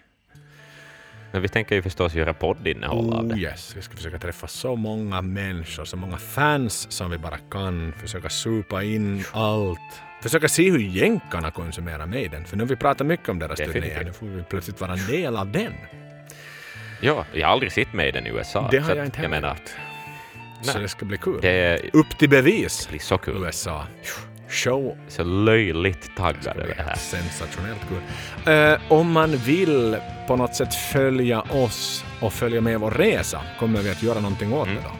Men 1.31 1.41
vi 1.41 1.47
tänker 1.49 1.75
ju 1.75 1.81
förstås 1.81 2.13
göra 2.13 2.33
poddinnehåll 2.33 3.13
av 3.13 3.25
Oh 3.25 3.27
det. 3.27 3.41
yes. 3.41 3.73
Vi 3.77 3.81
ska 3.81 3.95
försöka 3.95 4.17
träffa 4.19 4.47
så 4.47 4.75
många 4.75 5.21
människor, 5.21 5.85
så 5.85 5.97
många 5.97 6.17
fans 6.17 6.91
som 6.91 7.11
vi 7.11 7.17
bara 7.17 7.37
kan. 7.37 7.93
Försöka 8.01 8.29
supa 8.29 8.83
in 8.83 9.23
allt. 9.31 9.79
Försöka 10.21 10.47
se 10.47 10.71
hur 10.71 10.79
jänkarna 10.79 11.51
konsumerar 11.51 12.05
Maiden. 12.05 12.45
För 12.45 12.57
nu 12.57 12.63
har 12.63 12.67
vi 12.67 12.75
pratat 12.75 13.07
mycket 13.07 13.29
om 13.29 13.39
deras 13.39 13.57
Definitivt. 13.59 13.93
turné. 13.93 14.05
Nu 14.05 14.13
får 14.13 14.25
vi 14.25 14.43
plötsligt 14.43 14.81
vara 14.81 14.93
en 14.93 15.07
del 15.07 15.35
av 15.37 15.51
den. 15.51 15.73
Ja, 17.01 17.25
jag 17.33 17.47
har 17.47 17.53
aldrig 17.53 17.71
sett 17.71 17.93
Maiden 17.93 18.27
i 18.27 18.29
USA. 18.29 18.67
Det 18.71 18.77
har 18.79 18.95
jag 18.95 19.05
inte 19.05 19.21
heller. 19.21 19.55
Så 20.61 20.79
det 20.79 20.87
ska 20.87 21.05
bli 21.05 21.17
kul. 21.17 21.39
det 21.41 21.89
Upp 21.93 22.17
till 22.19 22.29
bevis, 22.29 22.89
blir 22.89 22.99
så 22.99 23.17
kul. 23.17 23.43
USA. 23.45 23.87
Show 24.51 24.97
Så 25.07 25.23
löjligt 25.23 26.15
taggad 26.17 26.57
över 26.57 26.75
det 26.77 26.83
här. 26.83 26.95
sensationellt 26.95 27.79
kul. 27.89 28.53
Eh, 28.53 28.79
om 28.91 29.11
man 29.11 29.37
vill 29.37 29.97
på 30.27 30.35
något 30.35 30.55
sätt 30.55 30.75
följa 30.75 31.41
oss 31.41 32.05
och 32.21 32.33
följa 32.33 32.61
med 32.61 32.79
vår 32.79 32.91
resa, 32.91 33.41
kommer 33.59 33.81
vi 33.81 33.89
att 33.91 34.03
göra 34.03 34.19
någonting 34.19 34.53
åt 34.53 34.67
Mm. 34.67 34.77
det 34.83 34.89
då? 34.89 34.95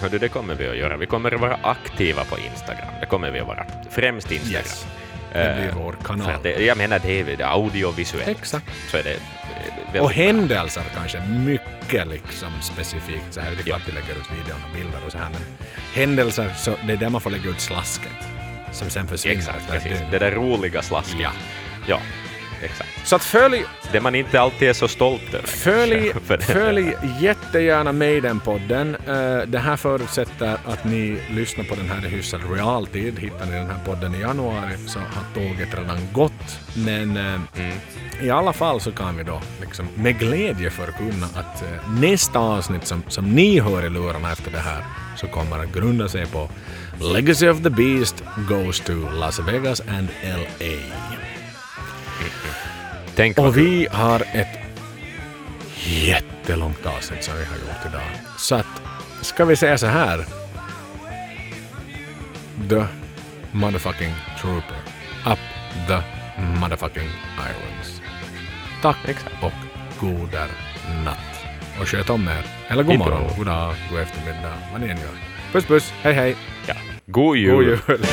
Hördu, 0.00 0.18
det 0.18 0.28
kommer 0.28 0.54
vi 0.54 0.68
att 0.68 0.76
göra. 0.76 0.96
Vi 0.96 1.06
kommer 1.06 1.34
att 1.34 1.40
vara 1.40 1.58
aktiva 1.62 2.24
på 2.24 2.38
Instagram. 2.38 2.88
Det 3.00 3.06
kommer 3.06 3.30
vi 3.30 3.40
att 3.40 3.46
vara. 3.46 3.66
Främst 3.90 4.32
Instagram. 4.32 4.62
Yes. 4.62 4.86
Det 5.32 5.54
blir 5.56 5.68
Eh, 5.68 5.84
vår 5.84 5.96
kanal. 6.04 6.32
det, 6.42 6.64
jag 6.64 6.78
menar, 6.78 6.98
det 6.98 7.20
är 7.20 7.24
det 7.24 7.32
är 7.42 7.46
audiovisuellt. 7.52 8.28
Exakt. 8.28 8.66
Så 8.90 8.96
är 8.96 9.02
det 9.02 9.16
Och 10.00 10.08
bra. 10.08 10.16
händelser 10.16 10.82
kanske, 10.94 11.22
mycket 11.26 12.06
liksom 12.08 12.48
specifikt. 12.62 13.24
Så 13.34 13.40
här, 13.40 13.50
det 13.50 13.60
är 13.60 13.64
klart 13.64 13.82
vi 13.88 13.92
lägger 13.92 14.10
ut 14.10 14.30
videon 14.32 14.60
och 14.70 14.76
bilder 14.76 14.98
och 15.06 15.12
så 15.12 15.18
här, 15.18 15.30
men 15.30 15.42
händelser, 15.94 16.52
så 16.56 16.74
det 16.86 16.92
är 16.92 16.96
där 16.96 17.08
man 17.08 17.20
får 17.20 17.30
lägga 17.30 17.50
ut 17.50 17.60
slasket. 17.60 18.12
Som 18.72 18.90
sen 18.90 19.08
försvinner 19.08 19.36
Exakt, 19.38 19.70
precis. 19.70 19.98
dygn. 19.98 20.10
Det 20.10 20.18
där 20.18 20.30
roliga 20.30 20.82
slasket. 20.82 21.20
Ja. 21.20 21.30
ja, 21.86 22.00
exakt. 22.64 22.90
Så 23.04 23.16
att 23.16 23.24
följ, 23.24 23.64
Det 23.92 24.00
man 24.00 24.14
inte 24.14 24.40
alltid 24.40 24.68
är 24.68 24.72
så 24.72 24.88
stolt 24.88 25.34
över. 25.34 25.46
Följ, 25.46 26.12
för 26.26 26.38
följ 26.38 26.96
jättegärna 27.20 27.92
Maiden-podden. 27.92 28.96
Eh, 29.06 29.46
det 29.46 29.58
här 29.58 29.76
förutsätter 29.76 30.56
att 30.66 30.84
ni 30.84 31.18
lyssnar 31.30 31.64
på 31.64 31.74
den 31.74 31.90
här 31.90 32.06
i 32.06 32.08
hyfsad 32.08 32.40
realtid. 32.56 33.18
Hittar 33.18 33.46
ni 33.46 33.52
den 33.52 33.66
här 33.70 33.78
podden 33.84 34.14
i 34.14 34.20
januari 34.20 34.72
så 34.86 34.98
har 34.98 35.34
tåget 35.34 35.78
redan 35.78 35.98
gått. 36.12 36.58
Men 36.76 37.16
eh, 37.16 37.34
Mm. 37.56 37.76
i 38.22 38.30
alla 38.30 38.52
fall 38.52 38.80
så 38.80 38.92
kan 38.92 39.16
vi 39.16 39.22
då 39.22 39.40
liksom 39.60 39.88
med 39.94 40.18
glädje 40.18 40.70
förkunna 40.70 41.26
att 41.34 41.62
eh, 41.62 41.90
nästa 42.00 42.38
avsnitt 42.38 42.86
som, 42.86 43.02
som 43.08 43.30
ni 43.34 43.60
hör 43.60 43.86
i 43.86 43.90
lurarna 43.90 44.32
efter 44.32 44.50
det 44.50 44.58
här 44.58 44.84
så 45.16 45.26
kommer 45.26 45.58
att 45.58 45.72
grunda 45.72 46.08
sig 46.08 46.26
på 46.26 46.48
Legacy 47.14 47.48
of 47.48 47.62
the 47.62 47.70
Beast 47.70 48.24
goes 48.48 48.80
to 48.80 48.92
Las 48.92 49.38
Vegas 49.38 49.80
and 49.80 50.08
LA. 50.22 51.23
Tänk 53.16 53.38
Och 53.38 53.58
vi 53.58 53.88
har 53.90 54.22
ett 54.32 54.58
jättelångt 55.86 56.86
avsnitt 56.86 57.24
som 57.24 57.34
vi 57.38 57.44
har 57.44 57.56
gjort 57.56 57.86
idag. 57.86 58.02
Så 58.38 58.54
att, 58.54 58.66
ska 59.22 59.44
vi 59.44 59.56
säga 59.56 59.78
så 59.78 59.86
här. 59.86 60.24
The 62.68 62.84
motherfucking 63.52 64.14
trooper. 64.40 64.76
Up 65.26 65.38
the 65.88 66.02
motherfucking 66.60 67.08
irons. 67.38 68.02
Tack 68.82 68.96
Exakt. 69.08 69.42
och 69.42 69.52
goder 70.00 70.48
natt. 71.04 71.18
Och 71.80 71.88
sköt 71.88 72.10
om 72.10 72.28
er. 72.28 72.46
Eller 72.68 72.82
god 72.82 72.98
morgon, 72.98 73.30
god 73.36 73.46
dag, 73.46 73.74
god 73.90 74.00
eftermiddag, 74.00 74.54
vad 74.72 74.80
ni 74.80 74.88
än 74.88 74.96
gör. 74.96 75.18
Puss 75.52 75.64
puss, 75.64 75.92
hej 76.02 76.14
hej. 76.14 76.36
Ja. 76.66 76.74
God 77.06 77.36
jul. 77.36 77.54
God 77.54 77.64
jul. 77.64 78.06